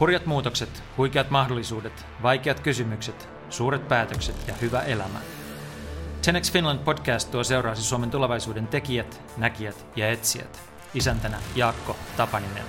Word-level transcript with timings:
Hurjat 0.00 0.26
muutokset, 0.26 0.82
huikeat 0.96 1.30
mahdollisuudet, 1.30 2.06
vaikeat 2.22 2.60
kysymykset, 2.60 3.28
suuret 3.50 3.88
päätökset 3.88 4.48
ja 4.48 4.54
hyvä 4.54 4.80
elämä. 4.80 5.18
10 6.24 6.52
Finland 6.52 6.78
podcast 6.78 7.30
tuo 7.30 7.44
seuraasi 7.44 7.82
Suomen 7.82 8.10
tulevaisuuden 8.10 8.66
tekijät, 8.66 9.22
näkijät 9.36 9.86
ja 9.96 10.10
etsijät. 10.10 10.60
Isäntänä 10.94 11.38
Jaakko 11.56 11.96
Tapaninen. 12.16 12.64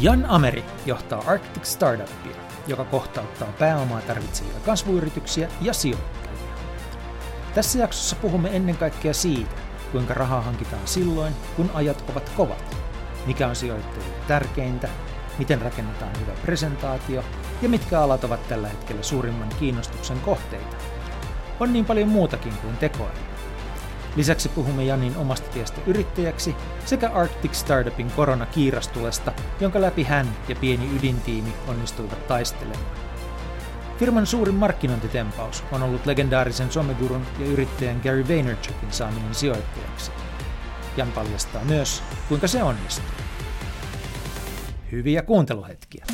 Jan 0.00 0.26
Ameri 0.26 0.64
johtaa 0.86 1.22
Arctic 1.26 1.64
Startupia, 1.64 2.36
joka 2.66 2.84
kohtauttaa 2.84 3.52
pääomaa 3.58 4.00
tarvitsevia 4.00 4.60
kasvuyrityksiä 4.66 5.48
ja 5.60 5.72
sijoittajia. 5.72 6.17
Tässä 7.58 7.78
jaksossa 7.78 8.16
puhumme 8.16 8.56
ennen 8.56 8.76
kaikkea 8.76 9.14
siitä, 9.14 9.50
kuinka 9.92 10.14
rahaa 10.14 10.40
hankitaan 10.40 10.88
silloin, 10.88 11.34
kun 11.56 11.70
ajat 11.74 12.04
ovat 12.10 12.28
kovat, 12.36 12.76
mikä 13.26 13.48
on 13.48 13.56
sijoittajille 13.56 14.14
tärkeintä, 14.28 14.88
miten 15.38 15.62
rakennetaan 15.62 16.20
hyvä 16.20 16.32
presentaatio 16.42 17.24
ja 17.62 17.68
mitkä 17.68 18.00
alat 18.00 18.24
ovat 18.24 18.48
tällä 18.48 18.68
hetkellä 18.68 19.02
suurimman 19.02 19.48
kiinnostuksen 19.60 20.20
kohteita. 20.20 20.76
On 21.60 21.72
niin 21.72 21.84
paljon 21.84 22.08
muutakin 22.08 22.52
kuin 22.62 22.76
tekoäly. 22.76 23.18
Lisäksi 24.16 24.48
puhumme 24.48 24.84
Janin 24.84 25.16
omasta 25.16 25.50
tiestä 25.50 25.80
yrittäjäksi 25.86 26.56
sekä 26.84 27.10
Arctic 27.10 27.54
Startupin 27.54 28.10
koronakiirastulesta, 28.10 29.32
jonka 29.60 29.80
läpi 29.80 30.02
hän 30.02 30.28
ja 30.48 30.56
pieni 30.56 30.96
ydintiimi 30.96 31.52
onnistuivat 31.68 32.26
taistelemaan. 32.28 33.07
Firman 33.98 34.26
suurin 34.26 34.54
markkinointitempaus 34.54 35.64
on 35.72 35.82
ollut 35.82 36.06
legendaarisen 36.06 36.72
somegurun 36.72 37.26
ja 37.38 37.46
yrittäjän 37.46 38.00
Gary 38.02 38.28
Vaynerchukin 38.28 38.92
saaminen 38.92 39.34
sijoittajaksi. 39.34 40.10
Jan 40.96 41.12
paljastaa 41.12 41.64
myös, 41.64 42.02
kuinka 42.28 42.48
se 42.48 42.62
onnistuu. 42.62 43.10
Hyviä 44.92 45.22
kuunteluhetkiä. 45.22 46.04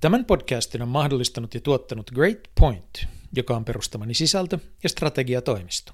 Tämän 0.00 0.24
podcastin 0.24 0.82
on 0.82 0.88
mahdollistanut 0.88 1.54
ja 1.54 1.60
tuottanut 1.60 2.10
Great 2.10 2.38
Point, 2.60 3.06
joka 3.36 3.56
on 3.56 3.64
perustamani 3.64 4.14
sisältö- 4.14 4.58
ja 4.82 4.88
strategiatoimisto. 4.88 5.92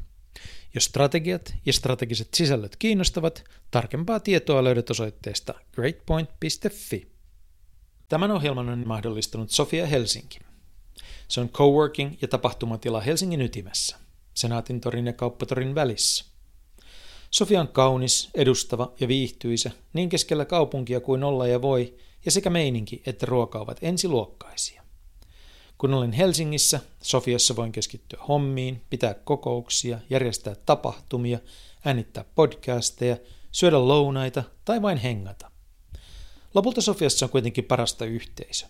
Jos 0.75 0.85
strategiat 0.85 1.55
ja 1.67 1.73
strategiset 1.73 2.29
sisällöt 2.35 2.77
kiinnostavat, 2.77 3.45
tarkempaa 3.71 4.21
tietoa 4.21 4.65
löydät 4.65 4.91
osoitteesta 4.91 5.55
greatpoint.fi. 5.73 7.07
Tämän 8.09 8.31
ohjelman 8.31 8.69
on 8.69 8.83
mahdollistanut 8.87 9.51
Sofia 9.51 9.87
Helsinki. 9.87 10.39
Se 11.29 11.41
on 11.41 11.49
coworking 11.49 12.15
ja 12.23 12.29
tapahtumatila 12.29 13.01
Helsingin 13.01 13.41
ytimessä, 13.41 13.97
Senaatin 14.35 14.81
torin 14.81 15.07
ja 15.07 15.13
Kauppatorin 15.13 15.75
välissä. 15.75 16.25
Sofia 17.31 17.61
on 17.61 17.69
kaunis, 17.69 18.31
edustava 18.35 18.93
ja 19.01 19.09
viihtyisä 19.09 19.71
niin 19.93 20.09
keskellä 20.09 20.45
kaupunkia 20.45 21.01
kuin 21.01 21.25
olla 21.25 21.47
ja 21.47 21.63
voi, 21.63 21.99
ja 22.25 22.31
sekä 22.31 22.51
meininki 22.51 23.03
että 23.07 23.27
ruoka 23.27 23.59
ovat 23.59 23.79
ensiluokkaisia. 23.83 24.84
Kun 25.85 25.95
olen 25.95 26.13
Helsingissä, 26.13 26.81
Sofiassa 27.03 27.57
voin 27.57 27.73
keskittyä 27.73 28.19
hommiin, 28.29 28.83
pitää 28.91 29.15
kokouksia, 29.15 29.99
järjestää 30.11 30.55
tapahtumia, 30.67 31.39
äänittää 31.85 32.25
podcasteja, 32.35 33.17
syödä 33.53 33.89
lounaita 33.89 34.45
tai 34.65 34.83
vain 34.83 34.99
hengata. 34.99 35.51
Lopulta 36.55 36.81
Sofiassa 36.81 37.27
on 37.27 37.31
kuitenkin 37.31 37.65
parasta 37.65 38.05
yhteisö. 38.05 38.67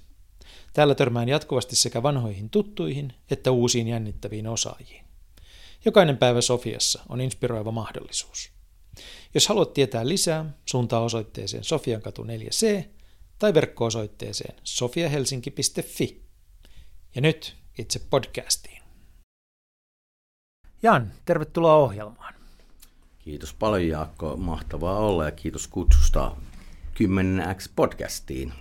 Täällä 0.73 0.95
törmään 0.95 1.29
jatkuvasti 1.29 1.77
sekä 1.77 2.03
vanhoihin 2.03 2.51
tuttuihin 2.51 3.13
että 3.31 3.51
uusiin 3.51 3.89
jännittäviin 3.89 4.47
osaajiin. 4.47 5.05
Jokainen 5.85 6.17
päivä 6.17 6.41
Sofiassa 6.41 7.03
on 7.09 7.21
inspiroiva 7.21 7.71
mahdollisuus. 7.71 8.51
Jos 9.35 9.49
haluat 9.49 9.73
tietää 9.73 10.09
lisää, 10.09 10.55
suuntaa 10.67 11.01
osoitteeseen 11.01 11.65
Sofiankatu 11.65 12.25
4C 12.25 12.85
tai 13.39 13.55
verkko-osoitteeseen 13.55 14.55
sofiahelsinki.fi. 14.65 16.24
Ja 17.15 17.21
nyt 17.21 17.57
itse 17.79 18.01
podcastiin. 18.11 18.83
Jan, 20.83 21.13
tervetuloa 21.25 21.75
ohjelmaan. 21.75 22.35
Kiitos 23.19 23.55
paljon 23.55 23.89
Jaakko, 23.89 24.37
mahtavaa 24.37 24.99
olla 24.99 25.25
ja 25.25 25.31
kiitos 25.31 25.69
kutsusta 25.69 26.37
10X 26.95 27.71
podcastiin. 27.77 28.53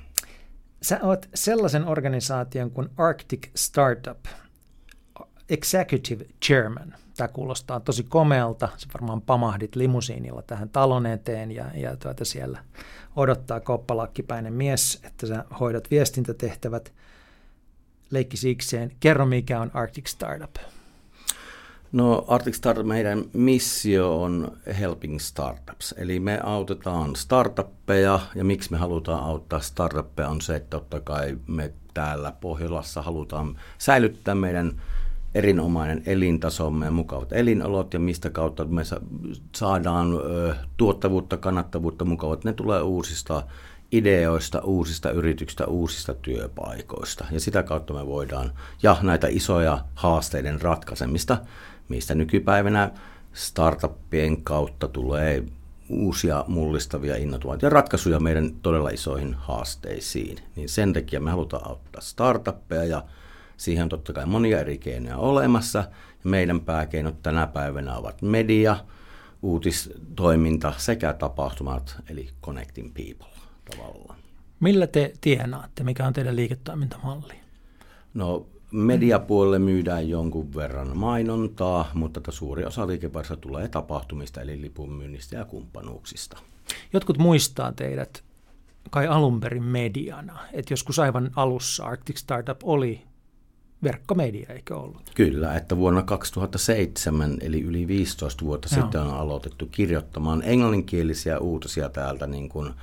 Sä 0.82 1.00
oot 1.04 1.30
sellaisen 1.34 1.88
organisaation 1.88 2.72
kuin 2.72 2.90
Arctic 2.98 3.50
Startup 3.56 4.26
Executive 5.50 6.26
Chairman. 6.46 6.96
Tämä 7.18 7.28
kuulostaa 7.28 7.80
tosi 7.80 8.04
komealta. 8.04 8.70
Sä 8.78 8.88
varmaan 8.94 9.22
pamahdit 9.22 9.76
limusiinilla 9.76 10.42
tähän 10.42 10.70
talon 10.70 11.06
eteen 11.06 11.52
ja, 11.52 11.66
ja 11.76 11.98
tuota 11.98 12.26
siellä 12.26 12.64
odottaa 13.16 13.60
koppalakkipäinen 13.60 14.54
mies, 14.54 15.00
että 15.04 15.28
sä 15.28 15.46
hoidat 15.60 15.92
viestintätehtävät– 15.92 16.94
leikki 18.14 18.38
sikseen. 18.38 18.92
Kerro, 19.00 19.26
mikä 19.26 19.62
on 19.62 19.72
Arctic 19.74 20.08
Startup. 20.08 20.56
No 21.92 22.26
Arctic 22.28 22.56
Startup, 22.56 22.86
meidän 22.86 23.24
missio 23.34 24.22
on 24.22 24.58
Helping 24.80 25.20
Startups, 25.20 25.96
eli 25.98 26.20
me 26.20 26.40
autetaan 26.44 27.16
startuppeja, 27.16 28.20
ja 28.36 28.44
miksi 28.44 28.72
me 28.72 28.78
halutaan 28.78 29.24
auttaa 29.24 29.60
startuppeja 29.60 30.30
on 30.30 30.42
se, 30.42 30.56
että 30.56 30.70
totta 30.70 31.00
kai 31.00 31.38
me 31.48 31.74
täällä 31.94 32.34
Pohjolassa 32.42 33.02
halutaan 33.02 33.60
säilyttää 33.78 34.36
meidän 34.36 34.82
erinomainen 35.36 36.04
elintasomme 36.06 36.86
ja 36.86 36.92
mukavat 36.92 37.34
elinolot, 37.34 37.94
ja 37.94 38.00
mistä 38.00 38.30
kautta 38.30 38.66
me 38.66 38.84
saadaan 39.56 40.08
tuottavuutta, 40.78 41.38
kannattavuutta, 41.38 42.06
mukavat, 42.06 42.44
ne 42.44 42.54
tulee 42.54 42.82
uusista 42.82 43.44
ideoista, 43.94 44.62
uusista 44.62 45.12
yrityksistä, 45.12 45.66
uusista 45.66 46.14
työpaikoista. 46.14 47.26
Ja 47.32 47.40
sitä 47.40 47.64
kautta 47.64 47.94
me 47.94 48.06
voidaan, 48.08 48.54
ja 48.84 48.98
näitä 49.02 49.28
isoja 49.28 49.86
haasteiden 49.96 50.62
ratkaisemista, 50.62 51.38
mistä 51.90 52.16
nykypäivänä 52.16 52.92
startuppien 53.34 54.44
kautta 54.44 54.88
tulee 54.88 55.44
uusia 55.90 56.46
mullistavia 56.48 57.16
innovaatioita 57.16 57.66
ja 57.66 57.70
ratkaisuja 57.70 58.20
meidän 58.20 58.52
todella 58.62 58.90
isoihin 58.90 59.34
haasteisiin. 59.34 60.38
Niin 60.56 60.70
sen 60.70 60.94
takia 60.94 61.20
me 61.20 61.32
halutaan 61.32 61.68
auttaa 61.68 62.02
startuppeja 62.02 62.84
ja 62.84 63.04
siihen 63.58 63.84
on 63.84 63.90
totta 63.90 64.14
kai 64.14 64.26
monia 64.26 64.60
eri 64.60 64.78
keinoja 64.78 65.18
olemassa. 65.18 65.80
Ja 66.24 66.30
meidän 66.30 66.60
pääkeinot 66.62 67.22
tänä 67.24 67.48
päivänä 67.48 67.98
ovat 67.98 68.22
media, 68.22 68.78
uutistoiminta 69.42 70.74
sekä 70.78 71.14
tapahtumat, 71.14 71.96
eli 72.10 72.30
connecting 72.42 72.94
people 72.94 73.33
tavallaan. 73.78 74.20
Millä 74.60 74.88
te 74.88 75.14
tienaatte? 75.22 75.84
Mikä 75.84 76.08
on 76.08 76.14
teidän 76.14 76.36
liiketoimintamalli? 76.36 77.34
No 78.14 78.46
mediapuolelle 78.72 79.60
myydään 79.60 80.10
jonkun 80.10 80.56
verran 80.56 80.98
mainontaa, 80.98 81.92
mutta 81.94 82.32
suuri 82.32 82.66
osa 82.66 82.88
liikevaihdosta 82.88 83.38
tulee 83.38 83.68
tapahtumista 83.68 84.42
eli 84.42 84.62
lipunmyynnistä 84.62 85.36
ja 85.36 85.46
kumppanuuksista. 85.46 86.38
Jotkut 86.94 87.18
muistaa 87.18 87.72
teidät 87.72 88.24
kai 88.90 89.08
alun 89.08 89.40
perin 89.40 89.64
mediana, 89.64 90.40
että 90.54 90.74
joskus 90.74 91.00
aivan 91.00 91.32
alussa 91.36 91.84
Arctic 91.84 92.18
Startup 92.18 92.60
oli 92.64 93.02
verkkomedia, 93.84 94.50
eikö 94.50 94.78
ollut? 94.78 95.12
Kyllä, 95.16 95.56
että 95.56 95.78
vuonna 95.78 96.04
2007, 96.04 97.38
eli 97.42 97.62
yli 97.62 97.88
15 97.88 98.46
vuotta 98.46 98.68
Joo. 98.72 98.82
sitten 98.82 99.02
on 99.02 99.14
aloitettu 99.14 99.66
kirjoittamaan 99.72 100.42
englanninkielisiä 100.46 101.40
uutisia 101.40 101.90
täältä 101.90 102.28
niin 102.28 102.50
kuin 102.50 102.74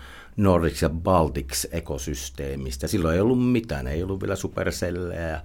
Nordics 0.42 0.82
ja 0.82 0.90
Baltics 0.90 1.66
ekosysteemistä. 1.72 2.86
Silloin 2.86 3.14
ei 3.14 3.20
ollut 3.20 3.52
mitään, 3.52 3.86
ei 3.86 4.02
ollut 4.02 4.20
vielä 4.20 4.36
superselleä 4.36 5.28
ja 5.28 5.40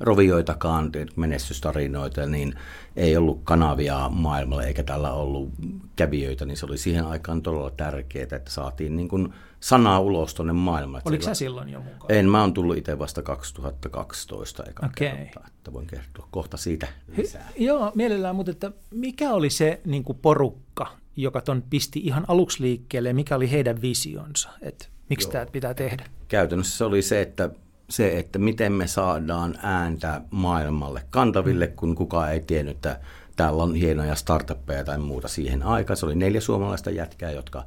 rovioitakaan 0.00 0.90
menestystarinoita, 1.16 2.26
niin 2.26 2.54
ei 2.96 3.16
ollut 3.16 3.40
kanavia 3.44 4.08
maailmalle 4.08 4.66
eikä 4.66 4.82
tällä 4.82 5.12
ollut 5.12 5.52
kävijöitä, 5.96 6.44
niin 6.44 6.56
se 6.56 6.66
oli 6.66 6.78
siihen 6.78 7.06
aikaan 7.06 7.42
todella 7.42 7.70
tärkeää, 7.70 8.22
että 8.22 8.50
saatiin 8.50 8.96
niin 8.96 9.08
kuin 9.08 9.34
sanaa 9.60 10.00
ulos 10.00 10.34
tuonne 10.34 10.52
maailmalle. 10.52 11.02
Oliko 11.04 11.24
sä 11.24 11.34
silloin 11.34 11.68
jo 11.68 11.80
mukaan? 11.80 12.12
En, 12.12 12.28
mä 12.28 12.40
oon 12.40 12.54
tullut 12.54 12.76
itse 12.76 12.98
vasta 12.98 13.22
2012 13.22 14.62
eka 14.68 14.86
okay. 14.86 14.92
kertaa, 14.94 15.44
että 15.46 15.72
voin 15.72 15.86
kertoa 15.86 16.28
kohta 16.30 16.56
siitä 16.56 16.88
lisää. 17.16 17.48
Hy- 17.50 17.62
joo, 17.62 17.92
mielellään, 17.94 18.36
mutta 18.36 18.50
että 18.50 18.72
mikä 18.90 19.32
oli 19.32 19.50
se 19.50 19.80
niin 19.84 20.04
kuin 20.04 20.18
porukka, 20.22 20.69
joka 21.16 21.40
ton 21.40 21.62
pisti 21.70 22.00
ihan 22.00 22.24
aluksi 22.28 22.62
liikkeelle 22.62 23.12
mikä 23.12 23.36
oli 23.36 23.50
heidän 23.50 23.82
visionsa, 23.82 24.50
että 24.62 24.86
miksi 25.10 25.30
tämä 25.30 25.46
pitää 25.46 25.74
tehdä? 25.74 26.04
Käytännössä 26.28 26.78
se 26.78 26.84
oli 26.84 27.02
se, 27.02 27.20
että 27.20 27.50
se, 27.90 28.18
että 28.18 28.38
miten 28.38 28.72
me 28.72 28.86
saadaan 28.86 29.58
ääntä 29.62 30.20
maailmalle 30.30 31.02
kantaville, 31.10 31.66
mm. 31.66 31.72
kun 31.76 31.94
kukaan 31.94 32.32
ei 32.32 32.40
tiennyt, 32.40 32.76
että 32.76 33.00
täällä 33.36 33.62
on 33.62 33.74
hienoja 33.74 34.14
startuppeja 34.14 34.84
tai 34.84 34.98
muuta 34.98 35.28
siihen 35.28 35.62
aikaan. 35.62 35.96
Se 35.96 36.06
oli 36.06 36.14
neljä 36.14 36.40
suomalaista 36.40 36.90
jätkää, 36.90 37.30
jotka 37.30 37.64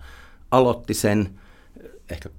aloitti 0.51 0.93
sen. 0.93 1.39
ehkä 2.09 2.29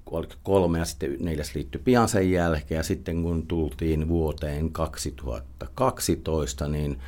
kolme 0.43 0.79
ja 0.79 0.85
sitten 0.85 1.17
neljäs 1.21 1.55
liittyi 1.55 1.81
pian 1.85 2.09
sen 2.09 2.31
jälkeen. 2.31 2.77
Ja 2.77 2.83
sitten 2.83 3.23
kun 3.23 3.47
tultiin 3.47 4.09
vuoteen 4.09 4.73
2012, 4.73 6.69
niin 6.69 6.99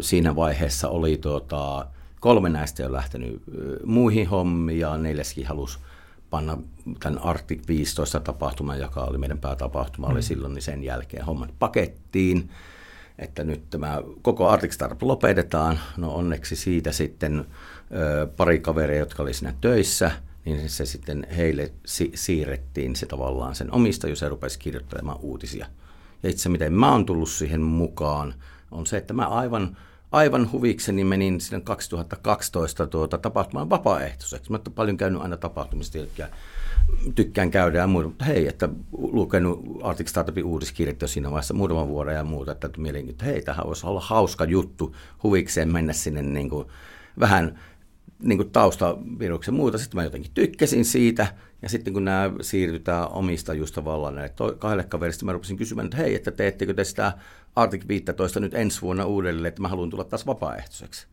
siinä 0.00 0.36
vaiheessa 0.36 0.88
oli 0.88 1.16
tuota, 1.16 1.86
kolme 2.20 2.48
näistä 2.48 2.82
jo 2.82 2.92
lähtenyt 2.92 3.42
muihin 3.84 4.28
hommiin 4.28 4.78
ja 4.78 4.96
neljäskin 4.96 5.46
halusi 5.46 5.78
panna 6.30 6.58
tämän 7.00 7.18
Arctic 7.18 7.68
15 7.68 8.20
tapahtuman, 8.20 8.78
joka 8.78 9.00
oli 9.00 9.18
meidän 9.18 9.38
päätapahtuma, 9.38 10.06
mm. 10.06 10.12
oli 10.12 10.22
silloin, 10.22 10.54
niin 10.54 10.62
sen 10.62 10.84
jälkeen 10.84 11.24
hommat 11.24 11.50
pakettiin, 11.58 12.50
että 13.18 13.44
nyt 13.44 13.70
tämä 13.70 14.02
koko 14.22 14.48
Arctic 14.48 14.72
Startup 14.72 15.02
lopetetaan. 15.02 15.78
No 15.96 16.14
onneksi 16.14 16.56
siitä 16.56 16.92
sitten 16.92 17.46
ö, 17.92 18.26
pari 18.36 18.58
kaveria, 18.58 18.98
jotka 18.98 19.22
oli 19.22 19.34
siinä 19.34 19.54
töissä, 19.60 20.10
niin 20.44 20.70
se 20.70 20.86
sitten 20.86 21.26
heille 21.36 21.72
si- 21.86 22.12
siirrettiin 22.14 22.96
se 22.96 23.06
tavallaan 23.06 23.54
sen 23.54 23.72
omistajuus 23.72 24.20
ja 24.20 24.28
rupesi 24.28 24.58
kirjoittelemaan 24.58 25.18
uutisia. 25.20 25.66
Ja 26.22 26.30
itse 26.30 26.48
miten 26.48 26.72
mä 26.72 26.92
oon 26.92 27.06
tullut 27.06 27.28
siihen 27.28 27.62
mukaan, 27.62 28.34
on 28.70 28.86
se, 28.86 28.96
että 28.96 29.14
mä 29.14 29.28
aivan 29.28 29.76
aivan 30.12 30.52
huvikseni 30.52 31.04
menin 31.04 31.40
sinne 31.40 31.60
2012 31.60 32.86
tuota, 32.86 33.18
tapahtumaan 33.18 33.70
vapaaehtoiseksi. 33.70 34.50
Mä 34.50 34.56
olen 34.56 34.74
paljon 34.74 34.96
käynyt 34.96 35.22
aina 35.22 35.36
tapahtumista, 35.36 35.98
jotka 35.98 36.24
tykkään 37.14 37.50
käydä 37.50 37.78
ja 37.78 37.86
muuta, 37.86 38.08
mutta 38.08 38.24
hei, 38.24 38.48
että 38.48 38.68
lukenut 38.92 39.64
Arctic 39.82 40.08
Startupin 40.08 40.44
uutiskirjat 40.44 41.02
jo 41.02 41.08
siinä 41.08 41.30
vaiheessa 41.30 41.54
muutaman 41.54 41.88
vuoden 41.88 42.14
ja 42.14 42.24
muuta, 42.24 42.52
että 42.52 42.70
mielenkiin, 42.76 43.12
että 43.12 43.24
hei, 43.24 43.42
tähän 43.42 43.66
voisi 43.66 43.86
olla 43.86 44.00
hauska 44.00 44.44
juttu 44.44 44.96
huvikseen 45.22 45.72
mennä 45.72 45.92
sinne 45.92 46.22
niin 46.22 46.50
kuin, 46.50 46.66
vähän 47.20 47.58
niin 48.22 48.38
kuin 48.38 48.50
taustaviruksen 48.50 49.54
muuta. 49.54 49.78
Sitten 49.78 49.98
mä 49.98 50.04
jotenkin 50.04 50.32
tykkäsin 50.34 50.84
siitä, 50.84 51.26
ja 51.62 51.68
sitten 51.68 51.92
kun 51.92 52.04
nämä 52.04 52.30
siirrytään 52.40 53.08
omistajuus 53.08 53.72
tavallaan 53.72 54.14
näille 54.14 54.34
kahdelle 54.58 54.84
kaverista, 54.84 55.24
mä 55.24 55.32
rupesin 55.32 55.56
kysymään, 55.56 55.84
että 55.84 55.96
hei, 55.96 56.14
että 56.14 56.30
teettekö 56.30 56.74
te 56.74 56.84
sitä 56.84 57.12
Arctic 57.56 57.88
15 57.88 58.40
nyt 58.40 58.54
ensi 58.54 58.82
vuonna 58.82 59.04
uudelleen, 59.04 59.46
että 59.46 59.62
mä 59.62 59.68
haluan 59.68 59.90
tulla 59.90 60.04
taas 60.04 60.26
vapaaehtoiseksi. 60.26 61.06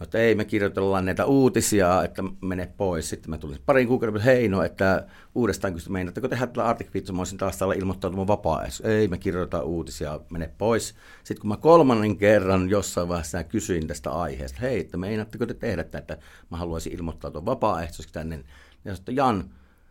Että 0.00 0.18
ei, 0.18 0.34
me 0.34 0.44
kirjoitellaan 0.44 1.04
näitä 1.04 1.24
uutisia, 1.24 2.04
että 2.04 2.22
mene 2.40 2.72
pois. 2.76 3.08
Sitten 3.08 3.30
mä 3.30 3.38
tulin 3.38 3.58
parin 3.66 3.88
kuukauden, 3.88 4.16
että 4.16 4.30
hei, 4.30 4.48
no, 4.48 4.62
että 4.62 5.06
uudestaan 5.34 5.74
kysyin, 5.74 5.92
meinatteko 5.92 6.28
tehdä 6.28 6.46
tällä 6.46 6.76
15, 6.78 7.12
mä 7.12 7.20
olisin 7.20 7.38
taas 7.38 7.56
täällä 7.56 7.74
ilmoittautumaan 7.74 8.28
vapaaehtoiseksi. 8.28 8.92
Ei, 8.92 9.08
me 9.08 9.18
kirjoitetaan 9.18 9.64
uutisia, 9.64 10.20
mene 10.30 10.50
pois. 10.58 10.94
Sitten 11.24 11.40
kun 11.40 11.48
mä 11.48 11.56
kolmannen 11.56 12.16
kerran 12.16 12.70
jossain 12.70 13.08
vaiheessa 13.08 13.44
kysyin 13.44 13.86
tästä 13.86 14.10
aiheesta, 14.10 14.60
hei, 14.60 14.80
että 14.80 14.96
meinatteko 14.96 15.46
te 15.46 15.54
tehdä 15.54 15.84
tätä, 15.84 15.98
että 15.98 16.18
mä 16.50 16.56
haluaisin 16.56 16.92
ilmoittautua 16.92 17.44
vapaaehtoiseksi 17.44 18.12
tänne. 18.12 18.44
Ja 18.84 18.94
sitten 18.94 19.16
Jan, 19.16 19.44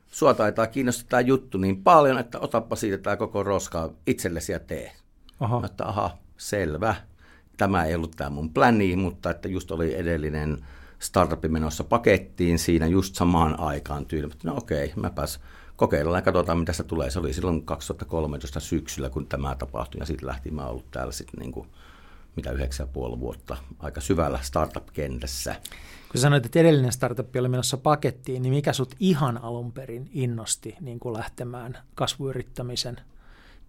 sua 0.07 0.33
taitaa 0.33 0.67
kiinnostaa 0.67 1.09
tämä 1.09 1.21
juttu 1.21 1.57
niin 1.57 1.83
paljon, 1.83 2.17
että 2.17 2.39
otappa 2.39 2.75
siitä 2.75 2.97
tämä 2.97 3.17
koko 3.17 3.43
roska 3.43 3.93
itsellesi 4.07 4.51
ja 4.51 4.59
tee. 4.59 4.91
Aha. 5.39 5.61
Että 5.65 5.85
aha, 5.85 6.17
selvä. 6.37 6.95
Tämä 7.59 7.85
ei 7.85 7.95
ollut 7.95 8.11
tämä 8.15 8.29
mun 8.29 8.53
pläni, 8.53 8.95
mutta 8.95 9.29
että 9.29 9.47
just 9.47 9.71
oli 9.71 9.95
edellinen 9.95 10.57
startup 10.99 11.43
menossa 11.47 11.83
pakettiin 11.83 12.59
siinä 12.59 12.87
just 12.87 13.15
samaan 13.15 13.59
aikaan 13.59 14.05
tyyli. 14.05 14.33
No 14.43 14.57
okei, 14.57 14.93
mäpäs 14.95 15.39
kokeillaan 15.75 16.17
ja 16.17 16.21
katsotaan 16.21 16.59
mitä 16.59 16.73
se 16.73 16.83
tulee. 16.83 17.09
Se 17.09 17.19
oli 17.19 17.33
silloin 17.33 17.65
2013 17.65 18.59
syksyllä, 18.59 19.09
kun 19.09 19.27
tämä 19.27 19.55
tapahtui 19.55 19.99
ja 19.99 20.05
sitten 20.05 20.27
lähti 20.27 20.51
mä 20.51 20.65
ollut 20.65 20.91
täällä 20.91 21.11
sitten 21.11 21.39
niin 21.39 21.51
kuin, 21.51 21.67
mitä 22.35 22.51
yhdeksän 22.51 22.87
ja 22.87 22.93
puoli 22.93 23.19
vuotta 23.19 23.57
aika 23.79 24.01
syvällä 24.01 24.39
startup-kentässä. 24.41 25.55
Kun 26.11 26.21
sanoit, 26.21 26.45
että 26.45 26.59
edellinen 26.59 26.91
startup 26.91 27.35
oli 27.35 27.49
menossa 27.49 27.77
pakettiin, 27.77 28.41
niin 28.41 28.53
mikä 28.53 28.73
sut 28.73 28.95
ihan 28.99 29.37
alun 29.43 29.71
perin 29.71 30.09
innosti 30.13 30.75
niin 30.81 30.99
kuin 30.99 31.13
lähtemään 31.13 31.77
kasvuyrittämisen 31.95 32.97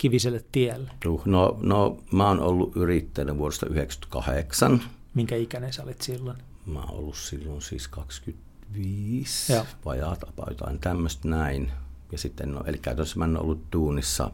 kiviselle 0.00 0.44
tielle? 0.52 0.90
Uh, 1.06 1.22
no, 1.24 1.58
no, 1.60 1.98
mä 2.12 2.28
oon 2.28 2.40
ollut 2.40 2.76
yrittäjänä 2.76 3.38
vuodesta 3.38 3.66
1998. 3.66 4.82
Minkä 5.14 5.36
ikäinen 5.36 5.72
sä 5.72 5.82
olit 5.82 6.02
silloin? 6.02 6.36
Mä 6.66 6.80
oon 6.80 6.90
ollut 6.90 7.16
silloin 7.16 7.62
siis 7.62 7.88
25, 7.88 9.52
Joo. 9.52 9.66
vajaat 9.84 10.20
jotain 10.48 10.78
tämmöistä 10.78 11.28
näin. 11.28 11.72
Ja 12.12 12.18
sitten, 12.18 12.52
no, 12.52 12.62
eli 12.66 12.78
käytännössä 12.78 13.18
mä 13.18 13.24
en 13.24 13.36
ollut 13.36 13.72
duunissa 13.72 14.30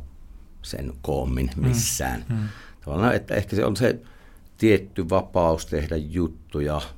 sen 0.62 0.92
koommin 1.02 1.50
mm. 1.56 1.68
missään. 1.68 2.24
Mm. 2.28 2.36
Mm. 2.36 2.48
Tavallaan, 2.84 3.14
että 3.14 3.34
ehkä 3.34 3.56
se 3.56 3.64
on 3.64 3.76
se 3.76 4.00
tietty 4.58 5.08
vapaus 5.08 5.66
tehdä 5.66 5.96
juttuja– 5.96 6.80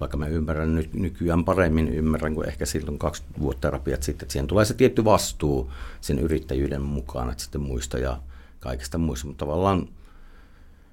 vaikka 0.00 0.16
mä 0.16 0.26
ymmärrän 0.26 0.74
nyt 0.74 0.94
nykyään 0.94 1.44
paremmin 1.44 1.88
ymmärrän 1.88 2.34
kuin 2.34 2.48
ehkä 2.48 2.66
silloin 2.66 2.98
kaksi 2.98 3.22
vuotta 3.40 3.60
terapiat 3.60 4.02
sitten, 4.02 4.24
että 4.24 4.32
siihen 4.32 4.46
tulee 4.46 4.64
se 4.64 4.74
tietty 4.74 5.04
vastuu 5.04 5.72
sen 6.00 6.18
yrittäjyyden 6.18 6.82
mukaan, 6.82 7.30
että 7.30 7.42
sitten 7.42 7.60
muista 7.60 7.98
ja 7.98 8.20
kaikesta 8.60 8.98
muista, 8.98 9.26
mutta 9.26 9.44
tavallaan 9.44 9.88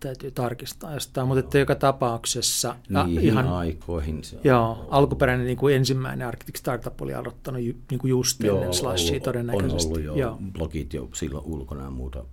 Täytyy 0.00 0.30
tarkistaa 0.30 0.94
jostain, 0.94 1.26
mutta 1.26 1.40
että 1.40 1.58
joka 1.58 1.74
tapauksessa... 1.74 2.76
Niihin 3.06 3.24
ihan, 3.24 3.48
aikoihin 3.48 4.24
se 4.24 4.36
on. 4.36 4.42
Joo, 4.44 4.86
alkuperäinen 4.90 5.46
niin 5.46 5.56
kuin 5.58 5.76
ensimmäinen 5.76 6.28
Arctic 6.28 6.58
Startup 6.58 7.02
oli 7.02 7.14
aloittanut 7.14 7.60
niin 7.60 7.98
kuin 7.98 8.10
just 8.10 8.42
joo, 8.42 8.56
ennen 8.56 8.74
Slashia 8.74 9.20
todennäköisesti. 9.20 9.86
On 9.86 9.92
ollut 9.92 10.04
jo 10.04 10.14
joo. 10.14 10.38
blogit 10.52 10.94
jo 10.94 11.08
silloin 11.12 11.44
ulkona 11.44 11.84
ja 11.84 11.90
muuta 11.90 12.24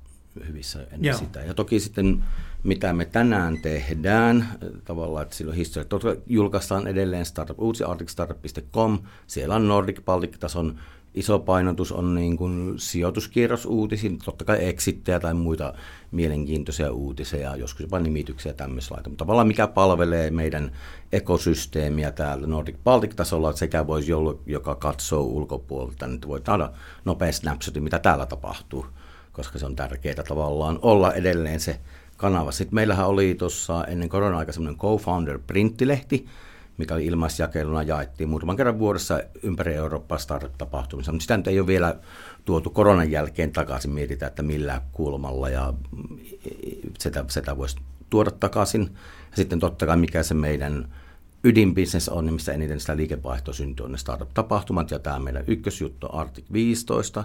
hyvissä 0.48 0.80
ennen 0.92 1.04
joo. 1.10 1.18
sitä. 1.18 1.40
Ja 1.40 1.54
toki 1.54 1.80
sitten 1.80 2.24
mitä 2.64 2.94
me 2.94 3.06
tänään 3.06 3.58
tehdään, 3.62 4.48
tavallaan, 4.86 5.24
että 5.24 5.36
silloin 5.36 5.58
historia, 5.58 6.16
julkaistaan 6.28 6.88
edelleen 6.88 7.26
startup, 7.26 7.60
uusiarcticstartup.com, 7.60 9.00
siellä 9.28 9.56
on 9.56 9.68
Nordic 9.68 10.02
Baltic-tason 10.06 10.80
iso 11.20 11.40
painotus 11.40 11.92
on 11.92 12.16
niin 12.16 12.38
kuin 12.38 12.74
sijoituskierrosuutisiin, 12.80 14.20
totta 14.26 14.46
kai 14.46 14.68
eksittejä 14.68 15.20
tai 15.20 15.34
muita 15.34 15.74
mielenkiintoisia 16.12 16.92
uutisia, 16.92 17.56
joskus 17.56 17.82
jopa 17.82 18.00
nimityksiä 18.00 18.54
tämmöisiä 18.54 18.96
laita. 18.96 19.10
Mutta 19.10 19.26
tavallaan 19.26 19.48
mikä 19.48 19.68
palvelee 19.68 20.32
meidän 20.32 20.72
ekosysteemiä 21.12 22.12
täällä 22.12 22.48
Nordic 22.48 22.76
Baltic-tasolla, 22.84 23.54
sekä 23.54 23.88
voisi 23.88 24.14
olla, 24.14 24.36
joka 24.46 24.76
katsoo 24.76 25.22
ulkopuolelta, 25.24 26.08
niin 26.08 26.22
voi 26.28 26.42
saada 26.46 26.72
nopea 27.06 27.32
snapshotin, 27.32 27.84
mitä 27.84 28.00
täällä 28.00 28.26
tapahtuu, 28.26 28.86
koska 29.32 29.60
se 29.60 29.66
on 29.66 29.76
tärkeää 29.76 30.24
tavallaan 30.28 30.80
olla 30.82 31.14
edelleen 31.14 31.60
se 31.60 31.80
kanava. 32.18 32.52
Sitten 32.52 32.76
meillähän 32.76 33.08
oli 33.08 33.36
tuossa 33.36 33.86
ennen 33.86 34.10
korona-aikaa 34.10 34.54
semmoinen 34.54 34.80
co-founder 34.80 35.40
printtilehti, 35.48 36.26
mikä 36.78 36.94
oli 36.94 37.06
ilmaisjakeluna, 37.06 37.84
jaettiin 37.84 38.30
muutaman 38.30 38.56
kerran 38.56 38.80
vuodessa 38.80 39.20
ympäri 39.44 39.74
Eurooppaa 39.74 40.18
startup-tapahtumissa, 40.18 41.12
mutta 41.12 41.22
sitä 41.22 41.38
nyt 41.38 41.48
ei 41.48 41.60
ole 41.60 41.68
vielä 41.68 41.96
tuotu 42.46 42.70
koronan 42.70 43.12
jälkeen 43.12 43.52
takaisin, 43.52 43.92
mietitään, 43.92 44.30
että 44.30 44.44
millä 44.44 44.82
kulmalla 44.92 45.50
ja 45.50 45.74
sitä, 47.00 47.26
sitä 47.28 47.58
voisi 47.58 47.78
tuoda 48.10 48.32
takaisin. 48.32 48.82
Ja 49.32 49.38
sitten 49.38 49.60
totta 49.60 49.86
kai 49.86 49.98
mikä 49.98 50.24
se 50.24 50.34
meidän 50.34 50.94
ydinbusiness 51.44 52.10
on, 52.10 52.26
niin 52.26 52.34
missä 52.34 52.54
eniten 52.54 52.80
sitä 52.80 52.98
liikevaihtoa 52.98 53.54
syntyy, 53.54 53.84
on 53.84 53.92
ne 53.92 53.98
startup-tapahtumat, 53.98 54.92
ja 54.92 55.00
tämä 55.00 55.20
meidän 55.20 55.44
ykkösjuttu 55.48 56.08
Arctic 56.12 56.46
15, 56.54 57.24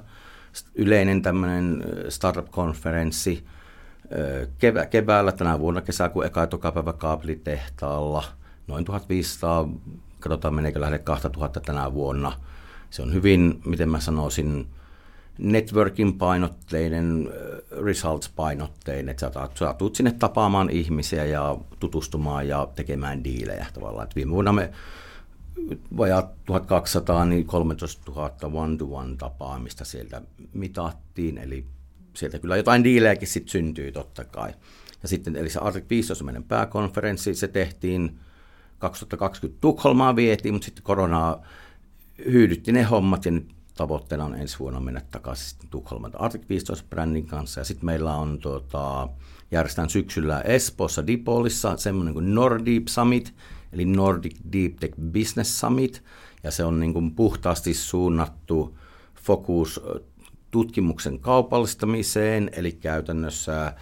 yleinen 0.74 1.22
tämmöinen 1.22 1.84
startup-konferenssi, 2.08 3.44
kevä, 4.58 4.86
keväällä 4.86 5.32
tänä 5.32 5.58
vuonna 5.58 5.80
kesäkuun 5.80 6.26
eka 6.26 6.40
ja 6.40 6.72
päivä 6.72 6.92
kaapelitehtaalla– 6.92 8.24
noin 8.72 8.84
1500, 8.84 9.68
katsotaan 10.20 10.54
meneekö 10.54 10.80
lähde 10.80 10.98
2000 10.98 11.60
tänä 11.60 11.92
vuonna. 11.92 12.32
Se 12.90 13.02
on 13.02 13.12
hyvin, 13.12 13.60
miten 13.64 13.88
mä 13.88 14.00
sanoisin, 14.00 14.66
networking 15.38 16.18
painotteinen, 16.18 17.28
äh, 17.28 17.84
results 17.84 18.28
painotteinen, 18.28 19.08
että 19.08 19.30
sä, 19.34 19.48
sä 19.54 19.74
tulet 19.74 19.94
sinne 19.94 20.12
tapaamaan 20.12 20.70
ihmisiä 20.70 21.24
ja 21.24 21.56
tutustumaan 21.80 22.48
ja 22.48 22.68
tekemään 22.74 23.24
diilejä 23.24 23.66
tavallaan. 23.74 24.08
Et 24.08 24.16
viime 24.16 24.32
vuonna 24.32 24.52
me 24.52 24.72
vajaa 25.96 26.32
1200, 26.46 27.24
niin 27.24 27.46
13 27.46 28.12
000 28.12 28.32
one-to-one 28.42 29.16
tapaamista 29.16 29.84
sieltä 29.84 30.22
mitattiin, 30.54 31.38
eli 31.38 31.66
sieltä 32.14 32.38
kyllä 32.38 32.56
jotain 32.56 32.84
diilejäkin 32.84 33.28
sitten 33.28 33.52
syntyy 33.52 33.92
totta 33.92 34.24
kai. 34.24 34.52
Ja 35.02 35.08
sitten, 35.08 35.36
eli 35.36 35.50
se 35.50 35.58
Arctic 35.58 35.84
15 35.90 36.24
meidän 36.24 36.44
pääkonferenssi, 36.44 37.34
se 37.34 37.48
tehtiin 37.48 38.18
2020 38.82 39.60
Tukholmaan 39.60 40.16
vietiin, 40.16 40.54
mutta 40.54 40.64
sitten 40.64 40.84
koronaa 40.84 41.46
hyydytti 42.24 42.72
ne 42.72 42.82
hommat 42.82 43.24
ja 43.24 43.30
nyt 43.30 43.54
tavoitteena 43.74 44.24
on 44.24 44.34
ensi 44.34 44.58
vuonna 44.58 44.80
mennä 44.80 45.00
takaisin 45.10 45.48
sitten 45.48 45.70
Tukholmaan 45.70 46.20
Arctic 46.20 46.48
15 46.48 46.86
brändin 46.90 47.26
kanssa. 47.26 47.60
Ja 47.60 47.64
sitten 47.64 47.86
meillä 47.86 48.14
on 48.14 48.38
tuota, 48.38 49.08
järjestetään 49.50 49.90
syksyllä 49.90 50.40
Espoossa 50.40 51.06
Dipolissa 51.06 51.76
semmoinen 51.76 52.14
kuin 52.14 52.34
Nordeep 52.34 52.88
Summit, 52.88 53.34
eli 53.72 53.84
Nordic 53.84 54.36
Deep 54.52 54.76
Tech 54.76 54.94
Business 55.12 55.60
Summit, 55.60 56.02
ja 56.42 56.50
se 56.50 56.64
on 56.64 56.80
niin 56.80 56.92
kuin 56.92 57.14
puhtaasti 57.14 57.74
suunnattu 57.74 58.78
fokus 59.22 59.80
tutkimuksen 60.50 61.18
kaupallistamiseen, 61.18 62.50
eli 62.52 62.72
käytännössä 62.72 63.74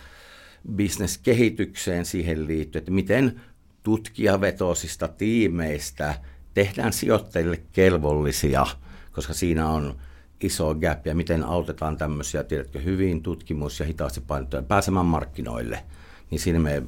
bisneskehitykseen 0.73 2.05
siihen 2.05 2.47
liittyen, 2.47 2.81
että 2.81 2.91
miten 2.91 3.41
tutkijavetoisista 3.83 5.09
tiimeistä 5.09 6.15
tehdään 6.55 6.93
sijoittajille 6.93 7.63
kelvollisia, 7.73 8.67
koska 9.13 9.33
siinä 9.33 9.69
on 9.69 9.97
iso 10.41 10.75
gap 10.75 11.07
ja 11.07 11.15
miten 11.15 11.45
autetaan 11.45 11.97
tämmöisiä, 11.97 12.45
tiedätkö, 12.45 12.81
hyvin 12.81 13.23
tutkimus- 13.23 13.81
ja 13.81 13.87
hitaasti 13.87 14.21
painottuja 14.21 14.63
pääsemään 14.63 15.07
markkinoille. 15.07 15.83
Niin 16.31 16.41
siinä 16.41 16.59
me 16.59 16.83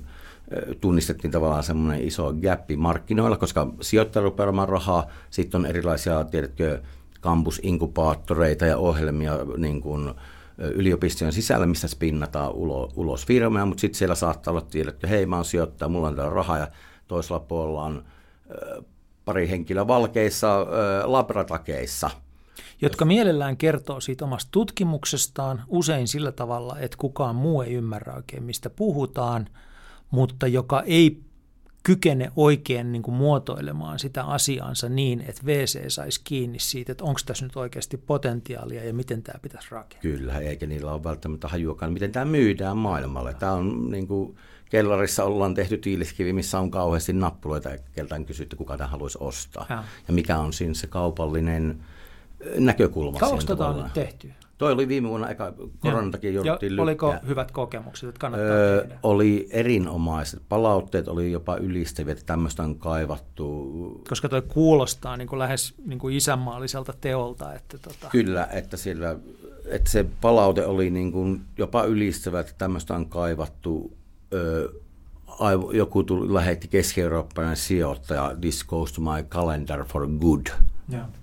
tunnistettiin 0.80 1.30
tavallaan 1.30 1.62
semmoinen 1.62 2.02
iso 2.02 2.34
gappi 2.42 2.76
markkinoilla, 2.76 3.36
koska 3.36 3.72
sijoittaja 3.80 4.22
rupeaa 4.22 4.66
rahaa, 4.66 5.06
sitten 5.30 5.58
on 5.58 5.66
erilaisia, 5.66 6.24
tiedätkö, 6.24 6.82
kampusinkubaattoreita 7.20 8.66
ja 8.66 8.78
ohjelmia 8.78 9.32
niin 9.56 9.80
kuin 9.80 10.14
yliopistojen 10.58 11.32
sisällä, 11.32 11.66
missä 11.66 11.88
spinnataan 11.88 12.52
ulos, 12.52 12.92
ulos 12.96 13.26
firmaa, 13.26 13.66
mutta 13.66 13.80
sitten 13.80 13.98
siellä 13.98 14.14
saattaa 14.14 14.50
olla 14.50 14.60
tiedä, 14.60 14.90
että 14.90 15.06
hei 15.06 15.26
mä 15.26 15.36
oon 15.36 15.44
sijoittaja, 15.44 15.88
mulla 15.88 16.08
on 16.08 16.32
rahaa 16.32 16.58
ja 16.58 16.68
toisella 17.08 17.40
puolella 17.40 17.82
on 17.82 18.04
pari 19.24 19.48
henkilöä 19.48 19.86
valkeissa 19.86 20.66
labratakeissa. 21.04 22.10
Jotka 22.82 23.04
mielellään 23.04 23.56
kertoo 23.56 24.00
siitä 24.00 24.24
omasta 24.24 24.48
tutkimuksestaan, 24.50 25.62
usein 25.68 26.08
sillä 26.08 26.32
tavalla, 26.32 26.78
että 26.78 26.96
kukaan 27.00 27.36
muu 27.36 27.62
ei 27.62 27.74
ymmärrä 27.74 28.14
oikein, 28.14 28.42
mistä 28.42 28.70
puhutaan, 28.70 29.48
mutta 30.10 30.46
joka 30.46 30.82
ei 30.86 31.20
kykene 31.82 32.32
oikein 32.36 32.92
niin 32.92 33.02
kuin 33.02 33.14
muotoilemaan 33.14 33.98
sitä 33.98 34.24
asiaansa 34.24 34.88
niin, 34.88 35.20
että 35.20 35.46
VC 35.46 35.84
saisi 35.88 36.20
kiinni 36.24 36.58
siitä, 36.58 36.92
että 36.92 37.04
onko 37.04 37.20
tässä 37.26 37.44
nyt 37.44 37.56
oikeasti 37.56 37.96
potentiaalia 37.96 38.84
ja 38.84 38.94
miten 38.94 39.22
tämä 39.22 39.38
pitäisi 39.42 39.68
rakentaa. 39.70 40.00
Kyllä, 40.00 40.38
eikä 40.38 40.66
niillä 40.66 40.92
ole 40.92 41.04
välttämättä 41.04 41.48
hajuakaan, 41.48 41.92
miten 41.92 42.12
tämä 42.12 42.24
myydään 42.24 42.76
maailmalle. 42.76 43.34
Tämä 43.34 43.52
on 43.52 43.90
niin 43.90 44.06
kuin, 44.06 44.36
kellarissa 44.70 45.24
ollaan 45.24 45.54
tehty 45.54 45.78
tiiliskivi, 45.78 46.32
missä 46.32 46.58
on 46.58 46.70
kauheasti 46.70 47.12
nappuloita 47.12 47.68
ja 47.68 47.78
keltään 47.94 48.24
kysytty, 48.24 48.56
kuka 48.56 48.76
tämä 48.76 48.88
haluaisi 48.88 49.18
ostaa. 49.20 49.66
Ja. 49.68 49.84
ja 50.08 50.14
mikä 50.14 50.38
on 50.38 50.52
siinä 50.52 50.74
se 50.74 50.86
kaupallinen 50.86 51.84
näkökulma. 52.58 53.18
Kauanko 53.18 53.44
tätä 53.44 53.66
on 53.66 53.82
nyt 53.82 53.92
tehty? 53.92 54.32
Toi 54.58 54.72
oli 54.72 54.88
viime 54.88 55.08
vuonna, 55.08 55.30
eka 55.30 55.52
koronan 55.80 56.10
takia 56.10 56.30
jouduttiin 56.30 56.76
ja 56.76 56.82
Oliko 56.82 57.14
hyvät 57.26 57.50
kokemukset, 57.50 58.08
että 58.08 58.18
kannattaa 58.18 58.56
öö, 58.56 58.80
tehdä? 58.82 58.98
Oli 59.02 59.48
erinomaiset. 59.50 60.42
Palautteet 60.48 61.08
oli 61.08 61.32
jopa 61.32 61.56
ylistäviä, 61.56 62.12
että 62.12 62.24
tämmöistä 62.26 62.62
on 62.62 62.78
kaivattu. 62.78 64.02
Koska 64.08 64.28
toi 64.28 64.42
kuulostaa 64.42 65.16
niin 65.16 65.28
kuin 65.28 65.38
lähes 65.38 65.74
niin 65.86 65.98
kuin 65.98 66.16
isänmaalliselta 66.16 66.94
teolta. 67.00 67.54
Että 67.54 67.78
tota... 67.78 68.08
Kyllä, 68.10 68.48
että, 68.52 68.76
siellä, 68.76 69.16
että 69.64 69.90
se 69.90 70.06
palaute 70.20 70.66
oli 70.66 70.90
niin 70.90 71.12
kuin 71.12 71.40
jopa 71.58 71.84
ylistävä, 71.84 72.40
että 72.40 72.54
tämmöistä 72.58 72.94
on 72.94 73.06
kaivattu. 73.06 73.96
Öö, 74.32 74.68
joku 75.72 76.02
tuli, 76.02 76.34
lähetti 76.34 76.68
keski-eurooppalainen 76.68 77.56
sijoittaja, 77.56 78.36
this 78.40 78.64
goes 78.64 78.92
to 78.92 79.00
my 79.00 79.22
calendar 79.22 79.84
for 79.84 80.08
good– 80.20 80.46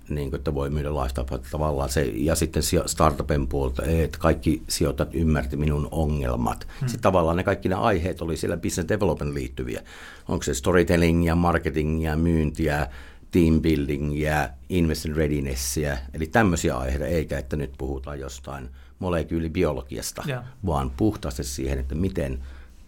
niin 0.08 0.30
kuin, 0.30 0.38
että 0.38 0.54
voi 0.54 0.70
myydä 0.70 0.94
lifestyle 0.94 1.42
tavallaan 1.50 1.88
se, 1.88 2.02
ja 2.14 2.34
sitten 2.34 2.62
startupin 2.86 3.48
puolta, 3.48 3.82
että 3.84 4.18
kaikki 4.18 4.62
sijoittajat 4.68 5.14
ymmärti 5.14 5.56
minun 5.56 5.88
ongelmat. 5.90 6.66
Hmm. 6.80 6.88
Sitten 6.88 7.02
tavallaan 7.02 7.36
ne 7.36 7.42
kaikki 7.42 7.68
ne 7.68 7.74
aiheet 7.74 8.22
oli 8.22 8.36
siellä 8.36 8.56
business 8.56 8.88
development 8.88 9.34
liittyviä. 9.34 9.82
Onko 10.28 10.42
se 10.42 10.54
storytellingia, 10.54 11.34
marketingia, 11.34 12.16
myyntiä, 12.16 12.86
team 13.30 13.62
buildingia, 13.62 14.48
investment 14.68 15.16
readinessia, 15.16 15.96
eli 16.14 16.26
tämmöisiä 16.26 16.76
aiheita, 16.76 17.06
eikä 17.06 17.38
että 17.38 17.56
nyt 17.56 17.72
puhutaan 17.78 18.20
jostain 18.20 18.68
molekyylibiologiasta, 18.98 20.22
yeah. 20.28 20.44
vaan 20.66 20.90
puhtaasti 20.90 21.44
siihen, 21.44 21.78
että 21.78 21.94
miten 21.94 22.38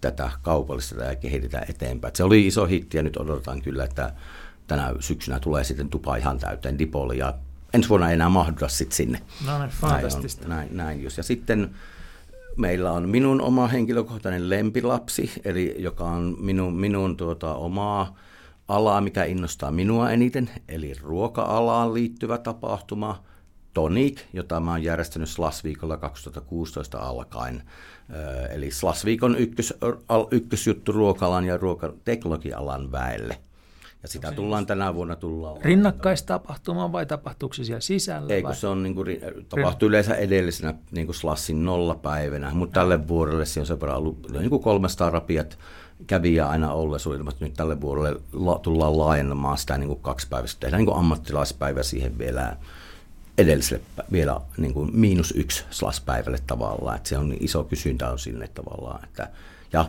tätä 0.01 0.31
kaupallista 0.43 1.03
ja 1.03 1.17
kehitetään 1.17 1.67
eteenpäin. 1.69 2.17
Se 2.17 2.25
oli 2.25 2.47
iso 2.47 2.67
hitti 2.67 2.97
ja 2.97 3.03
nyt 3.03 3.17
odotetaan 3.17 3.63
kyllä, 3.63 3.85
että 3.85 4.13
tänä 4.77 4.95
syksynä 5.01 5.41
tulee 5.41 5.65
sitten 5.65 5.89
tupa 5.89 6.17
ihan 6.17 6.39
täyteen 6.39 6.79
Dipoli 6.79 7.19
ja 7.19 7.35
ensi 7.75 7.89
vuonna 7.89 8.09
ei 8.09 8.15
enää 8.15 8.29
mahduta 8.29 8.69
sitten 8.69 8.97
sinne. 8.97 9.23
No 9.47 9.59
niin, 9.59 9.71
fantastista. 9.71 10.49
Näin, 10.49 10.71
on, 10.71 10.77
näin, 10.77 10.77
näin 10.77 11.03
just. 11.03 11.17
Ja 11.17 11.23
sitten 11.23 11.75
meillä 12.57 12.93
on 12.93 13.09
minun 13.09 13.41
oma 13.41 13.69
henkilökohtainen 13.69 14.51
lempilapsi, 14.51 15.33
eli 15.45 15.77
joka 15.79 16.05
on 16.05 16.37
minun, 16.41 16.75
minun 16.75 17.17
tuota, 17.17 17.55
omaa 17.55 18.17
alaa, 18.69 19.01
mikä 19.01 19.25
innostaa 19.25 19.71
minua 19.71 20.11
eniten, 20.11 20.51
eli 20.69 20.95
ruoka-alaan 21.01 21.95
liittyvä 21.95 22.39
tapahtuma, 22.39 23.23
Tonic, 23.75 24.21
jota 24.33 24.61
mä 24.61 24.71
oon 24.71 24.83
järjestänyt 24.83 25.29
Slasviikolla 25.29 25.97
2016 25.97 26.99
alkaen. 26.99 27.63
Eli 28.51 28.71
Slasviikon 28.71 29.37
ykkös, 29.37 29.75
ykkösjuttu 30.31 30.93
ruokalan 30.93 31.45
ja 31.45 31.57
ruokateknologialan 31.57 32.93
väelle– 32.93 33.39
ja 34.03 34.09
sitä 34.09 34.29
Onko 34.29 34.43
tullaan 34.43 34.67
tänä 34.67 34.95
vuonna 34.95 35.17
tullaan. 35.17 35.63
Rinnakkaistapahtuma 35.63 36.93
vai 36.93 37.07
tapahtuuko 37.07 37.55
se 37.55 37.65
siellä 37.65 37.81
sisällä? 37.81 38.35
Ei, 38.35 38.43
kun 38.43 38.55
se 38.55 38.67
on, 38.67 38.83
niin 38.83 38.95
kuin, 38.95 39.21
tapahtuu 39.49 39.89
yleensä 39.89 40.15
edellisenä 40.15 40.75
niin 40.91 41.07
kuin 41.07 41.17
Slassin 41.17 41.65
nollapäivänä, 41.65 42.51
mutta 42.55 42.81
tälle 42.81 43.09
vuodelle 43.09 43.47
se 43.47 43.61
on 43.61 43.67
se 43.67 43.73
ollut 43.73 44.33
niin 44.33 44.51
kuin 44.51 44.63
300 44.63 45.11
rapiat 45.11 45.59
kävijä 46.07 46.49
aina 46.49 46.73
Olle 46.73 46.99
Nyt 47.41 47.55
tälle 47.55 47.81
vuodelle 47.81 48.21
la, 48.33 48.59
tullaan 48.59 48.99
laajentamaan 48.99 49.59
sitä 49.59 49.79
niin 49.79 49.89
kuin 49.89 50.01
kaksi 50.01 50.27
päivästä. 50.29 50.61
Tehdään 50.61 50.79
niin 50.79 50.87
kuin 50.87 50.99
ammattilaispäivä 50.99 51.83
siihen 51.83 52.19
vielä 52.19 52.57
edelliselle 53.39 53.85
vielä 54.13 54.41
niin 54.57 54.75
kuin 54.75 54.91
miinus 54.97 55.35
yksi 55.37 55.65
slaspäivälle 55.71 56.39
tavallaan. 56.47 56.97
Että 56.97 57.09
se 57.09 57.19
on 57.19 57.35
iso 57.41 57.65
kysyntä 57.65 58.11
on 58.11 58.19
sinne 58.19 58.49
tavallaan. 58.49 59.05
Että, 59.05 59.31
ja 59.73 59.85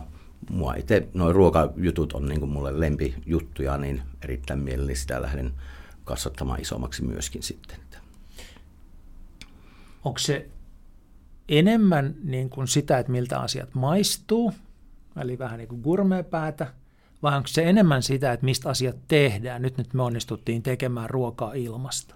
mua 0.50 0.74
itse 0.74 1.08
noin 1.14 1.34
ruokajutut 1.34 2.12
on 2.12 2.26
niin 2.26 2.48
mulle 2.48 2.80
lempijuttuja, 2.80 3.78
niin 3.78 4.02
erittäin 4.22 4.60
mielelläni 4.60 4.96
sitä 4.96 5.22
lähden 5.22 5.52
kasvattamaan 6.04 6.60
isommaksi 6.60 7.04
myöskin 7.04 7.42
sitten. 7.42 7.76
Onko 10.04 10.18
se 10.18 10.48
enemmän 11.48 12.14
niin 12.24 12.50
kuin 12.50 12.68
sitä, 12.68 12.98
että 12.98 13.12
miltä 13.12 13.40
asiat 13.40 13.74
maistuu, 13.74 14.52
eli 15.20 15.38
vähän 15.38 15.58
niin 15.58 15.68
kuin 15.68 15.80
gourmetpäätä, 15.80 16.66
vai 17.22 17.36
onko 17.36 17.48
se 17.48 17.68
enemmän 17.68 18.02
sitä, 18.02 18.32
että 18.32 18.44
mistä 18.44 18.68
asiat 18.68 18.96
tehdään? 19.08 19.62
Nyt, 19.62 19.78
nyt 19.78 19.94
me 19.94 20.02
onnistuttiin 20.02 20.62
tekemään 20.62 21.10
ruokaa 21.10 21.52
ilmasta 21.52 22.14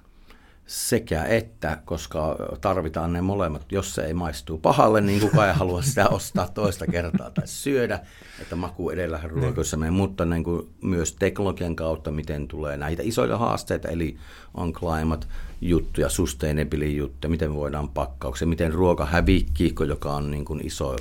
sekä 0.68 1.24
että, 1.24 1.78
koska 1.84 2.36
tarvitaan 2.60 3.12
ne 3.12 3.20
molemmat. 3.20 3.72
Jos 3.72 3.94
se 3.94 4.02
ei 4.02 4.14
maistuu 4.14 4.58
pahalle, 4.58 5.00
niin 5.00 5.20
kukaan 5.20 5.48
ei 5.48 5.54
halua 5.54 5.82
sitä 5.82 6.08
ostaa 6.08 6.48
toista 6.48 6.86
kertaa 6.86 7.30
tai 7.30 7.46
syödä, 7.46 8.00
että 8.40 8.56
maku 8.56 8.90
edellä 8.90 9.20
ruokoissa 9.24 9.76
menee, 9.76 9.90
mutta 9.90 10.24
niin 10.24 10.44
kuin 10.44 10.68
myös 10.82 11.12
teknologian 11.12 11.76
kautta, 11.76 12.10
miten 12.10 12.48
tulee 12.48 12.76
näitä 12.76 13.02
isoja 13.02 13.38
haasteita, 13.38 13.88
eli 13.88 14.16
on 14.54 14.72
climate 14.72 15.26
juttuja, 15.60 16.08
sustainability 16.08 16.92
juttuja, 16.92 17.30
miten 17.30 17.54
voidaan 17.54 17.88
pakkauksia, 17.88 18.48
miten 18.48 18.72
ruokahävikki, 18.72 19.74
joka 19.88 20.14
on 20.14 20.30
niin 20.30 20.44
kuin 20.44 20.66
iso 20.66 20.96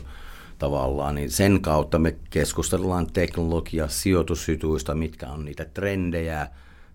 tavallaan, 0.60 1.16
niin 1.16 1.32
sen 1.32 1.62
kautta 1.62 2.00
me 2.00 2.16
keskustellaan 2.30 3.08
teknologia, 3.08 3.88
sijoitusjutuista, 3.88 4.96
mitkä 4.96 5.30
on 5.30 5.46
niitä 5.46 5.66
trendejä, 5.66 6.48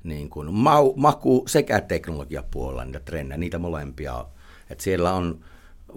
niin 0.05 0.31
kuin 0.31 0.55
mau, 0.55 0.95
maku 0.97 1.45
sekä 1.47 1.81
teknologiapuolella 1.81 2.85
niitä 2.85 3.01
trendejä, 3.01 3.39
niitä 3.39 3.59
molempia. 3.59 4.27
että 4.71 4.85
siellä 4.85 5.13
on 5.13 5.45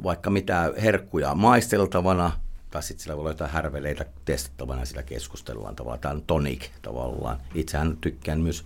vaikka 0.04 0.30
mitä 0.30 0.74
herkkuja 0.82 1.36
maisteltavana, 1.36 2.32
tai 2.72 2.84
sitten 2.84 3.04
siellä 3.04 3.18
voi 3.18 3.22
olla 3.22 3.32
jotain 3.32 3.52
härveleitä 3.52 4.06
testattavana 4.26 4.82
ja 4.82 4.86
sillä 4.86 5.04
keskustellaan 5.04 5.76
tavallaan. 5.76 6.00
Tämä 6.00 6.14
on 6.14 6.24
tonic 6.28 6.70
tavallaan. 6.82 7.38
Itsehän 7.54 7.98
tykkään 8.02 8.42
myös 8.42 8.66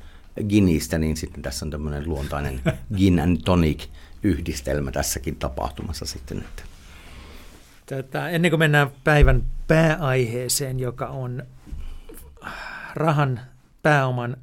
ginistä, 0.50 0.98
niin 0.98 1.17
sitten 1.17 1.41
tässä 1.41 1.65
on 1.65 1.69
tämmöinen 1.69 2.10
luontainen 2.10 2.62
gin 2.98 3.19
and 3.19 3.38
tonic 3.46 3.88
yhdistelmä 4.24 4.91
tässäkin 4.91 5.36
tapahtumassa 5.36 6.05
sitten. 6.05 6.43
Tätä, 7.86 8.29
ennen 8.29 8.51
kuin 8.51 8.60
mennään 8.60 8.91
päivän 9.03 9.43
pääaiheeseen, 9.67 10.79
joka 10.79 11.08
on 11.08 11.43
rahan 12.96 13.39
pääoman 13.84 14.38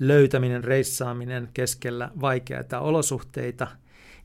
löytäminen, 0.00 0.64
reissaaminen 0.64 1.48
keskellä 1.54 2.10
vaikeita 2.20 2.80
olosuhteita, 2.80 3.66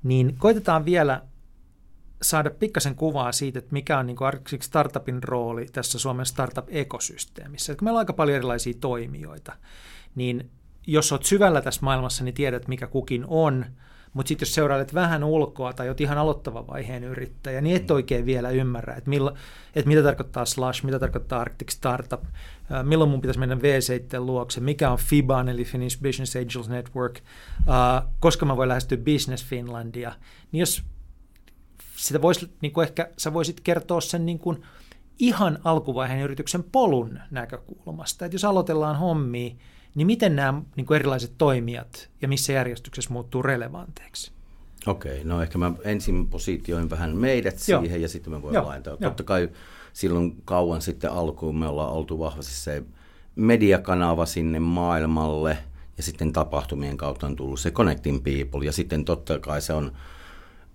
niin 0.04 0.36
koitetaan 0.38 0.86
vielä 0.86 1.22
saada 2.22 2.50
pikkasen 2.50 2.96
kuvaa 2.96 3.32
siitä, 3.32 3.60
että 3.60 3.74
mikä 3.74 3.98
on 3.98 4.08
niin 4.08 4.18
kuin 4.18 4.62
startupin 4.62 5.24
rooli 5.24 5.66
tässä 5.66 6.00
Suomen 6.00 6.26
startup-ekosysteemissä. 6.26 7.72
Että 7.72 7.80
kun 7.80 7.86
meillä 7.86 7.98
on 7.98 8.02
aika 8.02 8.14
paljon 8.14 8.36
erilaisia 8.36 8.74
toimijoita, 8.80 9.54
niin 10.16 10.50
jos 10.88 11.12
olet 11.12 11.24
syvällä 11.24 11.62
tässä 11.62 11.82
maailmassa, 11.84 12.24
niin 12.24 12.36
tiedät, 12.36 12.68
mikä 12.68 12.88
kukin 12.88 13.26
on, 13.28 13.66
mutta 14.16 14.28
sitten 14.28 14.46
jos 14.46 14.54
seurailet 14.54 14.94
vähän 14.94 15.24
ulkoa 15.24 15.74
tai 15.74 15.88
olet 15.88 16.02
ihan 16.02 16.18
aloittava 16.18 16.68
vaiheen 16.68 17.04
yrittäjä, 17.04 17.62
niin 17.62 17.76
et 17.76 17.88
mm. 17.88 17.96
oikein 17.96 18.26
vielä 18.26 18.50
ymmärrä, 18.50 18.96
että, 18.96 19.10
milla, 19.10 19.34
että 19.76 19.88
mitä 19.88 20.04
tarkoittaa 20.04 20.46
Slash, 20.46 20.84
mitä 20.84 21.00
tarkoittaa 21.00 21.42
Arctic 21.42 21.72
Startup, 21.72 22.24
milloin 22.84 23.10
mun 23.10 23.22
pitäisi 23.22 23.40
mennä 23.40 23.56
V7 23.56 24.20
luokse, 24.20 24.62
mikä 24.62 24.92
on 24.92 24.98
FIBAN 24.98 25.50
eli 25.50 25.66
Finnish 25.66 26.02
Business 26.02 26.36
Angels 26.36 26.70
Network, 26.70 27.20
koska 28.20 28.46
mä 28.46 28.58
voin 28.58 28.70
lähestyä 28.70 28.98
Business 28.98 29.46
Finlandia, 29.46 30.14
niin 30.52 30.60
jos 30.60 30.84
sitä 31.96 32.22
voisi, 32.22 32.54
niin 32.62 32.74
kuin 32.74 32.88
ehkä 32.88 33.10
sä 33.18 33.34
voisit 33.34 33.60
kertoa 33.60 34.02
sen 34.02 34.26
niin 34.26 34.40
kuin 34.40 34.64
ihan 35.20 35.60
alkuvaiheen 35.64 36.22
yrityksen 36.22 36.64
polun 36.64 37.20
näkökulmasta, 37.32 38.26
että 38.26 38.36
jos 38.36 38.46
aloitellaan 38.46 38.96
hommia, 38.96 39.56
niin 39.96 40.08
miten 40.08 40.36
nämä 40.36 40.62
niin 40.76 40.86
kuin 40.86 40.96
erilaiset 40.96 41.32
toimijat 41.38 42.10
ja 42.22 42.28
missä 42.28 42.54
järjestyksessä 42.54 43.14
muuttuu 43.14 43.42
relevanteiksi? 43.42 44.32
Okei, 44.88 45.24
no 45.24 45.42
ehkä 45.42 45.58
mä 45.58 45.74
ensin 45.84 46.28
positioin 46.28 46.90
vähän 46.90 47.18
meidät 47.18 47.68
Joo. 47.68 47.82
siihen 47.82 48.02
ja 48.02 48.10
sitten 48.10 48.34
me 48.34 48.42
voimme 48.42 48.62
laajentaa. 48.62 48.98
Totta 48.98 49.24
kai 49.24 49.50
silloin 49.94 50.36
kauan 50.46 50.82
sitten 50.82 51.12
alkuun 51.12 51.60
me 51.60 51.68
ollaan 51.68 51.92
oltu 51.92 52.20
vahvasti 52.20 52.54
se 52.54 52.84
mediakanava 53.36 54.26
sinne 54.26 54.60
maailmalle 54.60 55.58
ja 55.98 56.04
sitten 56.04 56.34
tapahtumien 56.34 56.98
kautta 56.98 57.28
on 57.28 57.36
tullut 57.36 57.60
se 57.60 57.72
Connecting 57.72 58.24
People 58.24 58.66
ja 58.66 58.72
sitten 58.72 59.06
totta 59.06 59.40
kai 59.40 59.62
se 59.62 59.74
on 59.74 59.92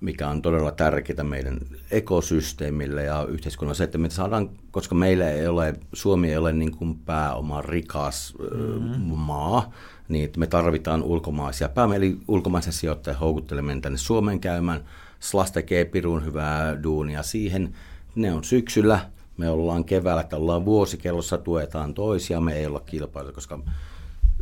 mikä 0.00 0.28
on 0.28 0.42
todella 0.42 0.72
tärkeää 0.72 1.24
meidän 1.24 1.58
ekosysteemille 1.90 3.04
ja 3.04 3.26
yhteiskunnalle, 3.28 3.74
se, 3.74 3.84
että 3.84 3.98
me 3.98 4.10
saadaan, 4.10 4.50
koska 4.70 4.94
meillä 4.94 5.30
ei 5.30 5.46
ole, 5.46 5.74
Suomi 5.92 6.30
ei 6.30 6.36
ole 6.36 6.52
niin 6.52 6.76
kuin 6.76 6.98
pääoma 6.98 7.62
rikas 7.62 8.34
mm-hmm. 8.38 9.02
maa, 9.02 9.72
niin 10.08 10.24
että 10.24 10.38
me 10.38 10.46
tarvitaan 10.46 11.02
ulkomaisia 11.02 11.68
pääomia, 11.68 11.96
eli 11.96 12.18
ulkomaisen 12.28 12.72
sijoittajan 12.72 13.20
houkutteleminen 13.20 13.80
tänne 13.80 13.98
Suomeen 13.98 14.40
käymään. 14.40 14.84
SLAS 15.20 15.52
tekee 15.52 15.84
pirun 15.84 16.24
hyvää 16.24 16.82
duunia 16.82 17.22
siihen. 17.22 17.74
Ne 18.14 18.32
on 18.32 18.44
syksyllä, 18.44 19.00
me 19.36 19.50
ollaan 19.50 19.84
keväällä, 19.84 20.22
että 20.22 20.36
ollaan 20.36 20.64
vuosikellossa, 20.64 21.38
tuetaan 21.38 21.94
toisia, 21.94 22.40
me 22.40 22.54
ei 22.54 22.66
olla 22.66 22.80
kilpailuja, 22.80 23.32
koska 23.32 23.58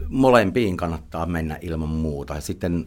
molempiin 0.09 0.77
kannattaa 0.77 1.27
mennä 1.27 1.59
ilman 1.61 1.89
muuta. 1.89 2.35
Ja 2.35 2.41
sitten 2.41 2.87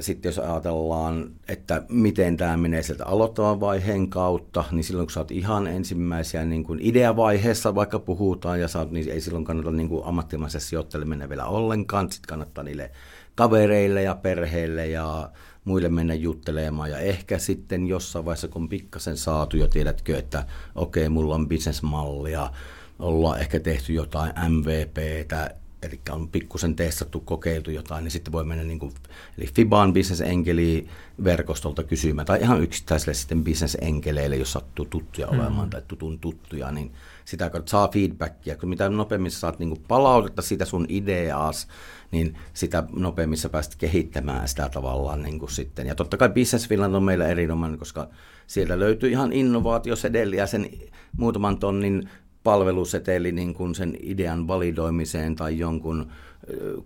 sitten 0.00 0.28
jos 0.28 0.38
ajatellaan, 0.38 1.30
että 1.48 1.82
miten 1.88 2.36
tämä 2.36 2.56
menee 2.56 2.82
sieltä 2.82 3.06
aloittavan 3.06 3.60
vaiheen 3.60 4.10
kautta, 4.10 4.64
niin 4.70 4.84
silloin 4.84 5.06
kun 5.06 5.12
sä 5.12 5.20
oot 5.20 5.30
ihan 5.30 5.66
ensimmäisiä 5.66 6.44
niin 6.44 6.64
kuin 6.64 6.80
ideavaiheessa 6.82 7.74
vaikka 7.74 7.98
puhutaan 7.98 8.60
ja 8.60 8.68
saat, 8.68 8.90
niin 8.90 9.10
ei 9.10 9.20
silloin 9.20 9.44
kannata 9.44 9.70
niin 9.70 9.88
kuin 9.88 10.04
ammattimaisessa 10.04 10.68
sijoitteleminen 10.68 11.28
vielä 11.28 11.46
ollenkaan. 11.46 12.12
Sitten 12.12 12.28
kannattaa 12.28 12.64
niille 12.64 12.90
kavereille 13.34 14.02
ja 14.02 14.14
perheille 14.14 14.86
ja 14.86 15.30
muille 15.64 15.88
mennä 15.88 16.14
juttelemaan. 16.14 16.90
Ja 16.90 16.98
ehkä 16.98 17.38
sitten 17.38 17.86
jossain 17.86 18.24
vaiheessa, 18.24 18.48
kun 18.48 18.68
pikkasen 18.68 19.16
saatu 19.16 19.56
jo, 19.56 19.68
tiedätkö, 19.68 20.18
että 20.18 20.46
okei, 20.74 21.02
okay, 21.02 21.08
mulla 21.08 21.34
on 21.34 21.48
bisnesmallia, 21.48 22.50
ollaan 22.98 23.40
ehkä 23.40 23.60
tehty 23.60 23.92
jotain 23.92 24.32
MVPtä, 24.48 25.54
eli 25.84 26.00
on 26.10 26.28
pikkusen 26.28 26.76
testattu, 26.76 27.20
kokeiltu 27.20 27.70
jotain, 27.70 28.04
niin 28.04 28.12
sitten 28.12 28.32
voi 28.32 28.44
mennä 28.44 28.64
niin 28.64 28.78
kuin, 28.78 28.92
eli 29.38 29.46
Fiban 29.46 29.92
bisnesenkeli 29.92 30.88
verkostolta 31.24 31.82
kysymään, 31.82 32.26
tai 32.26 32.40
ihan 32.40 32.62
yksittäiselle 32.62 33.14
sitten 33.14 33.44
bisnesenkeleille, 33.44 34.36
jos 34.36 34.52
sattuu 34.52 34.84
tuttuja 34.84 35.26
mm. 35.26 35.38
olemaan 35.38 35.70
tai 35.70 35.82
tutun 35.88 36.18
tuttuja, 36.18 36.72
niin 36.72 36.92
sitä 37.24 37.50
kautta 37.50 37.70
saa 37.70 37.88
feedbackia. 37.88 38.56
Kun 38.56 38.68
mitä 38.68 38.88
nopeammin 38.88 39.30
saat 39.30 39.58
niin 39.58 39.68
kuin 39.68 39.84
palautetta 39.88 40.42
siitä 40.42 40.64
sun 40.64 40.86
ideaas, 40.88 41.68
niin 42.10 42.38
sitä 42.54 42.84
nopeammin 42.96 43.38
sä 43.38 43.48
pääst 43.48 43.76
kehittämään 43.76 44.48
sitä 44.48 44.68
tavallaan 44.68 45.22
niin 45.22 45.38
kuin 45.38 45.50
sitten. 45.50 45.86
Ja 45.86 45.94
totta 45.94 46.16
kai 46.16 46.28
Business 46.28 46.68
Finland 46.68 46.94
on 46.94 47.02
meillä 47.02 47.28
erinomainen, 47.28 47.78
koska 47.78 48.08
sieltä 48.46 48.78
löytyy 48.78 49.10
ihan 49.10 49.32
innovaatiosedeliä 49.32 50.46
sen 50.46 50.70
muutaman 51.16 51.58
tonnin 51.58 52.08
palveluseteli 52.44 53.32
niin 53.32 53.54
kuin 53.54 53.74
sen 53.74 53.96
idean 54.02 54.48
validoimiseen 54.48 55.36
tai 55.36 55.58
jonkun 55.58 56.06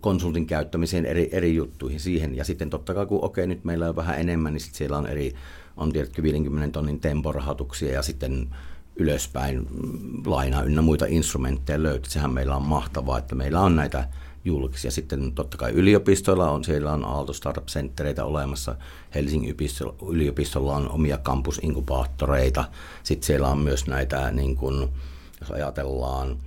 konsultin 0.01 0.45
käyttämiseen 0.45 1.05
eri, 1.05 1.29
eri 1.31 1.55
juttuihin 1.55 1.99
siihen. 1.99 2.35
Ja 2.35 2.43
sitten 2.43 2.69
totta 2.69 2.93
kai, 2.93 3.05
kun 3.05 3.23
okei, 3.23 3.47
nyt 3.47 3.63
meillä 3.63 3.89
on 3.89 3.95
vähän 3.95 4.19
enemmän, 4.19 4.53
niin 4.53 4.61
siellä 4.61 4.97
on 4.97 5.07
eri, 5.07 5.33
on 5.77 5.91
tietysti 5.91 6.23
50 6.23 6.71
tonnin 6.71 6.99
temporahoituksia 6.99 7.93
ja 7.93 8.01
sitten 8.01 8.55
ylöspäin 8.95 9.67
laina 10.25 10.63
ynnä 10.63 10.81
muita 10.81 11.05
instrumentteja 11.09 11.83
löytyy. 11.83 12.11
Sehän 12.11 12.33
meillä 12.33 12.55
on 12.55 12.63
mahtavaa, 12.63 13.17
että 13.17 13.35
meillä 13.35 13.59
on 13.59 13.75
näitä 13.75 14.07
julkisia. 14.45 14.91
Sitten 14.91 15.31
totta 15.31 15.57
kai 15.57 15.71
yliopistoilla 15.71 16.51
on, 16.51 16.63
siellä 16.63 16.93
on 16.93 17.05
Aalto 17.05 17.33
Startup 17.33 17.65
Centereitä 17.65 18.25
olemassa. 18.25 18.75
Helsingin 19.15 19.55
yliopistolla 20.09 20.75
on 20.75 20.91
omia 20.91 21.17
kampusinkubaattoreita. 21.17 22.65
Sitten 23.03 23.27
siellä 23.27 23.47
on 23.47 23.59
myös 23.59 23.87
näitä 23.87 24.31
niin 24.31 24.55
kuin, 24.55 24.89
jos 25.41 25.51
ajatellaan 25.51 26.37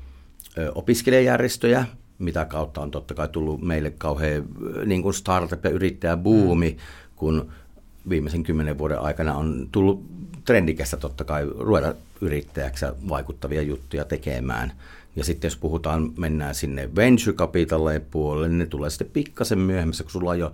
opiskelijajärjestöjä, 0.75 1.85
mitä 2.19 2.45
kautta 2.45 2.81
on 2.81 2.91
totta 2.91 3.15
kai 3.15 3.29
tullut 3.29 3.63
meille 3.63 3.91
kauhean 3.91 4.45
niin 4.87 5.03
kuin 5.03 5.15
startup- 5.15 5.65
ja 5.65 5.71
yrittäjäbuumi, 5.71 6.71
mm. 6.71 6.77
kun 7.17 7.53
viimeisen 8.09 8.43
kymmenen 8.43 8.79
vuoden 8.79 9.01
aikana 9.01 9.35
on 9.35 9.69
tullut 9.73 10.05
trendikästä 10.45 10.97
totta 10.97 11.25
kai 11.25 11.47
ruveta 11.59 11.95
yrittäjäksi 12.21 12.87
vaikuttavia 13.09 13.63
juttuja 13.63 14.05
tekemään. 14.05 14.73
Ja 15.17 15.25
sitten 15.25 15.49
jos 15.49 15.57
puhutaan, 15.57 16.13
mennään 16.17 16.55
sinne 16.55 16.91
venture 16.97 17.37
capitalle 17.37 18.01
puolelle, 18.11 18.49
niin 18.49 18.59
ne 18.59 18.67
tulee 18.67 18.91
sitten 18.91 19.11
pikkasen 19.13 19.59
myöhemmässä, 19.59 20.05
kun 20.05 20.13
sulla 20.13 20.31
on 20.31 20.39
jo, 20.39 20.53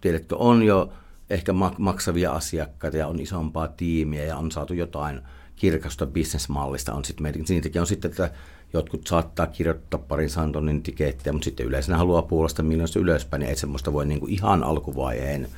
tiedätkö, 0.00 0.36
on 0.36 0.62
jo 0.62 0.92
ehkä 1.30 1.52
maksavia 1.78 2.32
asiakkaita 2.32 2.96
ja 2.96 3.06
on 3.06 3.20
isompaa 3.20 3.68
tiimiä 3.68 4.24
ja 4.24 4.36
on 4.36 4.50
saatu 4.50 4.74
jotain– 4.74 5.20
kirkasta 5.60 6.06
bisnesmallista 6.06 6.94
on 6.94 7.04
sitten 7.04 7.22
meidän. 7.22 7.44
Niitäkin 7.48 7.80
on 7.80 7.86
sitten, 7.86 8.10
että 8.10 8.30
jotkut 8.72 9.06
saattaa 9.06 9.46
kirjoittaa 9.46 10.00
parin 10.08 10.30
santonin 10.30 10.82
tikettiä, 10.82 11.32
mutta 11.32 11.44
sitten 11.44 11.66
yleensä 11.66 11.96
haluaa 11.96 12.22
puolesta 12.22 12.62
miljoonasta 12.62 12.98
ylöspäin, 12.98 13.40
niin 13.40 13.50
ei 13.50 13.56
semmoista 13.56 13.92
voi 13.92 14.06
niinku 14.06 14.26
ihan 14.26 14.64
alkuvaiheen 14.64 15.48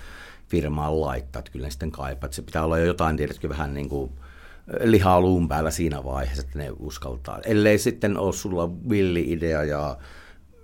firmaan 0.48 1.00
laittaa, 1.00 1.40
että 1.40 1.50
kyllä 1.52 1.66
ne 1.66 1.70
sitten 1.70 1.90
kaipaa. 1.90 2.26
Että 2.26 2.34
se 2.34 2.42
pitää 2.42 2.64
olla 2.64 2.78
jo 2.78 2.84
jotain, 2.84 3.16
tiedätkö, 3.16 3.48
vähän 3.48 3.74
niin 3.74 3.88
kuin 3.88 4.12
lihaa 4.80 5.20
luun 5.20 5.48
päällä 5.48 5.70
siinä 5.70 6.04
vaiheessa, 6.04 6.42
että 6.42 6.58
ne 6.58 6.70
uskaltaa. 6.78 7.40
Ellei 7.44 7.78
sitten 7.78 8.18
ole 8.18 8.32
sulla 8.32 8.70
villi-idea 8.88 9.64
ja 9.64 9.96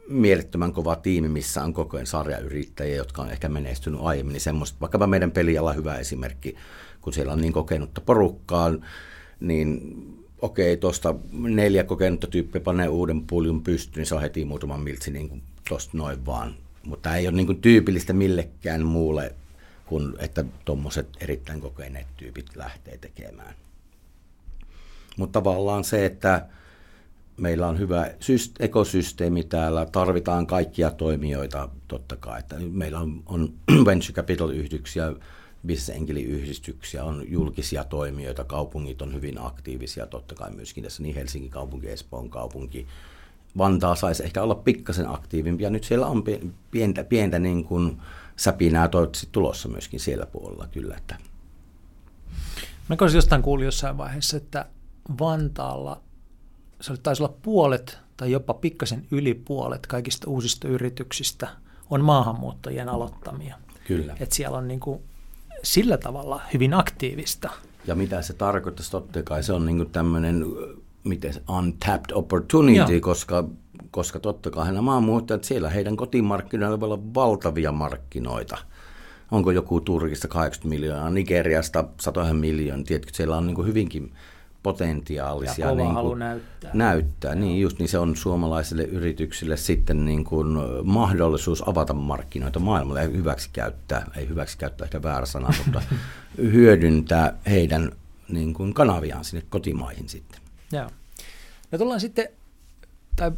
mielettömän 0.09 0.73
kova 0.73 0.97
tiimi, 0.97 1.29
missä 1.29 1.63
on 1.63 1.73
koko 1.73 1.97
ajan 1.97 2.07
sarjayrittäjiä, 2.07 2.97
jotka 2.97 3.23
on 3.23 3.31
ehkä 3.31 3.49
menestynyt 3.49 4.01
aiemmin, 4.03 4.33
niin 4.33 4.41
semmoista, 4.41 4.81
vaikkapa 4.81 5.07
meidän 5.07 5.31
peliala 5.31 5.73
hyvä 5.73 5.97
esimerkki, 5.97 6.57
kun 7.01 7.13
siellä 7.13 7.33
on 7.33 7.41
niin 7.41 7.53
kokenutta 7.53 8.01
porukkaa, 8.01 8.71
niin 9.41 9.97
okei, 10.43 10.77
tuosta 10.77 11.15
neljä 11.33 11.85
kokenutta 11.85 12.27
tyyppiä 12.27 12.61
panee 12.61 12.89
uuden 12.89 13.23
puljun 13.27 13.63
pystyyn, 13.63 14.01
niin 14.01 14.07
se 14.07 14.15
on 14.15 14.21
heti 14.21 14.45
muutaman 14.45 14.81
miltsi 14.81 15.11
niin 15.11 15.43
tuosta 15.69 15.99
noin 15.99 16.27
vaan. 16.27 16.55
Mutta 16.87 17.17
ei 17.17 17.29
ole 17.29 17.37
niin 17.37 17.47
kuin 17.47 17.61
tyypillistä 17.61 18.13
millekään 18.13 18.87
muulle 18.87 19.35
kuin 19.87 20.15
että 20.19 20.45
tuommoiset 20.65 21.09
erittäin 21.21 21.61
kokeneet 21.61 22.07
tyypit 22.17 22.57
lähtee 22.57 22.99
tekemään. 22.99 23.55
Mutta 25.17 25.41
tavallaan 25.41 25.85
se, 25.85 26.07
että 26.07 26.47
meillä 27.37 27.67
on 27.69 27.79
hyvä 27.79 28.11
ekosysteemi 28.61 29.45
täällä, 29.45 29.87
tarvitaan 29.87 30.47
kaikkia 30.47 30.91
toimijoita 30.91 31.69
totta 31.89 32.17
kai. 32.17 32.39
Että 32.39 32.57
meillä 32.71 32.99
on, 32.99 33.23
on 33.27 33.53
venture 33.87 34.13
capital-yhdyksiä, 34.13 35.13
bisnesenkeliyhdistyksiä, 35.67 37.05
on 37.05 37.25
julkisia 37.29 37.85
toimijoita, 37.85 38.45
kaupungit 38.45 39.03
on 39.03 39.15
hyvin 39.15 39.41
aktiivisia 39.41 40.07
totta 40.07 40.35
kai 40.35 40.51
myöskin 40.51 40.85
tässä, 40.85 41.03
niin 41.03 41.15
Helsingin 41.15 41.51
kaupunki, 41.51 41.91
Espoon 41.91 42.31
kaupunki. 42.31 42.87
Vantaa 43.59 43.95
saisi 43.95 44.25
ehkä 44.25 44.43
olla 44.43 44.55
pikkasen 44.55 45.09
aktiivimpi, 45.09 45.63
ja 45.65 45.71
nyt 45.71 45.85
siellä 45.85 46.07
on 46.07 46.25
pientä, 46.71 47.05
pientä 47.05 47.39
niin 47.39 47.65
kuin 47.65 48.01
säpinää 48.37 48.89
toivottavasti 48.89 49.29
tulossa 49.33 49.69
myöskin 49.69 50.01
siellä 50.01 50.27
puolella 50.27 50.67
kyllä. 50.67 50.97
Että. 50.97 51.17
Mä 52.89 52.97
jostain 53.15 53.43
kuullut 53.43 53.65
jossain 53.65 53.99
vaiheessa, 53.99 54.37
että 54.37 54.67
Vantaalla 55.21 56.01
se 56.81 56.97
taisi 56.97 57.23
olla 57.23 57.35
puolet 57.43 57.99
tai 58.17 58.33
jopa 58.33 58.55
pikkasen 58.55 59.07
yli 59.11 59.35
puolet 59.35 59.87
kaikista 59.87 60.31
uusista 60.31 60.69
yrityksistä 60.69 61.49
on 61.91 62.05
maahanmuuttajien 62.05 62.89
aloittamia. 62.89 63.57
Kyllä. 63.87 64.17
Et 64.21 64.33
siellä 64.33 64.59
on 64.59 64.69
niin 64.69 64.81
kuin 64.81 65.03
sillä 65.73 65.99
tavalla 65.99 66.41
hyvin 66.55 66.75
aktiivista. 66.75 67.51
Ja 67.87 67.95
mitä 67.95 68.23
se 68.23 68.33
tarkoittaisi, 68.35 68.91
totta 68.91 69.23
kai 69.23 69.43
se 69.43 69.53
on 69.53 69.67
niin 69.67 69.91
tämmöinen 69.91 70.45
miten 71.05 71.35
untapped 71.59 72.11
opportunity, 72.13 72.93
Joo. 72.93 73.01
koska, 73.01 73.45
koska 73.91 74.21
totta 74.21 74.51
kai 74.51 74.67
nämä 74.67 74.83
maahanmuuttajat, 74.83 75.45
siellä 75.45 75.71
heidän 75.71 75.97
kotimarkkinoilla 75.97 76.81
voi 76.81 76.87
olla 76.87 77.15
valtavia 77.15 77.73
markkinoita. 77.73 78.59
Onko 79.31 79.51
joku 79.51 79.81
Turkista 79.81 80.29
80 80.29 80.69
miljoonaa, 80.69 81.11
Nigeriasta 81.11 81.85
100 82.01 82.35
miljoonaa, 82.35 82.85
tiedätkö, 82.85 83.13
siellä 83.15 83.37
on 83.37 83.47
niin 83.47 83.67
hyvinkin 83.67 84.13
potentiaalisia. 84.73 85.67
Ja 85.67 85.75
niin 85.75 85.95
kuin, 85.95 86.19
näyttää. 86.19 86.71
Näyttää, 86.75 87.35
niin 87.35 87.61
just 87.61 87.79
niin 87.79 87.89
se 87.89 87.99
on 87.99 88.17
suomalaisille 88.17 88.83
yrityksille 88.83 89.57
sitten 89.57 90.05
niin 90.05 90.25
kuin 90.25 90.47
mahdollisuus 90.85 91.69
avata 91.69 91.95
markkinoita 91.95 92.59
maailmalle 92.59 93.03
ja 93.03 93.09
hyväksi 93.09 93.51
käyttää, 93.53 94.11
ei 94.17 94.29
hyväksi 94.29 94.59
käyttää 94.59 94.85
ehkä 94.85 95.03
väärä 95.03 95.27
sana, 95.27 95.49
mutta 95.65 95.83
hyödyntää 96.37 97.39
heidän 97.47 97.93
niin 98.29 98.55
kuin 98.55 98.75
kanaviaan 98.75 99.25
sinne 99.25 99.45
kotimaihin 99.49 100.09
sitten. 100.09 100.41
Joo. 100.73 100.91
No 101.73 101.79
tullaan 101.79 102.01
sitten, 102.01 102.29
tai 103.17 103.33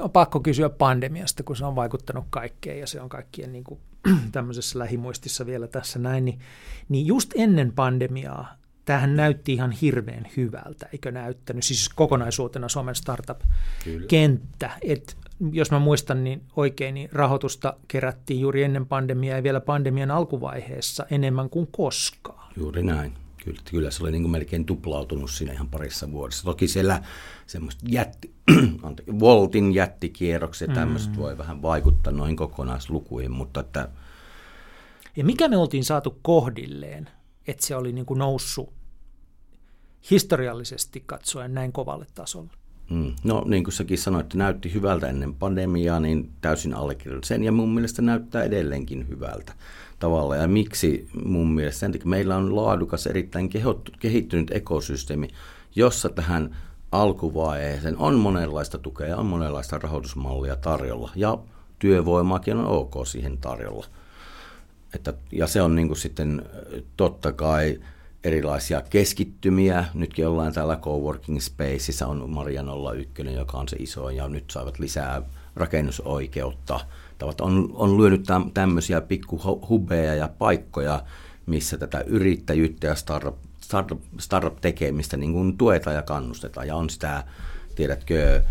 on 0.00 0.10
pakko 0.10 0.40
kysyä 0.40 0.68
pandemiasta, 0.68 1.42
kun 1.42 1.56
se 1.56 1.64
on 1.64 1.76
vaikuttanut 1.76 2.24
kaikkeen 2.30 2.80
ja 2.80 2.86
se 2.86 3.00
on 3.00 3.08
kaikkien 3.08 3.52
niin 3.52 3.64
kuin, 3.64 3.80
tämmöisessä 4.32 4.78
lähimuistissa 4.78 5.46
vielä 5.46 5.66
tässä 5.66 5.98
näin, 5.98 6.24
niin, 6.24 6.38
niin 6.88 7.06
just 7.06 7.32
ennen 7.34 7.72
pandemiaa 7.72 8.59
tämähän 8.84 9.16
näytti 9.16 9.52
ihan 9.52 9.70
hirveän 9.70 10.26
hyvältä, 10.36 10.88
eikö 10.92 11.12
näyttänyt, 11.12 11.64
siis 11.64 11.88
kokonaisuutena 11.88 12.68
Suomen 12.68 12.94
startup-kenttä. 12.94 14.70
Et 14.82 15.16
jos 15.52 15.70
mä 15.70 15.78
muistan 15.78 16.24
niin 16.24 16.42
oikein, 16.56 16.94
niin 16.94 17.08
rahoitusta 17.12 17.76
kerättiin 17.88 18.40
juuri 18.40 18.62
ennen 18.62 18.86
pandemiaa 18.86 19.36
ja 19.36 19.42
vielä 19.42 19.60
pandemian 19.60 20.10
alkuvaiheessa 20.10 21.06
enemmän 21.10 21.50
kuin 21.50 21.68
koskaan. 21.70 22.52
Juuri 22.56 22.82
näin. 22.82 23.12
Kyllä, 23.44 23.60
kyllä 23.70 23.90
se 23.90 24.02
oli 24.02 24.12
niin 24.12 24.22
kuin 24.22 24.32
melkein 24.32 24.64
tuplautunut 24.64 25.30
siinä 25.30 25.52
ihan 25.52 25.68
parissa 25.68 26.12
vuodessa. 26.12 26.44
Toki 26.44 26.68
siellä 26.68 27.02
semmoista 27.46 27.84
jätti, 27.88 28.34
Voltin 29.20 29.74
jättikierrokset 29.74 30.68
ja 30.68 30.74
tämmöiset 30.74 31.10
mm. 31.10 31.16
voi 31.16 31.38
vähän 31.38 31.62
vaikuttaa 31.62 32.12
noihin 32.12 32.36
kokonaislukuihin, 32.36 33.30
mutta 33.30 33.60
että... 33.60 33.88
Ja 35.16 35.24
mikä 35.24 35.48
me 35.48 35.56
oltiin 35.56 35.84
saatu 35.84 36.18
kohdilleen, 36.22 37.08
että 37.50 37.66
se 37.66 37.76
oli 37.76 37.92
niin 37.92 38.06
kuin 38.06 38.18
noussut 38.18 38.72
historiallisesti 40.10 41.02
katsoen 41.06 41.54
näin 41.54 41.72
kovalle 41.72 42.06
tasolle? 42.14 42.50
Mm. 42.90 43.12
No 43.24 43.44
niin 43.46 43.64
kuin 43.64 43.74
säkin 43.74 43.98
sanoit, 43.98 44.34
näytti 44.34 44.74
hyvältä 44.74 45.06
ennen 45.06 45.34
pandemiaa, 45.34 46.00
niin 46.00 46.32
täysin 46.40 46.74
allekirjoitan 46.74 47.28
sen 47.28 47.44
ja 47.44 47.52
mun 47.52 47.74
mielestä 47.74 48.02
näyttää 48.02 48.44
edelleenkin 48.44 49.08
hyvältä 49.08 49.52
tavalla. 49.98 50.36
Ja 50.36 50.48
miksi 50.48 51.08
mun 51.24 51.50
mielestä? 51.52 51.80
Sen 51.80 51.92
takia 51.92 52.06
meillä 52.06 52.36
on 52.36 52.56
laadukas, 52.56 53.06
erittäin 53.06 53.50
kehittynyt 54.00 54.50
ekosysteemi, 54.50 55.28
jossa 55.74 56.08
tähän 56.08 56.56
alkuvaiheeseen 56.92 57.98
on 57.98 58.18
monenlaista 58.18 58.78
tukea, 58.78 59.16
on 59.16 59.26
monenlaista 59.26 59.78
rahoitusmallia 59.78 60.56
tarjolla 60.56 61.10
ja 61.16 61.38
työvoimaakin 61.78 62.56
on 62.56 62.66
ok 62.66 63.06
siihen 63.06 63.38
tarjolla. 63.38 63.86
Että, 64.94 65.14
ja 65.32 65.46
se 65.46 65.62
on 65.62 65.74
niin 65.74 65.86
kuin 65.86 65.98
sitten 65.98 66.42
totta 66.96 67.32
kai 67.32 67.80
erilaisia 68.24 68.82
keskittymiä. 68.90 69.84
Nytkin 69.94 70.26
ollaan 70.26 70.52
täällä 70.52 70.76
coworking 70.76 71.40
spaceissa, 71.40 72.06
on 72.06 72.30
Maria 72.30 72.64
01, 72.94 73.34
joka 73.34 73.58
on 73.58 73.68
se 73.68 73.76
iso, 73.76 74.10
ja 74.10 74.28
nyt 74.28 74.50
saavat 74.50 74.78
lisää 74.78 75.22
rakennusoikeutta. 75.56 76.80
Tavat 77.18 77.40
on, 77.40 77.70
on 77.74 78.00
lyönyt 78.00 78.24
tämmöisiä 78.54 79.00
pikkuhubeja 79.00 80.14
ja 80.14 80.28
paikkoja, 80.38 81.02
missä 81.46 81.78
tätä 81.78 82.00
yrittäjyyttä 82.00 82.86
ja 82.86 82.94
startup, 82.94 83.36
startup, 83.60 84.00
startup-tekemistä 84.18 85.16
niin 85.16 85.58
tuetaan 85.58 85.96
ja 85.96 86.02
kannustetaan. 86.02 86.66
Ja 86.66 86.76
on 86.76 86.90
sitä, 86.90 87.24
tiedätkö, 87.76 88.42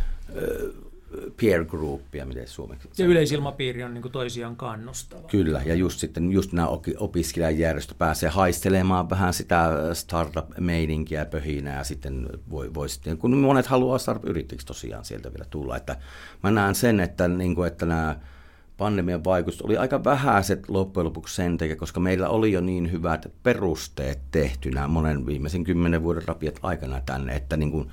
peer 1.41 1.65
groupia, 1.65 2.25
miten 2.25 2.47
suomeksi 2.47 2.89
Ja 2.97 3.05
yleisilmapiiri 3.05 3.83
on 3.83 3.93
niin 3.93 4.01
kuin 4.01 4.11
toisiaan 4.11 4.55
kannustava. 4.55 5.27
Kyllä, 5.27 5.61
ja 5.65 5.75
just 5.75 5.99
sitten 5.99 6.31
just 6.31 6.53
nämä 6.53 6.67
opiskelijajärjestö 6.97 7.95
pääsee 7.97 8.29
haistelemaan 8.29 9.09
vähän 9.09 9.33
sitä 9.33 9.71
startup-meidinkiä 9.93 11.25
pöhinää, 11.25 11.77
ja 11.77 11.83
sitten 11.83 12.29
voi, 12.49 12.73
voi 12.73 12.89
sitten, 12.89 13.17
kun 13.17 13.37
monet 13.37 13.65
haluaa 13.65 13.97
startup-yrittäjiksi 13.97 14.67
tosiaan 14.67 15.05
sieltä 15.05 15.33
vielä 15.33 15.45
tulla, 15.49 15.77
että 15.77 15.95
mä 16.43 16.51
näen 16.51 16.75
sen, 16.75 16.99
että, 16.99 17.27
niin 17.27 17.55
kuin, 17.55 17.67
että 17.67 17.85
nämä 17.85 18.19
pandemian 18.77 19.23
vaikutus 19.23 19.61
oli 19.61 19.77
aika 19.77 20.03
vähäiset 20.03 20.69
loppujen 20.69 21.05
lopuksi 21.05 21.35
sen 21.35 21.57
takia, 21.57 21.75
koska 21.75 21.99
meillä 21.99 22.29
oli 22.29 22.51
jo 22.51 22.61
niin 22.61 22.91
hyvät 22.91 23.31
perusteet 23.43 24.19
tehtynä 24.31 24.87
monen 24.87 25.25
viimeisen 25.25 25.63
kymmenen 25.63 26.03
vuoden 26.03 26.27
rapiat 26.27 26.59
aikana 26.61 27.01
tänne, 27.05 27.35
että 27.35 27.57
niin 27.57 27.71
kuin 27.71 27.89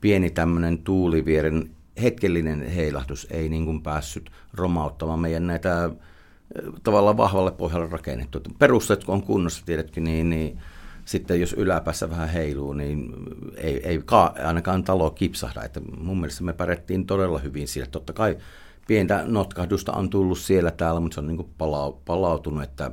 pieni 0.00 0.30
tämmöinen 0.30 0.78
tuulivieren 0.78 1.70
hetkellinen 2.02 2.70
heilahdus 2.70 3.26
ei 3.30 3.48
niin 3.48 3.64
kuin 3.64 3.82
päässyt 3.82 4.30
romauttamaan 4.54 5.20
meidän 5.20 5.46
näitä 5.46 5.90
tavallaan 6.82 7.16
vahvalle 7.16 7.50
pohjalle 7.50 7.88
rakennettu. 7.88 8.40
Perusteet 8.58 9.04
kun 9.04 9.14
on 9.14 9.22
kunnossa, 9.22 9.66
tiedätkö, 9.66 10.00
niin, 10.00 10.30
niin 10.30 10.58
sitten 11.04 11.40
jos 11.40 11.52
yläpäässä 11.52 12.10
vähän 12.10 12.28
heiluu, 12.28 12.72
niin 12.72 13.14
ei, 13.56 13.88
ei 13.88 14.02
ka, 14.04 14.34
ainakaan 14.44 14.84
talo 14.84 15.10
kipsahda. 15.10 15.64
Että 15.64 15.80
mun 15.80 16.20
mielestä 16.20 16.44
me 16.44 16.52
pärjättiin 16.52 17.06
todella 17.06 17.38
hyvin 17.38 17.68
siellä. 17.68 17.90
Totta 17.90 18.12
kai 18.12 18.36
pientä 18.86 19.22
notkahdusta 19.26 19.92
on 19.92 20.10
tullut 20.10 20.38
siellä 20.38 20.70
täällä, 20.70 21.00
mutta 21.00 21.14
se 21.14 21.20
on 21.20 21.26
niin 21.26 21.54
palautunut, 22.06 22.62
että 22.62 22.90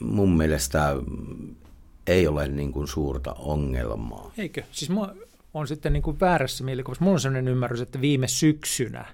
mun 0.00 0.36
mielestä 0.36 0.96
ei 2.06 2.28
ole 2.28 2.48
niin 2.48 2.72
kuin 2.72 2.88
suurta 2.88 3.32
ongelmaa. 3.32 4.32
Eikö? 4.38 4.62
Siis 4.72 4.90
mua 4.90 5.14
on 5.54 5.68
sitten 5.68 5.92
niin 5.92 6.02
kuin 6.02 6.20
väärässä 6.20 6.64
mielikuvassa. 6.64 7.04
Mulla 7.04 7.14
on 7.14 7.20
sellainen 7.20 7.52
ymmärrys, 7.52 7.80
että 7.80 8.00
viime 8.00 8.28
syksynä 8.28 9.06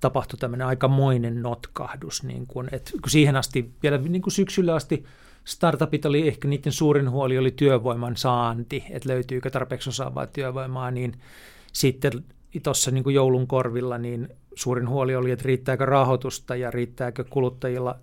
tapahtui 0.00 0.38
tämmöinen 0.38 0.66
aikamoinen 0.66 1.42
notkahdus. 1.42 2.22
Niin 2.22 2.46
kuin, 2.46 2.68
että 2.72 2.90
kun 2.90 3.10
siihen 3.10 3.36
asti, 3.36 3.70
vielä 3.82 3.98
niin 3.98 4.22
kuin 4.22 4.32
syksyllä 4.32 4.74
asti 4.74 5.04
startupit 5.44 6.04
oli 6.04 6.28
ehkä 6.28 6.48
niiden 6.48 6.72
suurin 6.72 7.10
huoli 7.10 7.38
oli 7.38 7.50
työvoiman 7.50 8.16
saanti, 8.16 8.84
että 8.90 9.08
löytyykö 9.08 9.50
tarpeeksi 9.50 9.88
osaavaa 9.88 10.26
työvoimaa, 10.26 10.90
niin 10.90 11.12
sitten 11.72 12.12
tuossa 12.62 12.90
niin 12.90 13.14
joulun 13.14 13.46
korvilla 13.46 13.98
niin 13.98 14.28
suurin 14.54 14.88
huoli 14.88 15.16
oli, 15.16 15.30
että 15.30 15.44
riittääkö 15.46 15.86
rahoitusta 15.86 16.56
ja 16.56 16.70
riittääkö 16.70 17.24
kuluttajilla 17.24 17.98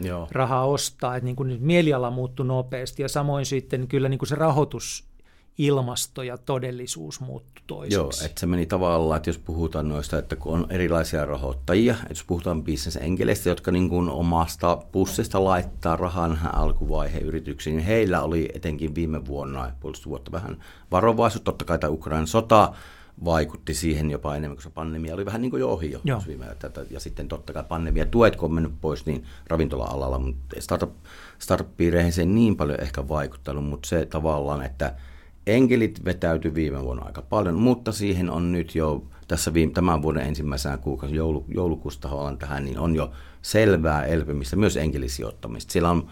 Joo. 0.00 0.28
rahaa 0.30 0.66
ostaa. 0.66 1.16
Että 1.16 1.24
niin 1.24 1.36
kuin 1.36 1.58
mieliala 1.60 2.10
muuttui 2.10 2.46
nopeasti 2.46 3.02
ja 3.02 3.08
samoin 3.08 3.46
sitten 3.46 3.88
kyllä 3.88 4.08
niin 4.08 4.18
kuin 4.18 4.28
se 4.28 4.34
rahoitus 4.34 5.11
ilmasto 5.58 6.22
ja 6.22 6.38
todellisuus 6.38 7.20
muuttuu 7.20 7.52
toiseksi. 7.66 7.94
Joo, 7.96 8.10
että 8.24 8.40
se 8.40 8.46
meni 8.46 8.66
tavallaan, 8.66 9.16
että 9.16 9.30
jos 9.30 9.38
puhutaan 9.38 9.88
noista, 9.88 10.18
että 10.18 10.36
kun 10.36 10.52
on 10.52 10.66
erilaisia 10.70 11.24
rahoittajia, 11.24 11.92
että 11.92 12.10
jos 12.10 12.24
puhutaan 12.24 12.62
bisnesenkeleistä, 12.62 13.48
jotka 13.48 13.70
niin 13.70 13.88
kuin 13.88 14.08
omasta 14.08 14.76
pussista 14.92 15.44
laittaa 15.44 15.96
rahan 15.96 16.38
alkuvaiheen 16.52 17.24
yrityksiin, 17.24 17.76
niin 17.76 17.86
heillä 17.86 18.22
oli 18.22 18.48
etenkin 18.54 18.94
viime 18.94 19.26
vuonna, 19.26 19.72
puolesta 19.80 20.08
vuotta 20.08 20.32
vähän 20.32 20.56
varovaisuus, 20.90 21.42
totta 21.42 21.64
kai 21.64 21.78
tämä 21.78 21.90
Ukrainan 21.90 22.26
sota 22.26 22.72
vaikutti 23.24 23.74
siihen 23.74 24.10
jopa 24.10 24.36
enemmän, 24.36 24.56
koska 24.56 24.70
pandemia 24.70 25.14
oli 25.14 25.26
vähän 25.26 25.42
niin 25.42 25.50
kuin 25.50 25.60
jo 25.60 25.68
ohi 25.68 25.90
jo. 25.90 26.00
Joo. 26.04 26.22
Ja 26.90 27.00
sitten 27.00 27.28
totta 27.28 27.52
kai 27.52 27.64
pandemia 27.68 28.06
tuet, 28.06 28.36
kun 28.36 28.48
on 28.48 28.54
mennyt 28.54 28.80
pois, 28.80 29.06
niin 29.06 29.24
ravintola-alalla, 29.46 30.18
mutta 30.18 30.56
startup, 30.60 30.92
startup-piireihin 31.38 32.12
se 32.12 32.22
ei 32.22 32.26
niin 32.26 32.56
paljon 32.56 32.80
ehkä 32.80 33.08
vaikuttanut, 33.08 33.64
mutta 33.64 33.88
se 33.88 34.06
tavallaan, 34.06 34.62
että– 34.62 34.94
Enkelit 35.46 36.04
vetäytyi 36.04 36.54
viime 36.54 36.82
vuonna 36.82 37.04
aika 37.04 37.22
paljon, 37.22 37.54
mutta 37.54 37.92
siihen 37.92 38.30
on 38.30 38.52
nyt 38.52 38.74
jo 38.74 39.04
tässä 39.28 39.54
viime, 39.54 39.72
tämän 39.72 40.02
vuoden 40.02 40.26
ensimmäisenä 40.26 40.76
kuukausi 40.76 41.16
joulu, 41.16 41.44
joulukuusta 41.48 42.08
tähän, 42.38 42.64
niin 42.64 42.78
on 42.78 42.96
jo 42.96 43.10
selvää 43.42 44.04
elpymistä, 44.04 44.56
myös 44.56 44.76
enkelisijoittamista. 44.76 45.72
Siellä 45.72 45.90
on, 45.90 46.06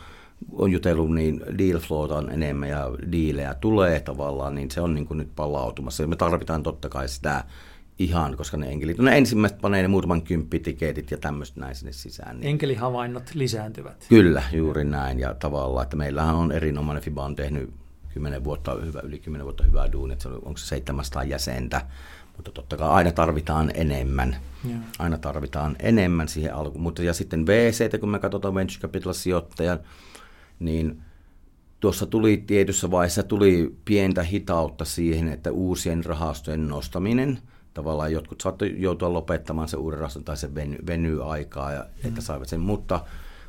on 0.53 0.73
jutellut, 0.73 1.15
niin 1.15 1.41
deal 1.59 1.79
flowta 1.79 2.17
on 2.17 2.31
enemmän 2.31 2.69
ja 2.69 2.91
diilejä 3.13 3.55
tulee 3.55 4.01
tavallaan, 4.01 4.55
niin 4.55 4.71
se 4.71 4.81
on 4.81 4.95
niin 4.95 5.07
kuin 5.07 5.19
nyt 5.19 5.31
palautumassa. 5.37 6.03
Ja 6.03 6.07
me 6.07 6.17
tarvitaan 6.17 6.63
totta 6.63 6.89
kai 6.89 7.09
sitä 7.09 7.45
ihan, 7.99 8.37
koska 8.37 8.57
ne 8.57 8.69
enkelit, 8.69 8.99
no 8.99 9.05
ne 9.05 9.19
ensimmäiset 9.19 9.61
panee 9.61 9.83
ne 9.83 9.89
muutaman 9.89 10.23
kymppitiketit 10.23 11.11
ja 11.11 11.19
tämmöistä 11.19 11.61
näin 11.61 11.75
sinne 11.75 11.93
sisään. 11.93 12.41
Niin. 12.41 12.49
Enkelihavainnot 12.49 13.35
lisääntyvät. 13.35 14.07
Kyllä, 14.09 14.43
juuri 14.53 14.85
näin. 14.85 15.19
Ja 15.19 15.35
tavallaan, 15.35 15.83
että 15.83 15.97
meillähän 15.97 16.35
on 16.35 16.53
erinomainen 16.53 17.03
FIBA 17.03 17.25
on 17.25 17.37
tehnyt 17.37 17.80
10 18.15 18.45
vuotta, 18.45 18.75
hyvä, 18.75 19.01
yli 19.01 19.19
10 19.19 19.45
vuotta 19.45 19.65
hyvää 19.65 19.93
duunia, 19.93 20.13
että 20.13 20.23
se 20.23 20.29
onko 20.29 20.57
se 20.57 20.67
700 20.67 21.25
jäsentä, 21.25 21.87
mutta 22.37 22.53
totta 22.53 22.77
kai 22.77 22.89
aina 22.89 23.13
tarvitaan 23.13 23.71
enemmän. 23.75 24.37
Ja. 24.71 24.77
Aina 24.99 25.19
tarvitaan 25.19 25.77
enemmän 25.79 26.29
siihen 26.29 26.55
alkuun. 26.55 26.83
Mutta 26.83 27.03
ja 27.03 27.15
sitten 27.15 27.47
VC, 27.47 28.01
kun 28.01 28.09
me 28.09 28.19
katsotaan 28.19 28.55
venture 28.55 28.81
capital 28.81 29.13
sijoittajan, 29.13 29.79
niin 30.59 31.03
tuossa 31.81 32.07
tuli 32.07 32.45
tietyssä 32.47 32.91
vaiheessa 32.91 33.23
tuli 33.23 33.77
pientä 33.85 34.23
hitautta 34.23 34.85
siihen, 34.85 35.29
että 35.29 35.53
uusien 35.53 36.05
rahastojen 36.05 36.69
nostaminen, 36.69 37.39
tavallaan 37.75 38.13
jotkut 38.13 38.41
saattoi 38.41 38.75
joutua 38.79 39.13
lopettamaan 39.13 39.69
se 39.69 39.77
uuden 39.77 39.99
rahaston 39.99 40.25
tai 40.25 40.37
se 40.37 40.55
veny, 40.55 40.79
venyy 40.87 41.33
aikaa, 41.33 41.73
ja, 41.73 41.81
mm. 41.81 42.09
että 42.09 42.21
saivat 42.21 42.49
sen, 42.49 42.61
mutta 42.61 43.01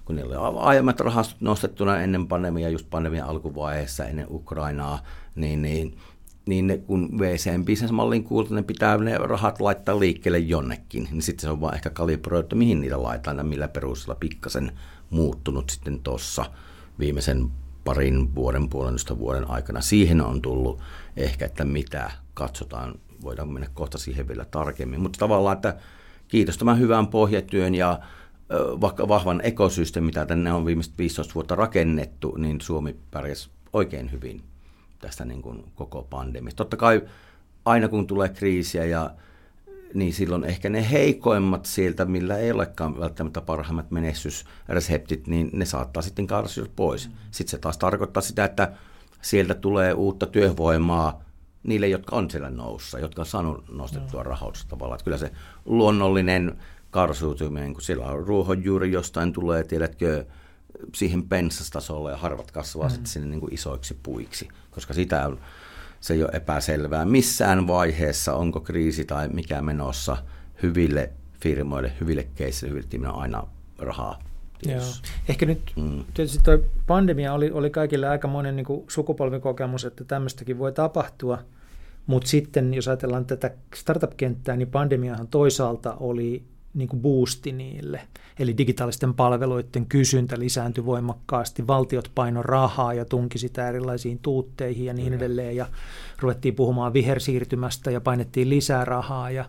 kun 0.05 0.15
niillä 0.15 0.39
oli 0.39 0.57
aiemmat 0.59 0.99
rahastot 0.99 1.41
nostettuna 1.41 2.01
ennen 2.01 2.27
pandemiaa, 2.27 2.69
just 2.69 2.89
pandemian 2.89 3.27
alkuvaiheessa, 3.27 4.05
ennen 4.05 4.27
Ukrainaa, 4.29 4.99
niin, 5.35 5.61
niin 5.61 5.97
niin 6.45 6.67
ne, 6.67 6.77
kun 6.77 7.19
VCn 7.19 7.65
bisnesmallin 7.65 8.23
kuulta, 8.23 8.55
ne 8.55 8.63
pitää 8.63 8.97
ne 8.97 9.17
rahat 9.17 9.61
laittaa 9.61 9.99
liikkeelle 9.99 10.39
jonnekin, 10.39 11.07
niin 11.11 11.21
sitten 11.21 11.41
se 11.41 11.49
on 11.49 11.61
vaan 11.61 11.75
ehkä 11.75 11.89
kalibroitu, 11.89 12.55
mihin 12.55 12.81
niitä 12.81 13.03
laitetaan 13.03 13.37
ja 13.37 13.43
millä 13.43 13.67
perusteella 13.67 14.15
pikkasen 14.19 14.71
muuttunut 15.09 15.69
sitten 15.69 15.99
tuossa 15.99 16.45
viimeisen 16.99 17.49
parin 17.83 18.35
vuoden, 18.35 18.69
puolentoista 18.69 19.19
vuoden 19.19 19.49
aikana. 19.49 19.81
Siihen 19.81 20.21
on 20.21 20.41
tullut 20.41 20.79
ehkä, 21.17 21.45
että 21.45 21.65
mitä 21.65 22.11
katsotaan, 22.33 22.95
voidaan 23.21 23.49
mennä 23.49 23.67
kohta 23.73 23.97
siihen 23.97 24.27
vielä 24.27 24.45
tarkemmin, 24.45 25.01
mutta 25.01 25.19
tavallaan, 25.19 25.55
että 25.55 25.75
kiitos 26.27 26.57
tämän 26.57 26.79
hyvän 26.79 27.07
pohjatyön 27.07 27.75
ja 27.75 27.99
vahvan 29.07 29.41
ekosysteemin, 29.43 30.05
mitä 30.05 30.25
tänne 30.25 30.53
on 30.53 30.65
viimeiset 30.65 30.97
15 30.97 31.33
vuotta 31.33 31.55
rakennettu, 31.55 32.35
niin 32.37 32.61
Suomi 32.61 32.95
pärjäsi 33.11 33.49
oikein 33.73 34.11
hyvin 34.11 34.41
tästä 34.99 35.25
niin 35.25 35.41
kuin 35.41 35.63
koko 35.75 36.07
pandemiasta. 36.09 36.57
Totta 36.57 36.77
kai 36.77 37.01
aina 37.65 37.87
kun 37.87 38.07
tulee 38.07 38.29
kriisiä 38.29 38.85
ja 38.85 39.11
niin 39.93 40.13
silloin 40.13 40.43
ehkä 40.43 40.69
ne 40.69 40.91
heikoimmat 40.91 41.65
sieltä, 41.65 42.05
millä 42.05 42.37
ei 42.37 42.51
olekaan 42.51 42.99
välttämättä 42.99 43.41
parhaimmat 43.41 43.91
menestysreseptit, 43.91 45.27
niin 45.27 45.49
ne 45.53 45.65
saattaa 45.65 46.03
sitten 46.03 46.27
karsia 46.27 46.65
pois. 46.75 47.07
Mm. 47.07 47.13
Sitten 47.31 47.51
se 47.51 47.57
taas 47.57 47.77
tarkoittaa 47.77 48.21
sitä, 48.21 48.45
että 48.45 48.71
sieltä 49.21 49.53
tulee 49.53 49.93
uutta 49.93 50.25
työvoimaa 50.25 51.23
niille, 51.63 51.87
jotka 51.87 52.15
on 52.15 52.29
siellä 52.29 52.49
noussa, 52.49 52.99
jotka 52.99 53.21
on 53.21 53.25
saanut 53.25 53.63
nostettua 53.71 54.23
rahoitusta 54.23 54.69
tavallaan. 54.69 54.95
Että 54.95 55.03
kyllä 55.03 55.17
se 55.17 55.31
luonnollinen 55.65 56.57
karsuutuminen, 56.91 57.73
kun 57.73 57.82
siellä 57.82 58.06
on 58.06 58.27
ruohonjuuri 58.27 58.91
jostain 58.91 59.34
tulee, 59.34 59.63
tiedätkö, 59.63 60.25
siihen 60.95 61.23
pensastasolle 61.23 62.12
ja 62.12 62.17
harvat 62.17 62.51
kasvaa 62.51 62.88
mm. 62.88 62.91
sitten 62.91 63.12
sinne 63.12 63.27
niin 63.27 63.39
kuin 63.39 63.54
isoiksi 63.54 63.99
puiksi, 64.04 64.47
koska 64.71 64.93
sitä 64.93 65.27
on, 65.27 65.39
se 65.99 66.13
ei 66.13 66.23
ole 66.23 66.32
epäselvää 66.34 67.06
missään 67.06 67.67
vaiheessa, 67.67 68.34
onko 68.34 68.60
kriisi 68.60 69.06
tai 69.06 69.30
mikä 69.30 69.62
menossa 69.62 70.17
hyville 70.63 71.12
firmoille, 71.39 71.93
hyville 71.99 72.27
keisille, 72.36 72.69
hyville 72.69 72.88
tiimille 72.89 73.13
aina 73.13 73.47
rahaa 73.77 74.19
Joo. 74.65 74.82
Ehkä 75.30 75.45
nyt 75.45 75.71
mm. 75.75 76.04
tietysti 76.13 76.39
tuo 76.43 76.58
pandemia 76.88 77.34
oli, 77.34 77.51
oli 77.51 77.69
kaikille 77.69 78.08
aika 78.08 78.27
monen 78.27 78.56
niin 78.56 78.84
sukupolvikokemus, 78.88 79.86
että 79.86 80.04
tämmöistäkin 80.04 80.60
voi 80.60 80.71
tapahtua, 80.71 81.39
mutta 82.08 82.30
sitten 82.30 82.73
jos 82.73 82.88
ajatellaan 82.88 83.25
tätä 83.25 83.51
startup-kenttää, 83.75 84.56
niin 84.56 84.67
pandemiahan 84.67 85.27
toisaalta 85.27 85.93
oli 85.99 86.43
niin 86.73 86.89
kuin 86.89 87.01
boosti 87.01 87.51
niille. 87.51 88.01
Eli 88.39 88.57
digitaalisten 88.57 89.13
palveluiden 89.13 89.86
kysyntä 89.86 90.39
lisääntyi 90.39 90.86
voimakkaasti, 90.86 91.67
valtiot 91.67 92.12
paino 92.15 92.43
rahaa 92.43 92.93
ja 92.93 93.05
tunki 93.05 93.38
sitä 93.38 93.69
erilaisiin 93.69 94.19
tuutteihin 94.19 94.86
ja 94.86 94.93
niin 94.93 95.13
edelleen, 95.13 95.55
ja 95.55 95.67
ruvettiin 96.19 96.55
puhumaan 96.55 96.93
vihersiirtymästä 96.93 97.91
ja 97.91 98.01
painettiin 98.01 98.49
lisää 98.49 98.86
rahaa 98.86 99.31
ja, 99.31 99.45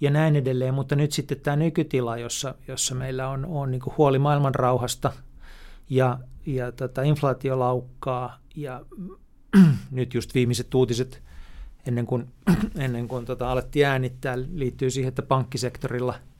ja 0.00 0.10
näin 0.10 0.36
edelleen. 0.36 0.74
Mutta 0.74 0.96
nyt 0.96 1.12
sitten 1.12 1.40
tämä 1.40 1.56
nykytila, 1.56 2.18
jossa, 2.18 2.54
jossa 2.68 2.94
meillä 2.94 3.28
on, 3.28 3.46
on 3.46 3.70
niin 3.70 3.80
kuin 3.80 3.94
huoli 3.98 4.18
maailman 4.18 4.54
rauhasta 4.54 5.12
ja, 5.90 6.18
ja 6.46 6.72
tota, 6.72 7.02
inflaatio 7.02 7.58
laukkaa 7.58 8.38
ja 8.56 8.84
nyt 9.90 10.14
just 10.14 10.34
viimeiset 10.34 10.74
uutiset 10.74 11.22
ennen 11.86 12.06
kuin, 12.06 12.26
ennen 12.78 13.08
kuin 13.08 13.24
tota, 13.24 13.52
alettiin 13.52 13.86
äänittää 13.86 14.38
liittyy 14.54 14.90
siihen, 14.90 15.08
että 15.08 15.22
pankkisektorilla– 15.22 16.14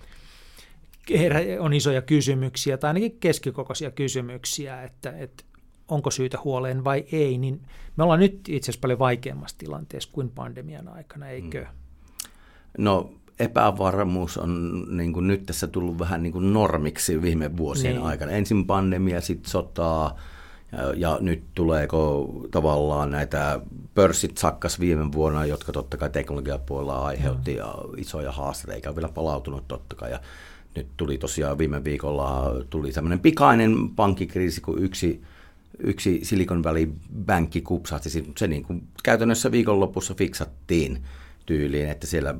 on 1.60 1.72
isoja 1.72 2.02
kysymyksiä 2.02 2.76
tai 2.76 2.88
ainakin 2.88 3.16
keskikokoisia 3.20 3.90
kysymyksiä, 3.90 4.82
että, 4.82 5.12
että 5.18 5.44
onko 5.88 6.10
syytä 6.10 6.38
huoleen 6.44 6.84
vai 6.84 7.04
ei, 7.12 7.38
niin 7.38 7.60
me 7.96 8.02
ollaan 8.02 8.20
nyt 8.20 8.48
itse 8.48 8.64
asiassa 8.64 8.80
paljon 8.80 8.98
vaikeammassa 8.98 9.58
tilanteessa 9.58 10.10
kuin 10.12 10.30
pandemian 10.30 10.88
aikana, 10.88 11.28
eikö? 11.28 11.60
Mm. 11.60 11.66
No 12.78 13.12
epävarmuus 13.38 14.38
on 14.38 14.84
niin 14.96 15.12
kuin 15.12 15.26
nyt 15.26 15.46
tässä 15.46 15.66
tullut 15.66 15.98
vähän 15.98 16.22
niin 16.22 16.32
kuin 16.32 16.52
normiksi 16.52 17.22
viime 17.22 17.56
vuosien 17.56 17.94
niin. 17.94 18.06
aikana. 18.06 18.32
Ensin 18.32 18.66
pandemia, 18.66 19.20
sitten 19.20 19.50
sotaa 19.50 20.16
ja, 20.72 20.94
ja 20.96 21.18
nyt 21.20 21.42
tuleeko 21.54 22.32
tavallaan 22.50 23.10
näitä 23.10 23.60
pörssit 23.94 24.38
sakkas 24.38 24.80
viime 24.80 25.12
vuonna, 25.12 25.46
jotka 25.46 25.72
totta 25.72 25.96
kai 25.96 26.10
teknologiapuolella 26.10 27.06
aiheutti 27.06 27.54
ja 27.54 27.74
isoja 27.96 28.32
haasteita, 28.32 28.74
eikä 28.74 28.88
ole 28.88 28.96
vielä 28.96 29.08
palautunut 29.08 29.68
totta 29.68 29.96
kai. 29.96 30.10
Ja 30.10 30.20
nyt 30.76 30.86
tuli 30.96 31.18
tosiaan 31.18 31.58
viime 31.58 31.84
viikolla 31.84 32.54
tuli 32.70 32.92
tämmöinen 32.92 33.20
pikainen 33.20 33.90
pankkikriisi, 33.96 34.60
kun 34.60 34.82
yksi, 34.82 35.22
yksi 35.78 36.20
Silicon 36.22 36.62
Valley 36.62 36.92
Bankki 37.26 37.60
kupsahti. 37.60 38.10
Se 38.38 38.46
niin 38.48 38.62
kuin 38.62 38.82
käytännössä 39.02 39.50
viikonlopussa 39.50 40.14
fiksattiin 40.14 41.02
tyyliin, 41.46 41.88
että 41.88 42.06
siellä 42.06 42.34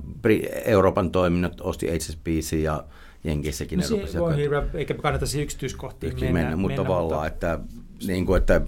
Euroopan 0.65 1.11
toiminnot 1.11 1.61
osti 1.61 1.87
HSBC 1.87 2.53
ja 2.53 2.85
Jenkeissäkin. 3.25 3.79
No 3.79 3.85
se 4.07 4.21
voi 4.21 4.37
hirveä, 4.37 4.67
eikä 4.75 4.95
kannata 4.95 5.27
siihen 5.27 5.45
yksityiskohtiin 5.45 6.15
mennä. 6.21 6.33
mennä, 6.33 6.57
mutta 6.57 6.69
mennä, 6.69 6.83
tavallaan, 6.83 7.33
mutta... 7.33 7.53
että, 7.53 7.59
niin 8.07 8.27
kuin, 8.27 8.39
että 8.39 8.61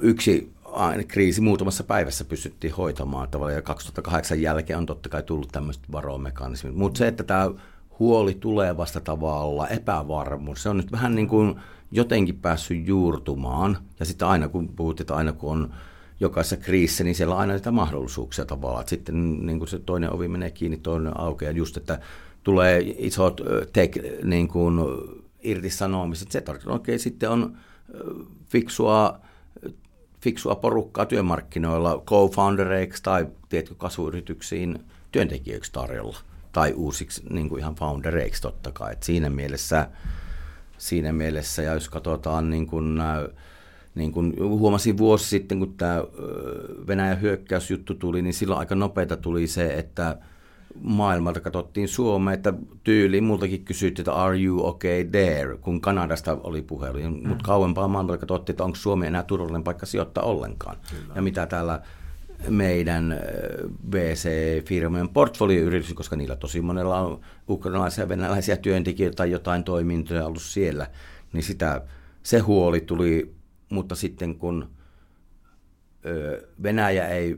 yksi 0.00 0.52
kriisi 1.08 1.40
muutamassa 1.40 1.84
päivässä 1.84 2.24
pystyttiin 2.24 2.74
hoitamaan 2.74 3.28
tavallaan, 3.28 3.54
ja 3.54 3.62
2008 3.62 4.42
jälkeen 4.42 4.78
on 4.78 4.86
totta 4.86 5.08
kai 5.08 5.22
tullut 5.22 5.48
tämmöiset 5.52 5.82
varomekanismit. 5.92 6.74
Mutta 6.74 6.98
se, 6.98 7.08
että 7.08 7.24
tämä 7.24 7.50
huoli 7.98 8.34
tulevasta 8.34 9.00
tavalla, 9.00 9.68
epävarmuus, 9.68 10.62
se 10.62 10.68
on 10.68 10.76
nyt 10.76 10.92
vähän 10.92 11.14
niin 11.14 11.28
kuin 11.28 11.54
jotenkin 11.92 12.38
päässyt 12.38 12.86
juurtumaan. 12.86 13.78
Ja 14.00 14.06
sitten 14.06 14.28
aina 14.28 14.48
kun 14.48 14.68
puhut, 14.68 15.00
että 15.00 15.16
aina 15.16 15.32
kun 15.32 15.50
on 15.50 15.74
jokaisessa 16.20 16.56
kriisissä, 16.56 17.04
niin 17.04 17.14
siellä 17.14 17.34
on 17.34 17.40
aina 17.40 17.52
niitä 17.52 17.70
mahdollisuuksia 17.70 18.44
tavallaan. 18.44 18.88
Sitten 18.88 19.46
niin 19.46 19.58
kuin 19.58 19.68
se 19.68 19.78
toinen 19.78 20.12
ovi 20.12 20.28
menee 20.28 20.50
kiinni, 20.50 20.76
toinen 20.76 21.20
aukeaa. 21.20 21.52
Just, 21.52 21.76
että 21.76 21.98
tulee 22.42 22.94
isot 22.98 23.40
tech 23.72 23.98
niin 24.24 24.48
kuin 24.48 24.78
irtisanomiset. 25.42 26.32
Se 26.32 26.40
tarkoittaa, 26.40 26.76
että 26.76 26.82
okay, 26.92 26.98
sitten 26.98 27.30
on 27.30 27.56
fiksua, 28.48 29.18
fiksua 30.20 30.54
porukkaa 30.54 31.06
työmarkkinoilla 31.06 32.02
co-foundereiksi 32.06 33.02
tai 33.02 33.26
tiedätkö, 33.48 33.74
kasvuyrityksiin 33.74 34.78
työntekijöiksi 35.12 35.72
tarjolla 35.72 36.18
tai 36.52 36.72
uusiksi 36.72 37.22
niin 37.30 37.48
kuin 37.48 37.58
ihan 37.58 37.74
foundereiksi 37.74 38.42
totta 38.42 38.72
kai. 38.72 38.92
Et 38.92 39.02
siinä, 39.02 39.30
mielessä, 39.30 39.88
siinä 40.78 41.12
mielessä, 41.12 41.62
ja 41.62 41.74
jos 41.74 41.88
katsotaan 41.88 42.50
niin 42.50 42.66
kuin, 42.66 42.98
niin 43.94 44.12
kuin 44.12 44.34
huomasin 44.40 44.98
vuosi 44.98 45.28
sitten, 45.28 45.58
kun 45.58 45.74
tämä 45.74 46.04
Venäjän 46.86 47.20
hyökkäysjuttu 47.20 47.94
tuli, 47.94 48.22
niin 48.22 48.34
silloin 48.34 48.58
aika 48.58 48.74
nopeita 48.74 49.16
tuli 49.16 49.46
se, 49.46 49.74
että 49.74 50.18
maailmalta 50.80 51.40
katsottiin 51.40 51.88
Suomea, 51.88 52.34
että 52.34 52.54
tyyli 52.84 53.20
multakin 53.20 53.64
kysyttiin, 53.64 54.02
että 54.02 54.12
are 54.12 54.42
you 54.42 54.66
okay 54.66 55.04
there, 55.04 55.56
kun 55.56 55.80
Kanadasta 55.80 56.38
oli 56.44 56.62
puhelu. 56.62 56.98
Mm. 56.98 57.28
Mutta 57.28 57.44
kauempaa 57.44 57.88
maailmalta 57.88 58.20
katsottiin, 58.20 58.54
että 58.54 58.64
onko 58.64 58.76
Suomi 58.76 59.06
enää 59.06 59.22
turvallinen 59.22 59.64
paikka 59.64 59.86
sijoittaa 59.86 60.24
ollenkaan. 60.24 60.76
Kyllä. 60.90 61.14
Ja 61.14 61.22
mitä 61.22 61.46
täällä 61.46 61.80
meidän 62.48 63.20
VC-firmojen 63.92 65.08
portfolioyritys, 65.08 65.94
koska 65.94 66.16
niillä 66.16 66.36
tosi 66.36 66.60
monella 66.60 67.00
on 67.00 67.20
ukrainalaisia 67.48 68.04
ja 68.04 68.08
venäläisiä 68.08 68.56
työntekijöitä 68.56 69.16
tai 69.16 69.30
jotain 69.30 69.64
toimintoja 69.64 70.26
ollut 70.26 70.42
siellä, 70.42 70.86
niin 71.32 71.42
sitä, 71.42 71.82
se 72.22 72.38
huoli 72.38 72.80
tuli, 72.80 73.34
mutta 73.70 73.94
sitten 73.94 74.34
kun 74.34 74.68
Venäjä 76.62 77.08
ei, 77.08 77.36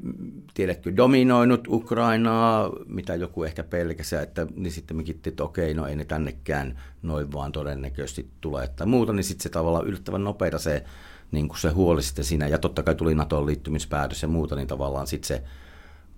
tiedätkö, 0.54 0.96
dominoinut 0.96 1.68
Ukrainaa, 1.68 2.70
mitä 2.86 3.14
joku 3.14 3.44
ehkä 3.44 3.64
pelkäsi, 3.64 4.16
että 4.16 4.46
niin 4.56 4.72
sitten 4.72 4.96
mekin, 4.96 5.20
että 5.26 5.44
okei, 5.44 5.74
no 5.74 5.86
ei 5.86 5.96
ne 5.96 6.04
tännekään 6.04 6.80
noin 7.02 7.32
vaan 7.32 7.52
todennäköisesti 7.52 8.28
tule, 8.40 8.64
että 8.64 8.86
muuta, 8.86 9.12
niin 9.12 9.24
sitten 9.24 9.42
se 9.42 9.48
tavallaan 9.48 9.86
yllättävän 9.86 10.24
nopeita 10.24 10.58
se 10.58 10.84
niin 11.34 11.48
kuin 11.48 11.58
se 11.58 11.68
huoli 11.68 12.02
sitten 12.02 12.24
siinä, 12.24 12.48
ja 12.48 12.58
totta 12.58 12.82
kai 12.82 12.94
tuli 12.94 13.14
NATOn 13.14 13.46
liittymispäätös 13.46 14.22
ja 14.22 14.28
muuta, 14.28 14.56
niin 14.56 14.68
tavallaan 14.68 15.06
sitten 15.06 15.28
se 15.28 15.42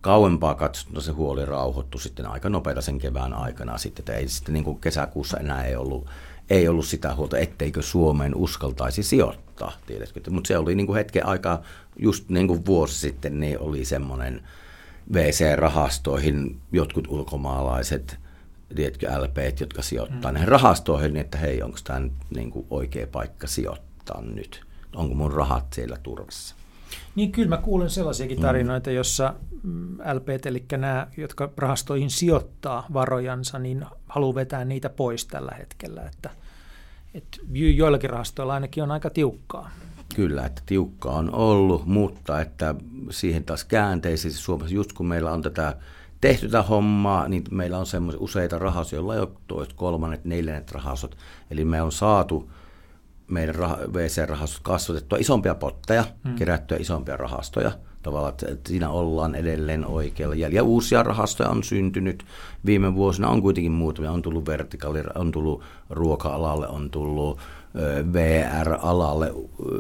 kauempaa 0.01 0.55
katsottuna 0.55 1.01
se 1.01 1.13
huoli 1.13 1.47
rauhoittui 1.47 2.01
sitten 2.01 2.27
aika 2.27 2.49
nopeita 2.49 2.81
sen 2.81 2.99
kevään 2.99 3.33
aikana 3.33 3.79
sitten, 3.79 4.01
että 4.03 4.13
ei 4.13 4.29
sitten 4.29 4.53
niin 4.53 4.65
kuin 4.65 4.81
kesäkuussa 4.81 5.39
enää 5.39 5.65
ei 5.65 5.77
ollut, 5.77 6.07
ei 6.51 6.69
ollut 6.69 6.87
sitä 6.87 7.15
huolta, 7.15 7.39
etteikö 7.39 7.83
Suomeen 7.83 8.35
uskaltaisi 8.35 9.03
sijoittaa, 9.03 9.73
tiedätkö? 9.87 10.21
Mutta 10.31 10.49
se 10.49 10.59
oli 10.59 10.75
niin 10.75 10.87
kuin 10.87 10.97
hetken 10.97 11.27
aikaa, 11.27 11.63
just 11.97 12.29
niin 12.29 12.49
kuin 12.49 12.67
vuosi 12.67 12.99
sitten, 12.99 13.41
niin 13.41 13.59
oli 13.59 13.85
semmoinen 13.85 14.43
VC-rahastoihin 15.13 16.57
jotkut 16.73 17.07
ulkomaalaiset, 17.09 18.19
tiedätkö, 18.75 19.09
LP, 19.19 19.61
jotka 19.61 19.83
sijoittaa 19.83 20.31
mm. 20.31 20.35
näihin 20.35 20.49
rahastoihin, 20.49 21.13
niin 21.13 21.21
että 21.21 21.39
hei, 21.39 21.63
onko 21.63 21.79
tämä 21.85 22.09
niin 22.31 22.51
kuin 22.51 22.67
oikea 22.71 23.07
paikka 23.07 23.47
sijoittaa 23.47 24.23
nyt 24.23 24.66
onko 24.97 25.15
mun 25.15 25.33
rahat 25.33 25.73
siellä 25.73 25.97
turvassa. 26.03 26.55
Niin 27.15 27.33
kyllä 27.33 27.49
mä 27.49 27.57
kuulen 27.57 27.91
sellaisiakin 27.91 28.39
mm. 28.39 28.43
tarinoita, 28.43 28.91
mm. 28.91 28.97
jossa 28.97 29.35
LP, 30.15 30.47
eli 30.47 30.65
nämä, 30.77 31.07
jotka 31.17 31.51
rahastoihin 31.57 32.11
sijoittaa 32.11 32.87
varojansa, 32.93 33.59
niin 33.59 33.87
haluaa 34.09 34.35
vetää 34.35 34.65
niitä 34.65 34.89
pois 34.89 35.27
tällä 35.27 35.53
hetkellä, 35.59 36.03
että, 36.03 36.31
Et 37.15 37.41
joillakin 37.53 38.11
rahastoilla 38.11 38.55
ainakin 38.55 38.83
on 38.83 38.91
aika 38.91 39.11
tiukkaa. 39.11 39.71
Kyllä, 40.15 40.47
että 40.47 40.63
tiukka 40.67 41.11
on 41.11 41.35
ollut, 41.35 41.87
mutta 41.87 42.41
että 42.41 42.75
siihen 43.11 43.45
taas 43.45 43.65
käänteisesti 43.65 44.39
Suomessa, 44.39 44.75
just 44.75 44.93
kun 44.93 45.07
meillä 45.07 45.33
on 45.33 45.43
tätä 45.43 45.77
tehty 46.21 46.49
tätä 46.49 46.63
hommaa, 46.63 47.29
niin 47.29 47.45
meillä 47.51 47.79
on 47.79 47.87
semmoisia 47.87 48.21
useita 48.21 48.59
rahastoja, 48.59 48.99
joilla 48.99 49.15
ei 49.15 49.21
ole 49.21 49.29
toiset, 49.47 49.75
kolmannet, 49.75 50.25
neljännet 50.25 50.73
rahastot. 50.73 51.17
Eli 51.51 51.65
me 51.65 51.83
on 51.83 51.93
saatu 51.93 52.51
meidän 53.29 53.55
rah- 53.55 53.95
VC-rahastot 53.95 54.63
kasvatettua 54.63 55.19
isompia 55.19 55.55
potteja, 55.55 56.05
hmm. 56.25 56.35
kerättyä 56.35 56.77
isompia 56.81 57.17
rahastoja. 57.17 57.73
Tavallaan, 58.03 58.35
että 58.49 58.69
siinä 58.69 58.91
ollaan 58.91 59.35
edelleen 59.35 59.87
oikealla. 59.87 60.35
Ja 60.35 60.63
uusia 60.63 61.03
rahastoja 61.03 61.49
on 61.49 61.65
syntynyt. 61.65 62.25
Viime 62.67 62.95
vuosina 62.95 63.29
on 63.29 63.43
kuitenkin 63.43 63.73
muutamia. 63.73 64.13
On 64.13 64.23
tullut 64.23 64.47
vertikaali, 64.47 65.03
on 65.15 65.33
tullut 65.33 65.63
ruoka-alalle, 65.91 66.69
on 66.69 66.91
tullut 66.91 67.39
VR-alalle, 68.13 69.33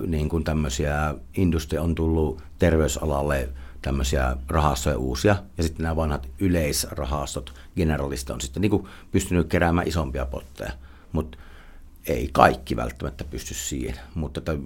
niin 0.06 0.28
kuin 0.28 0.44
tämmöisiä 0.44 1.14
industria 1.36 1.82
on 1.82 1.94
tullut 1.94 2.42
terveysalalle 2.58 3.48
tämmöisiä 3.82 4.36
rahastoja 4.48 4.98
uusia, 4.98 5.36
ja 5.56 5.62
sitten 5.62 5.82
nämä 5.82 5.96
vanhat 5.96 6.28
yleisrahastot, 6.40 7.54
generalista 7.76 8.34
on 8.34 8.40
sitten 8.40 8.60
niin 8.60 8.70
kuin 8.70 8.86
pystynyt 9.12 9.48
keräämään 9.48 9.88
isompia 9.88 10.26
potteja, 10.26 10.72
mutta 11.12 11.38
ei 12.06 12.28
kaikki 12.32 12.76
välttämättä 12.76 13.24
pysty 13.24 13.54
siihen, 13.54 14.00
mutta 14.14 14.38
että 14.38 14.56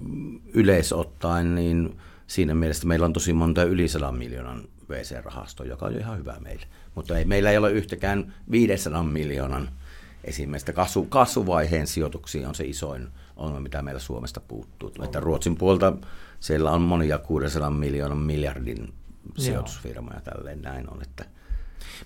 yleisottaen 0.53 1.55
niin 1.55 1.97
siinä 2.27 2.55
mielessä 2.55 2.87
meillä 2.87 3.05
on 3.05 3.13
tosi 3.13 3.33
monta 3.33 3.63
yli 3.63 3.87
100 3.87 4.11
miljoonan 4.11 4.63
VC-rahastoa, 4.89 5.65
joka 5.65 5.85
on 5.85 5.97
ihan 5.97 6.17
hyvä 6.17 6.35
meille. 6.39 6.65
Mutta 6.95 7.17
ei, 7.17 7.25
meillä 7.25 7.51
ei 7.51 7.57
ole 7.57 7.71
yhtäkään 7.71 8.33
500 8.51 9.03
miljoonan 9.03 9.69
esimerkiksi 10.23 10.73
kasvu, 10.73 11.05
kasvuvaiheen 11.05 11.87
sijoituksia 11.87 12.49
on 12.49 12.55
se 12.55 12.63
isoin 12.63 13.07
ongelma, 13.35 13.59
mitä 13.59 13.81
meillä 13.81 13.99
Suomesta 13.99 14.39
puuttuu. 14.39 14.91
Että 15.03 15.19
Ruotsin 15.19 15.55
puolta 15.55 15.93
siellä 16.39 16.71
on 16.71 16.81
monia 16.81 17.17
600 17.17 17.69
miljoonan 17.69 18.17
miljardin 18.17 18.93
sijoitusfirmoja 19.37 20.21
tälleen 20.21 20.61
näin 20.61 20.89
on. 20.89 21.01
Että. 21.01 21.25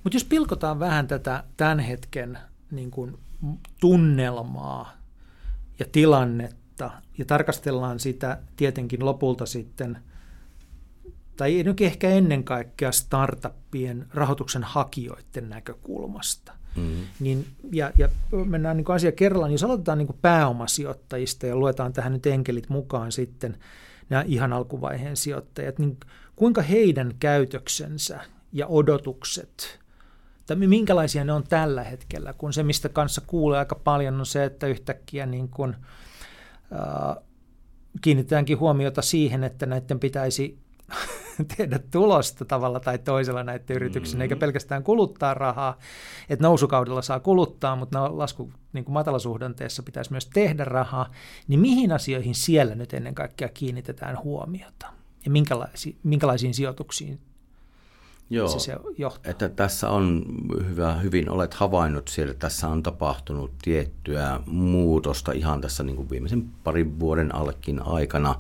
Mutta 0.04 0.16
jos 0.16 0.24
pilkotaan 0.26 0.80
vähän 0.80 1.08
tätä 1.08 1.44
tämän 1.58 1.80
hetken 1.80 2.38
niin 2.72 2.92
kuin 2.92 3.18
tunnelmaa 3.80 5.05
ja 5.80 5.86
tilannetta 5.92 6.92
ja 7.18 7.26
tarkastellaan 7.26 8.00
sitä 8.00 8.40
tietenkin 8.56 9.06
lopulta 9.06 9.46
sitten, 9.46 9.98
tai 11.38 11.64
nyt 11.64 11.82
ehkä 11.82 12.10
ennen 12.10 12.44
kaikkea 12.44 12.92
startuppien 12.92 14.08
rahoituksen 14.14 14.64
hakijoiden 14.64 15.50
näkökulmasta. 15.50 16.54
Mm-hmm. 16.76 17.06
Niin, 17.20 17.46
ja, 17.72 17.92
ja 17.98 18.10
mennään 18.46 18.78
niin 18.78 18.92
asia 18.92 19.12
kerrallaan, 19.12 19.52
jos 19.52 19.64
aloitetaan 19.64 19.98
niin 19.98 20.18
pääomasijoittajista 20.22 21.48
ja 21.48 21.56
luetaan 21.56 21.94
tähän 21.94 22.14
nyt 22.14 22.26
enkelit 22.26 22.70
mukaan 22.70 23.12
sitten 23.12 23.58
nämä 24.10 24.24
ihan 24.28 24.54
alkuvaiheen 24.54 25.18
sijoittajat, 25.18 25.80
niin 25.80 25.98
kuinka 26.36 26.62
heidän 26.62 27.14
käytöksensä 27.20 28.20
ja 28.52 28.68
odotukset, 28.68 29.80
tai 30.48 30.58
minkälaisia 30.58 31.24
ne 31.24 31.34
on 31.34 31.44
tällä 31.44 31.84
hetkellä, 31.84 32.34
kun 32.34 32.54
se, 32.54 32.64
mistä 32.64 32.90
kanssa 32.90 33.22
kuulee 33.28 33.60
aika 33.60 33.76
paljon, 33.76 34.20
on 34.20 34.26
se, 34.26 34.44
että 34.44 34.68
yhtäkkiä 34.68 35.26
niin 35.26 35.50
kuin, 35.50 35.76
äh, 36.74 37.24
kiinnitetäänkin 38.02 38.60
huomiota 38.60 39.02
siihen, 39.02 39.44
että 39.44 39.66
näiden 39.66 40.00
pitäisi 40.00 40.60
tehdä 41.58 41.80
tulosta 41.92 42.46
tavalla 42.46 42.80
tai 42.80 42.98
toisella 42.98 43.44
näiden 43.44 43.76
yrityksiin, 43.76 44.16
mm-hmm. 44.16 44.22
eikä 44.22 44.36
pelkästään 44.36 44.84
kuluttaa 44.84 45.34
rahaa. 45.34 45.78
Että 46.30 46.44
nousukaudella 46.44 47.02
saa 47.02 47.20
kuluttaa, 47.20 47.76
mutta 47.76 48.00
no, 48.00 48.18
lasku 48.18 48.52
niin 48.74 48.86
kuin 48.86 48.94
matalasuhdanteessa 48.94 49.84
pitäisi 49.84 50.12
myös 50.12 50.26
tehdä 50.26 50.66
rahaa. 50.66 51.12
Niin 51.48 51.60
mihin 51.60 51.92
asioihin 51.92 52.36
siellä 52.36 52.76
nyt 52.76 52.94
ennen 52.94 53.16
kaikkea 53.16 53.50
kiinnitetään 53.50 54.24
huomiota? 54.24 54.88
Ja 55.26 55.32
minkälaisiin, 55.32 55.98
minkälaisiin 56.04 56.54
sijoituksiin 56.54 57.20
Joo, 58.30 58.48
se, 58.48 58.60
se 58.60 58.76
johtaa? 58.98 59.32
Että 59.32 59.50
tässä 59.50 59.90
on 59.90 60.26
hyvä, 60.70 60.94
hyvin 60.94 61.30
olet 61.30 61.54
havainnut 61.54 62.08
siellä, 62.08 62.32
että 62.32 62.48
tässä 62.48 62.68
on 62.68 62.84
tapahtunut 62.84 63.52
tiettyä 63.62 64.40
muutosta 64.46 65.32
ihan 65.32 65.62
tässä 65.62 65.84
niin 65.84 65.96
kuin 65.96 66.10
viimeisen 66.10 66.46
parin 66.64 67.00
vuoden 67.00 67.36
allekin 67.36 67.82
aikana 67.82 68.36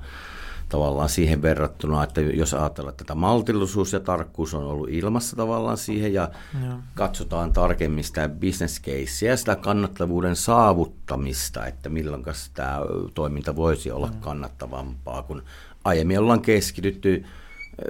tavallaan 0.69 1.09
siihen 1.09 1.41
verrattuna, 1.41 2.03
että 2.03 2.21
jos 2.21 2.53
ajatellaan, 2.53 2.91
että 2.91 3.03
tätä 3.03 3.15
maltillisuus 3.15 3.93
ja 3.93 3.99
tarkkuus 3.99 4.53
on 4.53 4.63
ollut 4.63 4.89
ilmassa 4.89 5.35
tavallaan 5.35 5.77
siihen 5.77 6.13
ja 6.13 6.29
ja. 6.63 6.77
katsotaan 6.95 7.53
tarkemmin 7.53 8.03
sitä 8.03 8.29
business 8.29 8.81
casea 8.81 9.29
ja 9.29 9.37
sitä 9.37 9.55
kannattavuuden 9.55 10.35
saavuttamista, 10.35 11.65
että 11.65 11.89
milloin 11.89 12.23
tämä 12.53 12.79
toiminta 13.13 13.55
voisi 13.55 13.91
olla 13.91 14.09
kannattavampaa, 14.19 15.21
kun 15.23 15.43
aiemmin 15.83 16.19
ollaan 16.19 16.41
keskitytty 16.41 17.25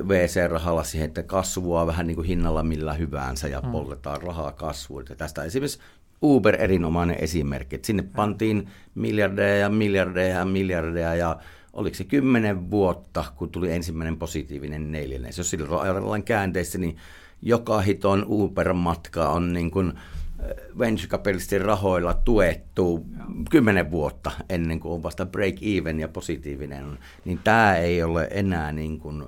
VC-rahalla 0.07 0.83
siihen, 0.83 1.07
että 1.07 1.23
kasvua 1.23 1.87
vähän 1.87 2.07
niin 2.07 2.15
kuin 2.15 2.27
hinnalla 2.27 2.63
millä 2.63 2.93
hyvänsä 2.93 3.47
ja 3.47 3.61
mm. 3.61 3.71
poltetaan 3.71 4.21
rahaa 4.21 4.51
kasvuun. 4.51 5.03
Ja 5.09 5.15
tästä 5.15 5.43
esimerkiksi 5.43 5.79
Uber 6.21 6.61
erinomainen 6.61 7.17
esimerkki, 7.19 7.75
että 7.75 7.85
sinne 7.85 8.03
pantiin 8.15 8.67
miljardeja 8.95 9.57
ja 9.57 9.69
miljardeja 9.69 10.35
ja 10.35 10.45
miljardeja 10.45 11.15
ja 11.15 11.37
oliko 11.73 11.95
se 11.95 12.03
kymmenen 12.03 12.71
vuotta, 12.71 13.25
kun 13.35 13.49
tuli 13.49 13.71
ensimmäinen 13.71 14.17
positiivinen 14.17 14.91
neljännes. 14.91 15.37
Jos 15.37 15.49
sillä 15.49 15.81
ajatellaan 15.81 16.23
käänteissä, 16.23 16.77
niin 16.77 16.97
joka 17.41 17.81
hiton 17.81 18.25
Uber-matka 18.27 19.29
on 19.29 19.53
niin 19.53 19.71
kuin 19.71 19.93
äh, 19.95 20.45
venture 20.79 21.07
capitalistin 21.07 21.61
rahoilla 21.61 22.13
tuettu 22.13 23.05
kymmenen 23.49 23.91
vuotta 23.91 24.31
ennen 24.49 24.79
kuin 24.79 24.93
on 24.93 25.03
vasta 25.03 25.25
break 25.25 25.55
even 25.61 25.99
ja 25.99 26.07
positiivinen. 26.07 26.97
Niin 27.25 27.39
tämä 27.43 27.75
ei 27.77 28.03
ole 28.03 28.27
enää 28.31 28.71
niin 28.71 28.99
kuin 28.99 29.23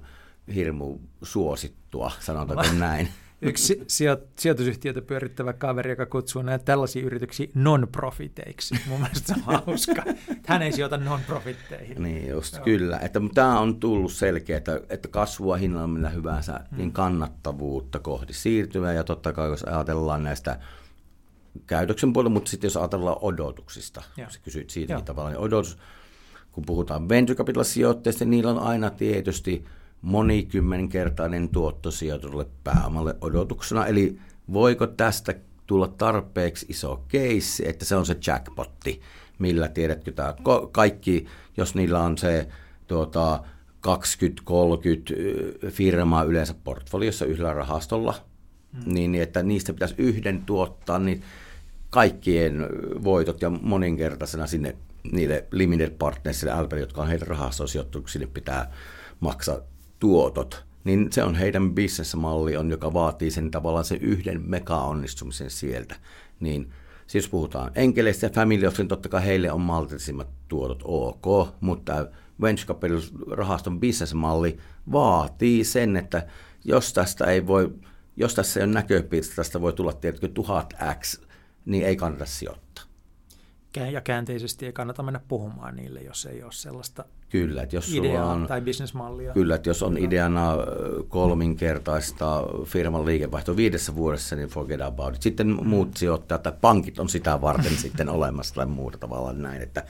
hirmu 0.55 0.99
suosittua, 1.23 2.11
sanotaanko 2.19 2.73
näin. 2.73 3.07
Yksi 3.41 3.83
sijoitusyhtiötä 4.37 5.01
pyörittävä 5.01 5.53
kaveri, 5.53 5.89
joka 5.89 6.05
kutsuu 6.05 6.41
näitä 6.41 6.65
tällaisia 6.65 7.05
yrityksiä 7.05 7.47
non-profiteiksi. 7.53 8.75
Mun 8.87 8.99
mielestä 9.01 9.33
se 9.33 9.39
on 9.47 9.61
hauska. 9.65 10.03
Hän 10.47 10.61
ei 10.61 10.71
sijoita 10.71 10.97
non-profitteihin. 10.97 12.03
Niin 12.03 12.29
just, 12.29 12.55
Joo. 12.55 12.63
kyllä. 12.63 12.99
Että 12.99 13.19
tämä 13.33 13.59
on 13.59 13.79
tullut 13.79 14.11
selkeä, 14.11 14.57
että, 14.57 14.81
että 14.89 15.07
kasvua 15.07 15.57
hinnalla 15.57 15.87
millä 15.87 16.09
hyvänsä, 16.09 16.59
hmm. 16.69 16.77
niin 16.77 16.91
kannattavuutta 16.91 17.99
kohti 17.99 18.33
siirtyvää. 18.33 18.93
Ja 18.93 19.03
totta 19.03 19.33
kai, 19.33 19.49
jos 19.49 19.63
ajatellaan 19.63 20.23
näistä 20.23 20.59
käytöksen 21.67 22.13
puolella, 22.13 22.33
mutta 22.33 22.51
sitten 22.51 22.67
jos 22.67 22.77
ajatellaan 22.77 23.17
odotuksista, 23.21 24.01
Joo. 24.17 24.29
sä 24.29 24.39
kysyit 24.43 24.69
siitä 24.69 24.95
niin 24.95 25.05
tavallaan, 25.05 25.33
niin 25.33 25.43
odotus, 25.43 25.77
kun 26.51 26.63
puhutaan 26.65 27.09
venture 27.09 27.37
capital 27.37 27.63
sijoitteista, 27.63 28.25
niin 28.25 28.31
niillä 28.31 28.51
on 28.51 28.59
aina 28.59 28.89
tietysti– 28.89 29.65
monikymmenkertainen 30.01 31.49
tuotto 31.49 31.91
sijoitulle 31.91 32.45
pääomalle 32.63 33.15
odotuksena. 33.21 33.85
Eli 33.85 34.19
voiko 34.53 34.87
tästä 34.87 35.33
tulla 35.67 35.87
tarpeeksi 35.87 36.65
iso 36.69 37.03
keissi, 37.07 37.67
että 37.67 37.85
se 37.85 37.95
on 37.95 38.05
se 38.05 38.17
jackpotti, 38.27 39.01
millä 39.39 39.67
tiedätkö 39.67 40.11
tämä 40.11 40.33
kaikki, 40.71 41.25
jos 41.57 41.75
niillä 41.75 41.99
on 41.99 42.17
se 42.17 42.47
tuota, 42.87 43.43
20-30 43.87 43.91
firmaa 45.69 46.23
yleensä 46.23 46.55
portfoliossa 46.63 47.25
yhdellä 47.25 47.53
rahastolla, 47.53 48.15
hmm. 48.73 48.93
niin 48.93 49.15
että 49.15 49.43
niistä 49.43 49.73
pitäisi 49.73 49.95
yhden 49.97 50.45
tuottaa, 50.45 50.99
niin 50.99 51.23
kaikkien 51.89 52.67
voitot 53.03 53.41
ja 53.41 53.49
moninkertaisena 53.49 54.47
sinne 54.47 54.75
niille 55.11 55.45
limited 55.51 55.89
partnersille, 55.89 56.61
LP, 56.61 56.73
jotka 56.73 57.01
on 57.01 57.07
heidän 57.07 57.27
sinne 58.07 58.27
pitää 58.27 58.71
maksaa 59.19 59.57
tuotot, 59.99 60.65
niin 60.83 61.11
se 61.11 61.23
on 61.23 61.35
heidän 61.35 61.75
bisnesmalli 61.75 62.57
on, 62.57 62.71
joka 62.71 62.93
vaatii 62.93 63.31
sen 63.31 63.51
tavallaan 63.51 63.85
sen 63.85 64.01
yhden 64.01 64.41
mega-onnistumisen 64.41 65.49
sieltä. 65.49 65.95
Niin 66.39 66.71
siis 67.07 67.29
puhutaan 67.29 67.71
enkeleistä 67.75 68.25
ja 68.25 68.29
family 68.29 68.65
office, 68.67 68.83
niin 68.83 68.87
totta 68.87 69.09
kai 69.09 69.25
heille 69.25 69.51
on 69.51 69.61
maltillisimmat 69.61 70.27
tuotot 70.47 70.81
ok, 70.83 71.55
mutta 71.61 72.07
venture 72.41 72.67
capital 72.67 73.01
rahaston 73.31 73.79
bisnesmalli 73.79 74.57
vaatii 74.91 75.63
sen, 75.63 75.97
että 75.97 76.27
jos 76.65 76.93
tästä 76.93 77.25
ei 77.25 77.47
voi, 77.47 77.73
jos 78.17 78.35
tässä 78.35 78.59
ei 78.59 78.63
ole 78.63 78.73
näköpiiristä, 78.73 79.35
tästä 79.35 79.61
voi 79.61 79.73
tulla 79.73 79.93
tietenkin 79.93 80.33
tuhat 80.33 80.73
X, 80.99 81.21
niin 81.65 81.85
ei 81.85 81.95
kannata 81.95 82.25
sijoittaa 82.25 82.86
ja 83.77 84.01
käänteisesti 84.01 84.65
ei 84.65 84.73
kannata 84.73 85.03
mennä 85.03 85.19
puhumaan 85.27 85.75
niille, 85.75 86.01
jos 86.01 86.25
ei 86.25 86.43
ole 86.43 86.51
sellaista 86.51 87.05
kyllä, 87.29 87.63
että 87.63 87.75
jos 87.75 87.93
ideaa 87.93 88.31
on, 88.31 88.47
tai 88.47 88.61
bisnesmallia. 88.61 89.33
Kyllä, 89.33 89.55
että 89.55 89.69
jos 89.69 89.83
on 89.83 89.97
ideana 89.97 90.53
kolminkertaista 91.07 92.43
firman 92.63 93.05
liikevaihto 93.05 93.57
viidessä 93.57 93.95
vuodessa, 93.95 94.35
niin 94.35 94.47
forget 94.47 94.81
about 94.81 95.15
it. 95.15 95.21
Sitten 95.21 95.47
mm. 95.47 95.67
muut 95.67 95.97
sijoittajat 95.97 96.43
tai 96.43 96.53
pankit 96.61 96.99
on 96.99 97.09
sitä 97.09 97.41
varten 97.41 97.77
sitten 97.83 98.09
olemassa 98.09 98.55
tai 98.55 98.65
muuta 98.65 98.97
tavalla 98.97 99.33
näin, 99.33 99.61
että 99.61 99.83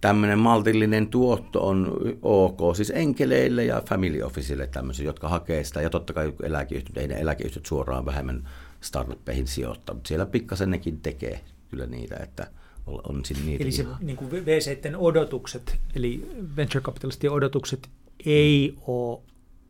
tämmöinen 0.00 0.38
maltillinen 0.38 1.06
tuotto 1.06 1.66
on 1.68 1.96
ok, 2.22 2.76
siis 2.76 2.92
enkeleille 2.94 3.64
ja 3.64 3.82
family 3.88 4.22
officeille 4.22 4.66
tämmöisiä, 4.66 5.06
jotka 5.06 5.28
hakee 5.28 5.64
sitä, 5.64 5.80
ja 5.80 5.90
totta 5.90 6.12
kai 6.12 6.32
eläkeyhtiöt, 6.42 6.96
ei 6.96 7.08
ne 7.08 7.20
eläkeyhtiöt 7.20 7.66
suoraan 7.66 8.06
vähemmän 8.06 8.48
startuppeihin 8.80 9.46
sijoittaa, 9.46 9.94
mutta 9.94 10.08
siellä 10.08 10.26
pikkasen 10.26 10.70
nekin 10.70 11.00
tekee 11.00 11.40
kyllä 11.70 11.86
niitä, 11.86 12.16
että 12.16 12.46
on 12.86 13.24
siinä 13.24 13.44
niitä. 13.44 13.64
Eli 13.64 13.72
se 13.72 13.86
niin 14.00 14.16
kuin 14.16 14.30
VCiden 14.30 14.96
odotukset, 14.96 15.78
eli 15.94 16.30
venture 16.56 16.82
capitalistien 16.82 17.32
odotukset 17.32 17.88
ei 18.26 18.74
ole 18.86 19.20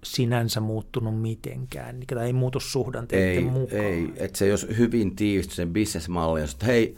sinänsä 0.05 0.61
muuttunut 0.61 1.21
mitenkään, 1.21 2.01
tai 2.07 2.27
ei 2.27 2.33
muutu 2.33 2.61
suhdanteiden 2.61 3.45
ei, 3.45 3.51
mukaan. 3.51 3.81
Ei, 3.83 4.13
että 4.17 4.39
se 4.39 4.47
jos 4.47 4.67
hyvin 4.79 5.17
tiivisty 5.17 5.55
sen 5.55 5.73
bisnesmalli, 5.73 6.43
että 6.43 6.67
hei, 6.67 6.97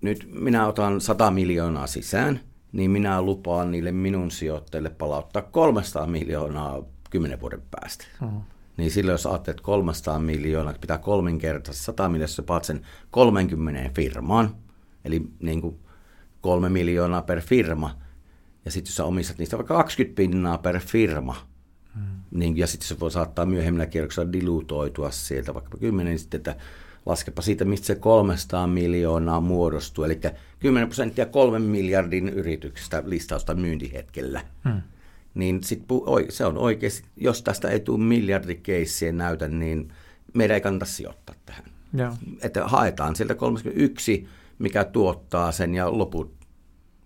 nyt 0.00 0.28
minä 0.32 0.66
otan 0.66 1.00
100 1.00 1.30
miljoonaa 1.30 1.86
sisään, 1.86 2.40
niin 2.72 2.90
minä 2.90 3.22
lupaan 3.22 3.70
niille 3.70 3.92
minun 3.92 4.30
sijoittajille 4.30 4.90
palauttaa 4.90 5.42
300 5.42 6.06
miljoonaa 6.06 6.82
kymmenen 7.10 7.40
vuoden 7.40 7.62
päästä. 7.70 8.04
Hmm. 8.20 8.40
Niin 8.76 8.90
silloin 8.90 9.14
jos 9.14 9.26
ajattelet 9.26 9.60
300 9.60 10.18
miljoonaa, 10.18 10.74
pitää 10.80 10.98
kolminkertaisesti 10.98 11.84
100 11.84 12.08
miljoonaa, 12.08 12.44
paat 12.46 12.64
sen 12.64 12.86
30 13.10 13.90
firmaan, 13.94 14.54
eli 15.04 15.22
niin 15.40 15.60
kuin 15.60 15.78
kolme 16.40 16.68
miljoonaa 16.68 17.22
per 17.22 17.40
firma, 17.40 17.96
ja 18.64 18.70
sitten 18.70 18.90
jos 18.90 18.96
sä 18.96 19.04
omistat 19.04 19.38
niistä 19.38 19.56
vaikka 19.56 19.74
20 19.74 20.16
pinnaa 20.16 20.58
per 20.58 20.80
firma, 20.80 21.36
hmm. 21.94 22.02
niin, 22.30 22.56
ja 22.56 22.66
sitten 22.66 22.88
se 22.88 23.00
voi 23.00 23.10
saattaa 23.10 23.46
myöhemmin 23.46 23.88
kierroksella 23.88 24.32
dilutoitua 24.32 25.10
sieltä 25.10 25.54
vaikka 25.54 25.78
10, 25.78 26.10
niin 26.10 26.18
sitten, 26.18 26.38
että 26.38 26.56
laskepa 27.06 27.42
siitä, 27.42 27.64
mistä 27.64 27.86
se 27.86 27.94
300 27.94 28.66
miljoonaa 28.66 29.40
muodostuu, 29.40 30.04
eli 30.04 30.20
10 30.58 30.88
prosenttia 30.88 31.26
kolmen 31.26 31.62
miljardin 31.62 32.28
yrityksestä 32.28 33.02
listausta 33.06 33.54
myyntihetkellä. 33.54 34.44
Hmm. 34.64 34.82
Niin 35.34 35.64
sit 35.64 35.82
se 36.28 36.44
on 36.44 36.58
oikeasti, 36.58 37.08
jos 37.16 37.42
tästä 37.42 37.68
ei 37.68 37.80
tule 37.80 38.04
miljardikeissiä 38.04 39.12
näytä, 39.12 39.48
niin 39.48 39.92
meidän 40.34 40.54
ei 40.54 40.60
kannata 40.60 40.84
sijoittaa 40.84 41.34
tähän. 41.46 41.64
Ja. 41.94 42.16
Että 42.42 42.68
haetaan 42.68 43.16
sieltä 43.16 43.34
31, 43.34 44.28
mikä 44.60 44.84
tuottaa 44.84 45.52
sen 45.52 45.74
ja 45.74 45.98
loput 45.98 46.34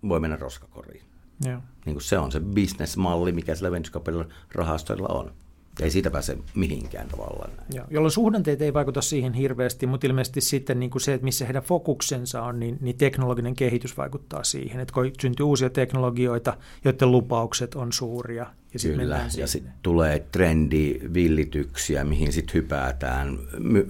voi 0.08 0.20
mennä 0.20 0.36
roskakoriin. 0.36 1.02
Ja. 1.44 1.62
Niin 1.86 1.94
kuin 1.94 2.02
se 2.02 2.18
on 2.18 2.32
se 2.32 2.40
bisnesmalli, 2.40 3.32
mikä 3.32 3.54
sillä 3.54 3.70
venture 3.70 4.26
rahastoilla 4.52 5.08
on. 5.08 5.32
Ei 5.80 5.90
siitä 5.90 6.10
pääse 6.10 6.38
mihinkään 6.54 7.08
tavallaan. 7.08 7.50
Joo, 7.74 7.86
jolloin 7.90 8.12
suhdanteet 8.12 8.62
ei 8.62 8.74
vaikuta 8.74 9.02
siihen 9.02 9.32
hirveästi, 9.32 9.86
mutta 9.86 10.06
ilmeisesti 10.06 10.40
sitten 10.40 10.80
niin 10.80 10.90
kuin 10.90 11.02
se, 11.02 11.14
että 11.14 11.24
missä 11.24 11.44
heidän 11.44 11.62
fokuksensa 11.62 12.42
on, 12.42 12.60
niin, 12.60 12.78
niin 12.80 12.96
teknologinen 12.96 13.56
kehitys 13.56 13.96
vaikuttaa 13.96 14.44
siihen. 14.44 14.80
Että 14.80 14.94
kun 14.94 15.10
syntyy 15.20 15.46
uusia 15.46 15.70
teknologioita, 15.70 16.56
joiden 16.84 17.10
lupaukset 17.10 17.74
on 17.74 17.92
suuria. 17.92 18.46
Ja 18.72 18.78
sit 18.78 18.96
Kyllä, 18.96 19.30
ja 19.36 19.46
sitten 19.46 19.72
tulee 19.82 20.26
trendivillityksiä, 20.32 22.04
mihin 22.04 22.32
sitten 22.32 22.54
hypätään, 22.54 23.38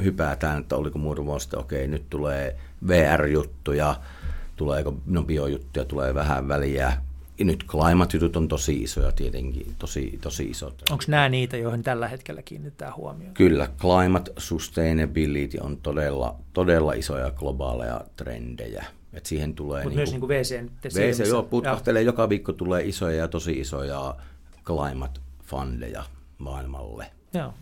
hypätään, 0.05 0.61
että 0.61 0.77
oliko 0.77 0.99
muutama 0.99 1.27
vuosi 1.27 1.49
okei, 1.57 1.89
nyt 1.89 2.11
tulee 2.11 2.57
VR-juttuja, 2.89 3.97
tuleeko, 4.57 4.95
no 5.07 5.23
biojuttuja 5.23 5.85
tulee 5.85 6.15
vähän 6.15 6.49
väliä, 6.49 6.93
nyt 7.41 7.65
climate-jutut 7.67 8.37
on 8.37 8.49
tosi 8.49 8.83
isoja 8.83 9.13
tietenkin, 9.13 9.75
tosi, 9.79 10.19
tosi 10.23 10.45
isot. 10.45 10.83
Onko 10.91 11.05
nämä 11.09 11.29
niitä, 11.29 11.57
joihin 11.57 11.83
tällä 11.83 12.09
hetkellä 12.09 12.43
kiinnittää 12.43 12.93
huomioon? 12.97 13.35
Kyllä, 13.35 13.69
climate 13.79 14.33
sustainability 14.37 15.59
on 15.61 15.77
todella, 15.77 16.37
todella 16.53 16.93
isoja 16.93 17.31
globaaleja 17.31 18.01
trendejä. 18.17 18.85
Et 19.13 19.27
siihen 19.27 19.55
tulee 19.55 19.85
Mutta 19.85 20.01
niin 20.01 20.27
myös 20.27 20.45
VC. 20.45 20.61
Niin 20.61 21.13
VC, 21.13 21.29
joo, 21.29 21.43
putkahtelee, 21.43 22.03
joka 22.03 22.29
viikko 22.29 22.53
tulee 22.53 22.85
isoja 22.85 23.17
ja 23.17 23.29
tosi 23.29 23.53
isoja 23.53 24.15
climate 24.65 25.21
fundeja 25.43 26.05
maailmalle. 26.39 27.07
Joo. 27.35 27.55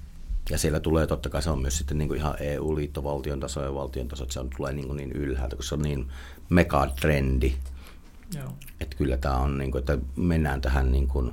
Ja 0.50 0.58
siellä 0.58 0.80
tulee 0.80 1.06
totta 1.06 1.28
kai, 1.28 1.42
se 1.42 1.50
on 1.50 1.62
myös 1.62 1.78
sitten 1.78 1.98
niin 1.98 2.08
kuin 2.08 2.20
ihan 2.20 2.34
EU-liittovaltion 2.40 3.40
taso 3.40 3.62
ja 3.62 3.74
valtion 3.74 4.08
taso, 4.08 4.22
että 4.22 4.32
se 4.32 4.40
on, 4.40 4.50
tulee 4.56 4.72
niin, 4.72 4.86
kuin 4.86 4.96
niin 4.96 5.12
ylhäältä, 5.12 5.56
koska 5.56 5.68
se 5.68 5.74
on 5.74 5.82
niin 5.82 6.08
megatrendi 6.48 7.54
Joo. 8.34 8.52
Että 8.80 8.96
kyllä 8.96 9.16
tämä 9.16 9.36
on, 9.36 9.58
niin 9.58 9.70
kuin, 9.70 9.78
että 9.78 9.98
mennään 10.16 10.60
tähän 10.60 10.92
niin 10.92 11.08
kuin 11.08 11.32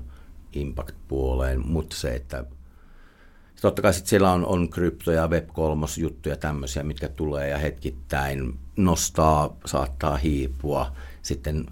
impact-puoleen, 0.54 1.68
mutta 1.68 1.96
se, 1.96 2.16
että 2.16 2.46
totta 3.62 3.82
kai 3.82 3.94
sitten 3.94 4.10
siellä 4.10 4.32
on, 4.32 4.46
on 4.46 4.70
krypto- 4.70 5.12
ja 5.12 5.28
Web3-juttuja 5.28 6.38
tämmöisiä, 6.38 6.84
mitkä 6.84 7.10
tulee 7.10 7.50
ja 7.50 7.58
hetkittäin 7.58 8.60
nostaa, 8.76 9.58
saattaa 9.66 10.18
hiipua. 10.18 10.92
Sitten 11.22 11.66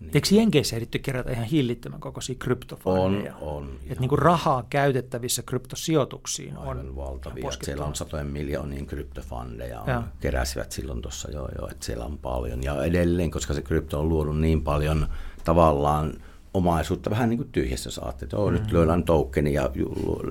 niin. 0.00 0.10
Eikö 0.14 0.28
Jenkeissä 0.30 0.76
ehditty 0.76 0.98
kerätä 0.98 1.32
ihan 1.32 1.44
hillittömän 1.44 2.00
kokoisia 2.00 2.34
kryptofondeja? 2.38 3.36
On, 3.36 3.56
on. 3.56 3.78
Että 3.82 4.00
niin 4.00 4.08
kuin 4.08 4.18
rahaa 4.18 4.66
käytettävissä 4.70 5.42
kryptosijoituksiin 5.42 6.56
Aivan 6.56 6.78
on 6.78 6.96
valtavia. 6.96 7.50
Siellä 7.62 7.84
on 7.84 7.94
satojen 7.94 8.26
miljoonien 8.26 8.86
kryptofondeja. 8.86 9.80
On, 9.80 10.04
keräsivät 10.20 10.72
silloin 10.72 11.02
tuossa 11.02 11.30
jo, 11.30 11.48
jo, 11.60 11.68
että 11.70 11.86
siellä 11.86 12.04
on 12.04 12.18
paljon. 12.18 12.62
Ja 12.62 12.84
edelleen, 12.84 13.30
koska 13.30 13.54
se 13.54 13.62
krypto 13.62 14.00
on 14.00 14.08
luonut 14.08 14.40
niin 14.40 14.62
paljon 14.62 15.06
tavallaan 15.44 16.14
omaisuutta 16.54 17.10
vähän 17.10 17.28
niin 17.28 17.38
kuin 17.38 17.52
tyhjässä 17.52 17.90
saatte, 17.90 18.24
että 18.24 18.36
oh, 18.36 18.50
mm. 18.50 18.54
nyt 18.54 18.72
löydään 18.72 19.04
tokeni 19.04 19.52
ja 19.52 19.70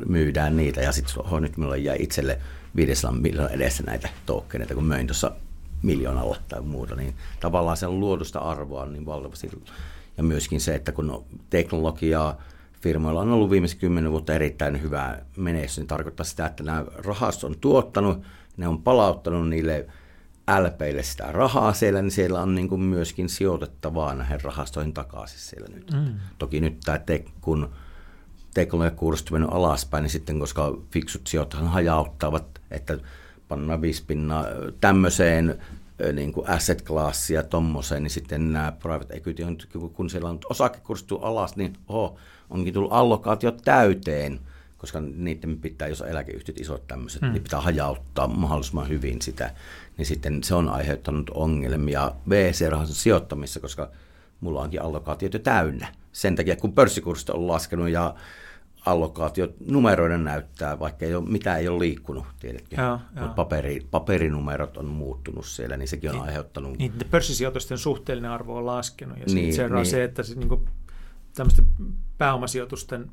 myydään 0.05 0.57
niitä 0.57 0.81
ja 0.81 0.91
sitten 0.91 1.19
oh, 1.19 1.39
nyt 1.39 1.57
minulla 1.57 1.75
jäi 1.75 1.97
itselle 1.99 2.39
500 2.75 3.11
miljoonan 3.11 3.53
edessä 3.53 3.83
näitä 3.83 4.09
tokeneita, 4.25 4.75
kun 4.75 4.85
möin 4.85 5.07
tuossa 5.07 5.31
miljoonalla 5.83 6.37
tai 6.49 6.61
muuta, 6.61 6.95
niin 6.95 7.15
tavallaan 7.39 7.77
sen 7.77 7.99
luodusta 7.99 8.39
arvoa 8.39 8.81
on 8.81 8.93
niin 8.93 9.05
valtavasti. 9.05 9.51
Ja 10.17 10.23
myöskin 10.23 10.61
se, 10.61 10.75
että 10.75 10.91
kun 10.91 11.25
teknologiaa 11.49 12.41
firmoilla 12.81 13.21
on 13.21 13.31
ollut 13.31 13.49
viimeiset 13.49 13.79
kymmenen 13.79 14.11
vuotta 14.11 14.33
erittäin 14.33 14.81
hyvää 14.81 15.25
menestys, 15.37 15.77
niin 15.77 15.87
tarkoittaa 15.87 16.23
sitä, 16.23 16.45
että 16.45 16.63
nämä 16.63 16.85
rahastot 16.95 17.49
on 17.49 17.59
tuottanut, 17.59 18.21
ne 18.57 18.67
on 18.67 18.81
palauttanut 18.81 19.49
niille 19.49 19.87
LPille 20.61 21.03
sitä 21.03 21.31
rahaa 21.31 21.73
siellä, 21.73 22.01
niin 22.01 22.11
siellä 22.11 22.41
on 22.41 22.55
niin 22.55 22.69
kuin 22.69 22.81
myöskin 22.81 23.29
sijoitettavaa 23.29 24.15
näihin 24.15 24.41
rahastoihin 24.41 24.93
takaisin 24.93 25.39
siellä 25.39 25.67
nyt. 25.75 25.91
Mm. 25.91 26.13
Toki 26.37 26.59
nyt 26.59 26.79
tämä 26.85 26.99
te, 26.99 27.25
kun 27.41 27.69
teknologiakurssit 28.53 29.27
on 29.27 29.33
mennyt 29.33 29.53
alaspäin, 29.53 30.01
niin 30.01 30.11
sitten 30.11 30.39
koska 30.39 30.77
fiksut 30.91 31.27
sijoittajat 31.27 31.67
hajauttavat, 31.67 32.61
että 32.71 32.97
panna 33.47 33.81
vispinna 33.81 34.45
tämmöiseen 34.81 35.59
niin 36.13 36.33
kuin 36.33 36.49
asset 36.49 36.83
classia 36.83 37.43
tommoseen, 37.43 38.03
niin 38.03 38.11
sitten 38.11 38.53
nämä 38.53 38.71
private 38.71 39.13
equity, 39.13 39.43
on, 39.43 39.57
kun 39.93 40.09
siellä 40.09 40.29
on 40.29 40.39
osake 40.49 40.79
alas, 41.21 41.55
niin 41.55 41.73
oho, 41.87 42.17
onkin 42.49 42.73
tullut 42.73 42.93
allokaatio 42.93 43.51
täyteen, 43.51 44.39
koska 44.77 45.01
niiden 45.01 45.57
pitää, 45.57 45.87
jos 45.87 46.01
eläkeyhtiöt 46.01 46.59
isot 46.59 46.87
tämmöiset, 46.87 47.21
hmm. 47.21 47.31
niin 47.31 47.43
pitää 47.43 47.61
hajauttaa 47.61 48.27
mahdollisimman 48.27 48.89
hyvin 48.89 49.21
sitä, 49.21 49.51
niin 49.97 50.05
sitten 50.05 50.43
se 50.43 50.55
on 50.55 50.69
aiheuttanut 50.69 51.29
ongelmia 51.29 52.11
VC-rahaston 52.29 52.95
sijoittamissa, 52.95 53.59
koska 53.59 53.89
mulla 54.41 54.61
onkin 54.61 54.81
allokaatiot 54.81 55.33
jo 55.33 55.39
täynnä. 55.39 55.87
Sen 56.11 56.35
takia, 56.35 56.55
kun 56.55 56.73
pörssikurssit 56.73 57.29
on 57.29 57.47
laskenut 57.47 57.89
ja 57.89 58.15
allokaatiot 58.91 59.55
numeroiden 59.67 60.23
näyttää, 60.23 60.79
vaikka 60.79 61.05
ei 61.05 61.15
ole, 61.15 61.29
mitään 61.29 61.59
ei 61.59 61.67
ole 61.67 61.79
liikkunut, 61.79 62.25
tiedätkö? 62.39 62.75
Joo, 62.81 62.99
Mutta 63.09 63.35
paperi, 63.35 63.87
paperinumerot 63.91 64.77
on 64.77 64.85
muuttunut 64.85 65.45
siellä, 65.45 65.77
niin 65.77 65.87
sekin 65.87 66.09
on 66.09 66.15
niin, 66.15 66.25
aiheuttanut... 66.25 66.77
Niin, 66.77 66.93
pörssisijoitusten 67.11 67.77
suhteellinen 67.77 68.31
arvo 68.31 68.57
on 68.57 68.65
laskenut, 68.65 69.17
ja 69.17 69.25
niin, 69.25 69.53
se 69.53 69.69
niin. 69.69 69.85
se, 69.85 70.03
että 70.03 70.23
se, 70.23 70.35
niin 70.35 70.49
kuin, 70.49 70.69
tämmöisten 71.35 71.65
pääomasijoitusten 72.17 73.11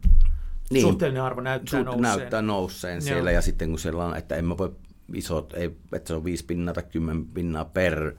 niin, 0.70 0.82
suhteellinen 0.82 1.22
arvo 1.22 1.40
näyttää 1.40 1.70
suht, 1.70 1.84
nousseen. 1.84 2.18
Näyttää 2.18 2.42
nousseen 2.42 2.94
Joo. 2.94 3.00
siellä, 3.00 3.30
ja 3.30 3.42
sitten 3.42 3.70
kun 3.70 3.78
siellä 3.78 4.04
on, 4.04 4.16
että 4.16 4.36
en 4.36 4.44
mä 4.44 4.58
voi 4.58 4.72
isot, 5.14 5.54
ei, 5.54 5.76
että 5.92 6.08
se 6.08 6.14
on 6.14 6.24
viisi 6.24 6.44
pinnaa 6.44 6.74
tai 6.74 6.84
kymmen 6.92 7.26
pinnaa 7.26 7.64
per 7.64 8.14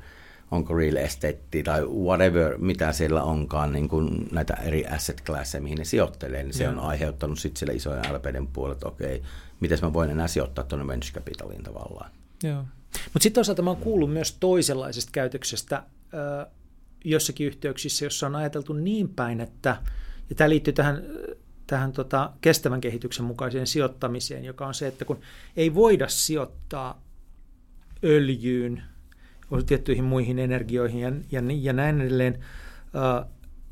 onko 0.52 0.76
real 0.76 0.96
estate 0.96 1.64
tai 1.64 1.86
whatever, 1.86 2.58
mitä 2.58 2.92
siellä 2.92 3.24
onkaan, 3.24 3.72
niin 3.72 3.90
kuin 3.90 4.28
näitä 4.32 4.54
eri 4.54 4.86
asset 4.86 5.24
classeja, 5.24 5.62
mihin 5.62 5.78
ne 5.78 5.86
sijoittelee, 5.86 6.44
niin 6.44 6.54
se 6.54 6.64
Joo. 6.64 6.74
on 6.74 6.80
aiheuttanut 6.80 7.40
sitten 7.40 7.60
sille 7.60 7.74
isojen 7.74 8.14
LPden 8.14 8.48
puolelle, 8.48 8.74
että 8.74 8.88
okei, 8.88 9.22
miten 9.60 9.80
mä 9.82 9.94
voin 9.94 10.10
enää 10.10 10.28
sijoittaa 10.28 10.64
tuonne 10.64 10.88
venture 10.88 11.14
capitaliin 11.14 11.64
tavallaan. 11.64 12.12
Joo. 12.44 12.64
Mutta 13.14 13.24
sitten 13.24 13.34
toisaalta 13.34 13.62
mä 13.62 13.70
oon 13.70 13.82
kuullut 13.82 14.14
myös 14.14 14.38
toisenlaisesta 14.40 15.12
käytöksestä 15.12 15.76
äh, 15.76 16.52
jossakin 17.06 17.48
yhteyksissä, 17.48 18.06
jossa 18.06 18.28
on 18.28 18.36
ajateltu 18.36 18.74
niin 18.74 19.10
päin, 19.10 19.42
että, 19.42 19.78
ja 20.30 20.36
tämä 20.36 20.50
liittyy 20.50 20.74
tähän, 20.74 21.04
tähän 21.68 21.92
tota, 21.92 22.32
kestävän 22.42 22.82
kehityksen 22.82 23.26
mukaiseen 23.26 23.68
sijoittamiseen, 23.68 24.46
joka 24.46 24.68
on 24.68 24.74
se, 24.74 24.88
että 24.88 25.06
kun 25.06 25.20
ei 25.58 25.76
voida 25.76 26.08
sijoittaa 26.08 27.02
öljyyn, 28.04 28.84
tiettyihin 29.66 30.04
muihin 30.04 30.40
energioihin 30.40 31.00
ja, 31.00 31.12
ja, 31.32 31.42
ja 31.62 31.74
näin 31.74 32.02
edelleen 32.02 32.40
uh, 32.86 33.32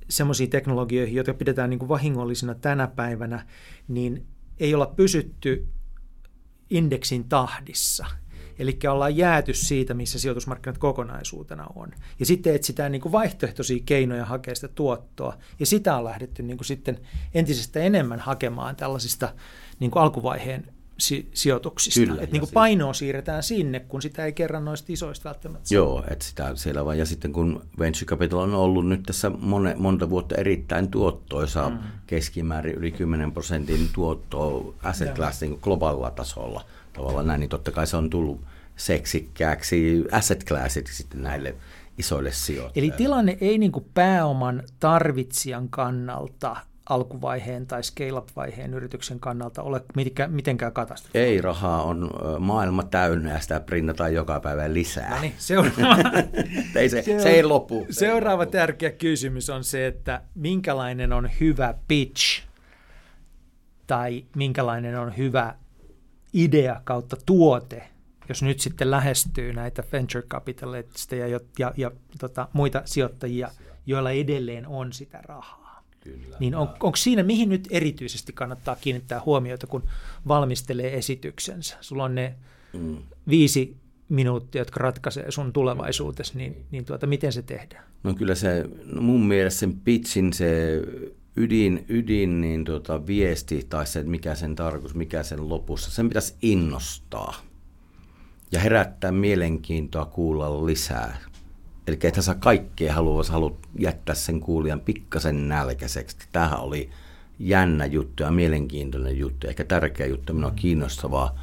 semmoisiin 0.09 0.49
teknologioihin, 0.49 1.15
joita 1.15 1.33
pidetään 1.33 1.69
niin 1.69 1.79
kuin 1.79 1.89
vahingollisina 1.89 2.55
tänä 2.55 2.87
päivänä, 2.87 3.45
niin 3.87 4.25
ei 4.59 4.75
olla 4.75 4.85
pysytty 4.85 5.67
indeksin 6.69 7.29
tahdissa. 7.29 8.05
Eli 8.59 8.79
ollaan 8.91 9.17
jääty 9.17 9.53
siitä, 9.53 9.93
missä 9.93 10.19
sijoitusmarkkinat 10.19 10.77
kokonaisuutena 10.77 11.67
on. 11.75 11.91
Ja 12.19 12.25
sitten 12.25 12.55
etsitään 12.55 12.91
niin 12.91 13.01
kuin 13.01 13.11
vaihtoehtoisia 13.11 13.83
keinoja 13.85 14.25
hakea 14.25 14.55
sitä 14.55 14.67
tuottoa. 14.67 15.37
Ja 15.59 15.65
sitä 15.65 15.97
on 15.97 16.03
lähdetty 16.03 16.43
niin 16.43 16.57
kuin 16.57 16.65
sitten 16.65 16.99
entisestä 17.33 17.79
enemmän 17.79 18.19
hakemaan 18.19 18.75
tällaisista 18.75 19.33
niin 19.79 19.91
kuin 19.91 20.03
alkuvaiheen 20.03 20.72
si- 20.97 21.29
sijoituksista. 21.33 21.99
Kyllä, 21.99 22.13
että 22.13 22.33
niin 22.33 22.39
kuin 22.39 22.47
siis- 22.47 22.53
painoa 22.53 22.93
siirretään 22.93 23.43
sinne, 23.43 23.79
kun 23.79 24.01
sitä 24.01 24.25
ei 24.25 24.33
kerran 24.33 24.65
noista 24.65 24.93
isoista 24.93 25.29
välttämättä. 25.29 25.73
Joo, 25.73 26.03
että 26.09 26.25
sitä 26.25 26.55
siellä 26.55 26.85
vaan. 26.85 26.97
Ja 26.97 27.05
sitten 27.05 27.33
kun 27.33 27.65
Venture 27.79 28.05
Capital 28.05 28.39
on 28.39 28.53
ollut 28.53 28.87
nyt 28.87 29.03
tässä 29.03 29.29
mone, 29.29 29.75
monta 29.77 30.09
vuotta 30.09 30.35
erittäin 30.35 30.91
tuottoisa, 30.91 31.69
mm. 31.69 31.77
keskimäärin 32.07 32.75
yli 32.75 32.91
10 32.91 33.31
prosentin 33.31 33.89
tuottoa 33.93 34.73
asset 34.83 35.15
class 35.15 35.41
niin 35.41 35.59
globaalilla 35.61 36.11
tasolla 36.11 36.65
tavallaan 36.93 37.27
näin, 37.27 37.39
niin 37.39 37.49
totta 37.49 37.71
kai 37.71 37.87
se 37.87 37.97
on 37.97 38.09
tullut 38.09 38.41
seksikkääksi 38.75 40.03
asset 40.11 40.43
classiksi 40.43 40.95
sitten 40.95 41.23
näille 41.23 41.55
isoille 41.97 42.31
sijoittajille. 42.31 42.93
Eli 42.93 42.97
tilanne 42.97 43.37
ei 43.41 43.57
niin 43.57 43.71
kuin 43.71 43.85
pääoman 43.93 44.63
tarvitsijan 44.79 45.69
kannalta 45.69 46.55
alkuvaiheen 46.89 47.67
tai 47.67 47.83
scale-up-vaiheen 47.83 48.73
yrityksen 48.73 49.19
kannalta 49.19 49.61
ole 49.61 49.81
mitenkään, 50.29 50.73
katastrofaalinen. 50.73 51.33
Ei 51.33 51.41
rahaa, 51.41 51.83
on 51.83 52.09
maailma 52.39 52.83
täynnä 52.83 53.31
ja 53.31 53.39
sitä 53.39 53.59
printataan 53.59 54.13
joka 54.13 54.39
päivä 54.39 54.73
lisää. 54.73 55.15
No 55.15 55.21
niin, 55.21 55.33
seuraava, 55.37 55.97
ei 56.75 56.89
se, 56.89 57.01
se 57.01 57.29
ei 57.29 57.43
lopu. 57.43 57.85
Se 57.89 57.99
seuraava 57.99 58.43
ei 58.43 58.45
lopu. 58.45 58.51
tärkeä 58.51 58.91
kysymys 58.91 59.49
on 59.49 59.63
se, 59.63 59.87
että 59.87 60.21
minkälainen 60.35 61.13
on 61.13 61.29
hyvä 61.39 61.73
pitch 61.87 62.43
tai 63.87 64.25
minkälainen 64.35 64.99
on 64.99 65.17
hyvä 65.17 65.55
idea 66.33 66.81
kautta 66.83 67.17
tuote, 67.25 67.89
jos 68.29 68.43
nyt 68.43 68.59
sitten 68.59 68.91
lähestyy 68.91 69.53
näitä 69.53 69.83
venture 69.91 70.27
capitalisteja 70.27 71.27
ja, 71.27 71.39
ja, 71.59 71.73
ja 71.77 71.91
tota, 72.19 72.47
muita 72.53 72.81
sijoittajia, 72.85 73.49
joilla 73.85 74.11
edelleen 74.11 74.67
on 74.67 74.93
sitä 74.93 75.19
rahaa. 75.21 75.62
Kyllä. 76.03 76.37
Niin 76.39 76.55
on, 76.55 76.69
onko 76.79 76.95
siinä, 76.95 77.23
mihin 77.23 77.49
nyt 77.49 77.67
erityisesti 77.71 78.33
kannattaa 78.33 78.75
kiinnittää 78.75 79.21
huomiota, 79.25 79.67
kun 79.67 79.83
valmistelee 80.27 80.97
esityksensä? 80.97 81.77
Sulla 81.81 82.03
on 82.03 82.15
ne 82.15 82.35
Mm. 82.73 82.97
viisi 83.29 83.75
minuuttia, 84.09 84.61
jotka 84.61 84.79
ratkaisee 84.79 85.31
sun 85.31 85.53
tulevaisuutesi, 85.53 86.37
niin, 86.37 86.65
niin 86.71 86.85
tuota, 86.85 87.07
miten 87.07 87.33
se 87.33 87.41
tehdään? 87.41 87.83
No 88.03 88.13
kyllä 88.13 88.35
se, 88.35 88.65
no 88.85 89.01
mun 89.01 89.25
mielestä 89.27 89.59
sen 89.59 89.73
pitchin 89.79 90.33
se 90.33 90.81
ydin, 91.35 91.85
ydin 91.89 92.41
niin 92.41 92.63
tota, 92.63 93.07
viesti 93.07 93.65
tai 93.69 93.87
se, 93.87 93.99
että 93.99 94.11
mikä 94.11 94.35
sen 94.35 94.55
tarkoitus, 94.55 94.95
mikä 94.95 95.23
sen 95.23 95.49
lopussa, 95.49 95.91
sen 95.91 96.09
pitäisi 96.09 96.35
innostaa 96.41 97.35
ja 98.51 98.59
herättää 98.59 99.11
mielenkiintoa 99.11 100.05
kuulla 100.05 100.65
lisää. 100.65 101.17
Eli 101.87 101.99
että 102.03 102.21
sä 102.21 102.35
kaikkea 102.35 102.93
haluat, 102.93 103.27
haluat 103.27 103.55
jättää 103.79 104.15
sen 104.15 104.39
kuulijan 104.39 104.79
pikkasen 104.79 105.49
nälkäiseksi. 105.49 106.17
Tämähän 106.31 106.59
oli 106.59 106.89
jännä 107.39 107.85
juttu 107.85 108.23
ja 108.23 108.31
mielenkiintoinen 108.31 109.17
juttu, 109.17 109.47
ehkä 109.47 109.63
tärkeä 109.63 110.05
juttu, 110.05 110.33
minua 110.33 110.51
kiinnostavaa, 110.51 111.39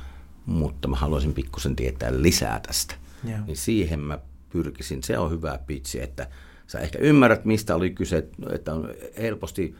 mutta 0.47 0.89
mä 0.89 0.97
haluaisin 0.97 1.35
pikkusen 1.35 1.77
tietää 1.77 2.23
lisää 2.23 2.61
tästä. 2.67 2.95
Joo. 3.25 3.39
Niin 3.47 3.57
siihen 3.57 4.01
mä 4.01 4.19
pyrkisin. 4.53 5.03
Se 5.03 5.19
on 5.19 5.31
hyvä 5.31 5.59
pitsi, 5.67 6.03
että 6.03 6.29
sä 6.67 6.81
ehkä 6.81 6.99
ymmärrät, 6.99 7.45
mistä 7.45 7.75
oli 7.75 7.91
kyse, 7.91 8.29
että 8.53 8.75
on 8.75 8.89
helposti 9.19 9.75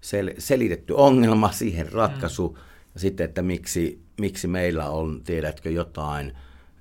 sel- 0.00 0.34
selitetty 0.38 0.92
ongelma, 0.96 1.52
siihen 1.52 1.92
ratkaisu, 1.92 2.48
mm. 2.48 2.56
ja 2.94 3.00
sitten, 3.00 3.24
että 3.24 3.42
miksi, 3.42 4.02
miksi 4.20 4.48
meillä 4.48 4.90
on, 4.90 5.20
tiedätkö, 5.24 5.70
jotain 5.70 6.32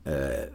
ö, 0.07 0.51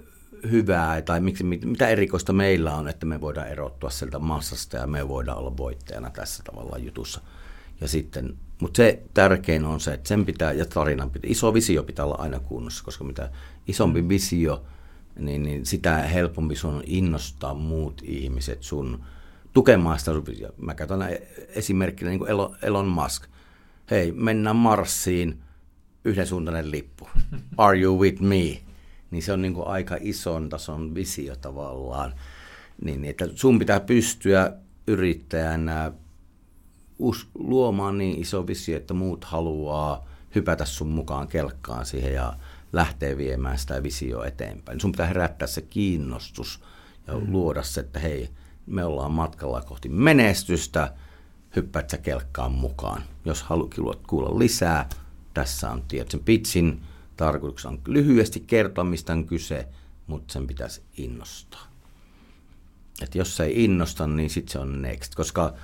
hyvää, 0.51 1.03
tai 1.03 1.21
miksi, 1.21 1.45
mit- 1.45 1.65
mitä 1.65 1.89
erikoista 1.89 2.33
meillä 2.33 2.75
on, 2.75 2.89
että 2.89 3.07
me 3.07 3.21
voidaan 3.21 3.49
erottua 3.49 3.91
sieltä 3.91 4.19
massasta, 4.19 4.77
ja 4.77 4.87
me 4.87 5.09
voidaan 5.09 5.39
olla 5.39 5.57
voittajana 5.57 6.11
tässä 6.11 6.43
tavalla 6.43 6.79
jutussa. 6.79 7.21
Ja 7.81 7.89
sitten, 7.89 8.37
mutta 8.61 8.77
se 8.77 9.03
tärkein 9.15 9.65
on 9.65 9.81
se, 9.81 9.95
että 9.95 10.09
sen 10.09 10.27
pitää, 10.27 10.53
ja 10.53 10.67
tarinan 10.67 11.11
pitää, 11.11 11.31
iso 11.31 11.55
visio 11.55 11.83
pitää 11.83 12.05
olla 12.05 12.17
aina 12.19 12.41
kunnossa, 12.41 12.85
koska 12.85 13.05
mitä 13.05 13.31
isompi 13.67 14.09
visio, 14.09 14.65
niin, 15.19 15.43
niin 15.43 15.67
sitä 15.67 15.97
helpompi 15.97 16.57
sun 16.57 16.75
on 16.75 16.83
innostaa 16.87 17.55
muut 17.55 18.03
ihmiset 18.05 18.63
sun 18.63 19.05
tukemaan 19.53 19.99
sitä. 19.99 20.11
Mä 20.57 20.75
käytän 20.75 21.09
esimerkkinä 21.49 22.11
niin 22.11 22.19
kuin 22.19 22.31
Elon, 22.31 22.57
Elon 22.63 22.87
Musk. 22.87 23.27
Hei, 23.91 24.13
mennään 24.13 24.57
Marsiin, 24.57 25.43
yhdensuuntainen 26.05 26.71
lippu. 26.71 27.09
Are 27.57 27.81
you 27.81 28.01
with 28.01 28.23
me? 28.23 28.66
Niin 29.11 29.23
se 29.23 29.33
on 29.33 29.43
niin 29.43 29.55
kuin 29.55 29.67
aika 29.67 29.97
ison 30.01 30.49
tason 30.49 30.95
visio 30.95 31.37
tavallaan. 31.37 32.15
Niin, 32.85 33.03
niin, 33.03 33.11
että 33.11 33.29
sun 33.35 33.59
pitää 33.59 33.81
pystyä 33.81 34.53
yrittäjänä 34.87 35.93
us, 36.99 37.29
luomaan 37.35 37.99
niin 37.99 38.21
iso 38.21 38.47
visio, 38.47 38.77
että 38.77 38.95
muut 38.95 39.25
haluaa 39.25 40.07
hypätä 40.35 40.65
sun 40.65 40.89
mukaan 40.89 41.29
kelkkaan 41.29 41.87
siihen 41.87 42.15
ja 42.15 42.33
lähteä 42.73 43.17
viemään 43.17 43.59
sitä 43.59 43.83
visioa 43.83 44.27
eteenpäin. 44.27 44.81
Sun 44.81 44.93
pitää 44.93 45.07
herättää 45.07 45.49
se 45.49 45.63
kiinnostus 45.63 46.63
ja 47.07 47.15
mm. 47.15 47.33
luoda 47.33 47.63
se, 47.63 47.81
että 47.81 47.99
hei, 47.99 48.31
me 48.67 48.85
ollaan 48.85 49.13
matkalla 49.13 49.63
kohti 49.63 49.89
menestystä, 49.89 50.93
hyppäät 51.57 51.91
sä 51.91 51.99
kelkkaan 51.99 52.53
mukaan. 52.53 53.03
Jos 53.25 53.43
haluat 53.43 53.75
kuulla 54.07 54.39
lisää, 54.39 54.89
tässä 55.35 55.71
on 55.71 55.83
sen 56.09 56.21
pitsin 56.25 56.83
tarkoituksena 57.17 57.73
on 57.73 57.81
lyhyesti 57.87 58.41
kertoa, 58.41 58.85
mistä 58.85 59.13
on 59.13 59.27
kyse, 59.27 59.69
mutta 60.07 60.33
sen 60.33 60.47
pitäisi 60.47 60.83
innostaa. 60.97 61.67
Et 63.03 63.15
jos 63.15 63.37
se 63.37 63.45
ei 63.45 63.65
innosta, 63.65 64.07
niin 64.07 64.31
sitten 64.31 64.53
se 64.53 64.59
on 64.59 64.83
next, 64.83 65.15
koska 65.15 65.55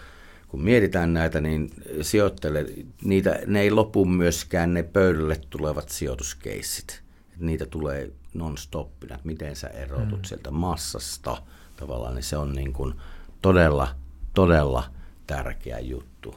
kun 0.48 0.62
mietitään 0.62 1.12
näitä, 1.12 1.40
niin 1.40 1.70
sijoittajille, 2.03 2.66
niitä, 3.05 3.40
ne 3.46 3.61
ei 3.61 3.70
lopu 3.70 4.05
myöskään 4.05 4.74
ne 4.74 4.82
pöydälle 4.82 5.40
tulevat 5.50 5.88
sijoituskeissit. 5.88 7.03
Niitä 7.38 7.66
tulee 7.66 8.12
non-stoppina, 8.34 9.14
että 9.14 9.26
miten 9.26 9.57
sä 9.57 9.68
erotut 9.68 10.18
mm. 10.18 10.24
sieltä 10.24 10.50
massasta 10.50 11.42
tavallaan, 11.76 12.14
niin 12.14 12.22
se 12.22 12.36
on 12.36 12.53
niin 12.53 12.72
kuin 12.72 12.94
todella, 13.42 13.88
todella 14.34 14.84
tärkeä 15.26 15.78
juttu. 15.78 16.34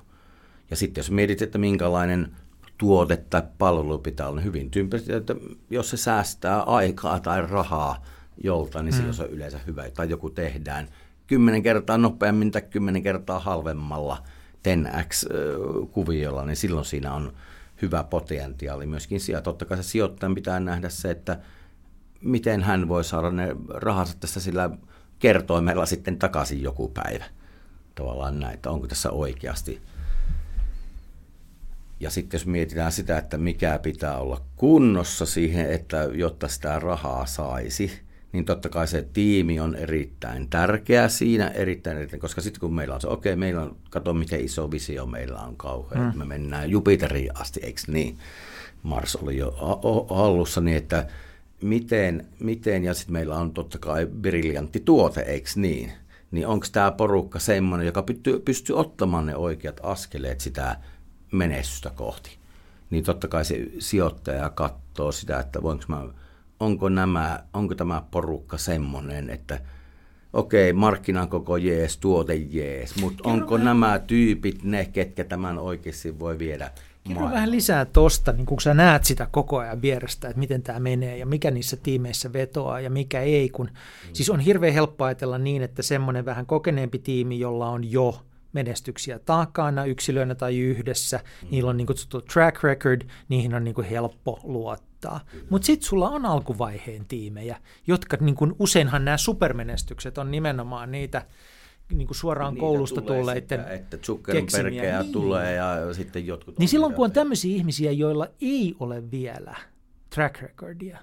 Ja 0.70 0.76
sitten 0.76 1.02
jos 1.02 1.12
mietit, 1.12 1.42
että 1.42 1.58
minkälainen 1.58 2.36
tuote 2.78 3.18
tai 3.18 3.44
palvelu 3.58 3.98
pitää 3.98 4.28
olla, 4.28 4.36
niin 4.36 4.46
hyvin 4.46 4.72
tyyppisesti, 4.72 5.14
että 5.14 5.36
jos 5.70 5.90
se 5.90 5.98
säästää 5.98 6.62
aikaa 6.62 7.20
tai 7.20 7.42
rahaa 7.42 8.04
jolta, 8.44 8.84
niin 8.84 8.94
mm. 8.94 8.98
silloin 8.98 9.14
se 9.14 9.24
on 9.24 9.30
yleensä 9.30 9.60
hyvä. 9.68 9.90
Tai 9.90 10.10
joku 10.10 10.30
tehdään 10.30 10.88
kymmenen 11.28 11.64
kertaa 11.64 11.98
nopeammin 11.98 12.52
tai 12.52 12.62
kymmenen 12.62 13.04
kertaa 13.04 13.40
halvemmalla 13.40 14.18
10x-kuviolla, 14.68 16.46
niin 16.46 16.56
silloin 16.56 16.86
siinä 16.86 17.14
on 17.14 17.34
hyvä 17.82 18.04
potentiaali 18.04 18.86
myöskin 18.86 19.20
siellä. 19.20 19.42
Totta 19.42 19.66
kai 19.66 19.78
se 19.78 19.84
sijoittajan 19.84 20.36
pitää 20.36 20.60
nähdä 20.60 20.90
se, 20.90 21.12
että 21.12 21.40
miten 22.22 22.64
hän 22.64 22.88
voi 22.88 23.04
saada 23.04 23.32
ne 23.32 23.56
rahansa 23.70 24.18
tästä 24.20 24.40
sillä 24.40 24.70
kertoimella 25.20 25.86
sitten 25.86 26.20
takaisin 26.20 26.64
joku 26.64 26.88
päivä. 26.88 27.26
Tavallaan 27.96 28.40
näin, 28.40 28.54
että 28.54 28.70
onko 28.70 28.88
tässä 28.88 29.12
oikeasti. 29.12 29.82
Ja 32.00 32.10
sitten 32.10 32.38
jos 32.38 32.46
mietitään 32.46 32.92
sitä, 32.92 33.18
että 33.18 33.38
mikä 33.38 33.80
pitää 33.84 34.18
olla 34.18 34.42
kunnossa 34.56 35.26
siihen, 35.26 35.72
että 35.72 36.10
jotta 36.14 36.48
sitä 36.48 36.80
rahaa 36.80 37.26
saisi, 37.26 37.92
niin 38.32 38.46
totta 38.46 38.70
kai 38.70 38.88
se 38.88 39.08
tiimi 39.14 39.60
on 39.60 39.76
erittäin 39.76 40.50
tärkeä 40.50 41.10
siinä, 41.10 41.48
erittäin, 41.48 41.98
erittäin 41.98 42.20
koska 42.20 42.42
sitten 42.42 42.60
kun 42.60 42.74
meillä 42.74 42.96
on 42.96 43.02
se, 43.02 43.08
okei, 43.08 43.34
okay, 43.34 43.40
meillä 43.40 43.62
on, 43.62 43.76
kato 43.90 44.14
miten 44.14 44.46
iso 44.46 44.72
visio 44.72 45.06
meillä 45.06 45.40
on 45.40 45.58
kauhean, 45.58 46.02
mm. 46.02 46.08
että 46.08 46.20
me 46.20 46.26
mennään 46.26 46.70
Jupiteriin 46.70 47.38
asti, 47.38 47.60
eikö 47.64 47.82
niin? 47.88 48.18
Mars 48.84 49.16
oli 49.16 49.38
jo 49.38 49.52
hallussa, 50.10 50.62
niin 50.62 50.78
että 50.78 51.08
miten, 51.62 52.28
miten 52.40 52.84
ja 52.84 52.94
sitten 52.94 53.14
meillä 53.14 53.36
on 53.36 53.52
totta 53.52 53.78
kai 53.78 54.06
briljantti 54.06 54.80
tuote, 54.80 55.22
eikö 55.22 55.50
niin? 55.56 55.92
Niin 56.32 56.48
onko 56.48 56.66
tämä 56.72 56.92
porukka 56.92 57.40
semmoinen, 57.40 57.88
joka 57.88 58.04
pystyy, 58.04 58.40
pystyy 58.40 58.80
ottamaan 58.80 59.26
ne 59.26 59.36
oikeat 59.36 59.80
askeleet 59.84 60.42
sitä 60.42 60.78
menestystä 61.32 61.90
kohti? 61.90 62.38
Niin 62.90 63.04
totta 63.04 63.28
kai 63.28 63.46
se 63.46 63.68
sijoittaja 63.80 64.50
katsoo 64.50 65.12
sitä, 65.12 65.40
että 65.40 65.62
voinko 65.62 65.84
mä 65.88 66.06
onko, 66.60 66.90
nämä, 66.90 67.44
onko 67.54 67.76
tämä 67.76 68.04
porukka 68.12 68.58
semmoinen, 68.58 69.30
että 69.30 69.60
okei, 70.34 70.72
okay, 70.72 70.80
markkinan 70.80 71.30
koko 71.30 71.58
jees, 71.58 71.98
tuote 71.98 72.36
jees, 72.36 72.96
mutta 73.02 73.30
onko 73.30 73.54
vähän. 73.54 73.66
nämä 73.66 74.00
tyypit 74.00 74.64
ne, 74.64 74.86
ketkä 74.86 75.24
tämän 75.24 75.60
oikeasti 75.60 76.20
voi 76.20 76.40
viedä 76.40 76.72
Kerro 77.08 77.26
vähän 77.26 77.52
lisää 77.52 77.86
tosta, 77.86 78.32
niin 78.32 78.46
kun 78.46 78.62
sä 78.62 78.74
näet 78.74 79.06
sitä 79.06 79.28
koko 79.32 79.58
ajan 79.58 79.82
vierestä, 79.82 80.28
että 80.28 80.40
miten 80.40 80.62
tämä 80.62 80.80
menee 80.80 81.18
ja 81.18 81.26
mikä 81.26 81.52
niissä 81.52 81.78
tiimeissä 81.78 82.34
vetoaa 82.34 82.80
ja 82.80 82.90
mikä 82.90 83.22
ei. 83.22 83.50
Kun, 83.50 83.66
mm. 83.66 84.10
Siis 84.14 84.30
on 84.30 84.40
hirveän 84.40 84.74
helppo 84.74 85.04
ajatella 85.06 85.38
niin, 85.38 85.62
että 85.62 85.82
semmoinen 85.82 86.26
vähän 86.26 86.46
kokeneempi 86.46 87.00
tiimi, 87.00 87.40
jolla 87.40 87.70
on 87.70 87.92
jo 87.92 88.22
menestyksiä 88.56 89.20
takana 89.20 89.86
yksilöinä 89.86 90.36
tai 90.36 90.58
yhdessä, 90.58 91.20
niillä 91.52 91.70
on 91.70 91.78
niin 91.78 91.88
kutsuttu 91.88 92.22
track 92.22 92.64
record, 92.64 93.02
niihin 93.30 93.54
on 93.54 93.64
niin 93.64 93.76
kuin 93.76 93.88
helppo 93.88 94.40
luottaa. 94.44 95.20
Mutta 95.50 95.66
sitten 95.66 95.88
sulla 95.88 96.10
on 96.10 96.26
alkuvaiheen 96.26 97.06
tiimejä, 97.06 97.58
jotka 97.88 98.18
niin 98.20 98.36
kuin 98.36 98.56
useinhan 98.60 99.06
nämä 99.06 99.18
supermenestykset 99.18 100.18
on 100.18 100.32
nimenomaan 100.32 100.92
niitä, 100.92 101.26
niin 101.94 102.08
kuin 102.08 102.18
suoraan 102.18 102.54
Niitä 102.54 102.62
koulusta 102.62 103.02
tulee 103.02 103.20
tulleiden 103.20 103.60
sitä, 103.60 103.74
Että 103.74 103.98
Zuckerbergia 103.98 105.02
Niin. 105.02 105.12
tulee 105.12 105.54
ja 105.54 105.94
sitten 105.94 106.28
jotkut... 106.28 106.60
Niin 106.60 106.70
silloin 106.70 106.94
kun 106.94 107.06
on 107.06 107.12
tämmöisiä 107.12 107.56
ihmisiä, 107.56 107.92
joilla 107.92 108.28
ei 108.42 108.76
ole 108.80 109.12
vielä 109.12 109.56
track 110.10 110.42
recordia, 110.42 111.00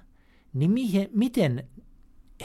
niin 0.55 0.71
mihin, 0.71 1.09
miten 1.15 1.69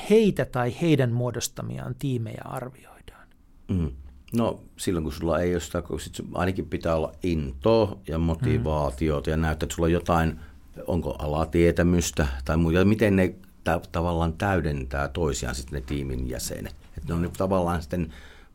heitä 0.10 0.46
tai 0.46 0.76
heidän 0.82 1.12
muodostamiaan 1.12 1.96
tiimejä 2.00 2.42
arvioidaan? 2.46 3.28
Mm. 3.68 3.92
No 4.36 4.60
silloin 4.78 5.04
kun 5.04 5.14
sulla 5.14 5.40
ei 5.40 5.54
ole 5.54 5.60
sitä, 5.60 5.82
kun 5.82 6.00
sit 6.00 6.22
ainakin 6.34 6.66
pitää 6.66 6.96
olla 6.96 7.12
into 7.24 8.00
ja 8.08 8.18
motivaatiota 8.18 9.30
ja 9.30 9.38
näyttää, 9.38 9.66
että 9.66 9.76
sulla 9.76 9.88
on 9.88 9.92
jotain, 9.92 10.40
onko 10.88 11.16
alatietämystä 11.20 12.28
tai 12.46 12.58
muuta, 12.58 12.86
miten 12.86 13.16
ne 13.16 13.36
tä- 13.64 13.82
tavallaan 13.92 14.34
täydentää 14.34 15.08
toisiaan 15.08 15.56
sitten 15.56 15.80
ne 15.80 15.86
tiimin 15.88 16.30
jäsenet. 16.30 16.76
Että 16.98 17.08
ne 17.08 17.14
on 17.14 17.22
nyt 17.22 17.34
tavallaan 17.34 17.82
sitten 17.82 18.14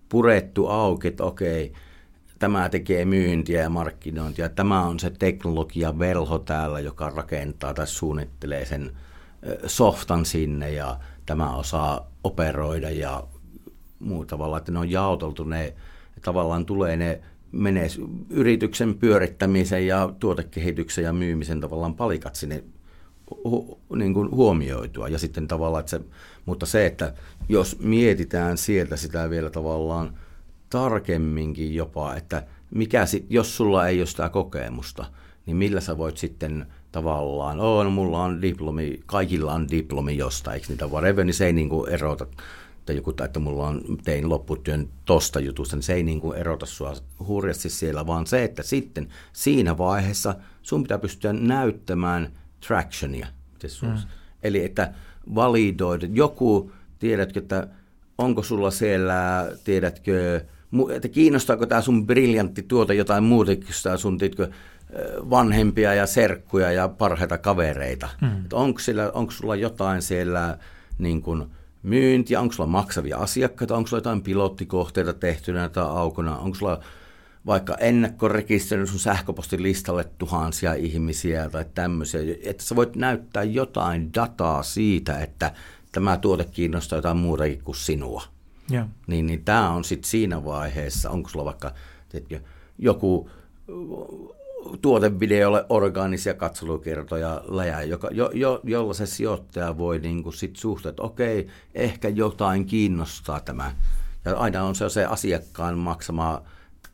purettu 0.08 0.66
auki, 0.66 1.08
että 1.08 1.24
okei, 1.24 1.72
tämä 2.38 2.68
tekee 2.68 3.04
myyntiä 3.04 3.60
ja 3.60 3.70
markkinointia, 3.70 4.48
tämä 4.48 4.82
on 4.82 5.00
se 5.00 5.10
teknologia 5.10 5.98
velho 5.98 6.38
täällä, 6.38 6.80
joka 6.80 7.10
rakentaa 7.10 7.74
tai 7.74 7.86
suunnittelee 7.86 8.64
sen 8.64 8.92
softan 9.66 10.26
sinne 10.26 10.70
ja 10.70 10.98
tämä 11.26 11.56
osaa 11.56 12.10
operoida 12.24 12.90
ja 12.90 13.24
muu 14.02 14.24
tavalla, 14.24 14.58
että 14.58 14.72
ne 14.72 14.78
on 14.78 14.90
jaoteltu 14.90 15.44
ne, 15.44 15.74
tavallaan 16.22 16.66
tulee 16.66 16.96
ne 16.96 17.20
menee 17.52 17.88
yrityksen 18.30 18.94
pyörittämisen 18.94 19.86
ja 19.86 20.12
tuotekehityksen 20.18 21.04
ja 21.04 21.12
myymisen 21.12 21.60
tavallaan 21.60 21.94
palikat 21.94 22.34
sinne 22.34 22.64
hu, 23.44 23.80
niin 23.96 24.14
kuin 24.14 24.30
huomioitua. 24.30 25.08
Ja 25.08 25.18
sitten 25.18 25.48
tavallaan, 25.48 25.80
että 25.80 25.90
se, 25.90 26.00
mutta 26.46 26.66
se, 26.66 26.86
että 26.86 27.14
jos 27.48 27.78
mietitään 27.78 28.58
sieltä 28.58 28.96
sitä 28.96 29.30
vielä 29.30 29.50
tavallaan 29.50 30.18
tarkemminkin 30.70 31.74
jopa, 31.74 32.14
että 32.14 32.46
mikä 32.70 33.06
sit, 33.06 33.26
jos 33.30 33.56
sulla 33.56 33.88
ei 33.88 34.00
ole 34.00 34.06
sitä 34.06 34.28
kokemusta, 34.28 35.04
niin 35.46 35.56
millä 35.56 35.80
sä 35.80 35.98
voit 35.98 36.16
sitten 36.16 36.66
tavallaan, 36.92 37.60
oh, 37.60 37.84
no 37.84 37.90
mulla 37.90 38.22
on 38.22 38.42
diplomi, 38.42 39.00
kaikilla 39.06 39.52
on 39.52 39.68
diplomi 39.70 40.16
jostain, 40.16 40.54
eikö 40.54 40.66
niitä 40.68 40.86
whatever, 40.86 41.24
niin 41.24 41.34
se 41.34 41.46
ei 41.46 41.52
niin 41.52 41.68
kuin 41.68 41.90
erota, 41.90 42.26
että 42.82 42.92
joku, 42.92 43.14
että 43.24 43.40
mulla 43.40 43.66
on, 43.68 43.82
tein 44.04 44.28
lopputyön 44.28 44.88
tosta 45.04 45.40
jutusta, 45.40 45.76
niin 45.76 45.82
se 45.82 45.94
ei 45.94 46.02
niin 46.02 46.20
kuin 46.20 46.38
erota 46.38 46.66
sua 46.66 46.92
hurjasti 47.26 47.70
siellä, 47.70 48.06
vaan 48.06 48.26
se, 48.26 48.44
että 48.44 48.62
sitten 48.62 49.08
siinä 49.32 49.78
vaiheessa 49.78 50.34
sun 50.62 50.82
pitää 50.82 50.98
pystyä 50.98 51.32
näyttämään 51.32 52.32
tractionia. 52.66 53.26
Mm. 53.82 53.96
Eli 54.42 54.64
että 54.64 54.92
validoida, 55.34 56.06
joku, 56.10 56.72
tiedätkö, 56.98 57.38
että 57.38 57.68
onko 58.18 58.42
sulla 58.42 58.70
siellä, 58.70 59.48
tiedätkö, 59.64 60.44
että 60.90 61.08
kiinnostaako 61.08 61.66
tämä 61.66 61.80
sun 61.80 62.06
briljantti 62.06 62.62
tuote 62.62 62.94
jotain 62.94 63.24
muuta, 63.24 63.52
sitä 63.70 63.96
sun 63.96 64.18
tiedätkö, 64.18 64.48
vanhempia 65.30 65.94
ja 65.94 66.06
serkkuja 66.06 66.72
ja 66.72 66.88
parhaita 66.88 67.38
kavereita. 67.38 68.08
Mm. 68.20 68.42
Että 68.42 68.56
onko, 68.56 68.78
siellä, 68.78 69.10
onko 69.10 69.32
sulla 69.32 69.56
jotain 69.56 70.02
siellä 70.02 70.58
niin 70.98 71.22
kuin 71.22 71.44
myyntiä, 71.82 72.40
onko 72.40 72.52
sulla 72.52 72.68
maksavia 72.68 73.16
asiakkaita, 73.16 73.76
onko 73.76 73.86
sulla 73.86 73.98
jotain 73.98 74.22
pilottikohteita 74.22 75.12
tehtynä 75.12 75.68
tai 75.68 75.84
aukona, 75.84 76.38
onko 76.38 76.54
sulla 76.54 76.80
vaikka 77.46 77.74
ennakkorekisteröinyt 77.74 78.90
sun 78.90 78.98
sähköpostilistalle 78.98 80.04
tuhansia 80.18 80.74
ihmisiä 80.74 81.50
tai 81.50 81.64
tämmöisiä, 81.74 82.20
että 82.44 82.64
sä 82.64 82.76
voit 82.76 82.96
näyttää 82.96 83.42
jotain 83.42 84.14
dataa 84.14 84.62
siitä, 84.62 85.18
että 85.18 85.52
tämä 85.92 86.16
tuote 86.16 86.44
kiinnostaa 86.44 86.98
jotain 86.98 87.16
muutakin 87.16 87.62
kuin 87.64 87.76
sinua. 87.76 88.22
Yeah. 88.72 88.88
Niin, 89.06 89.26
niin 89.26 89.44
tämä 89.44 89.70
on 89.70 89.84
sitten 89.84 90.10
siinä 90.10 90.44
vaiheessa, 90.44 91.10
onko 91.10 91.28
sulla 91.28 91.44
vaikka 91.44 91.74
tiedätkö, 92.08 92.40
joku 92.78 93.30
tuotevideolle 94.82 95.64
orgaanisia 95.68 96.34
katselukertoja 96.34 97.42
läjä, 97.48 97.82
joka, 97.82 98.08
jo, 98.12 98.30
jo, 98.34 98.60
jolla 98.64 98.94
se 98.94 99.06
sijoittaja 99.06 99.78
voi 99.78 99.98
niin 99.98 100.22
kuin 100.22 100.32
sit 100.32 100.56
suhtaa, 100.56 100.90
että 100.90 101.02
okei, 101.02 101.48
ehkä 101.74 102.08
jotain 102.08 102.66
kiinnostaa 102.66 103.40
tämä. 103.40 103.74
Ja 104.24 104.36
aina 104.36 104.64
on 104.64 104.74
se, 104.74 104.88
se 104.88 105.04
asiakkaan 105.04 105.78
maksama 105.78 106.42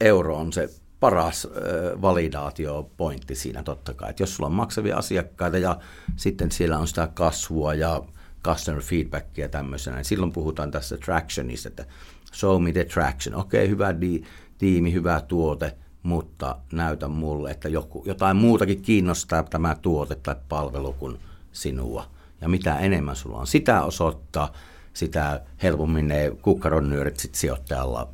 euro 0.01 0.37
on 0.37 0.53
se 0.53 0.69
paras 1.01 1.47
äh, 1.47 2.03
validaatiopointti 2.03 3.35
siinä 3.35 3.63
totta 3.63 3.95
kai. 3.95 4.11
Että 4.11 4.23
jos 4.23 4.37
sulla 4.37 4.47
on 4.47 4.55
maksavia 4.55 4.97
asiakkaita 4.97 5.59
ja 5.59 5.79
sitten 6.17 6.51
siellä 6.51 6.79
on 6.79 6.89
sitä 6.89 7.09
kasvua 7.15 7.75
ja 7.75 8.03
customer 8.45 8.83
feedbackia 8.83 9.49
tämmöisenä, 9.49 9.97
niin 9.97 10.05
silloin 10.05 10.33
puhutaan 10.33 10.71
tässä 10.71 10.97
tractionista, 10.97 11.69
että 11.69 11.85
show 12.33 12.63
me 12.63 12.73
the 12.73 12.85
traction. 12.85 13.35
Okei, 13.35 13.61
okay, 13.61 13.71
hyvä 13.71 14.01
di- 14.01 14.23
tiimi, 14.59 14.93
hyvä 14.93 15.21
tuote, 15.21 15.77
mutta 16.03 16.57
näytä 16.73 17.09
mulle, 17.09 17.51
että 17.51 17.69
joku, 17.69 18.03
jotain 18.07 18.37
muutakin 18.37 18.83
kiinnostaa 18.83 19.43
tämä 19.43 19.77
tuote 19.83 20.15
tai 20.15 20.37
palvelu 20.49 20.93
kuin 20.93 21.19
sinua. 21.53 22.11
Ja 22.41 22.49
mitä 22.49 22.79
enemmän 22.79 23.17
sulla 23.17 23.39
on 23.39 23.47
sitä 23.47 23.83
osoittaa, 23.83 24.53
sitä 24.93 25.41
helpommin 25.63 26.09
ne 26.09 26.33
kukkaronyörit 26.43 27.19
sit 27.19 27.35
sijoittajalla 27.35 28.09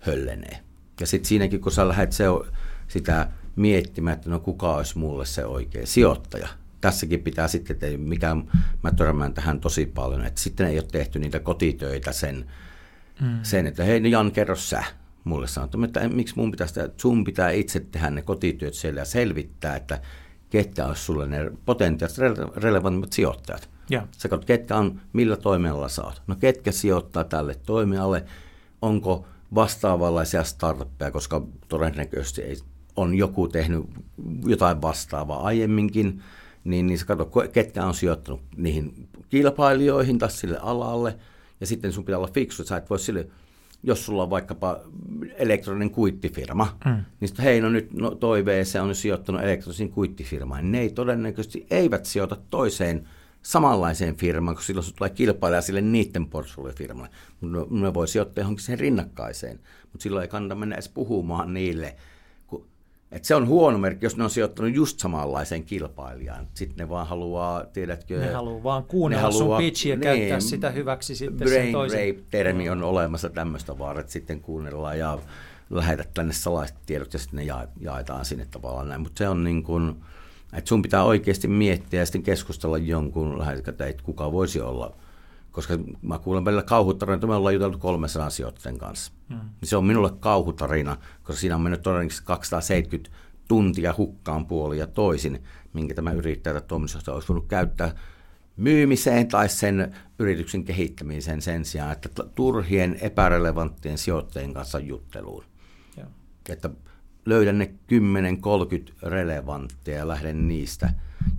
höllenee. 0.00 0.58
Ja 1.00 1.06
sitten 1.06 1.28
siinäkin, 1.28 1.60
kun 1.60 1.72
sä 1.72 1.88
lähdet 1.88 2.12
se, 2.12 2.24
sitä 2.88 3.28
miettimään, 3.56 4.16
että 4.16 4.30
no 4.30 4.38
kuka 4.38 4.76
olisi 4.76 4.98
mulle 4.98 5.26
se 5.26 5.46
oikea 5.46 5.86
sijoittaja. 5.86 6.48
Tässäkin 6.80 7.20
pitää 7.20 7.48
sitten, 7.48 7.74
että 7.74 7.86
mikä 7.98 8.36
mä 8.82 8.92
törmään 8.92 9.34
tähän 9.34 9.60
tosi 9.60 9.86
paljon, 9.86 10.24
että 10.24 10.40
sitten 10.40 10.66
ei 10.66 10.78
ole 10.78 10.88
tehty 10.92 11.18
niitä 11.18 11.40
kotitöitä 11.40 12.12
sen, 12.12 12.46
mm. 13.20 13.38
sen 13.42 13.66
että 13.66 13.84
hei 13.84 14.00
no 14.00 14.08
Jan, 14.08 14.32
kerro 14.32 14.56
sä 14.56 14.84
mulle 15.24 15.48
sanottu, 15.48 15.84
että 15.84 16.08
miksi 16.08 16.34
mun 16.36 16.50
pitää 16.50 16.66
sitä, 16.66 16.88
sun 16.96 17.24
pitää 17.24 17.50
itse 17.50 17.80
tehdä 17.80 18.10
ne 18.10 18.22
kotityöt 18.22 18.74
siellä 18.74 19.00
ja 19.00 19.04
selvittää, 19.04 19.76
että 19.76 20.00
ketkä 20.50 20.86
olisi 20.86 21.02
sulle 21.02 21.26
ne 21.26 21.52
potentiaaliset 21.64 22.38
relevantimmat 22.56 23.12
sijoittajat. 23.12 23.68
Yeah. 23.92 24.08
Sä 24.18 24.28
katsot, 24.28 24.44
ketkä 24.44 24.76
on, 24.76 25.00
millä 25.12 25.36
toimialalla 25.36 25.88
saat. 25.88 26.22
No 26.26 26.36
ketkä 26.40 26.72
sijoittaa 26.72 27.24
tälle 27.24 27.54
toimialalle, 27.66 28.24
onko 28.82 29.26
vastaavanlaisia 29.54 30.44
startuppeja, 30.44 31.10
koska 31.10 31.46
todennäköisesti 31.68 32.42
ei, 32.42 32.56
on 32.96 33.14
joku 33.14 33.48
tehnyt 33.48 33.84
jotain 34.46 34.82
vastaavaa 34.82 35.42
aiemminkin, 35.42 36.22
niin, 36.64 36.86
niin 36.86 36.98
sä 36.98 37.06
katsot, 37.06 37.52
ketkä 37.52 37.86
on 37.86 37.94
sijoittanut 37.94 38.40
niihin 38.56 39.08
kilpailijoihin 39.28 40.18
tai 40.18 40.30
sille 40.30 40.58
alalle, 40.58 41.18
ja 41.60 41.66
sitten 41.66 41.92
sun 41.92 42.04
pitää 42.04 42.18
olla 42.18 42.30
fiksu, 42.34 42.62
että 42.62 42.68
sä 42.68 42.76
et 42.76 42.90
voi 42.90 42.98
sille, 42.98 43.26
jos 43.82 44.06
sulla 44.06 44.22
on 44.22 44.30
vaikkapa 44.30 44.80
elektroninen 45.34 45.90
kuittifirma, 45.90 46.78
mm. 46.84 47.04
niin 47.20 47.28
sitten 47.28 47.44
hei, 47.44 47.60
no 47.60 47.70
nyt 47.70 47.92
no, 47.92 48.10
toi 48.10 48.44
VC 48.44 48.80
on 48.80 48.94
sijoittanut 48.94 49.42
elektronisiin 49.42 49.90
kuittifirmaan, 49.90 50.72
ne 50.72 50.80
ei 50.80 50.90
todennäköisesti 50.90 51.66
eivät 51.70 52.06
sijoita 52.06 52.36
toiseen 52.50 53.08
samanlaiseen 53.42 54.16
firmaan, 54.16 54.56
kun 54.56 54.64
silloin 54.64 54.86
tulee 54.96 55.10
kilpailija 55.10 55.62
sille 55.62 55.80
niiden 55.80 56.26
portfoliofirmalle. 56.26 57.10
Ne 57.70 57.94
voi 57.94 58.08
sijoittaa 58.08 58.42
johonkin 58.42 58.64
sen 58.64 58.78
rinnakkaiseen, 58.78 59.60
mutta 59.92 60.02
silloin 60.02 60.22
ei 60.22 60.28
kannata 60.28 60.54
mennä 60.54 60.74
edes 60.74 60.88
puhumaan 60.88 61.54
niille. 61.54 61.96
Että 63.12 63.28
se 63.28 63.34
on 63.34 63.46
huono 63.46 63.78
merkki, 63.78 64.06
jos 64.06 64.16
ne 64.16 64.24
on 64.24 64.30
sijoittanut 64.30 64.74
just 64.74 64.98
samanlaiseen 64.98 65.64
kilpailijaan. 65.64 66.48
Sitten 66.54 66.76
ne 66.76 66.88
vaan 66.88 67.06
haluaa, 67.06 67.64
tiedätkö... 67.64 68.18
Ne 68.18 68.32
haluaa 68.32 68.62
vaan 68.62 68.84
kuunnella 68.84 69.28
ne 69.28 69.32
haluaa, 69.32 69.58
sun 69.58 69.66
pitchiä 69.66 69.94
ja 69.94 69.98
niin, 69.98 70.18
käyttää 70.18 70.40
sitä 70.40 70.70
hyväksi 70.70 71.14
sitten 71.14 71.48
brain 71.48 71.62
sen 71.62 71.72
toisen. 71.72 72.00
rape-termi 72.00 72.70
on 72.70 72.82
olemassa 72.82 73.30
tämmöistä 73.30 73.78
vaan, 73.78 74.00
että 74.00 74.12
sitten 74.12 74.40
kuunnellaan 74.40 74.98
ja 74.98 75.18
lähetät 75.70 76.14
tänne 76.14 76.32
salaiset 76.32 76.76
tiedot 76.86 77.12
ja 77.12 77.18
sitten 77.18 77.46
ne 77.46 77.54
jaetaan 77.80 78.24
sinne 78.24 78.46
tavallaan 78.50 78.88
näin. 78.88 79.00
Mutta 79.00 79.18
se 79.18 79.28
on 79.28 79.44
niin 79.44 79.62
kuin 79.62 79.96
että 80.52 80.68
sun 80.68 80.82
pitää 80.82 81.04
oikeasti 81.04 81.48
miettiä 81.48 82.00
ja 82.00 82.06
sitten 82.06 82.22
keskustella 82.22 82.78
jonkun 82.78 83.38
lähetystä, 83.38 83.86
että 83.86 84.02
kuka 84.02 84.32
voisi 84.32 84.60
olla. 84.60 84.94
Koska 85.52 85.78
mä 86.02 86.18
kuulen 86.18 86.44
välillä 86.44 86.62
kauhutarinoita, 86.62 87.26
me 87.26 87.34
ollaan 87.34 87.54
juteltu 87.54 87.78
300 87.78 88.30
sijoittajan 88.30 88.78
kanssa. 88.78 89.12
Mm. 89.28 89.40
Se 89.62 89.76
on 89.76 89.84
minulle 89.84 90.10
kauhutarina, 90.20 90.96
koska 91.22 91.40
siinä 91.40 91.54
on 91.54 91.62
mennyt 91.62 91.82
todennäköisesti 91.82 92.26
270 92.26 93.10
tuntia 93.48 93.94
hukkaan 93.98 94.46
puoli 94.46 94.78
ja 94.78 94.86
toisin, 94.86 95.42
minkä 95.72 95.94
tämä 95.94 96.12
yrittäjä 96.12 96.54
tai 96.54 96.62
toimitusjohtaja 96.68 97.14
olisi 97.14 97.28
voinut 97.28 97.46
käyttää 97.48 97.94
myymiseen 98.56 99.28
tai 99.28 99.48
sen 99.48 99.94
yrityksen 100.18 100.64
kehittämiseen 100.64 101.42
sen 101.42 101.64
sijaan, 101.64 101.92
että 101.92 102.24
turhien 102.34 102.98
epärelevanttien 103.00 103.98
sijoittajien 103.98 104.54
kanssa 104.54 104.78
jutteluun. 104.78 105.44
Yeah. 105.98 106.08
Että 106.48 106.70
löydän 107.26 107.58
ne 107.58 107.74
10-30 107.92 109.08
relevantteja 109.08 109.98
ja 109.98 110.08
lähden 110.08 110.48
niistä. 110.48 110.90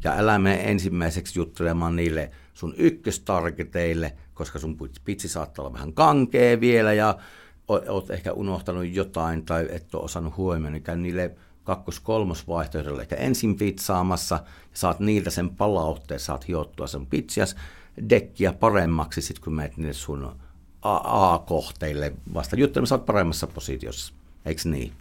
Ja 0.04 0.14
älä 0.18 0.40
mene 0.40 0.72
ensimmäiseksi 0.72 1.40
juttelemaan 1.40 1.96
niille 1.96 2.32
sun 2.54 2.74
ykköstargeteille, 2.78 4.14
koska 4.34 4.60
sun 4.60 4.78
pitsi 5.06 5.28
saattaa 5.28 5.66
olla 5.66 5.74
vähän 5.74 5.94
kankea 5.94 6.60
vielä 6.60 6.94
ja 6.94 7.18
oot 7.68 8.10
ehkä 8.10 8.34
unohtanut 8.34 8.86
jotain 8.86 9.46
tai 9.46 9.68
et 9.72 9.96
ole 9.96 10.04
osannut 10.04 10.38
huomioon, 10.38 10.74
niin 10.74 10.84
käy 10.84 10.98
niille 10.98 11.36
kakkos-kolmos 11.64 12.48
vaihtoehdolle, 12.48 13.02
ehkä 13.02 13.16
ensin 13.16 13.56
pitsaamassa 13.56 14.36
ja 14.36 14.78
saat 14.78 15.00
niiltä 15.00 15.30
sen 15.30 15.50
palautteen, 15.50 16.20
saat 16.20 16.48
hiottua 16.48 16.88
sen 16.88 17.06
pitsias 17.06 17.56
dekkiä 18.10 18.54
paremmaksi, 18.54 19.22
sit 19.22 19.40
kun 19.40 19.54
menet 19.54 19.78
niille 19.78 19.94
sun 19.94 20.36
A-kohteille 20.82 22.14
vasta 22.34 22.56
juttelemassa, 22.56 22.96
olet 22.96 23.06
paremmassa 23.06 23.48
positiossa, 23.48 24.14
eikö 24.46 24.62
niin? 24.66 24.94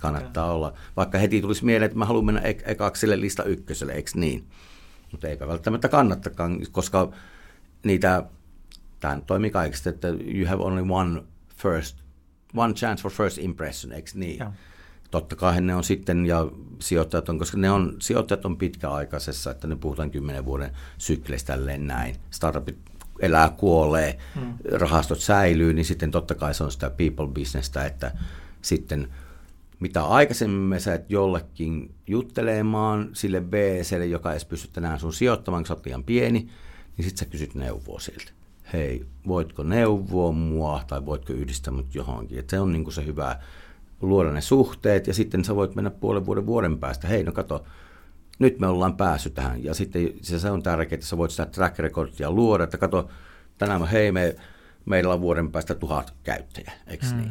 Kannattaa 0.00 0.44
okay. 0.44 0.56
olla. 0.56 0.72
Vaikka 0.96 1.18
heti 1.18 1.40
tulisi 1.40 1.64
mieleen, 1.64 1.86
että 1.86 1.98
mä 1.98 2.04
haluan 2.04 2.24
mennä 2.24 2.40
ek- 2.40 2.62
ekaksi 2.66 3.00
sille 3.00 3.20
lista 3.20 3.44
ykköselle, 3.44 3.92
eikö 3.92 4.10
niin? 4.14 4.44
Mutta 5.12 5.28
eipä 5.28 5.48
välttämättä 5.48 5.88
kannattakaan, 5.88 6.58
koska 6.72 7.10
niitä, 7.84 8.24
tämä 9.00 9.20
toimii 9.26 9.50
kaikista, 9.50 9.90
että 9.90 10.08
you 10.08 10.46
have 10.46 10.62
only 10.62 10.86
one 10.88 11.22
first, 11.56 11.98
one 12.56 12.74
chance 12.74 13.02
for 13.02 13.12
first 13.12 13.38
impression, 13.38 13.92
eikö 13.92 14.10
niin? 14.14 14.38
Ja. 14.38 14.52
Totta 15.10 15.36
kai 15.36 15.60
ne 15.60 15.74
on 15.74 15.84
sitten, 15.84 16.26
ja 16.26 16.46
sijoittajat 16.78 17.28
on, 17.28 17.38
koska 17.38 17.56
ne 17.56 17.70
on, 17.70 17.96
sijoittajat 17.98 18.44
on 18.44 18.56
pitkäaikaisessa, 18.56 19.50
että 19.50 19.66
ne 19.66 19.76
puhutaan 19.76 20.10
kymmenen 20.10 20.44
vuoden 20.44 20.70
sykleistä 20.98 21.52
tälleen 21.52 21.86
näin. 21.86 22.16
Startupit 22.30 22.78
elää, 23.20 23.48
kuolee, 23.48 24.18
hmm. 24.34 24.54
rahastot 24.72 25.20
säilyy, 25.20 25.72
niin 25.72 25.84
sitten 25.84 26.10
totta 26.10 26.34
kai 26.34 26.54
se 26.54 26.64
on 26.64 26.72
sitä 26.72 26.90
people 26.90 27.26
businessta, 27.34 27.84
että 27.84 28.12
sitten 28.62 29.08
mitä 29.80 30.04
aikaisemmin 30.04 30.60
me 30.60 30.80
sä 30.80 31.00
jollekin 31.08 31.94
juttelemaan 32.06 33.10
sille 33.12 33.40
BClle, 33.40 34.06
joka 34.06 34.32
ei 34.32 34.40
pysty 34.48 34.68
tänään 34.72 35.00
sun 35.00 35.12
sijoittamaan, 35.12 35.64
kun 35.68 35.76
liian 35.84 36.04
pieni, 36.04 36.38
niin 36.96 37.04
sitten 37.04 37.18
sä 37.18 37.30
kysyt 37.30 37.54
neuvoa 37.54 38.00
siltä. 38.00 38.32
Hei, 38.72 39.06
voitko 39.26 39.62
neuvoa 39.62 40.32
mua 40.32 40.84
tai 40.86 41.06
voitko 41.06 41.32
yhdistää 41.32 41.72
mut 41.72 41.94
johonkin. 41.94 42.38
Et 42.38 42.50
se 42.50 42.60
on 42.60 42.72
niinku 42.72 42.90
se 42.90 43.06
hyvä 43.06 43.36
luoda 44.00 44.32
ne 44.32 44.40
suhteet 44.40 45.06
ja 45.06 45.14
sitten 45.14 45.44
sä 45.44 45.56
voit 45.56 45.74
mennä 45.74 45.90
puolen 45.90 46.26
vuoden 46.26 46.46
vuoden 46.46 46.78
päästä. 46.78 47.08
Hei, 47.08 47.24
no 47.24 47.32
kato, 47.32 47.64
nyt 48.38 48.58
me 48.58 48.66
ollaan 48.66 48.96
päässyt 48.96 49.34
tähän. 49.34 49.64
Ja 49.64 49.74
sitten 49.74 50.12
se, 50.22 50.38
se 50.38 50.50
on 50.50 50.62
tärkeää, 50.62 50.94
että 50.94 51.06
sä 51.06 51.16
voit 51.16 51.30
sitä 51.30 51.46
track 51.46 51.78
recordia 51.78 52.30
luoda, 52.30 52.64
että 52.64 52.78
kato, 52.78 53.08
tänään 53.58 53.86
hei, 53.86 54.12
me, 54.12 54.36
meillä 54.86 55.14
on 55.14 55.20
vuoden 55.20 55.52
päästä 55.52 55.74
tuhat 55.74 56.14
käyttäjää, 56.22 56.72
eikö 56.86 57.06
mm. 57.06 57.16
niin? 57.16 57.30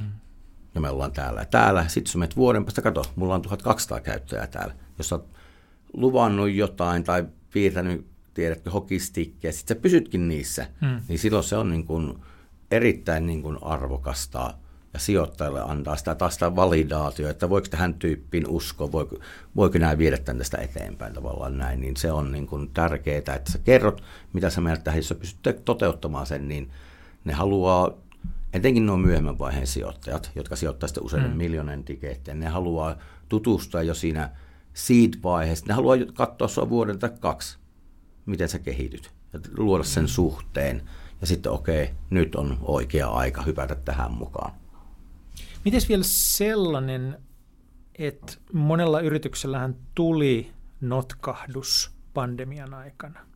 Ja 0.76 0.82
me 0.82 0.90
ollaan 0.90 1.12
täällä 1.12 1.42
ja 1.42 1.46
täällä. 1.46 1.88
Sitten 1.88 2.10
jos 2.10 2.16
menet 2.16 2.36
vuoden 2.36 2.66
päästä, 2.66 2.82
kato, 2.82 3.06
mulla 3.16 3.36
on 3.36 3.42
1200 3.42 4.00
käyttäjää 4.00 4.48
täällä. 4.48 4.74
Jos 4.98 5.14
olet 5.14 5.26
luvannut 5.94 6.52
jotain 6.52 7.04
tai 7.04 7.26
piirtänyt, 7.54 8.06
tiedätkö, 8.34 8.72
hokistikkejä, 8.72 9.52
sitten 9.52 9.78
sä 9.78 9.82
pysytkin 9.82 10.28
niissä, 10.28 10.68
hmm. 10.82 11.02
niin 11.08 11.20
silloin 11.20 11.44
se 11.44 11.58
on 11.58 11.70
niin 11.70 11.86
kuin 11.86 12.18
erittäin 12.72 13.28
niin 13.28 13.42
kuin 13.42 13.58
arvokasta 13.62 14.54
ja 14.94 15.00
sijoittajalle 15.00 15.62
antaa 15.62 15.96
sitä 15.96 16.16
taas 16.16 16.34
sitä 16.34 16.56
validaatio, 16.56 17.30
että 17.30 17.50
voiko 17.50 17.68
tähän 17.68 17.94
tyyppiin 17.94 18.48
uskoa, 18.48 18.92
voiko, 18.92 19.16
voiko 19.56 19.78
näin 19.78 19.98
viedä 19.98 20.18
tämän 20.18 20.38
tästä 20.38 20.58
eteenpäin 20.58 21.14
tavallaan 21.14 21.58
näin, 21.58 21.82
niin 21.82 21.98
se 21.98 22.12
on 22.12 22.32
niin 22.32 22.48
kuin 22.48 22.70
tärkeää, 22.74 23.18
että 23.18 23.52
sä 23.52 23.58
kerrot, 23.58 24.04
mitä 24.34 24.50
sä 24.50 24.62
menet 24.62 24.84
tähän, 24.84 24.98
jos 24.98 25.08
sä 25.08 25.16
pystyt 25.16 25.66
toteuttamaan 25.66 26.26
sen, 26.26 26.48
niin 26.48 26.72
ne 27.26 27.34
haluaa 27.34 27.94
etenkin 28.54 28.86
nuo 28.86 28.98
myöhemmän 28.98 29.40
vaiheen 29.40 29.68
sijoittajat, 29.68 30.32
jotka 30.36 30.56
sijoittavat 30.56 30.90
sitten 30.90 31.04
useiden 31.04 31.32
mm. 31.32 31.38
miljoonan 31.38 31.84
tikettejä, 31.84 32.36
ne 32.36 32.48
haluaa 32.48 32.96
tutustua 33.30 33.84
jo 33.84 33.94
siinä 33.94 34.30
seed-vaiheessa. 34.74 35.66
Ne 35.68 35.74
haluaa 35.74 35.98
katsoa 36.14 36.48
sinua 36.48 36.70
vuoden 36.70 37.00
tai 37.00 37.10
kaksi, 37.20 37.58
miten 38.26 38.50
sä 38.50 38.60
kehityt, 38.60 39.12
ja 39.34 39.40
luoda 39.58 39.84
sen 39.84 40.04
mm. 40.04 40.08
suhteen. 40.08 40.90
Ja 41.22 41.28
sitten 41.28 41.52
okei, 41.52 41.84
okay, 41.84 41.96
nyt 42.10 42.36
on 42.36 42.58
oikea 42.62 43.08
aika 43.08 43.42
hypätä 43.42 43.76
tähän 43.76 44.12
mukaan. 44.12 44.52
Miten 45.66 45.82
vielä 45.90 46.04
sellainen, 46.06 47.18
että 47.98 48.34
monella 48.54 49.00
yrityksellähän 49.00 49.76
tuli 49.96 50.52
notkahdus 50.82 51.92
pandemian 52.14 52.74
aikana? 52.74 53.29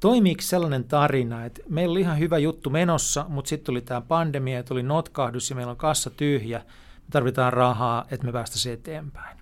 Toimiiko 0.00 0.42
sellainen 0.42 0.84
tarina, 0.84 1.44
että 1.44 1.62
meillä 1.68 1.92
oli 1.92 2.00
ihan 2.00 2.18
hyvä 2.18 2.38
juttu 2.38 2.70
menossa, 2.70 3.26
mutta 3.28 3.48
sitten 3.48 3.66
tuli 3.66 3.80
tämä 3.80 4.00
pandemia 4.00 4.56
ja 4.56 4.62
tuli 4.62 4.82
notkahdus 4.82 5.50
ja 5.50 5.56
meillä 5.56 5.70
on 5.70 5.76
kassa 5.76 6.10
tyhjä, 6.10 6.58
me 6.58 7.10
tarvitaan 7.10 7.52
rahaa, 7.52 8.04
että 8.10 8.26
me 8.26 8.32
päästäisiin 8.32 8.72
eteenpäin? 8.72 9.38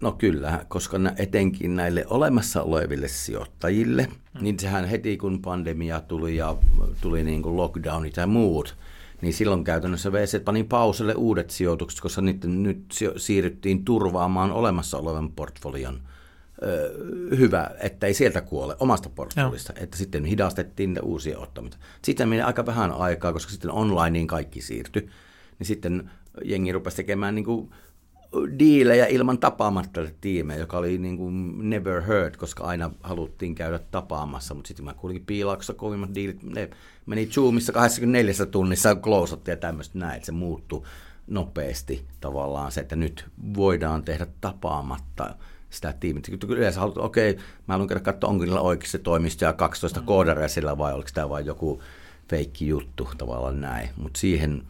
No 0.00 0.12
kyllä, 0.12 0.64
koska 0.68 0.96
etenkin 1.16 1.76
näille 1.76 2.04
olemassa 2.06 2.62
oleville 2.62 3.08
sijoittajille, 3.08 4.04
hmm. 4.04 4.42
niin 4.42 4.58
sehän 4.58 4.84
heti 4.84 5.16
kun 5.16 5.42
pandemia 5.42 6.00
tuli 6.00 6.36
ja 6.36 6.56
tuli 7.00 7.24
niin 7.24 7.42
kuin 7.42 7.56
lockdownit 7.56 8.16
ja 8.16 8.26
muut, 8.26 8.76
niin 9.20 9.34
silloin 9.34 9.64
käytännössä 9.64 10.12
VC 10.12 10.44
pani 10.44 10.64
pauselle 10.64 11.14
uudet 11.14 11.50
sijoitukset, 11.50 12.00
koska 12.00 12.20
nyt, 12.20 12.44
nyt 12.44 12.84
siirryttiin 13.16 13.84
turvaamaan 13.84 14.52
olemassa 14.52 14.98
olevan 14.98 15.32
portfolion– 15.32 16.00
hyvä, 17.38 17.70
että 17.80 18.06
ei 18.06 18.14
sieltä 18.14 18.40
kuole 18.40 18.76
omasta 18.80 19.08
portfolista, 19.08 19.72
että 19.76 19.96
sitten 19.96 20.24
hidastettiin 20.24 20.98
uusia 21.02 21.38
ottamista. 21.38 21.78
Sitten 22.02 22.28
meni 22.28 22.42
aika 22.42 22.66
vähän 22.66 22.92
aikaa, 22.92 23.32
koska 23.32 23.52
sitten 23.52 23.70
onlineen 23.70 24.26
kaikki 24.26 24.60
siirtyi, 24.60 25.08
niin 25.58 25.66
sitten 25.66 26.10
jengi 26.44 26.72
rupesi 26.72 26.96
tekemään 26.96 27.34
niin 27.34 27.44
kuin 27.44 27.70
diilejä 28.58 29.06
ilman 29.06 29.38
tapaamatta 29.38 30.00
tiimejä, 30.20 30.60
joka 30.60 30.78
oli 30.78 30.98
niin 30.98 31.16
kuin 31.16 31.70
never 31.70 32.02
heard, 32.02 32.36
koska 32.36 32.64
aina 32.64 32.90
haluttiin 33.02 33.54
käydä 33.54 33.80
tapaamassa, 33.90 34.54
mutta 34.54 34.68
sitten 34.68 34.84
mä 34.84 34.94
kuulinkin 34.94 35.26
piilauksessa 35.26 35.74
kovimmat 35.74 36.14
diilit, 36.14 36.42
ne 36.42 36.70
meni 37.06 37.26
Zoomissa 37.26 37.72
24 37.72 38.46
tunnissa 38.50 38.96
close 38.96 39.36
ja 39.46 39.56
tämmöistä 39.56 39.98
näin, 39.98 40.16
että 40.16 40.26
se 40.26 40.32
muuttui 40.32 40.82
nopeasti 41.26 42.06
tavallaan 42.20 42.72
se, 42.72 42.80
että 42.80 42.96
nyt 42.96 43.24
voidaan 43.56 44.02
tehdä 44.04 44.26
tapaamatta 44.40 45.34
sitä 45.72 45.94
tiimiä. 46.00 46.22
Yleensä 46.48 46.80
haluat, 46.80 46.98
okei, 46.98 47.30
okay, 47.30 47.44
mä 47.66 47.74
haluan 47.74 47.88
käydä 47.88 48.00
katsoa, 48.00 48.30
onko 48.30 48.44
niillä 48.44 48.60
oikeasti 48.60 48.98
toimisto 48.98 49.44
ja 49.44 49.52
12 49.52 50.00
mm. 50.00 50.06
koodaria 50.06 50.48
sillä 50.48 50.78
vai 50.78 50.92
oliko 50.92 51.08
tämä 51.14 51.28
vain 51.28 51.46
joku 51.46 51.82
feikki 52.28 52.66
juttu 52.68 53.08
tavallaan 53.18 53.60
näin. 53.60 53.88
Mutta 53.96 54.20
siihen, 54.20 54.62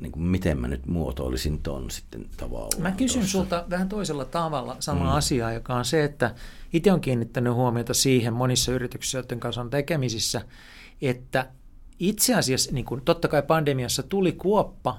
niin 0.00 0.12
kuin 0.12 0.22
miten 0.22 0.58
mä 0.58 0.68
nyt 0.68 0.86
muotoilisin 0.86 1.62
ton 1.62 1.90
sitten 1.90 2.26
tavallaan. 2.36 2.82
Mä 2.82 2.92
kysyn 2.92 3.22
tossa. 3.22 3.38
sulta 3.38 3.64
vähän 3.70 3.88
toisella 3.88 4.24
tavalla 4.24 4.76
sama 4.80 5.04
mm. 5.04 5.10
asia, 5.10 5.52
joka 5.52 5.74
on 5.74 5.84
se, 5.84 6.04
että 6.04 6.34
itse 6.72 6.92
on 6.92 7.00
kiinnittänyt 7.00 7.54
huomiota 7.54 7.94
siihen 7.94 8.32
monissa 8.32 8.72
yrityksissä, 8.72 9.18
joiden 9.18 9.40
kanssa 9.40 9.60
on 9.60 9.70
tekemisissä, 9.70 10.42
että 11.02 11.48
itse 11.98 12.34
asiassa, 12.34 12.72
niin 12.72 12.84
kuin 12.84 13.00
totta 13.04 13.28
kai 13.28 13.42
pandemiassa 13.42 14.02
tuli 14.02 14.32
kuoppa 14.32 14.98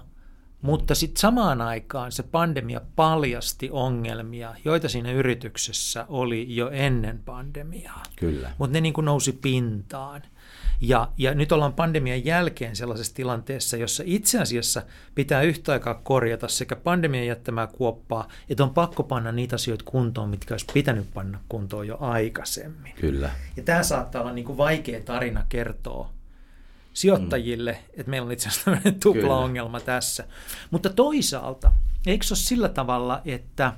mutta 0.63 0.95
sitten 0.95 1.19
samaan 1.19 1.61
aikaan 1.61 2.11
se 2.11 2.23
pandemia 2.23 2.81
paljasti 2.95 3.69
ongelmia, 3.71 4.55
joita 4.65 4.89
siinä 4.89 5.11
yrityksessä 5.11 6.05
oli 6.09 6.55
jo 6.55 6.69
ennen 6.69 7.19
pandemiaa. 7.25 8.03
Kyllä. 8.15 8.51
Mutta 8.57 8.73
ne 8.73 8.81
niin 8.81 8.93
kuin 8.93 9.05
nousi 9.05 9.31
pintaan. 9.31 10.21
Ja, 10.81 11.09
ja 11.17 11.33
nyt 11.33 11.51
ollaan 11.51 11.73
pandemian 11.73 12.25
jälkeen 12.25 12.75
sellaisessa 12.75 13.15
tilanteessa, 13.15 13.77
jossa 13.77 14.03
itse 14.05 14.39
asiassa 14.39 14.81
pitää 15.15 15.41
yhtä 15.41 15.71
aikaa 15.71 16.01
korjata 16.03 16.47
sekä 16.47 16.75
pandemian 16.75 17.27
jättämää 17.27 17.67
kuoppaa, 17.67 18.27
että 18.49 18.63
on 18.63 18.73
pakko 18.73 19.03
panna 19.03 19.31
niitä 19.31 19.55
asioita 19.55 19.85
kuntoon, 19.87 20.29
mitkä 20.29 20.53
olisi 20.53 20.65
pitänyt 20.73 21.13
panna 21.13 21.39
kuntoon 21.49 21.87
jo 21.87 21.97
aikaisemmin. 21.99 22.93
Kyllä. 22.95 23.29
Ja 23.57 23.63
tämä 23.63 23.83
saattaa 23.83 24.21
olla 24.21 24.33
niin 24.33 24.45
kuin 24.45 24.57
vaikea 24.57 25.01
tarina 25.01 25.45
kertoa 25.49 26.09
sijoittajille, 26.93 27.71
mm. 27.71 27.99
että 27.99 28.09
meillä 28.09 28.25
on 28.25 28.31
itse 28.31 28.49
asiassa 28.49 28.65
tämmöinen 28.71 28.99
tupla 28.99 29.37
ongelma 29.37 29.79
tässä. 29.79 30.27
Mutta 30.71 30.89
toisaalta, 30.89 31.71
eikö 32.07 32.25
se 32.25 32.33
ole 32.33 32.39
sillä 32.39 32.69
tavalla, 32.69 33.21
että 33.25 33.73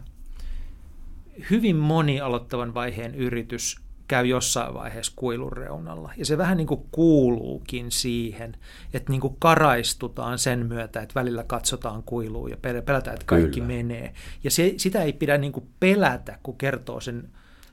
hyvin 1.49 1.75
moni 1.75 2.21
aloittavan 2.21 2.73
vaiheen 2.73 3.15
yritys 3.15 3.77
käy 4.07 4.25
jossain 4.25 4.73
vaiheessa 4.73 5.13
kuilun 5.15 5.53
reunalla. 5.53 6.13
Ja 6.17 6.25
se 6.25 6.37
vähän 6.37 6.57
niin 6.57 6.67
kuin 6.67 6.85
kuuluukin 6.91 7.91
siihen, 7.91 8.57
että 8.93 9.11
niin 9.11 9.21
kuin 9.21 9.35
karaistutaan 9.39 10.39
sen 10.39 10.65
myötä, 10.65 11.01
että 11.01 11.15
välillä 11.15 11.43
katsotaan 11.43 12.03
kuiluun 12.03 12.49
ja 12.49 12.57
pelätään, 12.57 13.13
että 13.13 13.25
kaikki 13.25 13.61
Kyllä. 13.61 13.73
menee. 13.73 14.13
Ja 14.43 14.51
se, 14.51 14.73
sitä 14.77 15.03
ei 15.03 15.13
pidä 15.13 15.37
niin 15.37 15.51
kuin 15.51 15.67
pelätä, 15.79 16.39
kun 16.43 16.57
kertoo 16.57 16.99
sen 16.99 17.29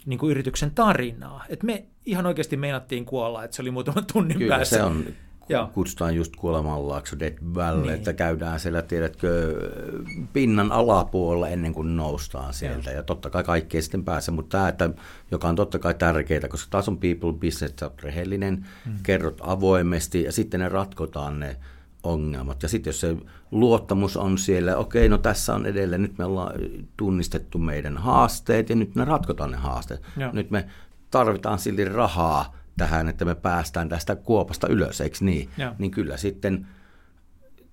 niin 0.06 0.18
kuin 0.18 0.30
yrityksen 0.30 0.70
tarinaa. 0.70 1.44
Et 1.48 1.62
me 1.62 1.84
ihan 2.06 2.26
oikeasti 2.26 2.56
meinattiin 2.56 3.04
kuolla, 3.04 3.44
että 3.44 3.56
se 3.56 3.62
oli 3.62 3.70
muutaman 3.70 4.06
tunnin 4.12 4.38
Kyllä, 4.38 4.56
päässä. 4.56 4.76
se 4.76 4.82
on 4.82 5.04
Joo. 5.48 5.70
kutsutaan 5.74 6.14
just 6.14 6.36
kuolemanlaakso 6.36 7.18
Dead 7.18 7.38
Valley, 7.54 7.82
niin. 7.82 7.94
että 7.94 8.12
käydään 8.12 8.60
siellä, 8.60 8.82
tiedätkö, 8.82 9.56
pinnan 10.32 10.72
alapuolella 10.72 11.48
ennen 11.48 11.74
kuin 11.74 11.96
noustaan 11.96 12.54
sieltä. 12.54 12.90
Joo. 12.90 12.96
Ja 12.96 13.02
totta 13.02 13.30
kai 13.30 13.44
kaikki 13.44 13.78
ei 13.78 13.82
sitten 13.82 14.04
pääse, 14.04 14.30
mutta 14.30 14.58
tämä, 14.58 14.68
että, 14.68 14.90
joka 15.30 15.48
on 15.48 15.56
totta 15.56 15.78
kai 15.78 15.94
tärkeää, 15.94 16.48
koska 16.48 16.70
taas 16.70 16.88
on 16.88 16.98
people 16.98 17.32
business, 17.32 17.74
sä 17.80 17.90
rehellinen, 18.02 18.66
hmm. 18.84 18.94
kerrot 19.02 19.40
avoimesti 19.40 20.22
ja 20.22 20.32
sitten 20.32 20.60
ne 20.60 20.68
ratkotaan 20.68 21.40
ne 21.40 21.56
ongelmat. 22.02 22.62
Ja 22.62 22.68
sitten 22.68 22.88
jos 22.88 23.00
se 23.00 23.16
luottamus 23.50 24.16
on 24.16 24.38
siellä, 24.38 24.76
okei, 24.76 25.08
no 25.08 25.18
tässä 25.18 25.54
on 25.54 25.66
edelleen, 25.66 26.02
nyt 26.02 26.18
me 26.18 26.24
ollaan 26.24 26.52
tunnistettu 26.96 27.58
meidän 27.58 27.98
haasteet 27.98 28.70
ja 28.70 28.76
nyt 28.76 28.94
me 28.94 29.04
ratkotaan 29.04 29.50
ne 29.50 29.56
haasteet. 29.56 30.02
Joo. 30.16 30.32
Nyt 30.32 30.50
me 30.50 30.66
tarvitaan 31.10 31.58
silti 31.58 31.84
rahaa 31.84 32.61
tähän, 32.76 33.08
että 33.08 33.24
me 33.24 33.34
päästään 33.34 33.88
tästä 33.88 34.16
kuopasta 34.16 34.68
ylös, 34.68 35.00
eikö 35.00 35.16
niin? 35.20 35.50
Ja. 35.58 35.74
Niin 35.78 35.90
kyllä 35.90 36.16
sitten 36.16 36.66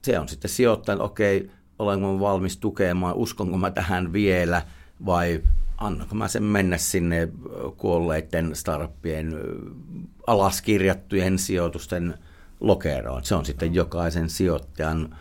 se 0.02 0.20
on 0.20 0.30
sitten 0.30 0.52
sijoittajan, 0.52 1.02
okei, 1.02 1.52
olenko 1.80 2.20
valmis 2.20 2.58
tukemaan, 2.58 3.16
uskonko 3.16 3.58
mä 3.58 3.72
tähän 3.72 4.14
vielä 4.14 4.62
vai 5.06 5.42
annanko 5.78 6.16
mä 6.16 6.28
sen 6.28 6.44
mennä 6.44 6.78
sinne 6.78 7.30
kuolleiden 7.78 8.56
startuppien 8.56 9.36
alaskirjattujen 10.28 11.40
sijoitusten 11.40 12.14
lokeroon. 12.60 13.24
Se 13.24 13.36
on 13.36 13.46
sitten 13.46 13.74
jokaisen 13.74 14.30
sijoittajan 14.30 15.18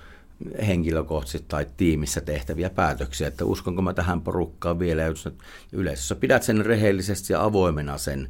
henkilökohtaisesti 0.66 1.48
tai 1.48 1.66
tiimissä 1.76 2.20
tehtäviä 2.20 2.70
päätöksiä, 2.70 3.28
että 3.28 3.44
uskonko 3.44 3.82
mä 3.82 3.94
tähän 3.94 4.20
porukkaan 4.20 4.78
vielä, 4.78 5.02
ja 5.02 5.12
yleisössä 5.72 6.14
pidät 6.14 6.42
sen 6.42 6.66
rehellisesti 6.66 7.32
ja 7.32 7.44
avoimena 7.44 7.98
sen, 7.98 8.28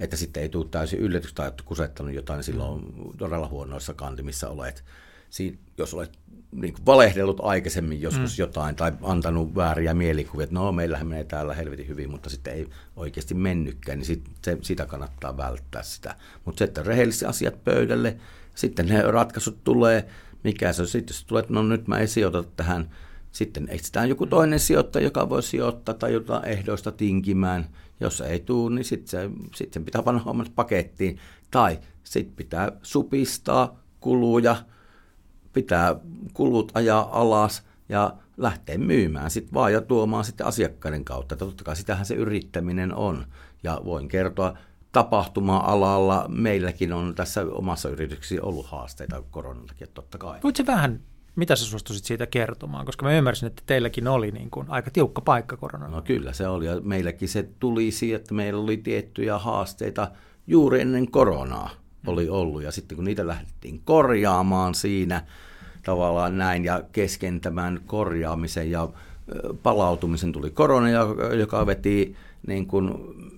että 0.00 0.16
sitten 0.16 0.42
ei 0.42 0.48
tule 0.48 0.66
täysin 0.70 0.98
yllätys 0.98 1.34
tai 1.34 1.52
kusettanut 1.64 2.14
jotain 2.14 2.42
silloin 2.44 2.82
todella 3.18 3.48
huonoissa 3.48 3.94
kantimissa 3.94 4.48
olet. 4.48 4.84
Siin, 5.30 5.58
jos 5.78 5.94
olet 5.94 6.18
niin 6.52 6.74
kuin 6.74 6.86
valehdellut 6.86 7.40
aikaisemmin 7.42 8.00
joskus 8.02 8.38
mm. 8.38 8.42
jotain 8.42 8.76
tai 8.76 8.92
antanut 9.02 9.54
vääriä 9.54 9.94
mielikuvia, 9.94 10.44
että 10.44 10.54
no 10.54 10.72
meillähän 10.72 11.06
menee 11.06 11.24
täällä 11.24 11.54
helvetin 11.54 11.88
hyvin, 11.88 12.10
mutta 12.10 12.30
sitten 12.30 12.54
ei 12.54 12.68
oikeasti 12.96 13.34
mennytkään, 13.34 13.98
niin 13.98 14.06
sit, 14.06 14.24
se, 14.44 14.58
sitä 14.62 14.86
kannattaa 14.86 15.36
välttää 15.36 15.82
sitä. 15.82 16.14
Mutta 16.44 16.58
se, 16.58 16.64
että 16.64 16.82
rehellisesti 16.82 17.24
asiat 17.24 17.64
pöydälle, 17.64 18.16
sitten 18.54 18.86
ne 18.86 19.02
ratkaisut 19.02 19.64
tulee, 19.64 20.08
mikä 20.44 20.72
se 20.72 20.82
on 20.82 20.88
sitten, 20.88 21.14
jos 21.14 21.24
tulee, 21.24 21.40
että 21.40 21.54
no 21.54 21.62
nyt 21.62 21.88
mä 21.88 21.98
ei 21.98 22.06
sijoita 22.06 22.42
tähän, 22.42 22.90
sitten 23.32 23.68
etsitään 23.70 24.08
joku 24.08 24.26
toinen 24.26 24.60
sijoittaja, 24.60 25.04
joka 25.04 25.28
voi 25.28 25.42
sijoittaa 25.42 25.94
tai 25.94 26.12
jotain 26.12 26.44
ehdoista 26.44 26.92
tinkimään. 26.92 27.66
Jos 28.00 28.20
ei 28.20 28.40
tule, 28.40 28.74
niin 28.74 28.84
sitten 28.84 29.08
se, 29.08 29.30
sit 29.54 29.72
sen 29.72 29.84
pitää 29.84 30.02
panna 30.02 30.22
hommat 30.22 30.52
pakettiin. 30.54 31.18
Tai 31.50 31.78
sitten 32.04 32.36
pitää 32.36 32.72
supistaa 32.82 33.80
kuluja, 34.00 34.56
pitää 35.52 35.96
kulut 36.34 36.72
ajaa 36.74 37.20
alas 37.20 37.62
ja 37.88 38.16
lähteä 38.36 38.78
myymään 38.78 39.30
sitten 39.30 39.54
vaan 39.54 39.72
ja 39.72 39.80
tuomaan 39.80 40.24
sitten 40.24 40.46
asiakkaiden 40.46 41.04
kautta. 41.04 41.36
Totta 41.36 41.64
kai 41.64 41.76
sitähän 41.76 42.06
se 42.06 42.14
yrittäminen 42.14 42.94
on. 42.94 43.26
Ja 43.62 43.80
voin 43.84 44.08
kertoa, 44.08 44.58
tapahtuma-alalla 44.92 46.26
meilläkin 46.28 46.92
on 46.92 47.14
tässä 47.14 47.46
omassa 47.50 47.88
yrityksessä 47.88 48.42
ollut 48.42 48.66
haasteita 48.66 49.22
koronan 49.30 49.66
takia, 49.66 49.86
totta 49.86 50.18
kai. 50.18 50.40
Voitko 50.42 50.62
vähän, 50.66 51.00
mitä 51.38 51.56
sä 51.56 51.64
suostuisit 51.64 52.04
siitä 52.04 52.26
kertomaan? 52.26 52.86
Koska 52.86 53.06
mä 53.06 53.12
ymmärsin, 53.12 53.46
että 53.46 53.62
teilläkin 53.66 54.08
oli 54.08 54.30
niin 54.30 54.50
kuin 54.50 54.66
aika 54.70 54.90
tiukka 54.90 55.20
paikka 55.20 55.56
koronan. 55.56 55.90
No 55.90 56.02
kyllä 56.02 56.32
se 56.32 56.48
oli, 56.48 56.66
ja 56.66 56.80
meilläkin 56.80 57.28
se 57.28 57.48
tuli 57.60 57.90
siihen, 57.90 58.20
että 58.20 58.34
meillä 58.34 58.62
oli 58.62 58.76
tiettyjä 58.76 59.38
haasteita 59.38 60.10
juuri 60.46 60.80
ennen 60.80 61.10
koronaa 61.10 61.70
oli 62.06 62.28
ollut, 62.28 62.62
ja 62.62 62.72
sitten 62.72 62.96
kun 62.96 63.04
niitä 63.04 63.26
lähdettiin 63.26 63.80
korjaamaan 63.84 64.74
siinä 64.74 65.22
tavallaan 65.82 66.38
näin, 66.38 66.64
ja 66.64 66.82
keskentämään 66.92 67.80
korjaamisen 67.86 68.70
ja 68.70 68.88
palautumisen 69.62 70.32
tuli 70.32 70.50
korona, 70.50 70.88
joka 71.38 71.66
veti 71.66 72.16
niin 72.46 72.66
kuin, 72.66 72.94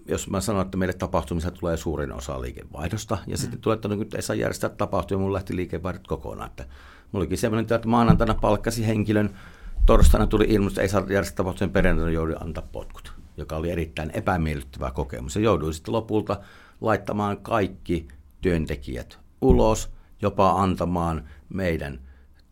jos 0.06 0.30
mä 0.30 0.40
sanon, 0.40 0.62
että 0.62 0.76
meille 0.76 0.92
tapahtumissa 0.92 1.50
tulee 1.50 1.76
suurin 1.76 2.12
osa 2.12 2.40
liikevaihdosta, 2.40 3.18
ja 3.26 3.36
mm. 3.36 3.40
sitten 3.40 3.60
tulee, 3.60 3.74
että 3.74 3.88
no, 3.88 3.94
nyt 3.94 4.14
ei 4.14 4.22
saa 4.22 4.36
järjestää 4.36 4.70
tapahtumia, 4.70 5.22
mun 5.22 5.32
lähti 5.32 5.56
liikevaihdot 5.56 6.06
kokonaan. 6.06 6.50
Että 6.50 6.64
mulla 7.12 7.22
olikin 7.22 7.38
semmoinen, 7.38 7.74
että 7.74 7.88
maanantaina 7.88 8.34
palkkasi 8.34 8.86
henkilön, 8.86 9.30
torstaina 9.86 10.26
tuli 10.26 10.46
ilmoitus, 10.48 10.72
että 10.72 10.82
ei 10.82 10.88
saa 10.88 11.00
järjestää 11.00 11.36
tapahtumia, 11.36 11.72
perjantaina 11.72 12.10
joudui 12.10 12.36
antaa 12.40 12.68
potkut, 12.72 13.12
joka 13.36 13.56
oli 13.56 13.70
erittäin 13.70 14.10
epämiellyttävä 14.14 14.90
kokemus. 14.90 15.36
Ja 15.36 15.42
jouduin 15.42 15.74
sitten 15.74 15.94
lopulta 15.94 16.40
laittamaan 16.80 17.36
kaikki 17.36 18.08
työntekijät 18.40 19.18
ulos, 19.40 19.90
jopa 20.22 20.62
antamaan 20.62 21.24
meidän 21.48 22.00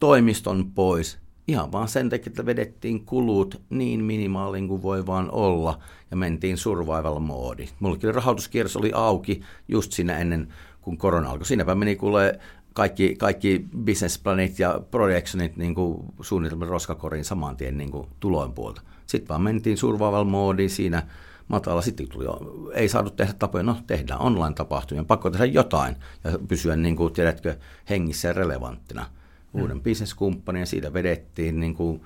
toimiston 0.01 0.73
pois 0.75 1.19
Ihan 1.49 1.73
vaan 1.73 1.89
sen 1.89 2.11
takia, 2.11 2.31
että 2.31 2.47
vedettiin 2.47 3.05
kulut 3.05 3.63
niin 3.71 4.05
minimaalin 4.05 4.69
kuin 4.69 4.83
voi 4.83 5.07
vaan 5.07 5.31
olla 5.31 5.79
ja 6.11 6.17
mentiin 6.17 6.57
survival 6.57 7.19
moodi. 7.19 7.69
Mullakin 7.81 8.15
rahoituskierros 8.15 8.77
oli 8.77 8.91
auki 8.95 9.41
just 9.69 9.93
siinä 9.93 10.19
ennen 10.19 10.49
kuin 10.81 10.99
korona 10.99 11.31
alkoi. 11.31 11.47
Siinäpä 11.47 11.75
meni 11.75 11.97
kuule 11.97 12.39
kaikki, 12.79 13.15
kaikki 13.19 13.65
businessplanit 13.85 14.59
ja 14.59 14.81
projectionit 14.91 15.57
niin 15.57 15.75
kuin 15.75 16.05
suunnitelman 16.21 16.69
roskakoriin 16.69 17.25
saman 17.25 17.57
tien 17.57 17.79
niin 17.79 17.91
kuin 17.91 18.09
tuloin 18.21 18.53
puolta. 18.53 18.83
Sitten 19.07 19.29
vaan 19.29 19.43
mentiin 19.43 19.79
survival 19.79 20.25
moodiin 20.25 20.71
siinä 20.71 21.03
matala. 21.49 21.83
Sitten 21.83 22.09
tuli, 22.09 22.27
ei 22.75 22.89
saatu 22.89 23.11
tehdä 23.11 23.33
tapoja, 23.39 23.63
no 23.63 23.77
tehdään 23.87 24.21
online-tapahtumia, 24.21 25.05
pakko 25.05 25.31
tehdä 25.31 25.45
jotain 25.45 25.97
ja 26.25 26.39
pysyä 26.49 26.77
niin 26.77 26.97
kuin, 26.97 27.13
tiedätkö, 27.13 27.57
hengissä 27.91 28.29
ja 28.29 28.33
relevanttina– 28.33 29.07
uuden 29.55 29.77
mm. 29.77 29.83
bisneskumppanin 29.83 30.61
ja 30.61 30.67
siitä 30.67 30.93
vedettiin 30.93 31.61
niin 31.61 31.75
kuin 31.75 32.01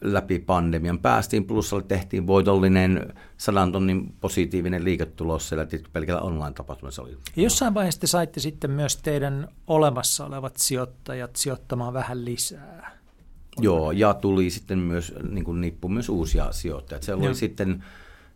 läpi 0.00 0.38
pandemian. 0.38 0.98
Päästiin 0.98 1.44
plussalle, 1.44 1.84
tehtiin 1.88 2.26
voitollinen 2.26 3.14
sadan 3.36 3.72
tonnin 3.72 4.14
positiivinen 4.20 4.84
liiketulos 4.84 5.48
siellä 5.48 5.66
pelkällä 5.92 6.20
online-tapahtumassa 6.20 7.02
oli. 7.02 7.16
Jossain 7.36 7.74
vaiheessa 7.74 8.00
te 8.00 8.06
saitte 8.06 8.40
sitten 8.40 8.70
myös 8.70 8.96
teidän 8.96 9.48
olemassa 9.66 10.26
olevat 10.26 10.56
sijoittajat 10.56 11.36
sijoittamaan 11.36 11.92
vähän 11.92 12.24
lisää. 12.24 13.00
Joo, 13.58 13.92
ja 13.92 14.14
tuli 14.14 14.50
sitten 14.50 14.78
myös 14.78 15.14
niin 15.30 15.44
kuin 15.44 15.60
nippu 15.60 15.88
myös 15.88 16.08
uusia 16.08 16.52
sijoittajia. 16.52 17.02
Se 17.02 17.14
oli 17.14 17.24
Joo. 17.24 17.34
sitten 17.34 17.84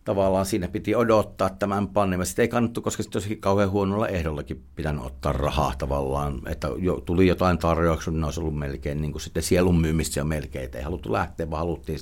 tavallaan 0.04 0.46
siinä 0.46 0.68
piti 0.68 0.94
odottaa 0.94 1.50
tämän 1.50 1.88
pandemian. 1.88 2.26
Sitten 2.26 2.42
ei 2.42 2.48
kannattu, 2.48 2.82
koska 2.82 3.02
sitten 3.02 3.18
olisikin 3.18 3.40
kauhean 3.40 3.70
huonolla 3.70 4.08
ehdollakin 4.08 4.64
pitänyt 4.76 5.04
ottaa 5.04 5.32
rahaa 5.32 5.74
tavallaan. 5.78 6.40
Että 6.46 6.68
jo, 6.78 7.00
tuli 7.00 7.26
jotain 7.26 7.58
tarjouksia, 7.58 8.10
niin 8.10 8.20
ne 8.20 8.26
olisi 8.26 8.40
ollut 8.40 8.58
melkein 8.58 9.00
niin 9.00 9.12
kuin 9.12 9.22
sitten 9.22 9.42
sielun 9.42 9.80
myymistä 9.80 10.20
ja 10.20 10.24
melkein. 10.24 10.64
Että 10.64 10.78
ei 10.78 10.84
haluttu 10.84 11.12
lähteä, 11.12 11.50
vaan 11.50 11.60
haluttiin 11.60 11.98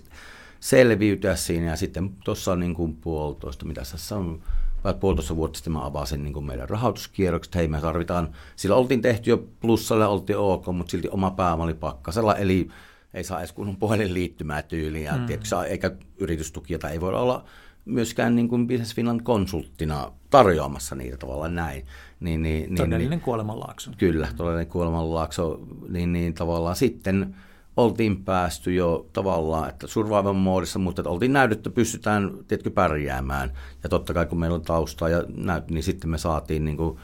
selviytyä 0.61 1.37
siinä. 1.37 1.67
Ja 1.67 1.77
sitten 1.77 2.11
tuossa 2.25 2.57
niin 2.57 2.75
kuin 2.75 2.97
puolitoista, 2.97 3.67
mitä 3.67 3.83
tässä 3.91 4.17
on, 4.17 4.43
vai 4.85 4.95
puolitoista 4.95 5.37
vuotta 5.37 5.57
sitten 5.57 5.73
mä 5.73 5.87
avasin 5.87 6.25
niin 6.25 6.35
kuin 6.35 6.45
meidän 6.45 6.69
rahoituskierrokset. 6.69 7.55
Hei, 7.55 7.69
me 7.69 7.81
tarvitaan, 7.81 8.29
sillä 8.57 8.77
oltiin 8.77 9.03
tehty 9.03 9.31
jo 9.31 9.45
plussalle, 9.61 10.07
oltiin 10.07 10.39
ok, 10.39 10.67
mutta 10.67 10.91
silti 10.91 11.09
oma 11.09 11.31
pääoma 11.31 11.65
oli 11.65 11.75
pakkasella. 11.75 12.37
Eli 12.37 12.69
ei 13.15 13.25
saa 13.25 13.39
edes 13.39 13.53
kunnon 13.53 13.77
liittymää 14.07 14.63
tyyliin, 14.63 15.05
ja 15.05 15.17
mm. 15.17 15.27
tietysti, 15.27 15.55
eikä 15.69 15.91
yritystukia, 16.19 16.79
tai 16.79 16.93
ei 16.93 17.01
voi 17.01 17.15
olla 17.15 17.45
myöskään 17.85 18.37
niin 18.37 18.49
kuin 18.49 18.67
Business 18.67 18.95
Finland 18.95 19.21
konsulttina 19.23 20.13
tarjoamassa 20.31 20.95
niitä 20.95 21.17
tavallaan 21.17 21.55
näin. 21.55 21.87
Niin, 22.21 22.43
niin, 22.43 22.63
niin, 22.63 22.77
todellinen 22.77 23.11
niin, 23.11 23.21
kuolemanlaakso. 23.21 23.91
Kyllä, 23.99 24.29
todellinen 24.37 24.67
kuolemanlaakso. 24.67 25.61
Niin, 25.89 26.13
niin 26.13 26.35
tavallaan 26.35 26.77
sitten 26.77 27.35
oltiin 27.77 28.25
päästy 28.25 28.75
jo 28.75 29.07
tavallaan, 29.13 29.69
että 29.69 29.87
survival 29.87 30.33
moodissa, 30.33 30.79
mutta 30.79 31.03
että 31.03 31.11
oltiin 31.11 31.33
näytetty, 31.33 31.69
että 31.69 31.75
pystytään 31.75 32.31
tietkö 32.49 32.71
pärjäämään. 32.71 33.53
Ja 33.83 33.89
totta 33.89 34.15
kai 34.15 34.27
kun 34.27 34.41
meillä 34.41 34.55
on 34.55 34.63
taustaa 34.63 35.09
ja 35.09 35.25
näyt, 35.37 35.71
niin 35.71 35.83
sitten 35.83 36.11
me 36.11 36.19
saatiin 36.19 36.65
niin 36.65 36.77
kuin, 36.77 36.99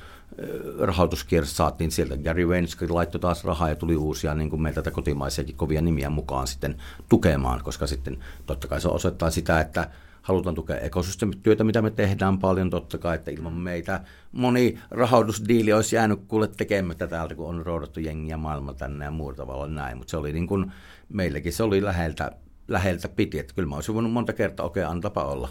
rahoituskierros 0.79 1.57
saatiin 1.57 1.91
sieltä. 1.91 2.17
Gary 2.17 2.49
Vaynerchuk 2.49 2.91
laittoi 2.91 3.21
taas 3.21 3.45
rahaa 3.45 3.69
ja 3.69 3.77
tuli 3.77 3.97
uusia 3.97 4.35
niin 4.35 4.51
kuin 4.51 4.63
meiltä 4.63 4.91
kotimaisiakin 4.91 5.57
kovia 5.57 5.83
nimiä 5.83 6.11
mukaan 6.11 6.47
sitten 6.47 6.77
tukemaan, 7.09 7.61
koska 7.65 7.87
sitten 7.87 8.19
totta 8.47 8.69
kai 8.69 8.81
se 8.81 8.89
osoittaa 8.89 9.31
sitä, 9.31 9.61
että 9.61 9.91
halutaan 10.29 10.55
tukea 10.55 10.79
ekosysteemityötä, 10.79 11.65
mitä 11.65 11.83
me 11.83 11.91
tehdään 11.91 12.39
paljon 12.39 12.71
totta 12.71 12.99
kai, 12.99 13.15
että 13.15 13.31
ilman 13.31 13.53
meitä 13.53 14.01
moni 14.33 14.79
rahoitusdiili 14.91 15.73
olisi 15.73 15.97
jäänyt 15.97 16.21
kuule 16.29 16.49
tekemättä 16.49 17.07
täältä, 17.07 17.35
kun 17.35 17.49
on 17.49 17.67
roudattu 17.67 18.01
jengiä 18.01 18.37
maailma 18.37 18.75
tänne 18.75 19.05
ja 19.05 19.11
muuta 19.11 19.37
tavalla 19.37 19.67
näin, 19.67 19.99
mutta 19.99 20.11
se 20.11 20.17
oli 20.17 20.33
niin 20.33 20.47
kuin, 20.47 20.73
meillekin 21.09 21.53
se 21.53 21.63
oli 21.63 21.83
läheltä, 21.83 22.33
läheltä 22.69 23.09
piti, 23.09 23.39
että 23.39 23.55
kyllä 23.55 23.69
mä 23.69 23.75
olisin 23.75 23.95
voinut 23.95 24.13
monta 24.13 24.33
kertaa, 24.33 24.67
okei, 24.67 24.83
okay, 24.83 24.93
antapa 24.93 25.25
olla, 25.25 25.49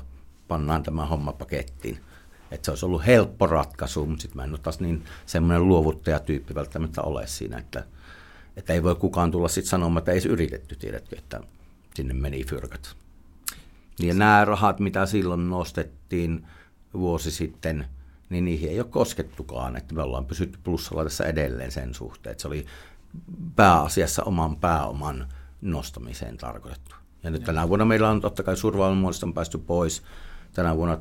pannaan 0.48 0.84
tämä 0.84 1.06
homma 1.06 1.34
pakettiin. 1.34 1.98
Että 2.52 2.66
se 2.66 2.72
olisi 2.72 2.86
ollut 2.86 3.06
helppo 3.06 3.48
ratkaisu, 3.48 4.06
mutta 4.06 4.22
sitten 4.22 4.38
mä 4.38 4.44
en 4.44 4.52
ole 4.52 4.60
taas 4.60 4.80
niin 4.80 5.04
semmoinen 5.26 5.68
luovuttajatyyppi 5.68 6.56
välttämättä 6.56 7.02
ole 7.02 7.28
siinä, 7.28 7.58
että, 7.58 7.84
että 8.58 8.74
ei 8.74 8.84
voi 8.84 8.96
kukaan 8.96 9.32
tulla 9.32 9.48
sitten 9.48 9.70
sanomaan, 9.70 10.02
että 10.02 10.12
ei 10.12 10.22
se 10.22 10.30
yritetty, 10.30 10.76
tiedätkö, 10.76 11.16
että 11.18 11.42
sinne 11.96 12.14
meni 12.14 12.44
fyrkat. 12.44 12.96
Ja 14.00 14.14
nämä 14.14 14.46
rahat, 14.46 14.80
mitä 14.80 15.06
silloin 15.06 15.50
nostettiin 15.50 16.48
vuosi 16.94 17.32
sitten, 17.32 17.86
niin 18.30 18.46
niihin 18.46 18.70
ei 18.70 18.80
ole 18.80 18.88
koskettukaan. 18.90 19.76
Että 19.76 19.96
me 19.96 20.02
ollaan 20.02 20.26
pysytty 20.26 20.60
plussalla 20.64 21.04
tässä 21.04 21.26
edelleen 21.26 21.72
sen 21.72 21.94
suhteen. 21.94 22.32
Että 22.32 22.42
se 22.42 22.48
oli 22.48 22.66
pääasiassa 23.56 24.24
oman 24.24 24.56
pääoman 24.56 25.28
nostamiseen 25.62 26.38
tarkoitettu. 26.38 26.96
Ja 27.24 27.30
nyt 27.30 27.44
tänä 27.44 27.70
vuonna 27.70 27.86
meillä 27.86 28.10
on 28.10 28.22
totta 28.22 28.44
kai 28.44 28.58
survival 28.58 28.94
päästy 29.34 29.58
pois. 29.58 30.04
Tänä 30.54 30.76
vuonna 30.76 30.98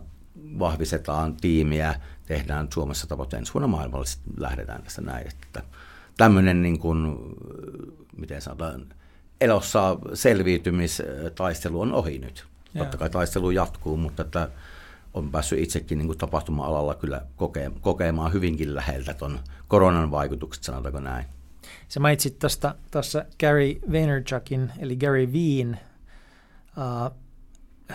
vahvistetaan 0.58 1.36
tiimiä, 1.36 2.00
tehdään 2.26 2.68
Suomessa 2.74 3.06
tavoitteen 3.06 3.40
ensi 3.40 3.54
vuonna 3.54 3.68
maailmalle, 3.68 4.06
sitten 4.06 4.32
lähdetään 4.38 4.82
tästä 4.82 5.02
näin. 5.02 5.26
Että 5.28 5.62
tämmöinen, 6.16 6.62
niin 6.62 6.78
kuin, 6.78 7.16
miten 8.16 8.42
sanotaan, 8.42 8.86
elossa 9.40 9.98
selviytymistaistelu 10.14 11.80
on 11.80 11.92
ohi 11.92 12.18
nyt. 12.18 12.46
Totta 12.78 12.96
kai 12.96 13.10
taistelu 13.10 13.50
jatkuu, 13.50 13.96
mutta 13.96 14.22
että 14.22 14.48
on 15.14 15.30
päässyt 15.30 15.58
itsekin 15.58 15.98
niin 15.98 16.06
kuin 16.06 16.18
tapahtuma-alalla 16.18 16.94
kyllä 16.94 17.26
koke- 17.36 17.80
kokemaan 17.80 18.32
hyvinkin 18.32 18.74
läheltä 18.74 19.14
tuon 19.14 19.38
koronan 19.68 20.10
vaikutukset, 20.10 20.64
sanotaanko 20.64 21.00
näin. 21.00 21.26
Se 21.88 22.00
mainitsit 22.00 22.38
tuossa 22.90 23.24
Gary 23.40 23.80
Vaynerchukin, 23.92 24.72
eli 24.78 24.96
Gary 24.96 25.32
Veen, 25.32 25.80
uh, 26.76 27.16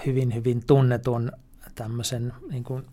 hyvin 0.05 0.35
hyvin 0.35 0.65
tunnetun 0.67 1.31
tämmöisen 1.75 2.33
niin 2.49 2.63
kuin 2.63 2.85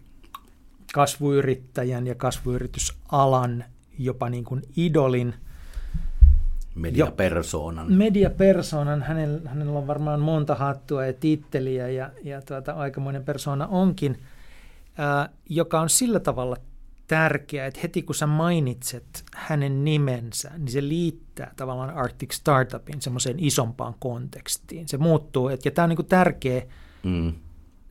kasvuyrittäjän 0.92 2.06
ja 2.06 2.14
kasvuyritysalan 2.14 3.64
jopa 3.98 4.28
niin 4.28 4.44
kuin 4.44 4.62
idolin. 4.76 5.34
Mediapersoonan. 6.78 7.92
Mediapersoonan. 7.92 9.02
Hänellä, 9.02 9.48
hänellä 9.48 9.78
on 9.78 9.86
varmaan 9.86 10.20
monta 10.20 10.54
hattua 10.54 11.06
ja 11.06 11.12
titteliä 11.12 11.88
ja, 11.88 12.10
ja 12.24 12.42
tuota, 12.42 12.72
aikamoinen 12.72 13.24
persoona 13.24 13.66
onkin, 13.66 14.18
ää, 14.98 15.28
joka 15.48 15.80
on 15.80 15.88
sillä 15.88 16.20
tavalla 16.20 16.56
tärkeä, 17.08 17.66
että 17.66 17.80
heti 17.82 18.02
kun 18.02 18.14
sä 18.14 18.26
mainitset 18.26 19.24
hänen 19.34 19.84
nimensä, 19.84 20.50
niin 20.58 20.70
se 20.70 20.82
liittää 20.82 21.52
tavallaan 21.56 21.90
Arctic 21.90 22.32
Startupin 22.32 23.02
semmoiseen 23.02 23.36
isompaan 23.38 23.94
kontekstiin. 23.98 24.88
Se 24.88 24.98
muuttuu, 24.98 25.48
et, 25.48 25.64
ja 25.64 25.70
tämä 25.70 25.84
on 25.84 25.88
niin 25.88 26.06
tärkeä, 26.06 26.62
mm. 27.02 27.32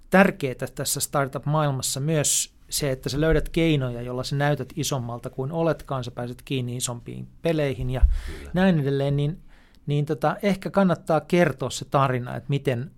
tärkeää 0.09 0.55
tässä 0.75 0.99
startup-maailmassa 0.99 1.99
myös 1.99 2.56
se, 2.69 2.91
että 2.91 3.09
sä 3.09 3.21
löydät 3.21 3.49
keinoja, 3.49 4.01
jolla 4.01 4.23
sä 4.23 4.35
näytät 4.35 4.73
isommalta 4.75 5.29
kuin 5.29 5.51
oletkaan, 5.51 6.03
sä 6.03 6.11
pääset 6.11 6.41
kiinni 6.41 6.75
isompiin 6.75 7.27
peleihin 7.41 7.89
ja 7.89 8.01
Kyllä. 8.25 8.51
näin 8.53 8.79
edelleen, 8.79 9.17
niin, 9.17 9.41
niin 9.85 10.05
tota, 10.05 10.35
ehkä 10.41 10.69
kannattaa 10.69 11.21
kertoa 11.21 11.69
se 11.69 11.85
tarina, 11.85 12.35
että 12.35 12.49
miten 12.49 12.91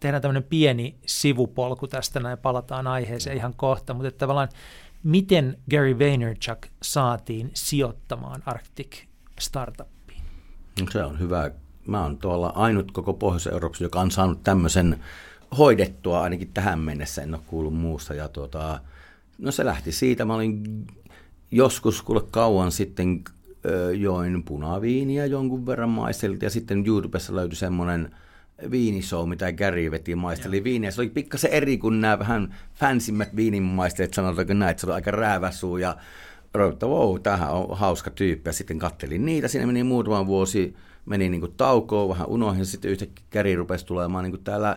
tehdään 0.00 0.22
tämmöinen 0.22 0.44
pieni 0.44 0.98
sivupolku 1.06 1.88
tästä, 1.88 2.20
näin 2.20 2.38
palataan 2.38 2.86
aiheeseen 2.86 3.36
ihan 3.36 3.54
kohta, 3.56 3.94
mutta 3.94 4.08
että 4.08 4.18
tavallaan 4.18 4.48
miten 5.02 5.58
Gary 5.70 5.98
Vaynerchuk 5.98 6.66
saatiin 6.82 7.50
sijoittamaan 7.54 8.42
Arctic 8.46 8.96
Startupiin? 9.40 10.22
No 10.80 10.86
se 10.90 11.04
on 11.04 11.18
hyvä. 11.18 11.50
Mä 11.86 12.02
oon 12.02 12.18
tuolla 12.18 12.52
ainut 12.54 12.92
koko 12.92 13.12
Pohjois-Euroopassa, 13.12 13.84
joka 13.84 14.00
on 14.00 14.10
saanut 14.10 14.42
tämmöisen 14.42 15.00
hoidettua 15.58 16.22
ainakin 16.22 16.50
tähän 16.54 16.78
mennessä, 16.78 17.22
en 17.22 17.34
ole 17.34 17.42
kuullut 17.46 17.74
muusta. 17.74 18.14
Ja 18.14 18.28
tuota, 18.28 18.80
no 19.38 19.50
se 19.50 19.64
lähti 19.64 19.92
siitä, 19.92 20.24
mä 20.24 20.34
olin 20.34 20.86
joskus 21.50 22.02
kuule 22.02 22.22
kauan 22.30 22.72
sitten 22.72 23.24
join 23.98 24.42
punaviiniä 24.42 25.26
jonkun 25.26 25.66
verran 25.66 25.88
maisteltiin 25.88 26.46
ja 26.46 26.50
sitten 26.50 26.86
YouTubessa 26.86 27.34
löytyi 27.34 27.56
semmoinen– 27.56 28.10
viinishow, 28.70 29.28
mitä 29.28 29.52
Gary 29.52 29.90
veti 29.90 30.14
maisteli 30.14 30.56
ja. 30.56 30.64
viiniä. 30.64 30.90
Se 30.90 31.00
oli 31.00 31.08
pikkasen 31.08 31.50
eri 31.50 31.78
kuin 31.78 32.00
nämä 32.00 32.18
vähän 32.18 32.54
fansimmät 32.74 33.36
viininmaisteet, 33.36 34.14
sanotaanko 34.14 34.54
näin, 34.54 34.70
että 34.70 34.80
se 34.80 34.86
oli 34.86 34.94
aika 34.94 35.10
rääväsuu 35.10 35.76
ja 35.76 35.96
että 36.70 36.86
wow, 36.86 37.20
tämähän 37.20 37.52
on 37.52 37.78
hauska 37.78 38.10
tyyppi. 38.10 38.48
Ja 38.48 38.52
sitten 38.52 38.78
kattelin 38.78 39.24
niitä, 39.24 39.48
siinä 39.48 39.66
meni 39.66 39.82
muutama 39.82 40.26
vuosi, 40.26 40.76
meni 41.06 41.28
niin 41.28 41.40
kuin 41.40 41.54
taukoon, 41.56 42.08
vähän 42.08 42.28
unohdin, 42.28 42.66
sitten 42.66 42.90
yhtäkkiä 42.90 43.24
Gary 43.32 43.56
rupesi 43.56 43.86
tulemaan 43.86 44.24
niin 44.24 44.32
kuin 44.32 44.44
täällä 44.44 44.76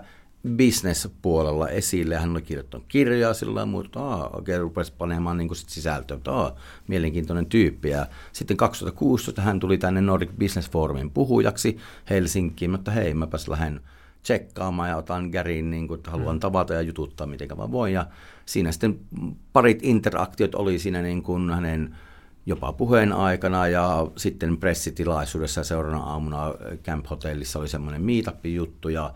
business-puolella 0.58 1.70
esille. 1.70 2.16
Hän 2.16 2.32
oli 2.32 2.42
kirjoittanut 2.42 2.86
kirjaa 2.88 3.34
sillä 3.34 3.60
ja 3.60 3.66
muuta, 3.66 4.00
aa, 4.00 4.30
oikein 4.30 4.62
rupesi 4.62 4.94
panemaan 4.98 5.38
niin 5.38 5.56
sit 5.56 5.70
sisältöä, 5.70 6.18
että 6.18 6.32
aa, 6.32 6.56
mielenkiintoinen 6.88 7.46
tyyppi. 7.46 7.90
Ja 7.90 8.08
sitten 8.34 8.58
2016 8.58 9.42
hän 9.42 9.60
tuli 9.60 9.78
tänne 9.78 10.02
Nordic 10.02 10.30
Business 10.40 10.70
Forumin 10.70 11.12
puhujaksi 11.12 11.78
Helsinkiin, 12.10 12.72
mutta 12.72 12.92
hei, 12.92 13.14
mäpäs 13.14 13.48
lähden 13.48 13.82
tsekkaamaan 14.24 14.90
ja 14.90 14.98
otan 14.98 15.30
Garin, 15.30 15.72
niin 15.72 15.88
kuin, 15.88 15.98
että 15.98 16.12
haluan 16.12 16.36
mm. 16.36 16.40
tavata 16.40 16.74
ja 16.74 16.82
jututtaa 16.82 17.28
miten 17.28 17.58
mä 17.58 17.72
voin. 17.72 17.94
Ja 17.94 18.06
siinä 18.46 18.72
sitten 18.72 19.00
parit 19.54 19.80
interaktiot 19.84 20.56
oli 20.56 20.80
siinä 20.80 21.02
niin 21.02 21.24
kuin 21.24 21.50
hänen 21.50 21.96
jopa 22.46 22.74
puheen 22.74 23.14
aikana 23.14 23.68
ja 23.68 24.08
sitten 24.18 24.58
pressitilaisuudessa 24.58 25.64
seuraavana 25.64 26.04
aamuna 26.04 26.54
Camp 26.84 27.06
Hotellissa 27.10 27.60
oli 27.60 27.68
semmoinen 27.68 28.02
meetup-juttu 28.02 28.90
ja 28.90 29.14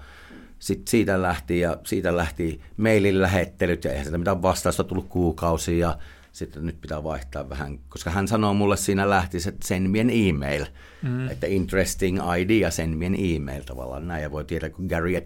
sitten 0.60 0.88
siitä 0.88 1.22
lähti 1.22 1.60
ja 1.60 1.78
siitä 1.86 2.18
lähti 2.18 2.62
mailin 2.78 3.22
lähettelyt 3.22 3.84
ja 3.84 3.92
eihän 3.92 4.06
sitä 4.06 4.18
mitään 4.18 4.42
vastausta 4.42 4.84
tullut 4.84 5.08
kuukausia 5.10 5.88
ja 5.88 5.98
sitten 6.32 6.66
nyt 6.66 6.82
pitää 6.82 7.04
vaihtaa 7.04 7.50
vähän, 7.50 7.80
koska 7.90 8.10
hän 8.10 8.28
sanoo 8.28 8.54
mulle 8.54 8.78
siinä 8.78 9.10
lähti 9.10 9.40
se 9.40 9.54
an 9.76 10.10
email, 10.10 10.66
mm. 11.02 11.30
että 11.30 11.48
interesting 11.48 12.20
idea, 12.40 12.70
an 12.84 13.16
email 13.18 13.64
tavallaan 13.64 14.08
näin, 14.08 14.24
ja 14.24 14.32
voi 14.32 14.46
tietää, 14.46 14.70
kun 14.70 14.86
Gary 14.86 15.16
at 15.16 15.24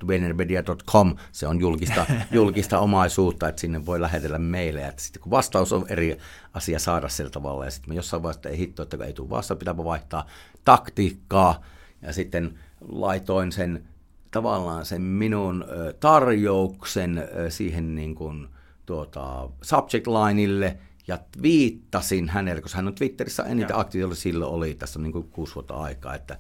se 1.32 1.48
on 1.48 1.60
julkista, 1.60 2.06
julkista 2.32 2.80
omaisuutta, 2.80 3.48
että 3.48 3.62
sinne 3.62 3.86
voi 3.86 4.02
lähetellä 4.02 4.40
meille, 4.40 4.88
että 4.88 5.02
sitten 5.02 5.22
kun 5.22 5.32
vastaus 5.32 5.74
on 5.74 5.86
eri 5.90 6.18
asia 6.54 6.80
saada 6.80 7.10
sillä 7.10 7.32
tavalla, 7.32 7.66
ja 7.66 7.72
sitten 7.72 7.92
me 7.92 7.96
jossain 7.96 8.24
vaiheessa, 8.24 8.50
ei 8.50 8.58
hitto, 8.58 8.84
että 8.84 9.06
ei 9.06 9.14
tule 9.14 9.30
vasta, 9.30 9.56
pitääpä 9.56 9.84
vaihtaa 9.84 10.28
taktiikkaa, 10.66 11.62
ja 12.02 12.14
sitten 12.14 12.60
laitoin 12.90 13.52
sen 13.52 13.84
tavallaan 14.34 14.86
sen 14.86 15.02
minun 15.02 15.66
tarjouksen 16.00 17.30
siihen 17.50 17.96
niin 17.96 18.16
kuin, 18.16 18.48
tuota, 18.86 19.50
subject 19.62 20.08
lineille 20.08 20.78
ja 21.08 21.20
viittasin 21.42 22.30
hänelle, 22.30 22.62
koska 22.62 22.76
hän 22.76 22.88
on 22.88 22.96
Twitterissä 22.96 23.44
eniten 23.44 23.80
aktiivisesti 23.80 24.22
silloin 24.22 24.54
oli, 24.54 24.74
tässä 24.74 25.00
on 25.00 25.04
niin 25.04 25.14
kuin 25.14 25.28
kuusi 25.28 25.56
vuotta 25.56 25.74
aikaa, 25.74 26.16
että 26.16 26.38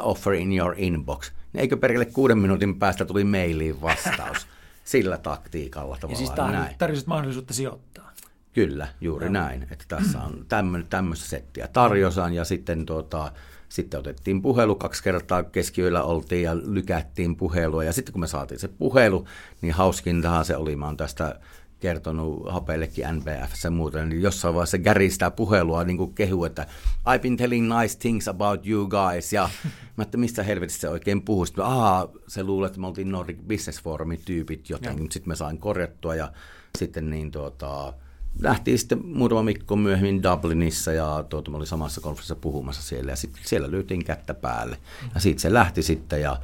a 0.00 0.02
offer 0.02 0.34
in 0.34 0.52
your 0.52 0.74
inbox. 0.76 1.32
Niin 1.52 1.60
eikö 1.60 1.76
perkele 1.76 2.04
kuuden 2.04 2.38
minuutin 2.38 2.78
päästä 2.78 3.04
tuli 3.04 3.24
mailiin 3.24 3.82
vastaus 3.82 4.46
sillä 4.84 5.18
taktiikalla 5.18 5.96
tavallaan. 6.00 6.22
Ja 6.22 6.34
siis 6.36 6.52
näin. 6.52 6.78
tarjosit 6.78 7.06
mahdollisuutta 7.06 7.54
sijoittaa. 7.54 8.12
Kyllä, 8.52 8.88
juuri 9.00 9.26
Joo. 9.26 9.32
näin. 9.32 9.62
Että 9.62 9.84
tässä 9.88 10.18
on 10.18 10.46
tämmöistä 10.90 11.26
settiä 11.26 11.68
tarjosan 11.68 12.34
ja 12.34 12.44
sitten 12.44 12.86
tuota, 12.86 13.32
sitten 13.68 14.00
otettiin 14.00 14.42
puhelu, 14.42 14.74
kaksi 14.74 15.02
kertaa 15.02 15.42
keskiyöllä 15.42 16.02
oltiin 16.02 16.42
ja 16.42 16.56
lykättiin 16.56 17.36
puhelua. 17.36 17.84
Ja 17.84 17.92
sitten 17.92 18.12
kun 18.12 18.20
me 18.20 18.26
saatiin 18.26 18.60
se 18.60 18.68
puhelu, 18.68 19.26
niin 19.60 19.74
hauskintahan 19.74 20.44
se 20.44 20.56
oli. 20.56 20.76
Mä 20.76 20.86
oon 20.86 20.96
tästä 20.96 21.40
kertonut 21.80 22.52
Hapeillekin 22.52 23.04
NBF 23.14 23.52
ja 23.64 23.70
muuten, 23.70 24.08
niin 24.08 24.22
jossain 24.22 24.54
vaiheessa 24.54 24.78
Gary 24.78 25.10
sitä 25.10 25.30
puhelua 25.30 25.84
niin 25.84 25.96
kuin 25.96 26.14
kehu, 26.14 26.44
että 26.44 26.66
I've 27.08 27.22
been 27.22 27.36
telling 27.36 27.78
nice 27.80 27.98
things 27.98 28.28
about 28.28 28.66
you 28.66 28.88
guys, 28.88 29.32
ja 29.32 29.48
mä 29.96 30.02
että 30.02 30.18
mistä 30.18 30.42
helvetistä 30.42 30.80
se 30.80 30.88
oikein 30.88 31.22
puhuu, 31.22 31.46
sitten 31.46 31.64
Aa, 31.64 32.08
se 32.28 32.42
luulee, 32.42 32.66
että 32.66 32.80
me 32.80 32.86
oltiin 32.86 33.10
Nordic 33.10 33.38
Business 33.48 33.82
Forumin 33.82 34.20
tyypit 34.24 34.70
jotenkin, 34.70 35.02
mutta 35.02 35.14
sitten 35.14 35.28
mä 35.28 35.34
sain 35.34 35.58
korjattua, 35.58 36.14
ja 36.14 36.32
sitten 36.78 37.10
niin 37.10 37.30
tuota, 37.30 37.94
lähtiin 38.42 38.78
sitten 38.78 39.06
muutama 39.06 39.42
mikko 39.42 39.76
myöhemmin 39.76 40.22
Dublinissa 40.22 40.92
ja 40.92 41.24
tuota, 41.28 41.50
olin 41.54 41.66
samassa 41.66 42.00
konferenssissa 42.00 42.36
puhumassa 42.36 42.82
siellä 42.82 43.12
ja 43.12 43.16
sitten 43.16 43.42
siellä 43.44 43.70
löytiin 43.70 44.04
kättä 44.04 44.34
päälle. 44.34 44.78
Ja 45.14 45.20
siitä 45.20 45.40
se 45.40 45.52
lähti 45.52 45.82
sitten 45.82 46.22
ja 46.22 46.40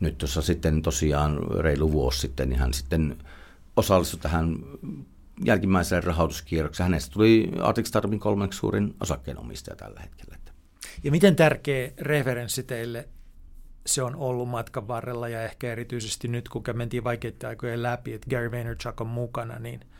nyt 0.00 0.18
tuossa 0.18 0.42
sitten 0.42 0.82
tosiaan 0.82 1.38
reilu 1.60 1.92
vuosi 1.92 2.20
sitten, 2.20 2.48
niin 2.48 2.58
hän 2.58 2.74
sitten 2.74 3.16
osallistui 3.76 4.20
tähän 4.20 4.56
jälkimmäiselle 5.44 6.00
rahoituskierrokseen. 6.00 6.84
Hänestä 6.84 7.12
tuli 7.12 7.50
Arctic 7.62 7.86
Startupin 7.86 8.20
kolmanneksi 8.20 8.58
suurin 8.58 8.94
osakkeenomistaja 9.00 9.76
tällä 9.76 10.00
hetkellä. 10.00 10.36
Ja 11.04 11.10
miten 11.10 11.36
tärkeä 11.36 11.90
referenssi 11.98 12.62
teille 12.62 13.08
se 13.86 14.02
on 14.02 14.16
ollut 14.16 14.48
matkan 14.48 14.88
varrella 14.88 15.28
ja 15.28 15.42
ehkä 15.42 15.72
erityisesti 15.72 16.28
nyt, 16.28 16.48
kun 16.48 16.62
mentiin 16.72 17.04
vaikeita 17.04 17.48
aikojen 17.48 17.82
läpi, 17.82 18.12
että 18.12 18.30
Gary 18.30 18.50
Vaynerchuk 18.50 19.00
on 19.00 19.06
mukana, 19.06 19.58
niin– 19.58 19.80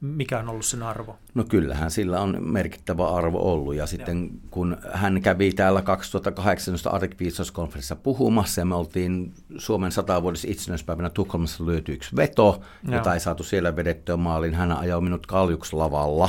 mikä 0.00 0.38
on 0.38 0.48
ollut 0.48 0.64
sen 0.64 0.82
arvo? 0.82 1.16
No 1.34 1.44
kyllähän 1.44 1.90
sillä 1.90 2.20
on 2.20 2.36
merkittävä 2.40 3.08
arvo 3.08 3.52
ollut 3.52 3.74
ja 3.74 3.86
sitten 3.86 4.20
Joo. 4.22 4.30
kun 4.50 4.76
hän 4.92 5.22
kävi 5.22 5.52
täällä 5.52 5.82
2018 5.82 6.90
Arctic 6.90 7.52
konferenssissa 7.52 7.96
puhumassa 7.96 8.60
ja 8.60 8.64
me 8.64 8.74
oltiin 8.74 9.32
Suomen 9.58 9.92
satavuotis 9.92 10.44
itsenäispäivänä 10.44 11.10
Tukholmassa 11.10 11.66
löytyi 11.66 11.94
yksi 11.94 12.16
veto, 12.16 12.60
Joo. 12.82 12.94
jota 12.94 13.14
ei 13.14 13.20
saatu 13.20 13.42
siellä 13.42 13.76
vedettyä 13.76 14.16
maaliin. 14.16 14.54
Hän 14.54 14.72
ajoi 14.72 15.00
minut 15.00 15.26
kaljukselavalla 15.26 16.28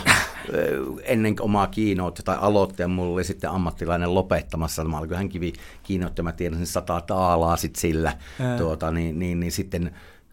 ennen 1.04 1.36
omaa 1.40 1.68
kiinnoutta 1.68 2.24
tai 2.24 2.38
aloitti 2.42 2.82
ja 2.82 2.88
mulla 2.88 3.14
oli 3.14 3.24
sitten 3.24 3.50
ammattilainen 3.50 4.16
lopettamassa. 4.16 4.84
Mä 4.84 4.98
olin 4.98 5.16
hän 5.16 5.30
kivi 5.30 5.54
kiinnoitti, 5.84 6.22
mä 6.22 6.32
tiedän 6.32 6.58
sen 6.58 6.68
sata 6.68 7.02
taalaa 7.02 7.58
sitten 7.58 7.82
sillä, 7.82 8.14
tuota, 8.58 8.92
niin, 8.92 9.20
niin, 9.20 9.40
niin 9.40 9.52
sitten 9.52 9.92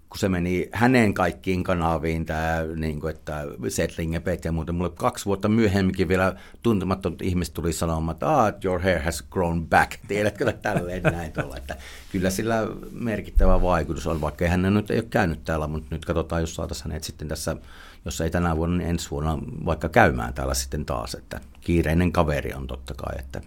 kun 0.09 0.19
se 0.19 0.29
meni 0.29 0.69
hänen 0.73 1.15
kaikkiin 1.15 1.65
kanaviin, 1.65 2.27
tämä, 2.27 2.63
niin 2.77 3.01
kuin, 3.01 3.15
että 3.15 3.45
settling 3.69 4.15
ja 4.15 4.53
muuten. 4.53 4.75
Mulle 4.75 4.91
kaksi 4.91 5.25
vuotta 5.25 5.49
myöhemminkin 5.49 6.09
vielä 6.09 6.35
tuntemattomat 6.63 7.23
ihmiset 7.23 7.55
tuli 7.55 7.73
sanomaan, 7.73 8.15
että 8.15 8.41
ah, 8.41 8.55
your 8.65 8.83
hair 8.83 9.03
has 9.03 9.23
grown 9.23 9.67
back. 9.67 9.93
Tiedätkö 10.09 10.53
tälleen 10.53 11.03
näin 11.17 11.33
tuolla. 11.33 11.57
Että 11.57 11.77
kyllä 12.13 12.31
sillä 12.31 12.69
merkittävä 12.93 13.63
vaikutus 13.63 14.07
on, 14.07 14.21
vaikka 14.21 14.49
hän 14.49 14.75
nyt 14.75 14.91
ei 14.91 14.99
ole 14.99 15.07
käynyt 15.11 15.45
täällä, 15.45 15.67
mutta 15.67 15.89
nyt 15.91 16.05
katsotaan, 16.05 16.43
jos 16.43 16.55
saataisiin 16.55 16.91
hänet 16.91 17.05
sitten 17.05 17.29
tässä, 17.29 17.57
jos 18.05 18.21
ei 18.21 18.31
tänä 18.31 18.57
vuonna, 18.57 18.77
niin 18.77 18.91
ensi 18.91 19.11
vuonna 19.11 19.39
vaikka 19.65 19.89
käymään 19.89 20.35
täällä 20.35 20.55
sitten 20.55 20.85
taas. 20.85 21.15
Että 21.15 21.41
kiireinen 21.61 22.13
kaveri 22.13 22.55
on 22.55 22.67
totta 22.67 22.95
kai. 22.95 23.19
Että. 23.19 23.41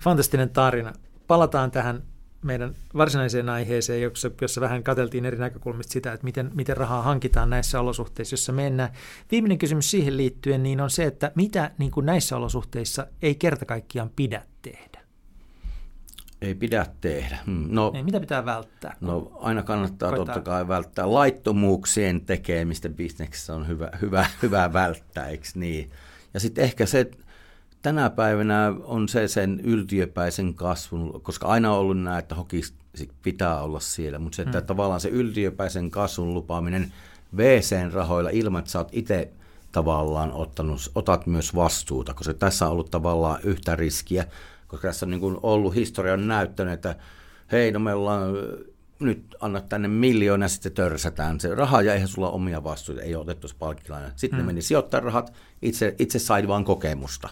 Fantastinen 0.00 0.50
tarina. 0.50 0.92
Palataan 1.26 1.70
tähän 1.70 2.02
meidän 2.42 2.74
varsinaiseen 2.94 3.48
aiheeseen, 3.48 4.02
jossa, 4.02 4.30
jossa 4.40 4.60
vähän 4.60 4.82
katseltiin 4.82 5.26
eri 5.26 5.38
näkökulmista 5.38 5.92
sitä, 5.92 6.12
että 6.12 6.24
miten, 6.24 6.50
miten 6.54 6.76
rahaa 6.76 7.02
hankitaan 7.02 7.50
näissä 7.50 7.80
olosuhteissa, 7.80 8.34
jossa 8.34 8.52
mennään. 8.52 8.90
Viimeinen 9.30 9.58
kysymys 9.58 9.90
siihen 9.90 10.16
liittyen 10.16 10.62
niin 10.62 10.80
on 10.80 10.90
se, 10.90 11.04
että 11.04 11.32
mitä 11.34 11.70
niin 11.78 11.90
kuin 11.90 12.06
näissä 12.06 12.36
olosuhteissa 12.36 13.06
ei 13.22 13.34
kerta 13.34 13.64
kaikkiaan 13.64 14.10
pidä 14.16 14.42
tehdä? 14.62 15.00
Ei 16.40 16.54
pidä 16.54 16.86
tehdä. 17.00 17.38
Hmm. 17.46 17.66
No, 17.68 17.92
ei, 17.94 18.02
mitä 18.02 18.20
pitää 18.20 18.44
välttää? 18.44 18.96
No 19.00 19.32
aina 19.40 19.62
kannattaa 19.62 20.08
koittaa... 20.10 20.34
totta 20.34 20.50
kai 20.50 20.68
välttää. 20.68 21.12
Laittomuuksien 21.12 22.20
tekemistä 22.20 22.88
bisneksessä 22.88 23.54
on 23.54 23.68
hyvä, 23.68 23.90
hyvä, 24.00 24.26
hyvä 24.42 24.72
välttää, 24.72 25.26
eikö 25.26 25.44
niin? 25.54 25.90
Ja 26.34 26.40
sitten 26.40 26.64
ehkä 26.64 26.86
se, 26.86 27.10
tänä 27.82 28.10
päivänä 28.10 28.74
on 28.84 29.08
se 29.08 29.28
sen 29.28 29.60
yltiöpäisen 29.60 30.54
kasvun, 30.54 31.20
koska 31.22 31.46
aina 31.46 31.72
on 31.72 31.78
ollut 31.78 32.02
näin, 32.02 32.18
että 32.18 32.34
hokis 32.34 32.74
pitää 33.22 33.60
olla 33.60 33.80
siellä, 33.80 34.18
mutta 34.18 34.36
se, 34.36 34.42
että 34.42 34.60
mm. 34.60 34.66
tavallaan 34.66 35.00
se 35.00 35.08
yltiöpäisen 35.08 35.90
kasvun 35.90 36.34
lupaaminen 36.34 36.92
VC-rahoilla 37.36 38.30
ilman, 38.32 38.58
että 38.58 38.70
sä 38.70 38.78
oot 38.78 38.88
itse 38.92 39.32
tavallaan 39.72 40.32
ottanut, 40.32 40.90
otat 40.94 41.26
myös 41.26 41.54
vastuuta, 41.54 42.14
koska 42.14 42.34
tässä 42.34 42.66
on 42.66 42.72
ollut 42.72 42.90
tavallaan 42.90 43.40
yhtä 43.44 43.76
riskiä, 43.76 44.24
koska 44.68 44.88
tässä 44.88 45.06
on 45.06 45.10
niin 45.10 45.20
kuin 45.20 45.36
ollut 45.42 45.74
historian 45.74 46.28
näyttänyt, 46.28 46.74
että 46.74 46.96
hei, 47.52 47.72
no 47.72 47.78
me 47.78 47.94
ollaan 47.94 48.32
nyt 48.98 49.36
annat 49.40 49.68
tänne 49.68 49.88
miljoona, 49.88 50.48
sitten 50.48 50.72
törsätään 50.72 51.40
se 51.40 51.54
raha 51.54 51.82
ja 51.82 51.94
eihän 51.94 52.08
sulla 52.08 52.30
omia 52.30 52.64
vastuita, 52.64 53.02
ei 53.02 53.14
ole 53.14 53.22
otettu 53.22 53.48
palkkilaina. 53.58 54.10
Sitten 54.16 54.38
mm. 54.38 54.42
ne 54.42 54.46
meni 54.46 54.62
sijoittaa 54.62 55.00
rahat, 55.00 55.32
itse, 55.62 55.94
itse 55.98 56.18
sai 56.18 56.48
vaan 56.48 56.64
kokemusta, 56.64 57.28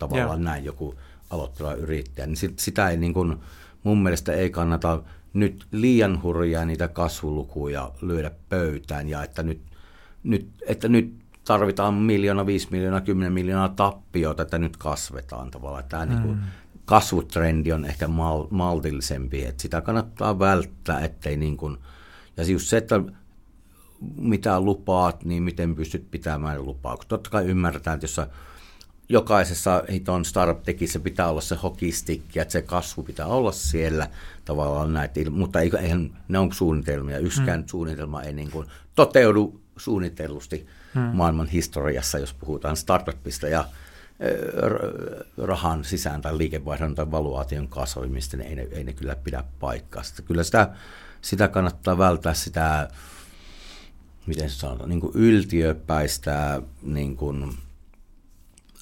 tavallaan 0.00 0.40
Joo. 0.40 0.44
näin 0.44 0.64
joku 0.64 0.94
aloittava 1.30 1.74
yrittäjä. 1.74 2.26
Niin 2.26 2.54
sitä 2.56 2.88
ei 2.88 2.96
niin 2.96 3.14
kuin, 3.14 3.36
mun 3.82 4.02
mielestä 4.02 4.32
ei 4.32 4.50
kannata 4.50 5.02
nyt 5.34 5.66
liian 5.72 6.22
hurjaa 6.22 6.64
niitä 6.64 6.88
kasvulukuja 6.88 7.90
lyödä 8.02 8.30
pöytään 8.48 9.08
ja 9.08 9.22
että 9.22 9.42
nyt, 9.42 9.60
nyt, 10.22 10.48
että 10.66 10.88
nyt 10.88 11.14
tarvitaan 11.44 11.94
miljoona, 11.94 12.46
viisi 12.46 12.68
miljoonaa, 12.70 13.00
kymmenen 13.00 13.32
miljoonaa 13.32 13.68
tappiota, 13.68 14.42
että 14.42 14.58
nyt 14.58 14.76
kasvetaan 14.76 15.50
tavallaan. 15.50 15.84
Tämä 15.84 16.04
mm. 16.04 16.10
niin 16.10 16.22
kuin, 16.22 16.38
kasvutrendi 16.84 17.72
on 17.72 17.84
ehkä 17.84 18.08
mal, 18.08 18.46
maltillisempi, 18.50 19.44
että 19.44 19.62
sitä 19.62 19.80
kannattaa 19.80 20.38
välttää, 20.38 21.00
ettei 21.00 21.36
niin 21.36 21.56
kuin, 21.56 21.78
ja 22.36 22.44
just 22.44 22.66
se, 22.66 22.76
että 22.76 23.00
mitä 24.16 24.60
lupaat, 24.60 25.24
niin 25.24 25.42
miten 25.42 25.74
pystyt 25.74 26.10
pitämään 26.10 26.64
lupaukset. 26.64 27.08
Totta 27.08 27.30
kai 27.30 27.44
ymmärretään, 27.44 27.94
että 27.94 28.04
jos 28.04 28.20
jokaisessa 29.10 29.84
hiton 29.92 30.24
startup-tekissä 30.24 31.00
pitää 31.00 31.28
olla 31.28 31.40
se 31.40 31.54
hokistikki, 31.54 32.38
että 32.40 32.52
se 32.52 32.62
kasvu 32.62 33.02
pitää 33.02 33.26
olla 33.26 33.52
siellä 33.52 34.08
tavallaan 34.44 34.92
näitä, 34.92 35.30
mutta 35.30 35.60
eihän, 35.60 36.10
ne 36.28 36.38
on 36.38 36.52
suunnitelmia. 36.52 37.18
Yksikään 37.18 37.60
mm. 37.60 37.66
suunnitelma 37.66 38.22
ei 38.22 38.32
niin 38.32 38.50
kuin 38.50 38.66
toteudu 38.94 39.60
suunnitellusti 39.76 40.66
mm. 40.94 41.00
maailman 41.00 41.48
historiassa, 41.48 42.18
jos 42.18 42.34
puhutaan 42.34 42.76
startupista 42.76 43.48
ja 43.48 43.64
rahan 45.38 45.84
sisään 45.84 46.22
tai 46.22 46.38
liikevaihdon 46.38 46.94
tai 46.94 47.10
valuaation 47.10 47.68
kasvamista, 47.68 48.36
niin 48.36 48.48
ei 48.48 48.54
ne, 48.54 48.68
ei 48.72 48.84
ne 48.84 48.92
kyllä 48.92 49.16
pidä 49.16 49.44
paikkaa. 49.60 50.02
Sitten 50.02 50.24
kyllä 50.24 50.42
sitä, 50.42 50.70
sitä 51.20 51.48
kannattaa 51.48 51.98
välttää 51.98 52.34
sitä, 52.34 52.88
miten 54.26 54.50
se 54.50 54.56
sanotaan, 54.56 54.88
niin 54.88 55.00
kuin 55.00 55.12
yltiöpäistä 55.14 56.62
niin 56.82 57.16
kuin 57.16 57.54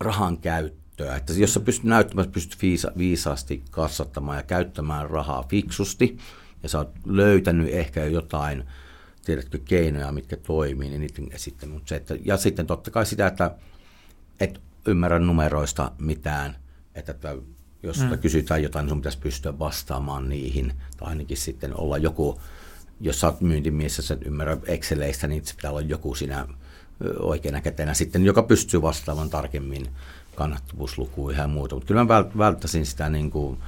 rahan 0.01 0.39
käyttöä. 0.39 1.17
Että 1.17 1.33
jos 1.33 1.55
sä 1.55 1.61
pystyt 1.61 1.85
näyttämään, 1.85 2.25
että 2.25 2.35
pystyt 2.35 2.63
viisa, 2.63 2.93
viisaasti 2.99 3.63
kasvattamaan 3.71 4.37
ja 4.37 4.43
käyttämään 4.43 5.11
rahaa 5.11 5.43
fiksusti, 5.43 6.19
ja 6.63 6.69
sä 6.69 6.79
oot 6.79 6.91
löytänyt 7.07 7.75
ehkä 7.75 8.05
jotain, 8.05 8.65
tiedätkö, 9.25 9.59
keinoja, 9.65 10.13
mitkä 10.13 10.37
toimii, 10.37 10.91
niin 10.91 11.01
niiden 11.01 11.39
sitten, 11.39 11.69
mutta 11.69 11.89
se, 11.89 11.97
että, 11.97 12.17
ja 12.25 12.37
sitten 12.37 12.67
totta 12.67 12.91
kai 12.91 13.07
sitä, 13.07 13.27
että, 13.27 13.51
että 14.41 14.61
ymmärrä 14.87 15.19
numeroista 15.19 15.93
mitään, 15.99 16.57
että, 16.95 17.13
että 17.13 17.37
jos 17.83 18.01
mm. 18.01 18.19
kysytään 18.19 18.63
jotain, 18.63 18.85
niin 18.85 18.91
sun 18.91 19.01
pitäisi 19.01 19.19
pystyä 19.19 19.59
vastaamaan 19.59 20.29
niihin, 20.29 20.73
tai 20.97 21.09
ainakin 21.09 21.37
sitten 21.37 21.81
olla 21.81 21.99
joku, 21.99 22.41
jos 23.01 23.21
sä 23.21 23.27
oot 23.27 23.41
myyntimies 23.41 23.97
ja 23.97 24.03
sä 24.03 24.19
ymmärrä 24.25 24.57
Exceleistä, 24.67 25.27
niin 25.27 25.47
se 25.47 25.55
pitää 25.55 25.71
olla 25.71 25.81
joku 25.81 26.15
siinä 26.15 26.47
oikeana 27.21 27.61
kätenä 27.61 27.95
sitten, 27.95 28.25
joka 28.25 28.43
pystyy 28.43 28.83
vastaamaan 28.83 29.31
tarkemmin 29.31 29.87
kannattavuuslukuihin 30.35 31.41
ja 31.41 31.49
muuta. 31.49 31.75
Mutta 31.75 31.87
kyllä 31.87 32.05
mä 32.05 32.25
välttäisin 32.39 32.87
sitä 32.87 33.09
niin 33.09 33.31
kuin, 33.31 33.59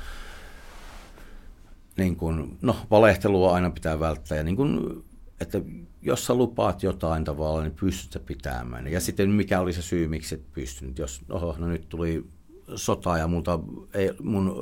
niin 1.96 2.16
kuin, 2.16 2.58
no 2.62 2.76
valehtelua 2.90 3.54
aina 3.54 3.70
pitää 3.70 4.00
välttää 4.00 4.38
ja 4.38 4.44
niin 4.44 4.56
kuin, 4.56 5.02
että 5.40 5.60
jos 6.02 6.26
sä 6.26 6.34
lupaat 6.34 6.82
jotain 6.82 7.24
tavallaan, 7.24 7.64
niin 7.64 7.76
pystyt 7.80 8.26
pitämään. 8.26 8.86
Ja 8.86 9.00
sitten 9.00 9.30
mikä 9.30 9.60
oli 9.60 9.72
se 9.72 9.82
syy, 9.82 10.08
miksi 10.08 10.34
et 10.34 10.52
pystynyt. 10.52 10.98
Jos 10.98 11.20
oho, 11.30 11.56
no 11.58 11.66
nyt 11.66 11.88
tuli 11.88 12.24
sota 12.74 13.18
ja 13.18 13.28
multa 13.28 13.60
ei, 13.94 14.10
mun 14.22 14.54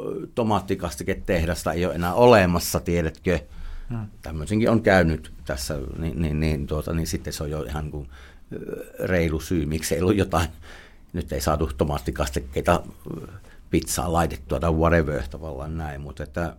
tehdasta 1.27 1.73
ei 1.73 1.87
ole 1.87 1.95
enää 1.95 2.15
olemassa, 2.15 2.81
tiedätkö? 2.81 3.41
Hmm. 3.91 4.07
Tämmöisenkin 4.23 4.71
on 4.71 4.83
käynyt 4.83 5.33
tässä, 5.45 5.79
niin, 5.99 6.23
niin, 6.23 6.41
niin, 6.41 6.67
tuota, 6.67 6.93
niin 6.93 7.07
sitten 7.07 7.33
se 7.33 7.43
on 7.43 7.51
jo 7.51 7.63
ihan 7.63 7.91
kuin 7.91 8.09
reilu 9.01 9.41
syy, 9.41 9.67
miksi 9.67 9.95
ei 9.95 10.01
ollut 10.01 10.17
jotain, 10.17 10.49
nyt 11.13 11.33
ei 11.33 11.41
saatu 11.41 11.71
tomaattikastikkeita 11.79 12.83
pizzaa 13.71 14.13
laitettua 14.13 14.61
tai 14.61 14.73
whatever 14.73 15.23
tavallaan 15.31 15.77
näin, 15.77 16.01
mutta 16.01 16.23
että 16.23 16.57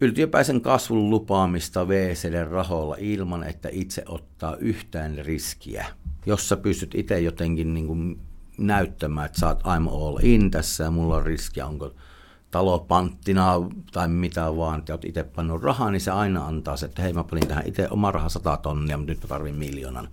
yltiöpäisen 0.00 0.60
kasvun 0.60 1.10
lupaamista 1.10 1.88
VCD 1.88 2.44
rahoilla 2.44 2.96
ilman, 2.98 3.44
että 3.44 3.68
itse 3.72 4.02
ottaa 4.06 4.56
yhtään 4.56 5.18
riskiä. 5.18 5.86
Jos 6.26 6.48
sä 6.48 6.56
pystyt 6.56 6.94
itse 6.94 7.20
jotenkin 7.20 7.74
niin 7.74 7.86
kuin 7.86 8.20
näyttämään, 8.58 9.26
että 9.26 9.40
sä 9.40 9.48
oot 9.48 9.62
I'm 9.62 9.88
all 9.88 10.18
in 10.22 10.50
tässä 10.50 10.84
ja 10.84 10.90
mulla 10.90 11.16
on 11.16 11.26
riskiä, 11.26 11.66
onko 11.66 11.94
talo 12.54 12.78
panttina 12.78 13.52
tai 13.92 14.08
mitä 14.08 14.56
vaan, 14.56 14.78
että 14.78 14.92
oot 14.92 15.04
itse 15.04 15.22
pannut 15.22 15.62
rahaa, 15.62 15.90
niin 15.90 16.00
se 16.00 16.10
aina 16.10 16.46
antaa 16.46 16.76
se, 16.76 16.86
että 16.86 17.02
hei 17.02 17.12
mä 17.12 17.24
panin 17.24 17.48
tähän 17.48 17.66
itse 17.66 17.88
oma 17.90 18.12
raha 18.12 18.28
100 18.28 18.56
tonnia, 18.56 18.96
mutta 18.96 19.12
nyt 19.12 19.22
mä 19.22 19.28
tarvin 19.28 19.54
miljoonan. 19.54 20.08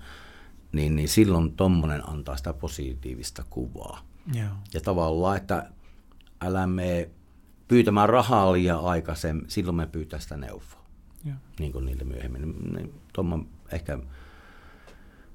Niin, 0.71 0.95
niin 0.95 1.09
silloin 1.09 1.51
tommonen 1.51 2.09
antaa 2.09 2.37
sitä 2.37 2.53
positiivista 2.53 3.43
kuvaa. 3.49 3.99
Yeah. 4.35 4.51
Ja 4.73 4.81
tavallaan, 4.81 5.37
että 5.37 5.69
älä 6.41 6.67
mene 6.67 7.09
pyytämään 7.67 8.09
rahaa 8.09 8.53
liian 8.53 8.85
aikaisemmin, 8.85 9.45
silloin 9.47 9.75
me 9.75 9.85
pyytää 9.85 10.19
sitä 10.19 10.37
neuvoa. 10.37 10.81
Yeah. 11.25 11.37
Niin 11.59 11.71
kuin 11.71 11.85
niille 11.85 12.03
myöhemmin. 12.03 12.41
Niin, 12.41 12.73
niin 12.73 12.93
tuommo 13.13 13.39
ehkä, 13.71 13.99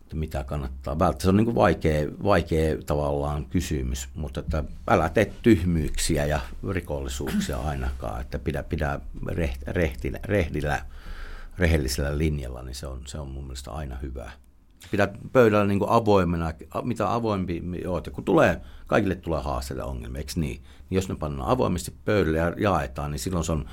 että 0.06 0.16
mitä 0.16 0.44
kannattaa 0.44 0.98
välttää. 0.98 1.22
Se 1.22 1.28
on 1.28 1.36
niin 1.36 1.44
kuin 1.44 1.54
vaikea, 1.54 2.08
vaikea 2.24 2.76
tavallaan 2.86 3.46
kysymys, 3.46 4.08
mutta 4.14 4.40
että 4.40 4.64
älä 4.88 5.08
tee 5.08 5.32
tyhmyyksiä 5.42 6.26
ja 6.26 6.40
rikollisuuksia 6.70 7.58
ainakaan. 7.58 8.20
Että 8.20 8.38
pidä, 8.38 8.62
pidä 8.62 9.00
rehtillä, 9.66 10.18
rehdillä, 10.24 10.82
rehellisellä 11.58 12.18
linjalla, 12.18 12.62
niin 12.62 12.74
se 12.74 12.86
on, 12.86 13.02
se 13.06 13.18
on 13.18 13.28
mun 13.28 13.44
mielestä 13.44 13.70
aina 13.70 13.96
hyvä 13.96 14.30
pidät 14.90 15.10
pöydällä 15.32 15.66
niin 15.66 15.78
kuin 15.78 15.90
avoimena, 15.90 16.52
mitä 16.82 17.14
avoimpi 17.14 17.62
oot. 17.86 18.08
Kun 18.08 18.24
tulee, 18.24 18.60
kaikille 18.86 19.14
tulee 19.14 19.40
haasteita 19.42 19.84
ongelmia, 19.84 20.18
eikö 20.18 20.32
niin? 20.36 20.50
niin? 20.50 20.62
Jos 20.90 21.08
ne 21.08 21.14
pannaan 21.14 21.50
avoimesti 21.50 21.94
pöydälle 22.04 22.38
ja 22.38 22.54
jaetaan, 22.56 23.10
niin 23.10 23.18
silloin 23.18 23.44
se 23.44 23.52
on 23.52 23.68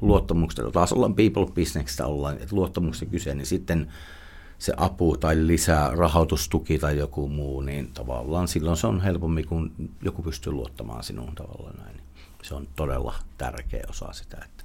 luottamuksesta, 0.00 0.70
taas 0.70 0.92
ollaan 0.92 1.14
people 1.14 1.46
businessista 1.46 2.06
ollaan, 2.06 2.34
että 2.34 2.56
luottamuksesta 2.56 3.06
kyse, 3.06 3.34
niin 3.34 3.46
sitten 3.46 3.92
se 4.62 4.72
apu 4.76 5.16
tai 5.16 5.46
lisää 5.46 5.90
rahoitustuki 5.90 6.78
tai 6.78 6.98
joku 6.98 7.28
muu, 7.28 7.60
niin 7.60 7.90
tavallaan 7.94 8.48
silloin 8.48 8.76
se 8.76 8.86
on 8.86 9.00
helpommin, 9.00 9.46
kun 9.46 9.72
joku 10.02 10.22
pystyy 10.22 10.52
luottamaan 10.52 11.04
sinuun 11.04 11.34
tavallaan 11.34 11.76
näin. 11.76 12.00
Se 12.42 12.54
on 12.54 12.68
todella 12.76 13.14
tärkeä 13.38 13.84
osa 13.90 14.12
sitä, 14.12 14.36
että 14.44 14.64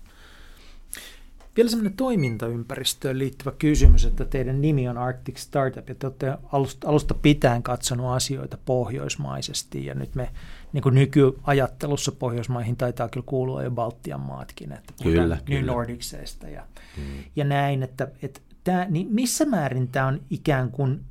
vielä 1.55 1.69
semmoinen 1.69 1.93
toimintaympäristöön 1.93 3.19
liittyvä 3.19 3.51
kysymys, 3.51 4.05
että 4.05 4.25
teidän 4.25 4.61
nimi 4.61 4.89
on 4.89 4.97
Arctic 4.97 5.37
Startup 5.37 5.89
ja 5.89 5.95
te 5.95 6.07
olette 6.07 6.37
alusta, 6.51 6.89
alusta 6.89 7.13
pitäen 7.13 7.63
katsonut 7.63 8.11
asioita 8.11 8.57
pohjoismaisesti 8.65 9.85
ja 9.85 9.95
nyt 9.95 10.15
me 10.15 10.29
niin 10.73 10.81
kuin 10.81 10.95
nykyajattelussa 10.95 12.11
Pohjoismaihin 12.11 12.75
taitaa 12.75 13.09
kyllä 13.09 13.25
kuulua 13.25 13.63
jo 13.63 13.71
Baltian 13.71 14.19
maatkin, 14.19 14.71
että 14.71 14.93
kyllä, 15.03 15.35
New 15.35 15.59
kyllä. 15.59 15.71
Nordicseista 15.71 16.47
ja, 16.47 16.63
hmm. 16.97 17.23
ja 17.35 17.45
näin, 17.45 17.83
että, 17.83 18.07
että 18.21 18.41
tämä, 18.67 18.85
niin 18.89 19.07
missä 19.09 19.45
määrin 19.45 19.87
tämä 19.87 20.07
on 20.07 20.21
ikään 20.29 20.71
kuin 20.71 21.03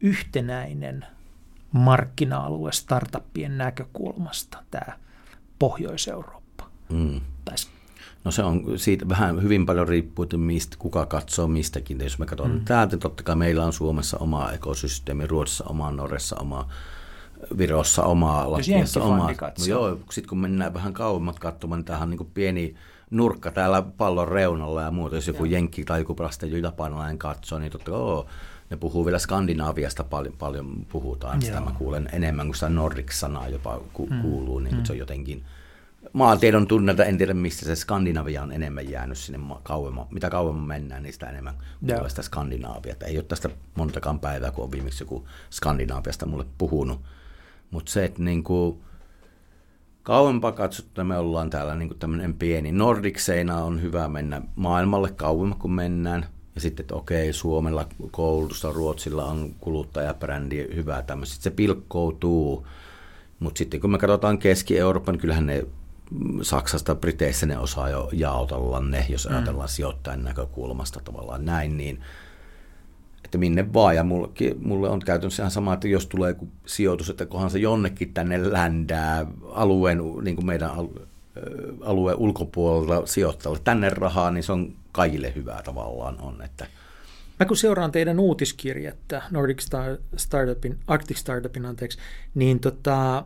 yhtenäinen 0.00 1.06
markkina-alue 1.72 2.72
startuppien 2.72 3.58
näkökulmasta, 3.58 4.62
tämä 4.70 4.98
Pohjois-Eurooppa? 5.58 6.70
Mm. 6.92 7.20
Tai 7.44 7.54
No 8.24 8.30
se 8.30 8.42
on 8.42 8.64
siitä 8.76 9.08
vähän 9.08 9.42
hyvin 9.42 9.66
paljon 9.66 9.88
riippuu, 9.88 10.22
että 10.22 10.36
mistä, 10.36 10.76
kuka 10.78 11.06
katsoo 11.06 11.46
mistäkin. 11.46 12.00
Jos 12.00 12.18
me 12.18 12.26
katsomme 12.26 12.54
mm. 12.54 12.64
täältä, 12.64 12.96
totta 12.96 13.22
kai 13.22 13.36
meillä 13.36 13.64
on 13.64 13.72
Suomessa 13.72 14.18
oma 14.18 14.50
ekosysteemi, 14.50 15.26
Ruotsissa 15.26 15.64
oma, 15.64 15.90
Norjassa 15.90 16.36
oma, 16.36 16.68
Virossa 17.58 18.02
oma, 18.02 18.50
Latviassa 18.50 19.02
oma. 19.02 19.30
No 19.58 19.64
joo, 19.66 19.98
sitten 20.10 20.28
kun 20.28 20.38
mennään 20.38 20.74
vähän 20.74 20.92
kauemmat 20.92 21.38
katsomaan, 21.38 21.78
niin 21.78 21.84
tämähän 21.84 22.08
on 22.08 22.16
niin 22.16 22.30
pieni 22.34 22.74
nurkka 23.10 23.50
täällä 23.50 23.82
pallon 23.82 24.28
reunalla 24.28 24.82
ja 24.82 24.90
muuta. 24.90 25.14
Jos 25.14 25.28
joku 25.28 25.44
ja. 25.44 25.52
jenkki 25.52 25.84
tai 25.84 26.00
joku 26.00 26.14
praste 26.14 26.46
japanilainen 26.46 27.18
katsoo, 27.18 27.58
niin 27.58 27.72
totta 27.72 27.90
kai 27.90 28.26
ne 28.70 28.76
puhuu 28.76 29.04
vielä 29.04 29.18
Skandinaaviasta 29.18 30.04
paljon, 30.04 30.34
paljon 30.38 30.86
puhutaan. 30.88 31.42
Sitä 31.42 31.60
mä 31.60 31.74
kuulen 31.78 32.08
enemmän 32.12 32.46
kuin 32.46 32.54
sitä 32.54 32.68
Nordic-sanaa 32.68 33.48
jopa 33.48 33.80
ku, 33.92 34.06
mm. 34.06 34.22
kuuluu, 34.22 34.58
niin 34.58 34.76
mm. 34.76 34.84
se 34.84 34.92
on 34.92 34.98
jotenkin– 34.98 35.44
maantiedon 36.12 36.66
tunnelta, 36.66 37.04
en 37.04 37.18
tiedä 37.18 37.34
mistä 37.34 37.66
se 37.66 37.76
Skandinavia 37.76 38.42
on 38.42 38.52
enemmän 38.52 38.90
jäänyt 38.90 39.18
sinne 39.18 39.56
kauemman. 39.62 40.06
Mitä 40.10 40.30
kauemman 40.30 40.66
mennään, 40.66 41.02
niin 41.02 41.12
sitä 41.12 41.30
enemmän 41.30 41.54
kuulee 41.80 42.08
sitä 42.08 42.22
Skandinaavia. 42.22 42.92
Että 42.92 43.06
ei 43.06 43.16
ole 43.16 43.24
tästä 43.24 43.50
montakaan 43.74 44.20
päivää, 44.20 44.50
kun 44.50 44.64
on 44.64 44.72
viimeksi 44.72 45.04
joku 45.04 45.28
Skandinaaviasta 45.50 46.26
mulle 46.26 46.46
puhunut. 46.58 47.00
Mutta 47.70 47.92
se, 47.92 48.04
että 48.04 48.22
niin 48.22 48.44
kuin, 48.44 48.80
kauempaa 50.08 50.52
katsottuna 50.52 51.04
me 51.04 51.18
ollaan 51.18 51.50
täällä 51.50 51.74
niin 51.74 51.88
kuin 51.88 51.98
tämmöinen 51.98 52.34
pieni. 52.34 52.72
Nordikseina 52.72 53.64
on 53.64 53.82
hyvä 53.82 54.08
mennä 54.08 54.42
maailmalle 54.56 55.10
kauemmin 55.10 55.58
kuin 55.58 55.72
mennään. 55.72 56.26
Ja 56.54 56.60
sitten, 56.60 56.84
että 56.84 56.94
okei, 56.94 57.32
Suomella 57.32 57.86
koulutusta, 58.10 58.72
Ruotsilla 58.72 59.24
on 59.24 59.54
kuluttajabrändi 59.60 60.66
hyvä 60.74 61.02
tämmöistä. 61.02 61.34
Sitten 61.34 61.52
se 61.52 61.56
pilkkoutuu. 61.56 62.66
Mutta 63.38 63.58
sitten 63.58 63.80
kun 63.80 63.90
me 63.90 63.98
katsotaan 63.98 64.38
Keski-Euroopan, 64.38 65.12
niin 65.12 65.20
kyllähän 65.20 65.46
ne 65.46 65.66
Saksasta, 66.42 66.94
Briteissä 66.94 67.46
ne 67.46 67.58
osaa 67.58 67.88
jo 67.88 68.08
jaotella 68.12 68.80
ne, 68.80 69.06
jos 69.08 69.28
mm. 69.28 69.34
ajatellaan 69.34 69.68
sijoittajan 69.68 70.24
näkökulmasta 70.24 71.00
tavallaan 71.04 71.44
näin, 71.44 71.76
niin 71.76 72.00
että 73.28 73.38
minne 73.38 73.72
vaan. 73.72 73.96
Ja 73.96 74.04
mulle, 74.04 74.28
mulle 74.60 74.88
on 74.88 75.00
käytännössä 75.00 75.42
ihan 75.42 75.50
sama, 75.50 75.74
että 75.74 75.88
jos 75.88 76.06
tulee 76.06 76.36
sijoitus, 76.66 77.10
että 77.10 77.26
kohan 77.26 77.50
se 77.50 77.58
jonnekin 77.58 78.14
tänne 78.14 78.52
ländää 78.52 79.26
alueen, 79.52 80.02
niin 80.22 80.36
kuin 80.36 80.46
meidän 80.46 80.70
alueen 81.80 82.18
ulkopuolelta 82.18 83.06
sijoittajalle 83.06 83.60
tänne 83.64 83.90
rahaa, 83.90 84.30
niin 84.30 84.42
se 84.42 84.52
on 84.52 84.74
kaikille 84.92 85.32
hyvää 85.34 85.62
tavallaan 85.62 86.20
on. 86.20 86.42
Että 86.42 86.66
Mä 87.40 87.46
kun 87.46 87.56
seuraan 87.56 87.92
teidän 87.92 88.20
uutiskirjettä 88.20 89.22
Nordic 89.30 89.60
Star, 89.60 89.96
Startupin, 90.16 90.78
Arctic 90.86 91.16
Startupin 91.16 91.66
anteeksi, 91.66 91.98
niin 92.34 92.60
tota, 92.60 93.24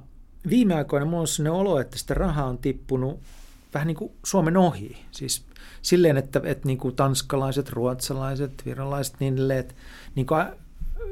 viime 0.51 0.75
aikoina 0.75 1.07
mulla 1.07 1.21
on 1.21 1.29
sellainen 1.29 1.61
olo, 1.61 1.81
että 1.81 1.99
sitä 1.99 2.15
rahaa 2.15 2.47
on 2.47 2.59
tippunut 2.59 3.21
vähän 3.75 3.87
niin 3.87 3.97
kuin 3.97 4.13
Suomen 4.25 4.57
ohi. 4.57 4.97
Siis 5.11 5.45
silleen, 5.83 6.17
että, 6.17 6.41
että 6.45 6.69
niin 6.69 6.79
kuin 6.79 6.97
tanskalaiset, 6.97 7.71
ruotsalaiset, 7.71 8.63
virolaiset, 8.67 9.17
niin 9.21 9.35
edelleen, 9.35 9.61
että, 9.61 9.75
niin 10.15 10.27
kuin, 10.27 10.47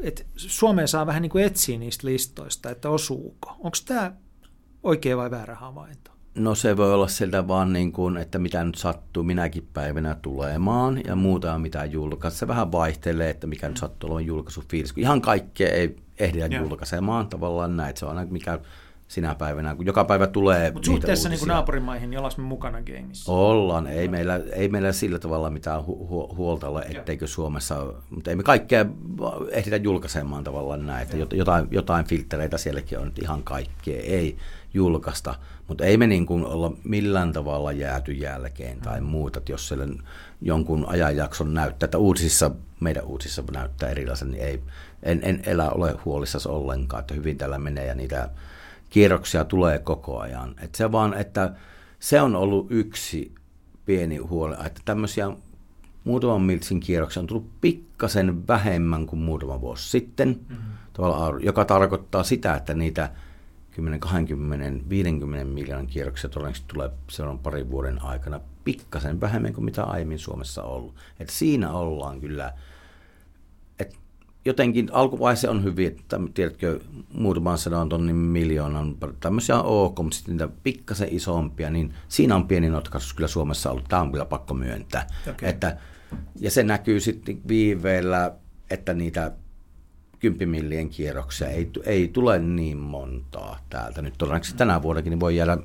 että 0.03 0.23
Suomeen 0.37 0.89
saa 0.89 1.07
vähän 1.07 1.23
niin 1.23 1.31
kuin 1.31 1.45
etsiä 1.45 1.79
niistä 1.79 2.07
listoista, 2.07 2.71
että 2.71 2.91
osuuko. 2.91 3.49
Onko 3.51 3.77
tämä 3.87 4.13
oikea 4.83 5.17
vai 5.17 5.31
väärä 5.31 5.55
havainto? 5.55 6.11
No 6.35 6.55
se 6.55 6.77
voi 6.77 6.95
olla 6.95 7.09
sieltä 7.09 7.49
vaan 7.49 7.73
niin 7.73 7.93
kuin, 7.93 8.17
että 8.17 8.39
mitä 8.39 8.65
nyt 8.65 8.75
sattuu 8.75 9.23
minäkin 9.23 9.69
päivänä 9.73 10.17
tulemaan 10.23 11.01
ja 11.07 11.17
muuta 11.17 11.59
mitä 11.59 11.85
julkaista. 11.85 12.39
Se 12.39 12.49
vähän 12.49 12.73
vaihtelee, 12.73 13.31
että 13.31 13.47
mikä 13.47 13.69
nyt 13.69 13.77
sattuu 13.77 14.11
olemaan 14.11 14.27
julkaisufiilis. 14.27 14.93
Ihan 14.97 15.21
kaikkea 15.21 15.69
ei 15.69 15.97
ehditä 16.19 16.47
julkaisemaan 16.47 17.29
tavallaan 17.29 17.77
näin. 17.77 17.97
Se 17.97 18.07
on 18.07 18.19
aina 18.19 18.31
mikä 18.31 18.59
sinä 19.11 19.35
päivänä, 19.35 19.75
kun 19.75 19.87
joka 19.87 20.05
päivä 20.05 20.27
tulee 20.27 20.71
Mutta 20.71 20.87
suhteessa 20.87 21.29
niin 21.29 21.39
kuin 21.39 21.49
naapurimaihin, 21.49 22.11
niin 22.11 22.19
ollaanko 22.19 22.43
me 22.43 22.49
mukana 22.49 22.83
gameissa? 22.83 23.33
Ollaan, 23.33 23.87
ei 23.87 24.09
meillä, 24.09 24.41
ei 24.53 24.69
meillä 24.69 24.93
sillä 24.93 25.19
tavalla 25.19 25.51
mitään 25.51 25.81
hu- 25.81 26.37
huolta 26.37 26.69
ole, 26.69 26.83
etteikö 26.83 27.27
Suomessa, 27.27 27.93
mutta 28.11 28.31
ei 28.31 28.37
me 28.37 28.43
kaikkea 28.43 28.87
ehditä 29.51 29.77
julkaisemaan 29.77 30.45
tavallaan 30.45 30.87
näin, 30.87 31.03
että 31.03 31.37
jotain, 31.37 31.69
jotain 31.71 32.07
filtreitä 32.07 32.59
sielläkin 32.59 32.99
on, 32.99 33.09
että 33.09 33.21
ihan 33.23 33.43
kaikkea 33.43 34.03
ei 34.03 34.37
julkaista, 34.75 35.35
mutta 35.69 35.85
ei 35.85 35.97
me 35.97 36.07
niin 36.07 36.27
kuin 36.27 36.47
olla 36.47 36.73
millään 36.85 37.33
tavalla 37.33 37.73
jääty 37.73 38.13
jälkeen 38.13 38.81
tai 38.81 39.01
mm. 39.01 39.07
muuta, 39.07 39.39
että 39.39 39.53
jos 39.53 39.69
siellä 39.69 39.87
jonkun 40.41 40.85
ajanjakson 40.89 41.55
näyttää, 41.55 41.85
että 41.85 41.99
uutisissa, 41.99 42.51
meidän 42.81 43.05
uutisissa 43.05 43.45
näyttää 43.53 43.91
erilaisen, 43.91 44.31
niin 44.31 44.45
ei, 44.45 44.63
en, 45.03 45.21
en 45.23 45.43
elä 45.47 45.71
ole 45.71 45.97
huolissasi 46.05 46.49
ollenkaan, 46.49 47.01
että 47.01 47.15
hyvin 47.15 47.39
tällä 47.39 47.59
menee 47.59 47.87
ja 47.87 47.95
niitä 47.95 48.29
kierroksia 48.91 49.45
tulee 49.45 49.79
koko 49.79 50.19
ajan. 50.19 50.55
Et 50.63 50.75
se 50.75 50.93
vaan, 50.93 51.15
että 51.15 51.55
se 51.99 52.21
on 52.21 52.37
ollut 52.37 52.67
yksi 52.71 53.35
pieni 53.87 54.17
huoli, 54.17 54.55
että 54.67 54.81
tämmöisiä 54.85 55.31
muutaman 56.05 56.43
miltsin 56.43 56.81
kierroksia 56.81 57.21
on 57.21 57.27
tullut 57.27 57.61
pikkasen 57.61 58.49
vähemmän 58.49 59.07
kuin 59.07 59.21
muutama 59.21 59.61
vuosi 59.61 59.91
sitten, 59.91 60.29
mm-hmm. 60.29 61.41
joka 61.41 61.65
tarkoittaa 61.65 62.23
sitä, 62.23 62.55
että 62.55 62.75
niitä 62.75 63.11
10, 63.71 64.01
20, 64.01 64.89
50 64.89 65.45
miljoonan 65.45 65.87
kierroksia 65.87 66.31
todennäköisesti 66.31 66.73
tulee 66.73 66.91
seuraavan 67.11 67.43
parin 67.43 67.71
vuoden 67.71 68.03
aikana 68.03 68.41
pikkasen 68.65 69.21
vähemmän 69.21 69.53
kuin 69.55 69.65
mitä 69.65 69.85
aiemmin 69.85 70.19
Suomessa 70.19 70.63
on 70.63 70.73
ollut. 70.73 70.95
Että 71.21 71.33
siinä 71.33 71.73
ollaan 71.73 72.21
kyllä 72.21 72.53
jotenkin 74.45 74.89
alkuvaiheessa 74.93 75.51
on 75.51 75.65
hyvin, 75.65 75.87
että 75.87 76.21
tiedätkö, 76.35 76.81
muutaman 77.15 77.59
sadan 77.59 77.89
tonnin 77.89 78.17
miljoonan, 78.17 78.97
tämmöisiä 79.21 79.57
on 79.57 79.65
ok, 79.65 79.99
mutta 79.99 80.17
sitten 80.17 80.37
niitä 80.37 80.49
pikkasen 80.63 81.09
isompia, 81.11 81.71
niin 81.71 81.95
siinä 82.09 82.37
on 82.37 82.49
pieni 82.49 82.71
notkaisuus 82.71 83.15
kyllä 83.15 83.29
Suomessa 83.29 83.71
ollut. 83.71 83.89
Tämä 83.89 84.03
on 84.03 84.13
kyllä 84.13 84.25
pakko 84.25 84.55
myöntää. 84.55 85.07
Okay. 85.31 85.49
Että, 85.49 85.77
ja 86.41 86.51
se 86.51 86.63
näkyy 86.63 87.01
sitten 87.01 87.41
viiveellä, 87.49 88.33
että 88.71 88.95
niitä 88.95 89.33
kymppimillien 90.19 90.89
kierroksia 90.89 91.49
ei, 91.49 91.71
ei 91.85 92.09
tule 92.09 92.39
niin 92.39 92.77
montaa 92.77 93.59
täältä. 93.71 94.03
Nyt 94.03 94.15
todennäköisesti 94.19 94.59
tänä 94.59 94.83
vuodekin 94.83 95.11
niin 95.11 95.21
voi 95.21 95.37
jäädä 95.37 95.59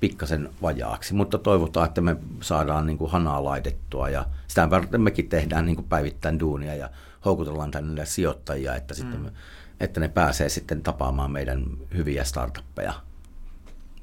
pikkasen 0.00 0.48
vajaaksi, 0.62 1.14
mutta 1.14 1.38
toivotaan, 1.38 1.88
että 1.88 2.00
me 2.00 2.16
saadaan 2.40 2.86
niin 2.86 2.98
kuin 2.98 3.10
hanaa 3.10 3.44
laitettua 3.44 4.08
ja 4.08 4.24
sitä 4.48 4.70
varten 4.70 5.00
mekin 5.00 5.28
tehdään 5.28 5.66
niin 5.66 5.76
kuin 5.76 5.88
päivittäin 5.88 6.40
duunia 6.40 6.74
ja 6.74 6.90
houkutellaan 7.24 7.70
tänne 7.70 8.06
sijoittajia, 8.06 8.74
että, 8.74 8.94
mm. 8.94 8.98
sitten 8.98 9.20
me, 9.20 9.32
että 9.80 10.00
ne 10.00 10.08
pääsee 10.08 10.48
sitten 10.48 10.82
tapaamaan 10.82 11.30
meidän 11.30 11.64
hyviä 11.94 12.24
startuppeja 12.24 12.92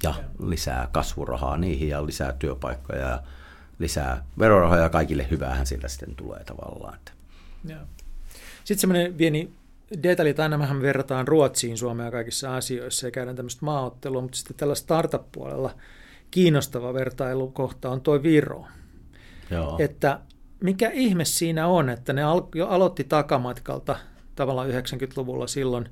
ja 0.04 0.14
lisää 0.40 0.88
kasvurahaa 0.92 1.58
niihin 1.58 1.90
ja 1.90 2.06
lisää 2.06 2.34
työpaikkoja 2.40 3.02
ja 3.02 3.24
lisää 3.80 4.26
verorahoja 4.40 4.82
ja 4.82 4.90
kaikille 4.90 5.28
hyväähän 5.32 5.66
siitä 5.66 5.88
sitten 5.88 6.16
tulee 6.16 6.44
tavallaan. 6.44 7.00
Ja. 7.66 7.78
Sitten 8.64 8.82
semmoinen 8.82 9.14
pieni 9.14 9.54
detalji, 10.04 10.36
aina 10.38 10.58
mehän 10.58 10.82
verrataan 10.82 11.28
Ruotsiin 11.28 11.78
Suomea 11.78 12.12
kaikissa 12.12 12.56
asioissa 12.56 13.08
ja 13.08 13.12
käydään 13.12 13.36
tämmöistä 13.36 13.66
maaottelua, 13.66 14.22
mutta 14.22 14.38
sitten 14.38 14.58
tällä 14.58 14.76
startup-puolella 14.76 15.76
kiinnostava 16.32 16.94
vertailukohta 16.94 17.90
on 17.90 18.02
tuo 18.02 18.24
Viro. 18.24 18.66
Joo. 19.52 19.78
Että 19.80 20.20
mikä 20.66 20.90
ihme 20.94 21.26
siinä 21.26 21.68
on, 21.68 21.90
että 21.90 22.14
ne 22.14 22.24
al- 22.24 22.48
jo 22.56 22.68
aloitti 22.68 23.04
takamatkalta 23.04 23.96
tavallaan 24.36 24.70
90-luvulla 24.70 25.48
silloin, 25.48 25.90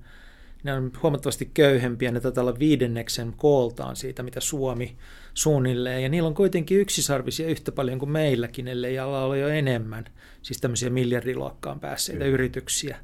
ne 0.64 0.74
on 0.74 0.91
huomattavasti 1.04 1.52
köyhempiä, 1.54 2.12
ne 2.12 2.20
taitaa 2.20 2.41
olla 2.41 2.60
viidenneksen 2.60 3.34
kooltaan 3.38 3.95
siitä, 3.95 4.24
mitä 4.24 4.40
Suomi 4.40 4.98
suunnilleen, 5.34 6.04
ja 6.04 6.10
niillä 6.10 6.28
on 6.28 6.36
kuitenkin 6.36 6.80
yksisarvisia 6.80 7.48
yhtä 7.48 7.72
paljon 7.72 8.00
kuin 8.00 8.12
meilläkin, 8.12 8.68
ellei 8.68 9.00
ala 9.00 9.26
ole 9.26 9.40
jo 9.40 9.48
enemmän, 9.48 10.06
siis 10.41 10.62
tämmöisiä 10.62 10.90
miljardiluokkaan 10.90 11.80
päässeitä 11.80 12.24
Kyllä. 12.24 12.34
yrityksiä. 12.34 12.98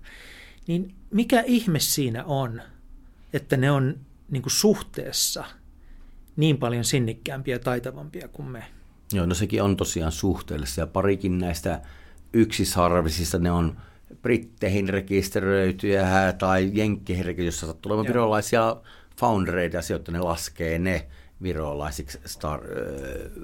Niin 0.68 0.96
mikä 1.12 1.44
ihme 1.46 1.80
siinä 1.80 2.24
on, 2.24 2.62
että 3.34 3.58
ne 3.58 3.72
on 3.72 4.00
niin 4.32 4.42
kuin 4.42 4.52
suhteessa 4.52 5.46
niin 6.36 6.58
paljon 6.58 6.84
sinnikkäämpiä 6.84 7.56
ja 7.56 7.60
taitavampia 7.60 8.28
kuin 8.28 8.48
me? 8.48 8.64
Joo, 9.14 9.26
no 9.26 9.36
sekin 9.36 9.64
on 9.64 9.78
tosiaan 9.78 10.12
suhteellista. 10.12 10.80
Ja 10.82 10.88
parikin 10.88 11.40
näistä 11.40 11.82
yksisarvisista 12.34 13.40
ne 13.40 13.52
on 13.52 13.78
britteihin 14.22 14.90
rekisteröityjä 14.90 16.34
tai 16.38 16.72
jenkkeihin 16.74 17.26
rekisteröityjä, 17.26 17.48
jossa 17.48 17.68
sattuu 17.68 17.92
olemaan 17.92 18.08
virolaisia 18.08 18.76
foundereita 19.20 19.78
ja 19.78 20.12
ne 20.12 20.20
laskee 20.20 20.80
ne 20.80 21.08
virolaisiksi, 21.44 22.20
star, 22.26 22.62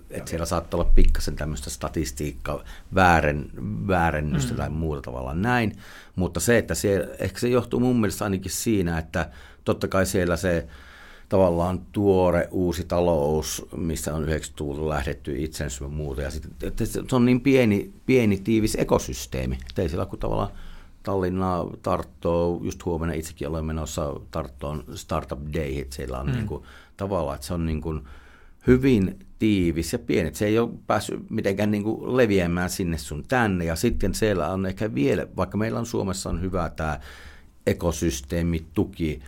että 0.10 0.30
siellä 0.30 0.46
saattaa 0.46 0.80
olla 0.80 0.92
pikkasen 0.96 1.36
tämmöistä 1.36 1.70
statistiikkaa, 1.70 2.64
väären, 2.96 3.50
väärennystä 3.88 4.52
mm. 4.52 4.58
tai 4.58 4.70
muuta 4.70 5.02
tavalla 5.02 5.34
näin, 5.34 5.76
mutta 6.16 6.40
se, 6.40 6.58
että 6.58 6.76
siellä, 6.76 7.08
ehkä 7.20 7.40
se 7.40 7.48
johtuu 7.48 7.80
mun 7.80 8.02
mielestä 8.02 8.24
ainakin 8.24 8.52
siinä, 8.52 8.98
että 8.98 9.30
totta 9.64 9.88
kai 9.88 10.06
siellä 10.06 10.38
se 10.38 10.68
tavallaan 11.36 11.82
tuore 11.92 12.48
uusi 12.52 12.84
talous, 12.84 13.66
missä 13.78 14.14
on 14.14 14.26
90-luvulla 14.26 14.90
lähdetty 14.90 15.36
itsensä 15.44 15.86
ja 15.86 15.90
muuta. 15.90 16.22
Ja 16.22 16.32
sit, 16.32 16.64
että 16.64 16.86
se 16.86 17.02
on 17.12 17.26
niin 17.26 17.42
pieni, 17.42 17.94
pieni 18.06 18.38
tiivis 18.38 18.76
ekosysteemi, 18.76 19.58
että 19.70 19.82
ei 19.82 19.90
siellä 19.90 20.06
kun 20.06 20.20
tavallaan 20.20 20.52
Tallinna 21.04 21.66
Tarttoo, 21.82 22.60
just 22.64 22.86
huomenna 22.86 23.14
itsekin 23.14 23.48
olen 23.48 23.66
menossa 23.66 24.14
Tarttoon 24.32 24.84
Startup 24.94 25.40
Day, 25.54 25.80
että 25.80 25.96
siellä 25.96 26.20
on 26.20 26.28
mm. 26.28 26.34
niin 26.34 26.48
kuin, 26.48 26.64
tavallaan, 26.98 27.36
että 27.36 27.48
se 27.48 27.54
on 27.54 27.66
niin 27.66 27.82
kuin 27.82 28.02
hyvin 28.68 29.20
tiivis 29.40 29.94
ja 29.94 30.00
pieni. 30.00 30.34
Se 30.34 30.46
ei 30.46 30.60
ole 30.60 30.70
päässyt 30.88 31.30
mitenkään 31.30 31.72
niin 31.72 31.84
kuin 31.84 32.18
leviämään 32.18 32.70
sinne 32.70 32.98
sun 32.98 33.24
tänne. 33.28 33.66
Ja 33.66 33.76
sitten 33.76 34.14
siellä 34.14 34.50
on 34.50 34.66
ehkä 34.66 34.94
vielä, 34.94 35.28
vaikka 35.38 35.58
meillä 35.58 35.80
on 35.80 35.86
Suomessa 35.86 36.30
on 36.30 36.42
hyvä 36.42 36.72
tämä 36.76 37.00
ekosysteemi, 37.68 38.66
tuki, 38.74 39.22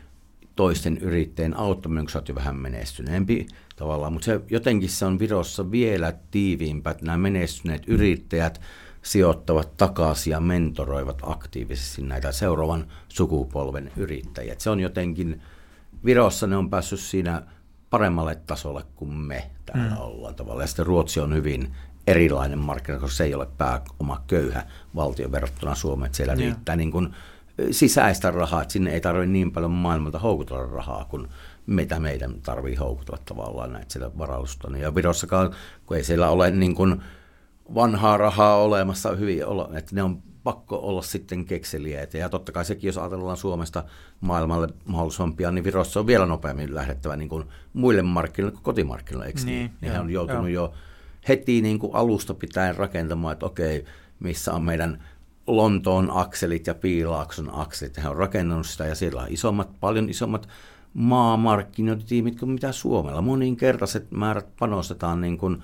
toisten 0.57 0.97
yrittäjien 0.97 1.57
auttaminen, 1.57 2.05
kun 2.05 2.11
sä 2.11 2.19
oot 2.19 2.29
jo 2.29 2.35
vähän 2.35 2.55
menestyneempi 2.55 3.47
tavallaan. 3.75 4.13
Mutta 4.13 4.25
se, 4.25 4.41
jotenkin 4.49 4.89
se 4.89 5.05
on 5.05 5.19
Virossa 5.19 5.71
vielä 5.71 6.13
tiiviimpää, 6.31 6.91
että 6.91 7.05
nämä 7.05 7.17
menestyneet 7.17 7.83
yrittäjät 7.87 8.61
sijoittavat 9.01 9.77
takaisin 9.77 10.31
ja 10.31 10.39
mentoroivat 10.39 11.21
aktiivisesti 11.23 12.01
näitä 12.01 12.31
seuraavan 12.31 12.87
sukupolven 13.09 13.91
yrittäjiä. 13.97 14.53
Et 14.53 14.61
se 14.61 14.69
on 14.69 14.79
jotenkin, 14.79 15.41
Virossa 16.05 16.47
ne 16.47 16.57
on 16.57 16.69
päässyt 16.69 16.99
siinä 16.99 17.41
paremmalle 17.89 18.35
tasolle 18.35 18.83
kuin 18.95 19.13
me 19.13 19.49
täällä 19.65 19.95
mm. 19.95 20.01
ollaan 20.01 20.35
tavallaan. 20.35 20.63
Ja 20.63 20.67
sitten 20.67 20.85
Ruotsi 20.85 21.19
on 21.19 21.33
hyvin 21.33 21.75
erilainen 22.07 22.59
markkina, 22.59 22.99
koska 22.99 23.17
se 23.17 23.23
ei 23.23 23.35
ole 23.35 23.47
pääoma 23.57 24.23
köyhä 24.27 24.63
valtio 24.95 25.31
verrattuna 25.31 25.75
Suomeen. 25.75 26.05
Että 26.05 26.17
siellä 26.17 26.33
yeah. 26.33 26.45
riittää 26.45 26.75
niin 26.75 26.91
kuin 26.91 27.15
sisäistä 27.71 28.31
rahaa, 28.31 28.61
että 28.61 28.71
sinne 28.71 28.91
ei 28.91 29.01
tarvitse 29.01 29.31
niin 29.31 29.51
paljon 29.51 29.71
maailmalta 29.71 30.19
houkutella 30.19 30.65
rahaa, 30.65 31.05
kun 31.05 31.29
mitä 31.65 31.99
meidän 31.99 32.41
tarvii 32.41 32.75
houkutella 32.75 33.19
tavallaan 33.25 33.73
näitä 33.73 33.93
siellä 33.93 34.17
varallusta. 34.17 34.77
Ja 34.77 34.95
Virossakaan, 34.95 35.51
kun 35.85 35.97
ei 35.97 36.03
siellä 36.03 36.29
ole 36.29 36.51
niin 36.51 36.75
kuin 36.75 37.01
vanhaa 37.75 38.17
rahaa 38.17 38.55
olemassa 38.55 39.15
hyvin, 39.15 39.39
että 39.77 39.95
ne 39.95 40.03
on 40.03 40.21
pakko 40.43 40.75
olla 40.75 41.01
sitten 41.01 41.45
kekseliäitä. 41.45 42.17
Ja 42.17 42.29
totta 42.29 42.51
kai 42.51 42.65
sekin, 42.65 42.87
jos 42.87 42.97
ajatellaan 42.97 43.37
Suomesta 43.37 43.83
maailmalle 44.19 44.67
mahdollisampia, 44.85 45.51
niin 45.51 45.63
Virossa 45.63 45.99
on 45.99 46.07
vielä 46.07 46.25
nopeammin 46.25 46.75
lähdettävä 46.75 47.15
niin 47.15 47.29
kuin 47.29 47.43
muille 47.73 48.01
markkinoille 48.01 48.55
kuin 48.55 48.63
kotimarkkinoille, 48.63 49.27
eikö 49.27 49.41
niin? 49.45 49.71
niin? 49.81 49.91
He 49.91 49.99
on 49.99 50.09
joutunut 50.09 50.49
joo. 50.49 50.65
jo 50.65 50.73
heti 51.27 51.61
niin 51.61 51.79
kuin 51.79 51.95
alusta 51.95 52.33
pitäen 52.33 52.75
rakentamaan, 52.75 53.33
että 53.33 53.45
okei, 53.45 53.85
missä 54.19 54.53
on 54.53 54.63
meidän 54.63 55.03
Lontoon 55.47 56.09
akselit 56.13 56.67
ja 56.67 56.75
Piilaakson 56.75 57.49
akselit. 57.53 57.97
He 57.97 58.09
on 58.09 58.15
rakennanut 58.15 58.67
sitä 58.67 58.85
ja 58.85 58.95
siellä 58.95 59.21
on 59.21 59.27
isommat, 59.29 59.69
paljon 59.79 60.09
isommat 60.09 60.49
maamarkkinointitiimit 60.93 62.39
kuin 62.39 62.51
mitä 62.51 62.71
Suomella. 62.71 63.21
Moninkertaiset 63.21 64.11
määrät 64.11 64.47
panostetaan 64.59 65.21
niin 65.21 65.37
kuin 65.37 65.63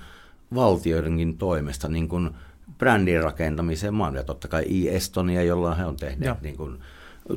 valtioidenkin 0.55 1.37
toimesta 1.37 1.87
niin 1.87 2.09
kuin 2.09 2.29
brändin 2.77 3.23
rakentamiseen 3.23 3.93
maan. 3.93 4.15
Ja 4.15 4.23
totta 4.23 4.47
kai 4.47 4.63
e-Estonia, 4.63 5.43
jolla 5.43 5.75
he 5.75 5.85
on 5.85 5.95
tehneet 5.95 6.41
niin 6.41 6.57
kuin 6.57 6.79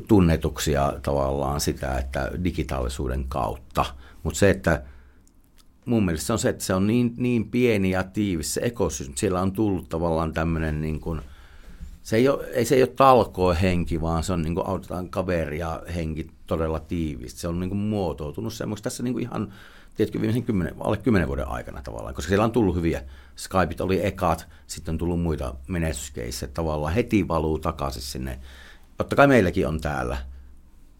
tunnetuksia 0.07 0.93
tavallaan 1.01 1.61
sitä, 1.61 1.97
että 1.97 2.31
digitaalisuuden 2.43 3.25
kautta. 3.27 3.85
Mutta 4.23 4.39
se, 4.39 4.49
että 4.49 4.83
mun 5.85 6.05
mielestä 6.05 6.27
se 6.27 6.33
on 6.33 6.39
se, 6.39 6.49
että 6.49 6.63
se 6.63 6.73
on 6.73 6.87
niin, 6.87 7.13
niin 7.17 7.51
pieni 7.51 7.91
ja 7.91 8.03
tiivis 8.03 8.53
se 8.53 8.61
ekosysteemi. 8.63 9.17
Siellä 9.17 9.41
on 9.41 9.51
tullut 9.51 9.89
tavallaan 9.89 10.33
tämmöinen 10.33 10.81
niin 10.81 10.99
kuin, 10.99 11.21
se 12.07 12.15
ei 12.15 12.29
ole, 12.29 12.45
ei 12.45 12.65
se 12.65 12.75
ei 12.75 12.81
ole 12.81 12.93
talkoa 12.95 13.53
henki, 13.53 14.01
vaan 14.01 14.23
se 14.23 14.33
on 14.33 14.41
niin 14.41 14.55
kuin 14.55 14.67
autetaan 14.67 15.09
kaveria 15.09 15.81
henki 15.95 16.27
todella 16.45 16.79
tiivisti. 16.79 17.39
Se 17.39 17.47
on 17.47 17.59
niin 17.59 17.69
kuin 17.69 17.79
muotoutunut 17.79 18.53
semmoista 18.53 18.83
tässä 18.83 19.03
niin 19.03 19.13
kuin 19.13 19.23
ihan, 19.23 19.53
tiedätkö, 19.95 20.21
viimeisen 20.21 20.43
kymmenen, 20.43 20.75
alle 20.79 20.97
kymmenen 20.97 21.27
vuoden 21.27 21.47
aikana 21.47 21.81
tavallaan, 21.81 22.15
koska 22.15 22.29
siellä 22.29 22.45
on 22.45 22.51
tullut 22.51 22.75
hyviä. 22.75 23.03
Skypeit 23.35 23.81
oli 23.81 24.05
ekat, 24.05 24.47
sitten 24.67 24.93
on 24.93 24.97
tullut 24.97 25.21
muita 25.21 25.55
menestyskeissejä, 25.67 26.51
tavallaan 26.53 26.93
heti 26.93 27.27
valuu 27.27 27.59
takaisin 27.59 28.01
sinne. 28.01 28.39
Totta 28.97 29.15
kai 29.15 29.27
meilläkin 29.27 29.67
on 29.67 29.81
täällä, 29.81 30.17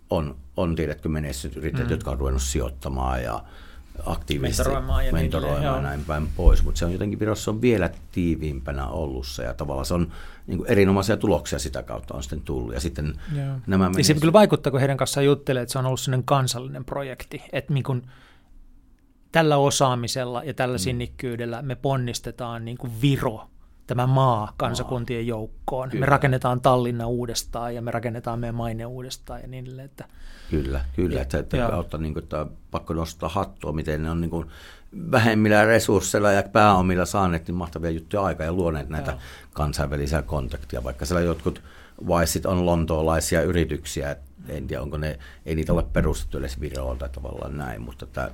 on, 0.10 0.36
on 0.58 0.76
tiedätkö 0.76 1.10
menestysyrittäjät, 1.10 1.88
mm. 1.88 1.94
jotka 1.94 2.12
on 2.12 2.20
ruvennut 2.20 2.42
sijoittamaan 2.42 3.24
ja 3.24 3.44
aktiivisesti 4.06 4.64
mentoroimaan 4.64 5.06
ja, 5.06 5.12
mentoroimaan 5.12 5.62
niin, 5.62 5.76
ja 5.76 5.82
näin 5.82 6.06
päin 6.06 6.30
pois, 6.36 6.64
mutta 6.64 6.80
se 6.80 6.86
on 6.86 6.94
jotenkin 6.94 7.20
Virossa 7.20 7.52
on 7.52 7.62
vielä 7.62 7.90
tiiviimpänä 8.12 8.88
ollut 8.88 9.28
se 9.28 9.44
ja 9.44 9.54
tavallaan 9.54 9.86
se 9.86 9.94
on 9.94 10.12
niin 10.48 10.58
kuin 10.58 10.72
erinomaisia 10.72 11.18
tuloksia 11.18 11.60
sitä 11.60 11.84
kautta 11.84 12.14
on 12.14 12.24
sitten 12.24 12.42
tullut. 12.42 12.74
Ja 12.74 12.80
sitten 12.80 13.20
Joo. 13.36 13.56
nämä 13.68 13.90
menestys... 13.90 14.08
se 14.08 14.14
kyllä 14.14 14.34
vaikuttaa, 14.34 14.72
kun 14.72 14.80
heidän 14.80 14.98
kanssaan 14.98 15.26
juttelee, 15.26 15.62
että 15.62 15.74
se 15.74 15.80
on 15.80 15.86
ollut 15.86 16.00
sellainen 16.00 16.26
kansallinen 16.26 16.86
projekti, 16.86 17.44
että 17.52 17.74
niin 17.74 17.84
kuin 17.84 18.02
tällä 19.32 19.58
osaamisella 19.58 20.44
ja 20.44 20.54
tällä 20.54 20.76
mm. 20.76 20.80
sinnikkyydellä 20.80 21.62
me 21.62 21.76
ponnistetaan 21.76 22.66
niin 22.66 22.78
kuin 22.78 22.92
Viro 23.02 23.48
tämä 23.88 24.08
maa 24.08 24.54
kansakuntien 24.58 25.28
joukkoon. 25.28 25.90
Kyllä. 25.90 26.00
Me 26.00 26.06
rakennetaan 26.06 26.62
Tallinna 26.62 27.08
uudestaan 27.08 27.76
ja 27.76 27.82
me 27.82 27.92
rakennetaan 27.92 28.40
meidän 28.40 28.56
maine 28.56 28.86
uudestaan 28.86 29.42
ja 29.42 29.48
niin 29.48 29.66
edelleen. 29.66 29.86
Että, 29.86 30.06
kyllä, 30.50 30.86
kyllä. 30.96 31.22
Että, 31.22 31.40
että, 31.40 31.58
kautta, 31.58 31.98
niin 31.98 32.14
kuin, 32.14 32.24
että 32.24 32.46
pakko 32.72 32.94
nostaa 32.94 33.30
hattua, 33.30 33.72
miten 33.72 34.04
ne 34.04 34.10
on 34.10 34.22
niin 34.22 34.30
kuin, 34.30 34.48
vähemmillä 35.12 35.66
resursseilla 35.66 36.32
ja 36.32 36.44
pääomilla 36.44 37.06
saaneet 37.06 37.48
niin 37.48 37.56
mahtavia 37.56 37.90
juttuja 37.90 38.24
aikaa 38.24 38.46
ja 38.46 38.54
luoneet 38.54 38.90
näitä 38.90 39.12
Joo. 39.12 39.20
kansainvälisiä 39.54 40.22
kontakteja, 40.22 40.84
vaikka 40.84 41.06
siellä 41.06 41.22
jotkut 41.22 41.62
Vaisit 42.08 42.46
on 42.46 42.66
lontoolaisia 42.66 43.42
yrityksiä, 43.42 44.16
en 44.50 44.68
tiedä 44.68 44.84
onko 44.84 44.98
ne, 44.98 45.20
ei 45.46 45.56
niitä 45.56 45.74
ole 45.74 45.84
perustettu 45.94 46.38
edes 46.38 46.60
Viroon 46.60 46.98
tai 46.98 47.10
tavallaan 47.10 47.58
näin, 47.58 47.82
mutta 47.82 48.06
tämä 48.06 48.30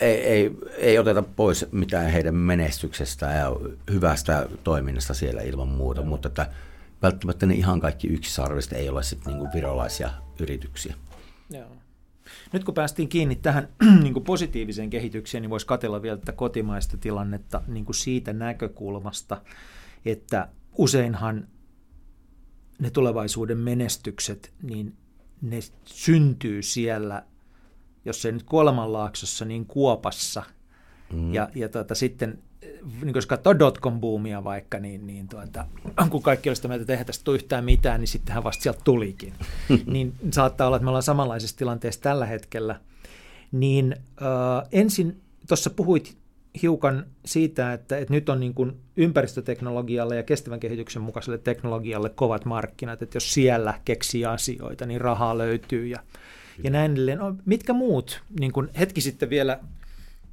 ei, 0.00 0.20
ei, 0.20 0.50
ei 0.76 0.98
oteta 0.98 1.22
pois 1.22 1.66
mitään 1.72 2.10
heidän 2.10 2.34
menestyksestä 2.34 3.26
ja 3.26 3.52
hyvästä 3.90 4.48
toiminnasta 4.64 5.14
siellä 5.14 5.42
ilman 5.42 5.68
muuta, 5.68 6.02
mutta 6.02 6.28
että 6.28 6.46
välttämättä 7.02 7.46
ne 7.46 7.54
ihan 7.54 7.80
kaikki 7.80 8.08
yksisarviset 8.08 8.72
ei 8.72 8.88
ole 8.88 9.02
sitten 9.02 9.32
niinku 9.32 9.48
virolaisia 9.54 10.10
yrityksiä. 10.40 10.94
Joo. 11.50 11.76
Nyt 12.52 12.64
kun 12.64 12.74
päästiin 12.74 13.08
kiinni 13.08 13.36
tähän 13.36 13.68
niin 14.02 14.12
kuin 14.12 14.24
positiiviseen 14.24 14.90
kehitykseen, 14.90 15.42
niin 15.42 15.50
voisi 15.50 15.66
katella 15.66 16.02
vielä 16.02 16.16
tätä 16.16 16.32
kotimaista 16.32 16.96
tilannetta 16.96 17.62
niin 17.66 17.84
kuin 17.84 17.96
siitä 17.96 18.32
näkökulmasta, 18.32 19.42
että 20.04 20.48
useinhan 20.72 21.48
ne 22.78 22.90
tulevaisuuden 22.90 23.58
menestykset, 23.58 24.52
niin 24.62 24.96
ne 25.42 25.58
syntyy 25.84 26.62
siellä 26.62 27.22
jos 28.08 28.26
ei 28.26 28.32
nyt 28.32 28.42
kuolemanlaaksossa, 28.42 29.44
niin 29.44 29.66
Kuopassa. 29.66 30.42
Mm. 31.12 31.34
Ja, 31.34 31.48
ja 31.54 31.68
tuota, 31.68 31.94
sitten, 31.94 32.42
niin 33.02 33.14
jos 33.14 33.26
katsoo 33.26 33.52
dotcom-boomia 33.52 34.44
vaikka, 34.44 34.78
niin, 34.78 35.06
niin 35.06 35.28
tuota, 35.28 35.66
kun 36.10 36.22
kaikki 36.22 36.50
olisi 36.50 36.68
mieltä, 36.68 36.82
että 36.82 36.92
eihän 36.92 37.06
tästä 37.06 37.24
tule 37.24 37.36
yhtään 37.36 37.64
mitään, 37.64 38.00
niin 38.00 38.08
sittenhän 38.08 38.44
vasta 38.44 38.62
sieltä 38.62 38.80
tulikin. 38.84 39.32
niin 39.86 40.12
saattaa 40.30 40.66
olla, 40.66 40.76
että 40.76 40.84
me 40.84 40.90
ollaan 40.90 41.02
samanlaisessa 41.02 41.56
tilanteessa 41.56 42.00
tällä 42.00 42.26
hetkellä. 42.26 42.80
Niin 43.52 43.96
äh, 44.22 44.68
ensin 44.72 45.20
tuossa 45.48 45.70
puhuit 45.70 46.16
hiukan 46.62 47.06
siitä, 47.24 47.72
että, 47.72 47.98
että 47.98 48.14
nyt 48.14 48.28
on 48.28 48.40
niin 48.40 48.54
kuin 48.54 48.76
ympäristöteknologialle 48.96 50.16
ja 50.16 50.22
kestävän 50.22 50.60
kehityksen 50.60 51.02
mukaiselle 51.02 51.38
teknologialle 51.38 52.08
kovat 52.08 52.44
markkinat, 52.44 53.02
että 53.02 53.16
jos 53.16 53.34
siellä 53.34 53.80
keksii 53.84 54.24
asioita, 54.24 54.86
niin 54.86 55.00
rahaa 55.00 55.38
löytyy 55.38 55.86
ja 55.86 55.98
ja 56.64 56.70
näin 56.70 56.92
edelleen. 56.92 57.18
No, 57.18 57.34
mitkä 57.44 57.72
muut, 57.72 58.22
niin 58.40 58.52
kuin 58.52 58.68
hetki 58.78 59.00
sitten 59.00 59.30
vielä 59.30 59.60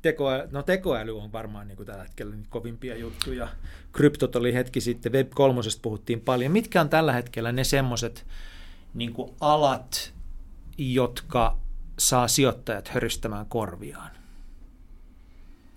tekoäly, 0.06 0.48
no 0.52 0.64
tekoäly 0.64 1.20
on 1.20 1.32
varmaan 1.32 1.68
niin 1.68 1.76
kuin 1.76 1.88
tällä 1.88 2.04
hetkellä 2.04 2.36
niin 2.36 2.48
kovimpia 2.50 2.98
juttuja. 2.98 3.48
Kryptot 3.92 4.36
oli 4.36 4.54
hetki 4.54 4.82
sitten, 4.82 5.12
Web 5.12 5.32
3 5.36 5.62
puhuttiin 5.82 6.22
paljon. 6.22 6.52
Mitkä 6.52 6.82
on 6.82 6.90
tällä 6.90 7.14
hetkellä 7.14 7.52
ne 7.52 7.64
semmoiset 7.64 8.26
niin 8.94 9.14
alat, 9.40 10.14
jotka 10.78 11.58
saa 12.00 12.28
sijoittajat 12.28 12.88
höristämään 12.88 13.46
korviaan? 13.46 14.12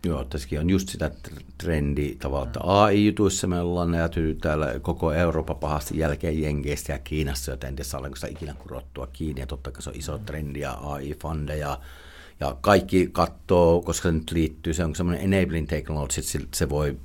Joo, 0.05 0.25
tässäkin 0.25 0.61
on 0.61 0.71
just 0.71 0.89
sitä 0.89 1.11
trendi 1.59 2.15
tavallaan, 2.15 2.47
että 2.47 2.61
AI-jutuissa 2.63 3.47
me 3.47 3.61
ollaan 3.61 3.91
näyty 3.91 4.35
täällä 4.41 4.81
koko 4.83 5.13
Eurooppa 5.13 5.55
pahasti 5.55 5.99
jälkeen 5.99 6.43
Jenkeistä 6.43 6.93
ja 6.93 6.99
Kiinassa, 6.99 7.51
joten 7.51 7.69
en 7.69 7.77
tiedä 7.77 7.89
saadaanko 7.89 8.17
sitä 8.17 8.27
ikinä 8.27 8.55
kurottua 8.55 9.07
kiinni, 9.07 9.41
ja 9.41 9.47
totta 9.47 9.71
kai 9.71 9.83
se 9.83 9.91
on 9.91 9.97
iso 9.97 10.19
trendi 10.19 10.61
ja 10.61 10.73
AI-fundeja, 10.73 11.79
ja 12.41 12.57
kaikki 12.61 13.09
katsoo, 13.13 13.83
koska 13.83 14.09
se 14.09 14.13
nyt 14.13 14.31
liittyy, 14.31 14.75
se 14.75 14.85
on 14.85 14.95
semmoinen 14.95 15.33
enabling 15.35 15.69
technology, 15.69 16.21
että 16.21 16.59
se 16.59 16.69
voi 16.69 16.97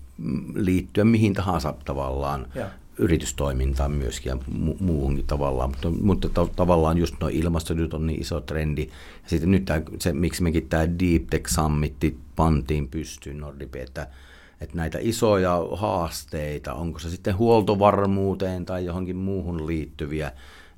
liittyä 0.55 1.03
mihin 1.03 1.33
tahansa 1.33 1.75
tavallaan 1.85 2.47
ja 2.55 2.69
yritystoimintaan 2.97 3.91
myöskin 3.91 4.29
ja 4.29 4.35
mu- 4.35 4.77
muuhunkin 4.79 5.27
tavallaan, 5.27 5.69
mutta, 5.69 5.89
mutta 5.89 6.29
ta- 6.29 6.47
tavallaan 6.55 6.97
just 6.97 7.15
nuo 7.21 7.29
ilmastojutut 7.33 7.93
on 7.93 8.07
niin 8.07 8.21
iso 8.21 8.41
trendi. 8.41 8.81
Ja 9.23 9.29
sitten 9.29 9.51
nyt 9.51 9.65
tämä, 9.65 9.81
se, 9.99 10.13
miksi 10.13 10.43
mekin 10.43 10.69
tämä 10.69 10.87
Deep 10.87 11.27
Tech 11.29 11.49
Summitti 11.49 12.17
pantiin 12.35 12.87
pystyyn 12.87 13.37
Nordipi, 13.37 13.79
että, 13.79 14.07
että 14.61 14.77
näitä 14.77 14.97
isoja 15.01 15.59
haasteita, 15.75 16.73
onko 16.73 16.99
se 16.99 17.09
sitten 17.09 17.37
huoltovarmuuteen 17.37 18.65
tai 18.65 18.85
johonkin 18.85 19.15
muuhun 19.15 19.67
liittyviä, 19.67 20.31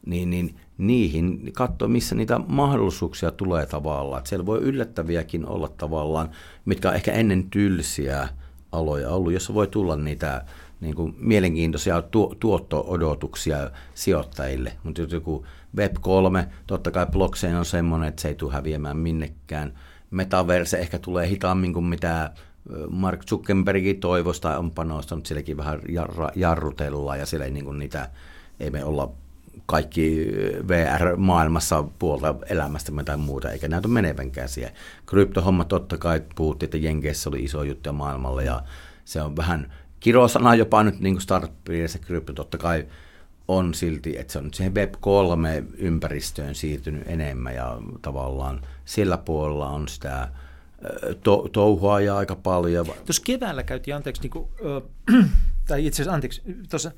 niin, 0.05 0.29
niin 0.29 0.55
niihin 0.77 1.51
katsoa, 1.53 1.87
missä 1.87 2.15
niitä 2.15 2.39
mahdollisuuksia 2.47 3.31
tulee 3.31 3.65
tavallaan. 3.65 4.17
Että 4.19 4.29
siellä 4.29 4.45
voi 4.45 4.59
yllättäviäkin 4.59 5.47
olla 5.47 5.69
tavallaan, 5.77 6.29
mitkä 6.65 6.89
on 6.89 6.95
ehkä 6.95 7.11
ennen 7.11 7.49
tylsiä 7.49 8.29
aloja 8.71 9.09
ollut, 9.09 9.33
jossa 9.33 9.53
voi 9.53 9.67
tulla 9.67 9.95
niitä 9.95 10.45
niin 10.81 10.95
kuin 10.95 11.15
mielenkiintoisia 11.17 12.01
tu- 12.01 12.35
tuotto-odotuksia 12.39 13.69
sijoittajille. 13.93 14.73
Mutta 14.83 15.01
joku 15.01 15.45
Web3, 15.77 16.45
totta 16.67 16.91
kai 16.91 17.05
blockchain 17.05 17.55
on 17.55 17.65
semmoinen, 17.65 18.09
että 18.09 18.21
se 18.21 18.27
ei 18.27 18.35
tule 18.35 18.53
häviämään 18.53 18.97
minnekään. 18.97 19.73
Metaverse 20.11 20.77
ehkä 20.77 20.99
tulee 20.99 21.27
hitaammin 21.27 21.73
kuin 21.73 21.85
mitä 21.85 22.31
Mark 22.89 23.25
Zuckerbergin 23.25 23.99
toivoisi 23.99 24.41
tai 24.41 24.57
on 24.57 24.71
panostanut, 24.71 25.25
sielläkin 25.25 25.57
vähän 25.57 25.79
jarrutellaan 26.35 27.19
ja 27.19 27.25
siellä 27.25 27.45
ei 27.45 27.51
niin 27.51 27.65
kuin 27.65 27.79
niitä, 27.79 28.09
ei 28.59 28.69
me 28.69 28.83
olla 28.83 29.11
kaikki 29.65 30.27
VR-maailmassa 30.67 31.83
puolta 31.99 32.35
elämästä 32.49 32.91
tai 33.05 33.17
muuta, 33.17 33.51
eikä 33.51 33.67
näytä 33.67 33.87
menevänkään 33.87 34.49
siihen. 34.49 34.71
Kryptohomma 35.05 35.63
totta 35.63 35.97
kai 35.97 36.21
puhuttiin, 36.35 36.67
että 36.67 36.77
Jenkeissä 36.77 37.29
oli 37.29 37.43
iso 37.43 37.63
juttu 37.63 37.93
maailmalla 37.93 38.41
ja 38.41 38.61
se 39.05 39.21
on 39.21 39.35
vähän 39.35 39.73
kirosana 39.99 40.55
jopa 40.55 40.83
nyt 40.83 40.99
niin 40.99 41.21
startup-piirissä 41.21 41.99
krypto 41.99 42.33
totta 42.33 42.57
kai 42.57 42.87
on 43.47 43.73
silti, 43.73 44.17
että 44.17 44.33
se 44.33 44.39
on 44.39 44.45
nyt 44.45 44.53
siihen 44.53 44.73
Web3-ympäristöön 44.73 46.55
siirtynyt 46.55 47.03
enemmän 47.07 47.55
ja 47.55 47.77
tavallaan 48.01 48.61
sillä 48.85 49.17
puolella 49.17 49.69
on 49.69 49.87
sitä 49.87 50.29
to, 51.23 51.49
touhua 51.51 52.01
ja 52.01 52.17
aika 52.17 52.35
paljon. 52.35 52.85
Tuossa 52.85 53.21
keväällä 53.25 53.63
käytiin, 53.63 53.95
anteeksi, 53.95 54.21
niin 54.21 54.31
kuin, 54.31 54.49
äh, 55.15 55.29
tai 55.67 55.85
itse 55.85 55.95
asiassa 56.01 56.15
anteeksi, 56.15 56.41
tuossa 56.69 56.91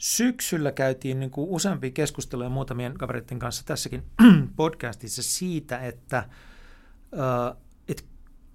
syksyllä 0.00 0.72
käytiin 0.72 1.20
niin 1.20 1.30
kuin 1.30 1.50
useampia 1.50 1.90
keskusteluja 1.90 2.48
muutamien 2.48 2.94
kavereiden 2.98 3.38
kanssa 3.38 3.66
tässäkin 3.66 4.02
podcastissa 4.56 5.22
siitä, 5.22 5.78
että, 5.78 6.28
että 7.88 8.02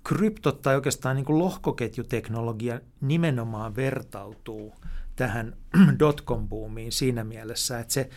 kryptot 0.03 0.61
tai 0.61 0.75
oikeastaan 0.75 1.15
niin 1.15 1.25
kuin 1.25 1.39
lohkoketjuteknologia 1.39 2.81
nimenomaan 3.01 3.75
vertautuu 3.75 4.73
tähän 5.15 5.57
dotcom-boomiin 5.99 6.91
siinä 6.91 7.23
mielessä, 7.23 7.79
että 7.79 7.93
se 7.93 8.09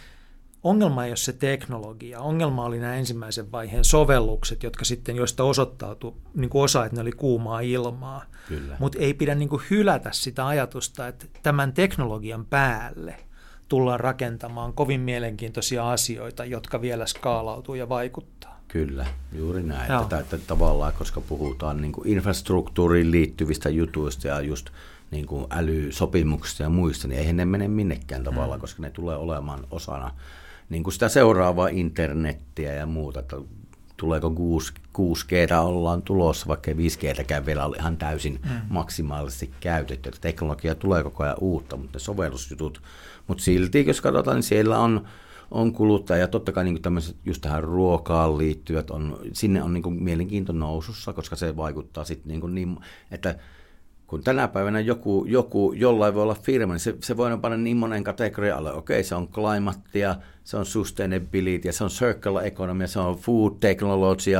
ongelma 0.62 1.04
ei 1.04 1.10
ole 1.10 1.16
se 1.16 1.32
teknologia. 1.32 2.20
Ongelma 2.20 2.64
oli 2.64 2.78
nämä 2.78 2.94
ensimmäisen 2.94 3.52
vaiheen 3.52 3.84
sovellukset, 3.84 4.62
jotka 4.62 4.84
sitten, 4.84 5.16
joista 5.16 5.44
osoittautui 5.44 6.14
niin 6.34 6.50
kuin 6.50 6.62
osa, 6.62 6.84
että 6.84 6.96
ne 6.96 7.02
oli 7.02 7.12
kuumaa 7.12 7.60
ilmaa. 7.60 8.24
Mutta 8.78 8.98
ei 8.98 9.14
pidä 9.14 9.34
niin 9.34 9.48
kuin 9.48 9.62
hylätä 9.70 10.10
sitä 10.12 10.46
ajatusta, 10.46 11.08
että 11.08 11.26
tämän 11.42 11.72
teknologian 11.72 12.44
päälle 12.44 13.14
tullaan 13.68 14.00
rakentamaan 14.00 14.72
kovin 14.72 15.00
mielenkiintoisia 15.00 15.90
asioita, 15.90 16.44
jotka 16.44 16.80
vielä 16.80 17.06
skaalautuu 17.06 17.74
ja 17.74 17.88
vaikuttaa. 17.88 18.60
Kyllä, 18.68 19.06
juuri 19.32 19.62
näin. 19.62 20.02
Että, 20.02 20.18
että 20.18 20.38
tavallaan, 20.38 20.92
koska 20.92 21.20
puhutaan 21.20 21.80
niin 21.80 21.92
kuin 21.92 22.08
infrastruktuuriin 22.08 23.10
liittyvistä 23.10 23.68
jutuista 23.68 24.28
ja 24.28 24.40
just 24.40 24.70
niin 25.10 25.26
kuin 25.26 25.46
älysopimuksista 25.50 26.62
ja 26.62 26.68
muista, 26.68 27.08
niin 27.08 27.18
eihän 27.18 27.36
ne 27.36 27.44
mene 27.44 27.68
minnekään 27.68 28.24
tavallaan, 28.24 28.58
mm. 28.58 28.60
koska 28.60 28.82
ne 28.82 28.90
tulee 28.90 29.16
olemaan 29.16 29.66
osana 29.70 30.10
niin 30.68 30.82
kuin 30.82 30.94
sitä 30.94 31.08
seuraavaa 31.08 31.68
internettiä 31.68 32.74
ja 32.74 32.86
muuta, 32.86 33.20
että 33.20 33.36
tuleeko 33.96 34.30
6, 34.30 34.72
6G 34.98 35.54
ollaan 35.54 36.02
tulossa, 36.02 36.46
vaikka 36.48 36.70
5Gtäkään 36.70 37.46
vielä 37.46 37.66
ole 37.66 37.76
ihan 37.76 37.96
täysin 37.96 38.40
mm. 38.44 38.50
maksimaalisesti 38.68 39.50
käytetty. 39.60 40.08
Että 40.08 40.20
teknologia 40.20 40.74
tulee 40.74 41.02
koko 41.02 41.24
ajan 41.24 41.36
uutta, 41.40 41.76
mutta 41.76 41.96
ne 41.96 42.00
sovellusjutut, 42.00 42.82
mutta 43.26 43.44
silti 43.44 43.86
jos 43.86 44.00
katsotaan, 44.00 44.34
niin 44.34 44.42
siellä 44.42 44.78
on, 44.78 45.06
on 45.50 45.72
kuluttaja, 45.72 46.20
ja 46.20 46.28
totta 46.28 46.52
kai 46.52 46.64
niin 46.64 46.82
tämmöiset 46.82 47.16
just 47.24 47.42
tähän 47.42 47.64
ruokaan 47.64 48.38
liittyvät, 48.38 48.90
on, 48.90 49.18
sinne 49.32 49.62
on 49.62 49.74
niin 49.74 50.02
mielenkiinto 50.02 50.52
nousussa, 50.52 51.12
koska 51.12 51.36
se 51.36 51.56
vaikuttaa 51.56 52.04
sitten 52.04 52.28
niin, 52.28 52.54
niin 52.54 52.76
että 53.10 53.38
kun 54.08 54.24
tänä 54.24 54.48
päivänä 54.48 54.80
joku, 54.80 55.24
joku 55.28 55.72
jollain 55.72 56.14
voi 56.14 56.22
olla 56.22 56.34
firma, 56.34 56.72
niin 56.72 56.80
se, 56.80 56.94
se 57.00 57.16
voi 57.16 57.38
panna 57.38 57.56
niin 57.56 57.76
monen 57.76 58.04
kategorian 58.04 58.58
alle. 58.58 58.72
Okei, 58.72 59.04
se 59.04 59.14
on 59.14 59.28
climatea, 59.28 60.16
se 60.44 60.56
on 60.56 60.66
sustainability, 60.66 61.72
se 61.72 61.84
on 61.84 61.90
circular 61.90 62.46
economy, 62.46 62.86
se 62.86 62.98
on 62.98 63.16
food 63.16 63.52
technology, 63.60 64.30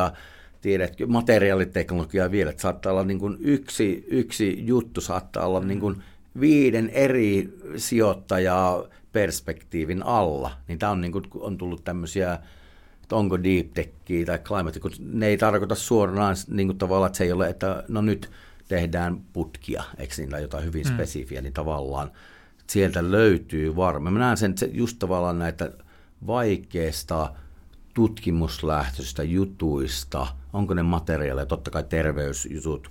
tiedätkö, 0.61 1.07
materiaaliteknologia 1.07 2.31
vielä. 2.31 2.51
Että 2.51 2.63
saattaa 2.63 2.93
olla 2.93 3.05
niin 3.05 3.19
kuin 3.19 3.37
yksi, 3.41 4.05
yksi 4.09 4.67
juttu, 4.67 5.01
saattaa 5.01 5.47
olla 5.47 5.61
niin 5.61 5.81
kuin 5.81 6.03
viiden 6.41 6.91
eri 6.91 7.59
sijoittajaa 7.77 8.85
perspektiivin 9.13 10.03
alla. 10.03 10.51
Niin 10.69 10.79
tämä 10.79 10.93
on, 10.93 11.01
niin 11.01 11.13
kuin, 11.13 11.25
on 11.35 11.59
tullut 11.59 11.85
tämmöisiä 11.85 12.39
että 13.03 13.17
onko 13.17 13.43
deep 13.43 13.67
techia 13.75 14.27
tai 14.27 14.39
climate, 14.39 14.81
kun 14.81 14.91
ne 14.99 15.27
ei 15.27 15.37
tarkoita 15.37 15.75
suoraan 15.75 16.37
niin 16.49 16.69
kuin 16.69 16.79
tavallaan, 16.79 17.07
että 17.07 17.19
se 17.19 17.25
ei 17.25 17.33
ole, 17.33 17.49
että 17.49 17.85
no 17.89 18.01
nyt– 18.01 18.31
tehdään 18.69 19.21
putkia, 19.33 19.83
eikö 19.99 20.15
niillä 20.19 20.39
jotain 20.39 20.65
hyvin 20.65 20.87
mm. 20.87 20.95
spesifiä, 20.95 21.41
niin 21.41 21.53
tavallaan 21.53 22.11
sieltä 22.67 23.11
löytyy 23.11 23.77
varmaan. 23.77 24.13
Mä 24.13 24.19
näen 24.19 24.37
sen 24.37 24.55
just 24.73 24.99
tavallaan 24.99 25.39
näitä 25.39 25.73
vaikeista 26.27 27.33
tutkimuslähtöistä 27.95 29.23
jutuista, 29.23 30.27
onko 30.53 30.75
ne 30.75 30.83
materiaaleja, 30.83 31.47
totta 31.47 31.71
kai 31.71 31.85
terveysjutut 31.85 32.91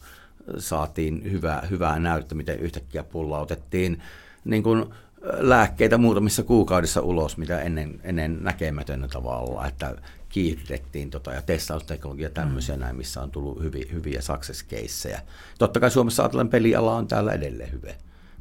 saatiin 0.57 1.31
hyvää, 1.31 1.67
hyvää 1.69 1.99
näyttöä, 1.99 2.35
miten 2.35 2.59
yhtäkkiä 2.59 3.03
pullautettiin 3.03 4.01
niin 4.45 4.63
kuin 4.63 4.85
lääkkeitä 5.21 5.97
muutamissa 5.97 6.43
kuukaudissa 6.43 7.01
ulos, 7.01 7.37
mitä 7.37 7.61
ennen, 7.61 7.99
ennen 8.03 8.37
näkemätöntä 8.43 9.07
tavalla, 9.07 9.67
että 9.67 9.95
kiihdytettiin 10.37 11.09
tota, 11.09 11.31
ja 11.31 11.41
testausteknologia 11.41 12.29
tämmöisiä 12.29 12.75
mm. 12.75 12.81
näin, 12.81 12.95
missä 12.95 13.21
on 13.21 13.31
tullut 13.31 13.63
hyviä, 13.63 13.85
hyviä 13.91 14.21
success 14.21 14.65
caseja. 14.65 15.19
Totta 15.59 15.79
kai 15.79 15.91
Suomessa 15.91 16.23
ajatellen 16.23 16.49
peliala 16.49 16.95
on 16.95 17.07
täällä 17.07 17.31
edelleen 17.31 17.71
hyvä. 17.71 17.93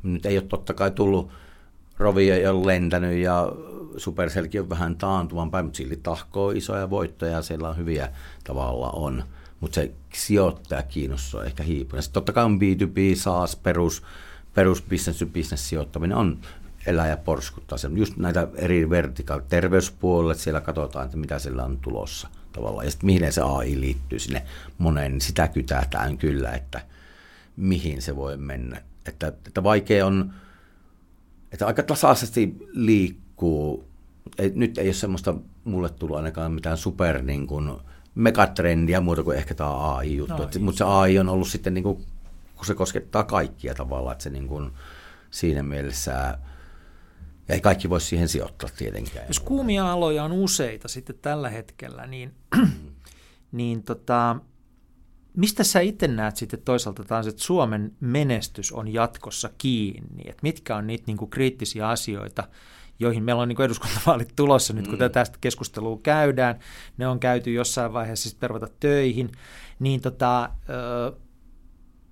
Nyt 0.03 0.27
ei 0.27 0.39
ole 0.39 0.47
totta 0.49 0.75
kai 0.75 0.91
tullut 0.91 1.31
Rovi 1.99 2.31
ei 2.31 2.47
ole 2.47 2.67
lentänyt 2.67 3.19
ja 3.19 3.53
Supercellkin 3.97 4.61
on 4.61 4.69
vähän 4.69 4.97
taantuvan 4.97 5.51
päin, 5.51 5.65
mutta 5.65 5.77
silti 5.77 5.97
tahkoo 5.97 6.51
isoja 6.51 6.91
voittoja 6.91 7.33
ja 7.33 7.43
siellä 7.43 7.69
on 7.69 7.77
hyviä 7.77 8.09
tavalla 8.45 8.91
on. 8.91 9.25
Mutta 9.61 9.75
se 9.75 9.93
sijoittaja 10.15 10.83
kiinnostaa 10.83 11.45
ehkä 11.45 11.63
hiipunut. 11.63 12.05
Sitten 12.05 12.15
totta 12.15 12.33
kai 12.33 12.45
on 12.45 12.59
B2B, 12.59 13.17
SaaS, 13.17 13.57
perus, 13.57 14.03
perus 14.55 14.83
business 14.83 15.19
to 15.19 15.27
business 15.27 15.69
sijoittaminen 15.69 16.17
on 16.17 16.39
elää 16.87 17.09
ja 17.09 17.17
porskuttaa. 17.17 17.79
Se 17.79 17.91
just 17.95 18.17
näitä 18.17 18.49
eri 18.55 18.91
vertikaal 18.91 19.41
terveyspuolelle, 19.49 20.35
siellä 20.35 20.61
katsotaan, 20.61 21.05
että 21.05 21.17
mitä 21.17 21.39
sillä 21.39 21.65
on 21.65 21.79
tulossa 21.79 22.29
tavallaan. 22.53 22.87
Ja 22.87 22.91
sitten 22.91 23.07
mihin 23.07 23.33
se 23.33 23.41
AI 23.41 23.81
liittyy 23.81 24.19
sinne 24.19 24.43
moneen, 24.79 25.13
niin 25.13 25.21
sitä 25.21 25.49
kytätään 25.49 26.19
kyllä, 26.19 26.53
että 26.53 26.81
mihin 27.57 28.03
se 28.03 28.17
voi 28.17 28.37
mennä. 28.37 28.83
Että, 29.09 29.27
että 29.27 29.63
vaikea 29.63 30.07
on, 30.07 30.33
että 31.53 31.67
aika 31.67 31.83
tasaisesti 31.83 32.57
liikkuu. 32.73 33.89
Ei, 34.39 34.53
nyt 34.55 34.79
ei 34.79 34.87
ole 34.87 34.95
semmoista 34.95 35.35
mulle 35.65 35.89
tullut 35.89 36.17
ainakaan 36.17 36.53
mitään 36.53 36.77
super 36.77 37.23
niin 37.23 37.47
kuin, 37.47 37.73
megatrendiä 38.15 39.01
muuta 39.01 39.23
kuin 39.23 39.39
ehkä 39.39 39.55
tämä 39.55 39.95
AI-juttu. 39.95 40.43
No, 40.43 40.49
mutta 40.61 40.79
se 40.79 40.85
AI 40.85 41.19
on 41.19 41.29
ollut 41.29 41.49
sitten, 41.49 41.75
niin 41.75 41.85
kuin, 41.85 42.05
kun 42.57 42.67
se 42.67 42.75
koskettaa 42.75 43.25
kaikkia 43.25 43.75
tavallaan, 43.75 44.13
että 44.13 44.25
se 44.25 44.31
niin 44.31 44.49
kuin, 44.49 44.71
siinä 45.31 45.63
mielessä 45.63 46.39
ja 47.49 47.55
ei 47.55 47.61
kaikki 47.61 47.91
voi 47.91 48.01
siihen 48.01 48.29
sijoittaa 48.29 48.71
tietenkään. 48.79 49.27
Jos 49.29 49.41
kuumia 49.41 49.93
aloja 49.93 50.25
on 50.25 50.33
useita 50.33 50.89
sitten 50.89 51.19
tällä 51.23 51.51
hetkellä, 51.51 52.07
niin, 52.07 52.35
niin 53.53 53.83
tota, 53.83 54.37
mistä 55.37 55.65
sä 55.65 55.81
itse 55.81 56.09
näet 56.09 56.37
sitten 56.37 56.63
toisaalta 56.63 57.05
taas, 57.05 57.27
että 57.27 57.43
Suomen 57.43 57.93
menestys 58.01 58.73
on 58.73 58.93
jatkossa 58.93 59.51
kiinni? 59.59 60.23
Että 60.27 60.43
mitkä 60.43 60.77
on 60.77 60.87
niitä 60.87 61.05
niin 61.07 61.17
kuin 61.17 61.31
kriittisiä 61.31 61.89
asioita, 61.89 62.49
joihin 62.99 63.25
meillä 63.25 63.43
on 63.43 63.49
niin 63.49 63.63
eduskuntavaalit 63.63 64.33
tulossa 64.37 64.73
nyt, 64.73 64.89
kun 64.89 64.99
mm. 64.99 65.11
tästä 65.11 65.39
keskustelua 65.41 66.01
käydään. 66.03 66.59
Ne 66.97 67.09
on 67.09 67.21
käyty 67.21 67.53
jossain 67.53 67.93
vaiheessa 67.93 68.29
sitten 68.29 68.41
pervata 68.41 68.69
töihin. 68.81 69.33
Niin 69.79 70.01
tota, 70.01 70.51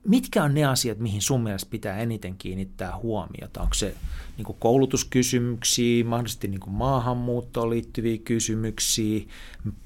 mitkä 0.05 0.45
on 0.45 0.55
ne 0.55 0.65
asiat, 0.65 0.99
mihin 0.99 1.23
sun 1.23 1.43
mielestä 1.43 1.71
pitää 1.71 1.99
eniten 1.99 2.37
kiinnittää 2.37 2.97
huomiota? 2.97 3.61
Onko 3.61 3.75
se 3.75 3.95
niin 4.37 4.57
koulutuskysymyksiä, 4.59 6.05
mahdollisesti 6.05 6.49
niin 6.49 6.61
maahanmuuttoon 6.67 7.71
liittyviä 7.71 8.19
kysymyksiä? 8.19 9.25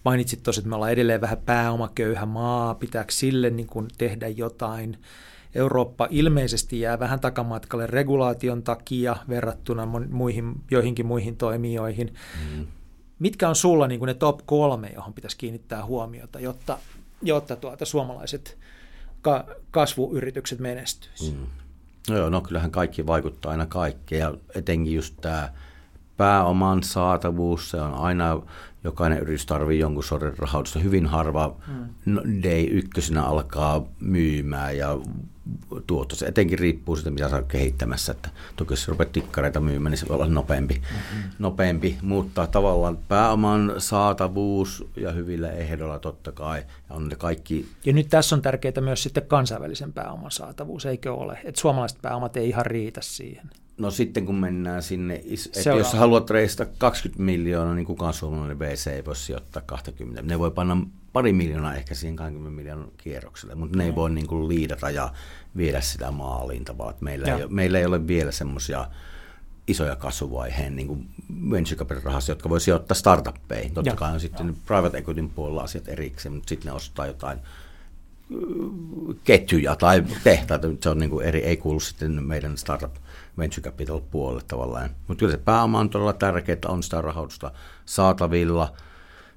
Mainitsit 0.04 0.42
tosiaan, 0.42 0.62
että 0.62 0.68
me 0.68 0.74
ollaan 0.74 0.92
edelleen 0.92 1.20
vähän 1.20 1.38
pääomaköyhä 1.46 2.26
maa, 2.26 2.74
pitääkö 2.74 3.12
sille 3.12 3.50
niin 3.50 3.68
tehdä 3.98 4.28
jotain? 4.28 4.98
Eurooppa 5.54 6.08
ilmeisesti 6.10 6.80
jää 6.80 6.98
vähän 6.98 7.20
takamatkalle 7.20 7.86
regulaation 7.86 8.62
takia 8.62 9.16
verrattuna 9.28 9.86
muihin, 10.10 10.54
joihinkin 10.70 11.06
muihin 11.06 11.36
toimijoihin. 11.36 12.14
Mm. 12.56 12.66
Mitkä 13.18 13.48
on 13.48 13.56
sulla 13.56 13.86
niin 13.86 14.00
ne 14.06 14.14
top 14.14 14.40
kolme, 14.46 14.90
johon 14.94 15.14
pitäisi 15.14 15.36
kiinnittää 15.36 15.84
huomiota, 15.84 16.40
jotta, 16.40 16.78
jotta 17.22 17.56
tuota, 17.56 17.84
suomalaiset 17.84 18.58
ka- 19.22 19.44
kasvuyritykset 19.70 20.58
menestyisivät? 20.58 21.38
Mm. 21.38 21.46
No 22.08 22.16
joo, 22.16 22.30
no 22.30 22.40
kyllähän 22.40 22.70
kaikki 22.70 23.06
vaikuttaa 23.06 23.52
aina 23.52 23.66
kaikkeen 23.66 24.20
ja 24.20 24.34
etenkin 24.54 24.94
just 24.94 25.14
tämä 25.20 25.52
pääoman 26.16 26.82
saatavuus, 26.82 27.70
se 27.70 27.80
on 27.80 27.94
aina, 27.94 28.42
jokainen 28.84 29.18
yritys 29.18 29.46
tarvii 29.46 29.78
jonkun 29.78 30.04
sortin 30.04 30.38
rahoitusta. 30.38 30.78
Hyvin 30.78 31.06
harva 31.06 31.56
mm. 31.66 32.42
day 32.42 32.66
ykkösenä 32.70 33.22
alkaa 33.22 33.86
myymään 34.00 34.76
ja 34.76 34.98
tuotto. 35.86 36.16
Se 36.16 36.26
etenkin 36.26 36.58
riippuu 36.58 36.96
siitä, 36.96 37.10
mitä 37.10 37.28
saa 37.28 37.42
kehittämässä. 37.42 38.12
Että 38.12 38.28
toki 38.56 38.72
jos 38.72 38.88
rupeat 38.88 39.12
tikkareita 39.12 39.60
myymään, 39.60 39.90
niin 39.90 39.98
se 39.98 40.08
voi 40.08 40.14
olla 40.14 40.26
nopeampi, 40.26 40.74
mm-hmm. 40.74 41.30
nopeampi. 41.38 41.98
mutta 42.02 42.46
tavallaan 42.46 42.98
pääoman 43.08 43.74
saatavuus 43.78 44.86
ja 44.96 45.12
hyvillä 45.12 45.50
ehdoilla 45.50 45.98
totta 45.98 46.32
kai 46.32 46.62
on 46.90 47.08
ne 47.08 47.16
kaikki. 47.16 47.68
Ja 47.84 47.92
nyt 47.92 48.08
tässä 48.08 48.36
on 48.36 48.42
tärkeää 48.42 48.80
myös 48.80 49.02
sitten 49.02 49.26
kansainvälisen 49.26 49.92
pääoman 49.92 50.30
saatavuus, 50.30 50.86
eikö 50.86 51.14
ole? 51.14 51.38
Että 51.44 51.60
suomalaiset 51.60 52.02
pääomat 52.02 52.36
ei 52.36 52.48
ihan 52.48 52.66
riitä 52.66 53.00
siihen. 53.02 53.50
No 53.78 53.90
sitten 53.90 54.26
kun 54.26 54.34
mennään 54.34 54.82
sinne, 54.82 55.14
että 55.14 55.70
jos 55.70 55.92
haluat 55.92 56.30
reistä 56.30 56.66
20 56.78 57.22
miljoonaa, 57.22 57.74
niin 57.74 57.86
kukaan 57.86 58.14
suomalainen 58.14 58.58
VC 58.58 58.86
ei 58.86 59.04
voi 59.04 59.16
sijoittaa 59.16 59.62
20. 59.66 60.22
Ne 60.22 60.38
voi 60.38 60.50
panna 60.50 60.86
pari 61.12 61.32
miljoonaa 61.32 61.74
ehkä 61.74 61.94
siihen 61.94 62.16
20 62.16 62.56
miljoonan 62.56 62.88
kierrokselle, 62.98 63.54
mutta 63.54 63.78
ne 63.78 63.84
ei 63.84 63.90
mm. 63.90 63.96
voi 63.96 64.10
niin 64.10 64.26
kuin 64.26 64.48
liidata 64.48 64.90
ja 64.90 65.12
viedä 65.56 65.80
sitä 65.80 66.10
maaliin 66.10 66.64
tavallaan. 66.64 66.96
Meillä, 67.00 67.36
ei, 67.36 67.48
meillä 67.48 67.78
ei 67.78 67.86
ole 67.86 68.06
vielä 68.06 68.32
semmoisia 68.32 68.88
isoja 69.66 69.96
kasvuvaiheen 69.96 70.76
niin 70.76 70.88
kuin 70.88 71.08
venture 71.50 71.76
capital 71.76 72.02
rahastoja, 72.02 72.32
jotka 72.32 72.48
voi 72.48 72.60
sijoittaa 72.60 72.94
startuppeihin. 72.94 73.74
Totta 73.74 73.90
ja. 73.90 73.96
kai 73.96 74.12
on 74.12 74.20
sitten 74.20 74.46
ja. 74.46 74.52
private 74.66 74.98
equityn 74.98 75.30
puolella 75.30 75.62
asiat 75.62 75.88
erikseen, 75.88 76.32
mutta 76.32 76.48
sitten 76.48 76.66
ne 76.66 76.72
ostaa 76.72 77.06
jotain 77.06 77.38
ketjuja 79.24 79.76
tai 79.76 80.04
tehtaita. 80.24 80.68
Se 80.80 80.88
on 80.88 80.98
niin 80.98 81.10
kuin 81.10 81.26
eri, 81.26 81.38
ei 81.38 81.56
kuulu 81.56 81.80
sitten 81.80 82.24
meidän 82.24 82.58
startup 82.58 82.94
venture 83.38 83.62
capital 83.62 84.00
puolelle 84.00 84.42
tavallaan. 84.48 84.90
Mutta 85.08 85.20
kyllä 85.20 85.32
se 85.32 85.38
pääoma 85.38 85.80
on 85.80 85.90
todella 85.90 86.12
tärkeää, 86.12 86.54
että 86.54 86.68
on 86.68 86.82
sitä 86.82 87.00
rahoitusta 87.00 87.50
saatavilla. 87.84 88.72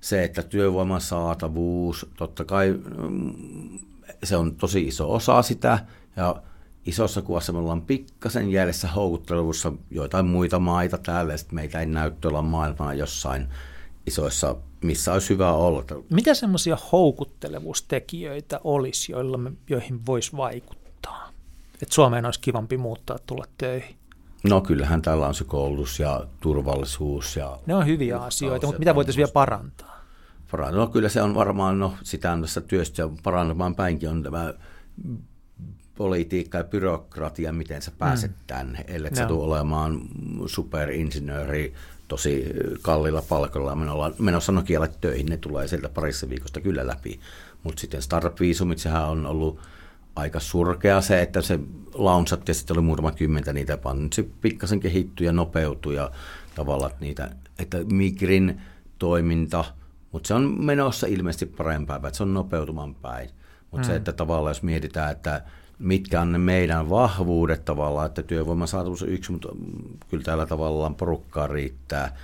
Se, 0.01 0.23
että 0.23 0.43
työvoiman 0.43 1.01
saatavuus, 1.01 2.09
totta 2.17 2.45
kai 2.45 2.79
mm, 3.09 3.79
se 4.23 4.37
on 4.37 4.55
tosi 4.55 4.87
iso 4.87 5.13
osa 5.13 5.41
sitä. 5.41 5.85
Ja 6.15 6.41
isossa 6.85 7.21
kuvassa 7.21 7.53
me 7.53 7.59
ollaan 7.59 7.81
pikkasen 7.81 8.51
jäljessä 8.51 8.87
houkuttelevussa 8.87 9.73
joitain 9.91 10.25
muita 10.25 10.59
maita 10.59 10.97
täällä, 10.97 11.33
ja 11.33 11.39
meitä 11.51 11.79
ei 11.79 11.85
näy 11.85 12.11
tuolla 12.21 12.41
maailmalla 12.41 12.93
jossain 12.93 13.47
isoissa, 14.07 14.55
missä 14.83 15.13
olisi 15.13 15.29
hyvä 15.29 15.53
olla. 15.53 15.83
Mitä 16.09 16.33
semmoisia 16.33 16.77
houkuttelevuustekijöitä 16.91 18.59
olisi, 18.63 19.11
joilla 19.11 19.37
me, 19.37 19.51
joihin 19.69 20.05
voisi 20.05 20.37
vaikuttaa? 20.37 20.80
Että 21.81 21.95
Suomeen 21.95 22.25
olisi 22.25 22.39
kivampi 22.39 22.77
muuttaa 22.77 23.17
tulla 23.25 23.45
töihin? 23.57 23.95
No 24.43 24.61
kyllähän 24.61 25.01
täällä 25.01 25.27
on 25.27 25.33
se 25.33 25.43
koulutus 25.43 25.99
ja 25.99 26.25
turvallisuus. 26.39 27.35
Ja 27.35 27.59
ne 27.65 27.75
on 27.75 27.85
hyviä 27.85 28.17
asioita, 28.17 28.67
mutta 28.67 28.79
mitä 28.79 28.95
voitaisiin 28.95 29.17
vielä 29.17 29.31
parantaa? 29.31 30.01
No 30.71 30.87
kyllä 30.87 31.09
se 31.09 31.21
on 31.21 31.35
varmaan, 31.35 31.79
no 31.79 31.93
sitä 32.03 32.31
on 32.31 32.41
tässä 32.41 32.61
työstä 32.61 33.03
parantamaan 33.23 33.75
päinkin 33.75 34.09
on 34.09 34.23
tämä 34.23 34.53
politiikka 35.97 36.57
ja 36.57 36.63
byrokratia, 36.63 37.53
miten 37.53 37.81
sä 37.81 37.91
pääset 37.97 38.31
mm. 38.31 38.37
tänne, 38.47 38.85
ellei 38.87 39.11
no. 39.11 39.17
sä 39.17 39.25
tule 39.25 39.43
olemaan 39.43 40.01
superinsinööri 40.45 41.73
tosi 42.07 42.45
kallilla 42.81 43.21
palkalla 43.21 43.75
menossa 44.19 44.51
Nokialle 44.51 44.91
töihin, 45.01 45.25
ne 45.25 45.37
tulee 45.37 45.67
sieltä 45.67 45.89
parissa 45.89 46.29
viikosta 46.29 46.61
kyllä 46.61 46.87
läpi. 46.87 47.19
Mutta 47.63 47.81
sitten 47.81 48.01
startup-viisumit, 48.01 48.77
sehän 48.77 49.09
on 49.09 49.25
ollut 49.25 49.59
aika 50.15 50.39
surkea 50.39 51.01
se, 51.01 51.21
että 51.21 51.41
se 51.41 51.59
launsat 51.93 52.47
ja 52.47 52.53
sitten 52.53 52.77
oli 52.77 52.85
muutama 52.85 53.11
kymmentä 53.11 53.53
niitä 53.53 53.77
vaan 53.83 54.03
Nyt 54.03 54.13
se 54.13 54.23
pikkasen 54.41 54.79
kehittyi 54.79 55.25
ja 55.25 55.31
nopeutui 55.31 55.95
ja 55.95 56.11
tavallaan 56.55 56.91
niitä, 56.99 57.31
että 57.59 57.77
Migrin 57.91 58.61
toiminta, 58.99 59.65
mutta 60.11 60.27
se 60.27 60.33
on 60.33 60.65
menossa 60.65 61.07
ilmeisesti 61.07 61.45
parempaa, 61.45 61.95
että 61.95 62.13
se 62.13 62.23
on 62.23 62.33
nopeutuman 62.33 62.95
päin. 62.95 63.29
Mutta 63.71 63.87
mm. 63.87 63.91
se, 63.91 63.95
että 63.95 64.13
tavallaan 64.13 64.51
jos 64.51 64.63
mietitään, 64.63 65.11
että 65.11 65.41
mitkä 65.79 66.21
on 66.21 66.31
ne 66.31 66.37
meidän 66.37 66.89
vahvuudet 66.89 67.65
tavallaan, 67.65 68.07
että 68.07 68.23
työvoiman 68.23 68.67
saatavuus 68.67 69.03
on 69.03 69.09
yksi, 69.09 69.31
mutta 69.31 69.49
kyllä 70.09 70.23
täällä 70.23 70.45
tavallaan 70.45 70.95
porukkaa 70.95 71.47
riittää, 71.47 72.15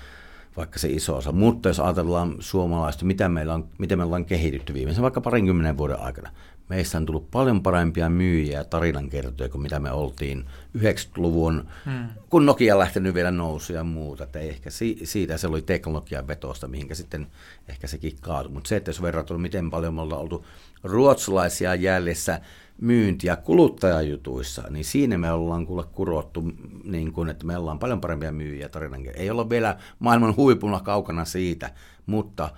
vaikka 0.58 0.80
se 0.80 0.90
iso 0.90 1.18
osa. 1.18 1.32
Mutta 1.32 1.70
jos 1.70 1.80
ajatellaan 1.80 2.36
suomalaista, 2.40 3.06
mitä 3.06 3.30
meillä 3.30 3.54
on, 3.54 3.68
miten 3.78 3.98
me 3.98 4.04
ollaan 4.04 4.26
kehitytty 4.26 4.74
viimeisen 4.74 5.02
vaikka 5.02 5.22
parinkymmenen 5.22 5.78
vuoden 5.78 6.00
aikana, 6.00 6.30
meistä 6.70 6.98
on 6.98 7.06
tullut 7.06 7.32
paljon 7.32 7.64
parempia 7.64 8.10
myyjiä 8.10 8.58
ja 8.58 8.64
tarinankertoja 8.64 9.50
kuin 9.50 9.62
mitä 9.62 9.80
me 9.80 9.92
oltiin 9.92 10.46
90-luvun, 10.78 11.68
hmm. 11.86 12.08
kun 12.30 12.46
Nokia 12.46 12.80
lähtenyt 12.80 13.14
vielä 13.14 13.32
nousu 13.32 13.74
ja 13.74 13.84
muuta. 13.84 14.24
Että 14.24 14.40
ehkä 14.40 14.70
si- 14.70 15.00
siitä 15.04 15.38
se 15.38 15.48
oli 15.48 15.62
teknologian 15.62 16.28
vetosta, 16.28 16.68
mihinkä 16.68 16.96
sitten 16.96 17.28
ehkä 17.68 17.88
sekin 17.88 18.18
kaatui. 18.22 18.52
Mutta 18.52 18.68
se, 18.68 18.76
että 18.76 18.90
jos 18.90 19.02
verrattuna 19.02 19.40
miten 19.40 19.70
paljon 19.70 19.94
me 19.94 20.02
ollaan 20.02 20.22
oltu 20.22 20.46
ruotsalaisia 20.84 21.76
jäljessä 21.76 22.42
myynti- 22.82 23.28
ja 23.28 23.36
kuluttajajutuissa, 23.36 24.64
niin 24.70 24.86
siinä 24.86 25.18
me 25.18 25.32
ollaan 25.32 25.66
kuule 25.66 25.84
kurottu, 25.92 26.44
niin 26.84 27.14
kuin, 27.14 27.30
että 27.30 27.46
me 27.46 27.58
ollaan 27.58 27.80
paljon 27.80 28.02
parempia 28.02 28.32
myyjiä 28.32 28.70
tarinankertoja. 28.70 29.24
Ei 29.24 29.30
olla 29.30 29.50
vielä 29.50 29.78
maailman 30.00 30.36
huipulla 30.36 30.80
kaukana 30.80 31.26
siitä, 31.26 31.72
mutta– 32.06 32.50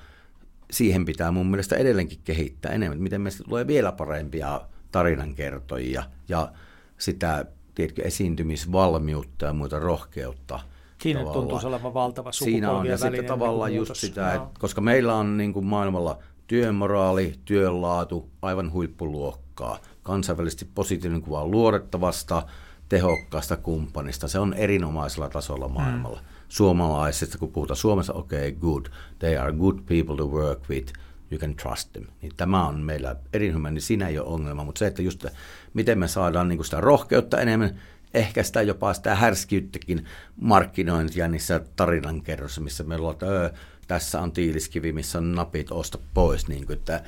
siihen 0.71 1.05
pitää 1.05 1.31
mun 1.31 1.47
mielestä 1.47 1.75
edelleenkin 1.75 2.19
kehittää 2.23 2.71
enemmän, 2.71 3.01
miten 3.01 3.21
meistä 3.21 3.43
tulee 3.43 3.67
vielä 3.67 3.91
parempia 3.91 4.61
tarinankertojia 4.91 6.03
ja 6.29 6.51
sitä 6.97 7.45
tiedätkö, 7.75 8.01
esiintymisvalmiutta 8.03 9.45
ja 9.45 9.53
muuta 9.53 9.79
rohkeutta. 9.79 10.59
Siinä 11.01 11.23
tuntuu 11.23 11.59
olevan 11.63 11.93
valtava 11.93 12.31
Siinä 12.31 12.71
on, 12.71 12.85
ja 12.85 12.97
sitten 12.97 13.25
tavallaan 13.25 13.75
just 13.75 13.95
sitä, 13.95 14.33
että, 14.33 14.59
koska 14.59 14.81
meillä 14.81 15.15
on 15.15 15.37
niin 15.37 15.53
kuin 15.53 15.65
maailmalla 15.65 16.17
työmoraali, 16.47 17.35
työnlaatu, 17.45 18.29
aivan 18.41 18.71
huippuluokkaa, 18.71 19.79
kansainvälisesti 20.03 20.69
positiivinen 20.75 21.21
kuva 21.21 21.47
luodettavasta, 21.47 22.43
tehokkaasta 22.89 23.57
kumppanista, 23.57 24.27
se 24.27 24.39
on 24.39 24.53
erinomaisella 24.53 25.29
tasolla 25.29 25.67
maailmalla. 25.67 26.19
Mm 26.19 26.38
suomalaisista, 26.49 27.38
kun 27.38 27.51
puhutaan 27.51 27.77
Suomessa, 27.77 28.13
okei, 28.13 28.49
okay, 28.49 28.51
good, 28.61 28.85
they 29.19 29.38
are 29.38 29.51
good 29.51 29.80
people 29.85 30.17
to 30.17 30.26
work 30.27 30.69
with, 30.69 30.93
you 31.31 31.39
can 31.39 31.55
trust 31.55 31.93
them. 31.93 32.05
Niin 32.21 32.31
tämä 32.38 32.67
on 32.67 32.80
meillä 32.80 33.15
erinomainen, 33.34 33.73
niin 33.73 33.81
siinä 33.81 34.07
ei 34.07 34.19
ole 34.19 34.27
ongelma, 34.27 34.63
mutta 34.63 34.80
se, 34.80 34.88
että 34.88 35.01
just 35.01 35.26
miten 35.73 35.99
me 35.99 36.07
saadaan 36.07 36.47
niin 36.47 36.65
sitä 36.65 36.81
rohkeutta 36.81 37.41
enemmän, 37.41 37.80
ehkä 38.13 38.43
sitä 38.43 38.61
jopa 38.61 38.93
sitä 38.93 39.15
härskiyttäkin 39.15 40.05
markkinointia 40.41 41.27
niissä 41.27 41.61
tarinankerrossa, 41.76 42.61
missä 42.61 42.84
meillä 42.84 43.07
on, 43.07 43.13
että 43.13 43.51
tässä 43.88 44.21
on 44.21 44.31
tiiliskivi, 44.31 44.91
missä 44.91 45.17
on 45.17 45.35
napit, 45.35 45.71
osta 45.71 45.97
pois, 46.13 46.47
niin 46.47 46.65
kuin, 46.65 46.77
että 46.77 47.03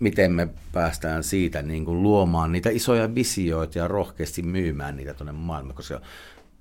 miten 0.00 0.32
me 0.32 0.48
päästään 0.72 1.24
siitä 1.24 1.62
niin 1.62 1.84
kuin 1.84 2.02
luomaan 2.02 2.52
niitä 2.52 2.70
isoja 2.70 3.14
visioita 3.14 3.78
ja 3.78 3.88
rohkeasti 3.88 4.42
myymään 4.42 4.96
niitä 4.96 5.14
tuonne 5.14 5.32
maailmaan, 5.32 5.76
koska 5.76 6.00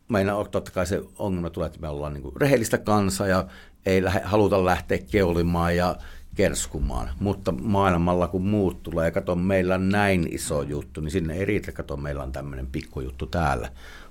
meillä 0.08 0.36
on 0.36 0.50
totta 0.50 0.72
kai 0.72 0.86
se 0.86 1.02
ongelma 1.18 1.50
tulee, 1.50 1.68
että 1.68 1.80
me 1.80 1.88
ollaan 1.88 2.14
niin 2.14 2.32
rehellistä 2.36 2.78
kansaa 2.78 3.28
ja 3.28 3.46
ei 3.86 4.04
lähe, 4.04 4.22
haluta 4.24 4.66
lähteä 4.66 4.98
keulimaan 5.12 5.76
ja 5.76 5.96
kerskumaan. 6.36 7.10
Mutta 7.20 7.52
maailmalla 7.52 8.28
kun 8.28 8.48
muut 8.48 8.84
tulee, 8.84 9.12
kato 9.12 9.36
meillä 9.36 9.76
on 9.76 9.90
näin 9.90 10.28
iso 10.32 10.62
juttu, 10.62 11.02
niin 11.02 11.12
sinne 11.12 11.34
ei 11.34 11.46
riitä, 11.46 11.72
kato 11.72 11.98
meillä 11.98 12.24
on 12.24 12.32
tämmöinen 12.32 12.68
pikkujuttu 12.68 13.26
täällä. 13.26 13.70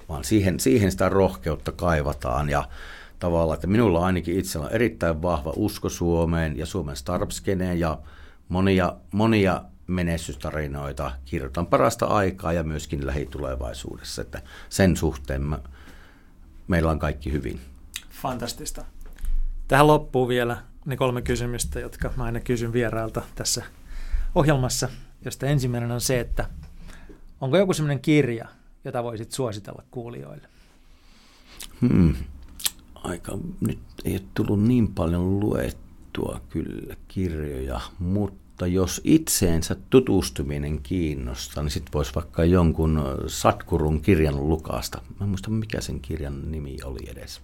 Vaan 0.08 0.24
siihen, 0.24 0.60
siihen 0.60 0.90
sitä 0.90 1.08
rohkeutta 1.08 1.72
kaivataan 1.72 2.48
ja 2.48 2.64
tavallaan, 3.18 3.54
että 3.54 3.66
minulla 3.66 4.06
ainakin 4.06 4.38
itsellä 4.38 4.66
on 4.66 4.72
erittäin 4.72 5.22
vahva 5.22 5.52
usko 5.56 5.88
Suomeen 5.88 6.58
ja 6.58 6.66
Suomen 6.66 6.96
startup 6.96 7.30
ja 7.78 7.98
monia, 8.48 8.96
monia 9.12 9.62
menestystarinoita 9.86 11.12
kirjoitan 11.24 11.66
parasta 11.66 12.06
aikaa 12.06 12.52
ja 12.52 12.64
myöskin 12.64 13.06
lähitulevaisuudessa, 13.06 14.22
että 14.22 14.42
sen 14.68 14.96
suhteen 14.96 15.42
mä 15.42 15.58
meillä 16.68 16.90
on 16.90 16.98
kaikki 16.98 17.32
hyvin. 17.32 17.60
Fantastista. 18.10 18.84
Tähän 19.68 19.86
loppuu 19.86 20.28
vielä 20.28 20.62
ne 20.84 20.96
kolme 20.96 21.22
kysymystä, 21.22 21.80
jotka 21.80 22.12
mä 22.16 22.24
aina 22.24 22.40
kysyn 22.40 22.72
vierailta 22.72 23.22
tässä 23.34 23.64
ohjelmassa, 24.34 24.88
josta 25.24 25.46
ensimmäinen 25.46 25.90
on 25.90 26.00
se, 26.00 26.20
että 26.20 26.48
onko 27.40 27.56
joku 27.56 27.72
sellainen 27.72 28.00
kirja, 28.02 28.48
jota 28.84 29.02
voisit 29.02 29.32
suositella 29.32 29.82
kuulijoille? 29.90 30.48
Hmm. 31.80 32.14
Aika, 32.94 33.38
nyt 33.60 33.78
ei 34.04 34.12
ole 34.12 34.22
tullut 34.34 34.62
niin 34.62 34.94
paljon 34.94 35.40
luettua 35.40 36.40
kyllä 36.48 36.96
kirjoja, 37.08 37.80
mutta 37.98 38.41
mutta 38.62 38.74
jos 38.74 39.00
itseensä 39.04 39.76
tutustuminen 39.90 40.82
kiinnostaa, 40.82 41.62
niin 41.62 41.70
sitten 41.70 41.92
voisi 41.92 42.14
vaikka 42.14 42.44
jonkun 42.44 43.02
Satkurun 43.26 44.00
kirjan 44.00 44.48
lukasta. 44.48 45.00
Mä 45.20 45.24
en 45.24 45.28
muista, 45.28 45.50
mikä 45.50 45.80
sen 45.80 46.00
kirjan 46.00 46.52
nimi 46.52 46.76
oli 46.84 47.10
edes. 47.10 47.40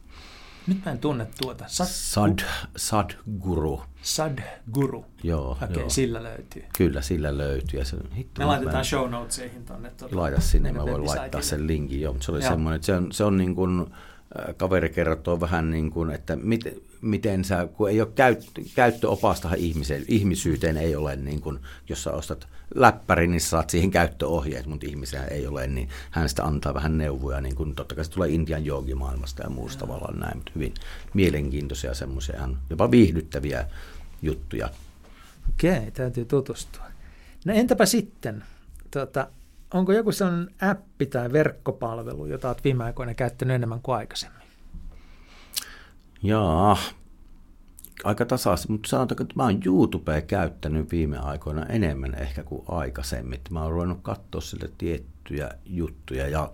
Nyt 0.66 0.84
mä 0.84 0.92
en 0.92 0.98
tunne 0.98 1.26
tuota. 1.42 1.64
Sat... 1.68 1.88
Sad, 1.88 2.38
Sadguru. 2.76 3.82
Sadguru. 4.02 5.04
Joo. 5.22 5.50
Okei, 5.50 5.76
okay, 5.76 5.90
sillä 5.90 6.22
löytyy. 6.22 6.64
Kyllä, 6.78 7.02
sillä 7.02 7.38
löytyy. 7.38 7.78
Ja 7.78 7.84
se, 7.84 7.96
hitto, 8.16 8.40
me 8.40 8.44
laitetaan 8.44 8.76
mä... 8.76 8.84
show 8.84 9.10
notesihin 9.10 9.64
tonne. 9.64 9.90
Tuota, 9.90 10.16
Laita 10.16 10.40
sinne, 10.40 10.72
mä 10.72 10.86
voin 10.86 11.06
laittaa 11.06 11.42
sen 11.42 11.66
linkin. 11.66 12.00
Joo, 12.00 12.16
se 12.20 12.32
oli 12.32 12.42
semmoinen, 12.42 12.76
että 12.76 12.86
se 12.86 12.94
on, 12.94 13.12
se 13.12 13.24
on 13.24 13.36
niin 13.36 13.54
kuin, 13.54 13.86
kaveri 14.56 14.88
kertoo 14.88 15.40
vähän 15.40 15.70
niin 15.70 15.90
kuin, 15.90 16.10
että 16.10 16.36
miten, 16.36 16.74
miten 17.00 17.44
sä, 17.44 17.68
kun 17.72 17.90
ei 17.90 18.00
ole 18.00 18.08
käyt, 18.14 18.50
käyttöopasta 18.74 19.50
ihmiseen, 19.56 20.04
ihmisyyteen 20.08 20.76
ei 20.76 20.96
ole 20.96 21.16
niin 21.16 21.40
kuin, 21.40 21.58
jos 21.88 22.02
sä 22.02 22.12
ostat 22.12 22.48
läppärin, 22.74 23.30
niin 23.30 23.40
saat 23.40 23.70
siihen 23.70 23.90
käyttöohjeet, 23.90 24.66
mutta 24.66 24.86
ihmisiä 24.86 25.24
ei 25.24 25.46
ole, 25.46 25.66
niin 25.66 25.88
hän 26.10 26.28
sitä 26.28 26.44
antaa 26.44 26.74
vähän 26.74 26.98
neuvoja, 26.98 27.40
niin 27.40 27.54
kuin 27.54 27.74
totta 27.74 27.94
kai 27.94 28.04
se 28.04 28.10
tulee 28.10 28.28
Intian 28.28 28.64
joogimaailmasta 28.64 29.42
ja 29.42 29.50
muusta 29.50 29.84
mm. 29.84 29.88
tavallaan 29.88 30.20
näin, 30.20 30.36
mutta 30.36 30.52
hyvin 30.54 30.74
mielenkiintoisia 31.14 31.94
semmoisia, 31.94 32.48
jopa 32.70 32.90
viihdyttäviä 32.90 33.66
juttuja. 34.22 34.70
Okei, 35.48 35.90
täytyy 35.90 36.24
tutustua. 36.24 36.84
No 37.44 37.54
entäpä 37.54 37.86
sitten, 37.86 38.44
tuota, 38.90 39.28
onko 39.74 39.92
joku 39.92 40.12
sellainen 40.12 40.54
appi 40.70 41.06
tai 41.06 41.32
verkkopalvelu, 41.32 42.26
jota 42.26 42.48
olet 42.48 42.64
viime 42.64 42.84
aikoina 42.84 43.14
käyttänyt 43.14 43.54
enemmän 43.54 43.80
kuin 43.82 43.96
aikaisemmin? 43.96 44.42
Jaa, 46.22 46.78
aika 48.04 48.24
tasaisesti, 48.24 48.72
mutta 48.72 48.88
sanotaanko, 48.88 49.22
että 49.22 49.34
mä 49.36 49.42
oon 49.42 49.60
YouTubea 49.64 50.20
käyttänyt 50.20 50.92
viime 50.92 51.18
aikoina 51.18 51.66
enemmän 51.66 52.14
ehkä 52.14 52.42
kuin 52.42 52.62
aikaisemmin. 52.68 53.40
Mä 53.50 53.62
oon 53.62 53.72
ruvennut 53.72 53.98
katsoa 54.02 54.40
sille 54.40 54.70
tiettyjä 54.78 55.50
juttuja 55.66 56.28
ja 56.28 56.52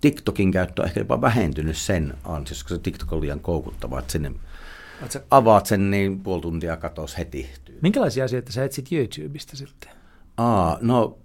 TikTokin 0.00 0.50
käyttö 0.50 0.82
on 0.82 0.88
ehkä 0.88 1.00
jopa 1.00 1.20
vähentynyt 1.20 1.76
sen 1.76 2.14
ansiosta, 2.24 2.64
koska 2.64 2.74
se 2.74 2.80
TikTok 2.80 3.12
on 3.12 3.20
liian 3.20 3.40
koukuttava, 3.40 3.98
että 3.98 4.12
sinne 4.12 4.32
avaat 5.30 5.66
sen 5.66 5.90
niin 5.90 6.20
puoli 6.20 6.42
tuntia 6.42 6.76
katos 6.76 7.18
heti. 7.18 7.50
Minkälaisia 7.82 8.24
asioita 8.24 8.52
sä 8.52 8.64
etsit 8.64 8.92
YouTubesta 8.92 9.56
sitten? 9.56 9.90
Aa, 10.36 10.78
no 10.80 11.18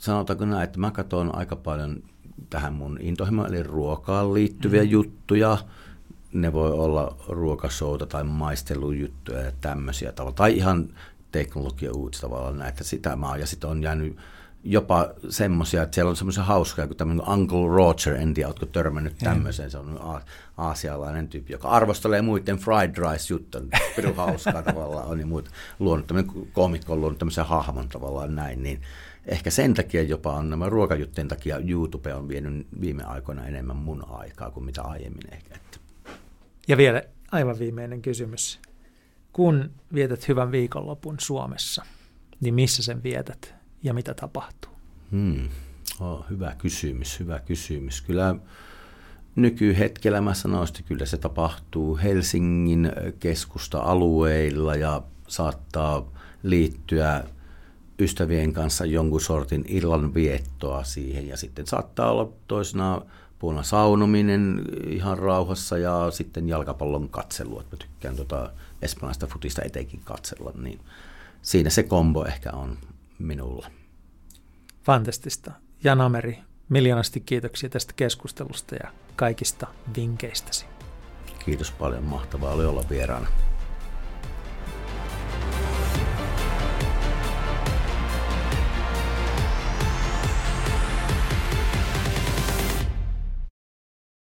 sanotaanko 0.00 0.44
näin, 0.44 0.62
että 0.62 0.78
mä 0.78 0.90
katson 0.90 1.34
aika 1.34 1.56
paljon 1.56 2.02
tähän 2.50 2.72
mun 2.72 2.98
intohimoon, 3.00 3.54
eli 3.54 3.62
ruokaan 3.62 4.34
liittyviä 4.34 4.82
mm. 4.82 4.88
juttuja. 4.88 5.58
Ne 6.32 6.52
voi 6.52 6.72
olla 6.72 7.16
ruokashouta 7.28 8.06
tai 8.06 8.24
maistelujuttuja 8.24 9.40
ja 9.40 9.52
tämmöisiä 9.60 10.12
tavalla. 10.12 10.36
Tai 10.36 10.56
ihan 10.56 10.88
teknologia 11.32 11.92
uutista 11.92 12.26
tavallaan 12.26 12.58
näitä 12.58 12.84
sitä 12.84 13.16
mä 13.16 13.28
oon. 13.28 13.40
Ja 13.40 13.46
sitten 13.46 13.70
on 13.70 13.82
jäänyt 13.82 14.16
jopa 14.64 15.10
semmoisia, 15.28 15.82
että 15.82 15.94
siellä 15.94 16.10
on 16.10 16.16
semmoisia 16.16 16.42
hauskoja 16.42 16.86
kuin 16.86 16.96
tämmöinen 16.96 17.28
Uncle 17.28 17.76
Roger, 17.76 18.14
en 18.14 18.34
tiedä, 18.34 18.48
oletko 18.48 18.66
törmännyt 18.66 19.18
tämmöiseen, 19.18 19.70
se 19.70 19.78
on 19.78 20.00
aasialainen 20.56 21.28
tyyppi, 21.28 21.52
joka 21.52 21.68
arvostelee 21.68 22.22
muiden 22.22 22.58
fried 22.58 22.94
rice 22.96 23.34
juttuja, 23.34 23.64
pirun 23.96 24.16
hauskaa 24.16 24.62
tavallaan 24.72 25.06
on 25.06 25.20
ja 25.20 25.26
muut 25.26 25.50
luonut, 25.78 26.06
tämmöinen 26.06 26.32
komikko 26.52 26.92
on 26.92 27.00
luonut 27.00 27.18
tämmöisen 27.18 27.46
hahmon 27.46 27.88
tavallaan 27.88 28.34
näin, 28.34 28.62
niin 28.62 28.80
ehkä 29.30 29.50
sen 29.50 29.74
takia 29.74 30.02
jopa 30.02 30.32
on 30.32 30.50
nämä 30.50 30.68
ruokajuttujen 30.68 31.28
takia 31.28 31.58
YouTube 31.58 32.14
on 32.14 32.28
vienyt 32.28 32.66
viime 32.80 33.04
aikoina 33.04 33.46
enemmän 33.46 33.76
mun 33.76 34.04
aikaa 34.10 34.50
kuin 34.50 34.64
mitä 34.64 34.82
aiemmin 34.82 35.34
ehkä. 35.34 35.54
Ja 36.68 36.76
vielä 36.76 37.02
aivan 37.32 37.58
viimeinen 37.58 38.02
kysymys. 38.02 38.60
Kun 39.32 39.70
vietät 39.94 40.28
hyvän 40.28 40.52
viikonlopun 40.52 41.16
Suomessa, 41.20 41.84
niin 42.40 42.54
missä 42.54 42.82
sen 42.82 43.02
vietät 43.02 43.54
ja 43.82 43.94
mitä 43.94 44.14
tapahtuu? 44.14 44.72
Hmm. 45.10 45.48
Oh, 46.00 46.30
hyvä 46.30 46.54
kysymys, 46.58 47.20
hyvä 47.20 47.40
kysymys. 47.40 48.02
Kyllä 48.02 48.36
nykyhetkellä 49.36 50.20
mä 50.20 50.34
sanoisin, 50.34 50.76
että 50.76 50.88
kyllä 50.88 51.06
se 51.06 51.16
tapahtuu 51.16 51.98
Helsingin 52.02 52.92
keskusta-alueilla 53.20 54.74
ja 54.74 55.02
saattaa 55.28 56.12
liittyä 56.42 57.24
ystävien 58.00 58.52
kanssa 58.52 58.84
jonkun 58.84 59.20
sortin 59.20 59.64
illan 59.68 60.14
viettoa 60.14 60.84
siihen 60.84 61.28
ja 61.28 61.36
sitten 61.36 61.66
saattaa 61.66 62.12
olla 62.12 62.32
toisena 62.48 63.02
puolena 63.38 63.62
saunominen 63.62 64.64
ihan 64.88 65.18
rauhassa 65.18 65.78
ja 65.78 66.10
sitten 66.10 66.48
jalkapallon 66.48 67.08
katselu, 67.08 67.60
että 67.60 67.76
mä 67.76 67.78
tykkään 67.78 68.16
tota 68.16 68.50
espanjalaista 68.82 69.26
futista 69.26 69.62
etenkin 69.64 70.00
katsella, 70.04 70.52
niin 70.62 70.80
siinä 71.42 71.70
se 71.70 71.82
kombo 71.82 72.24
ehkä 72.24 72.50
on 72.52 72.78
minulla. 73.18 73.70
Fantastista. 74.84 75.52
Jan 75.84 76.00
Ameri, 76.00 76.38
miljoonasti 76.68 77.20
kiitoksia 77.20 77.68
tästä 77.68 77.92
keskustelusta 77.96 78.74
ja 78.74 78.90
kaikista 79.16 79.66
vinkkeistäsi. 79.96 80.66
Kiitos 81.44 81.70
paljon, 81.70 82.04
mahtavaa 82.04 82.52
oli 82.52 82.64
olla 82.64 82.84
vieraana. 82.90 83.26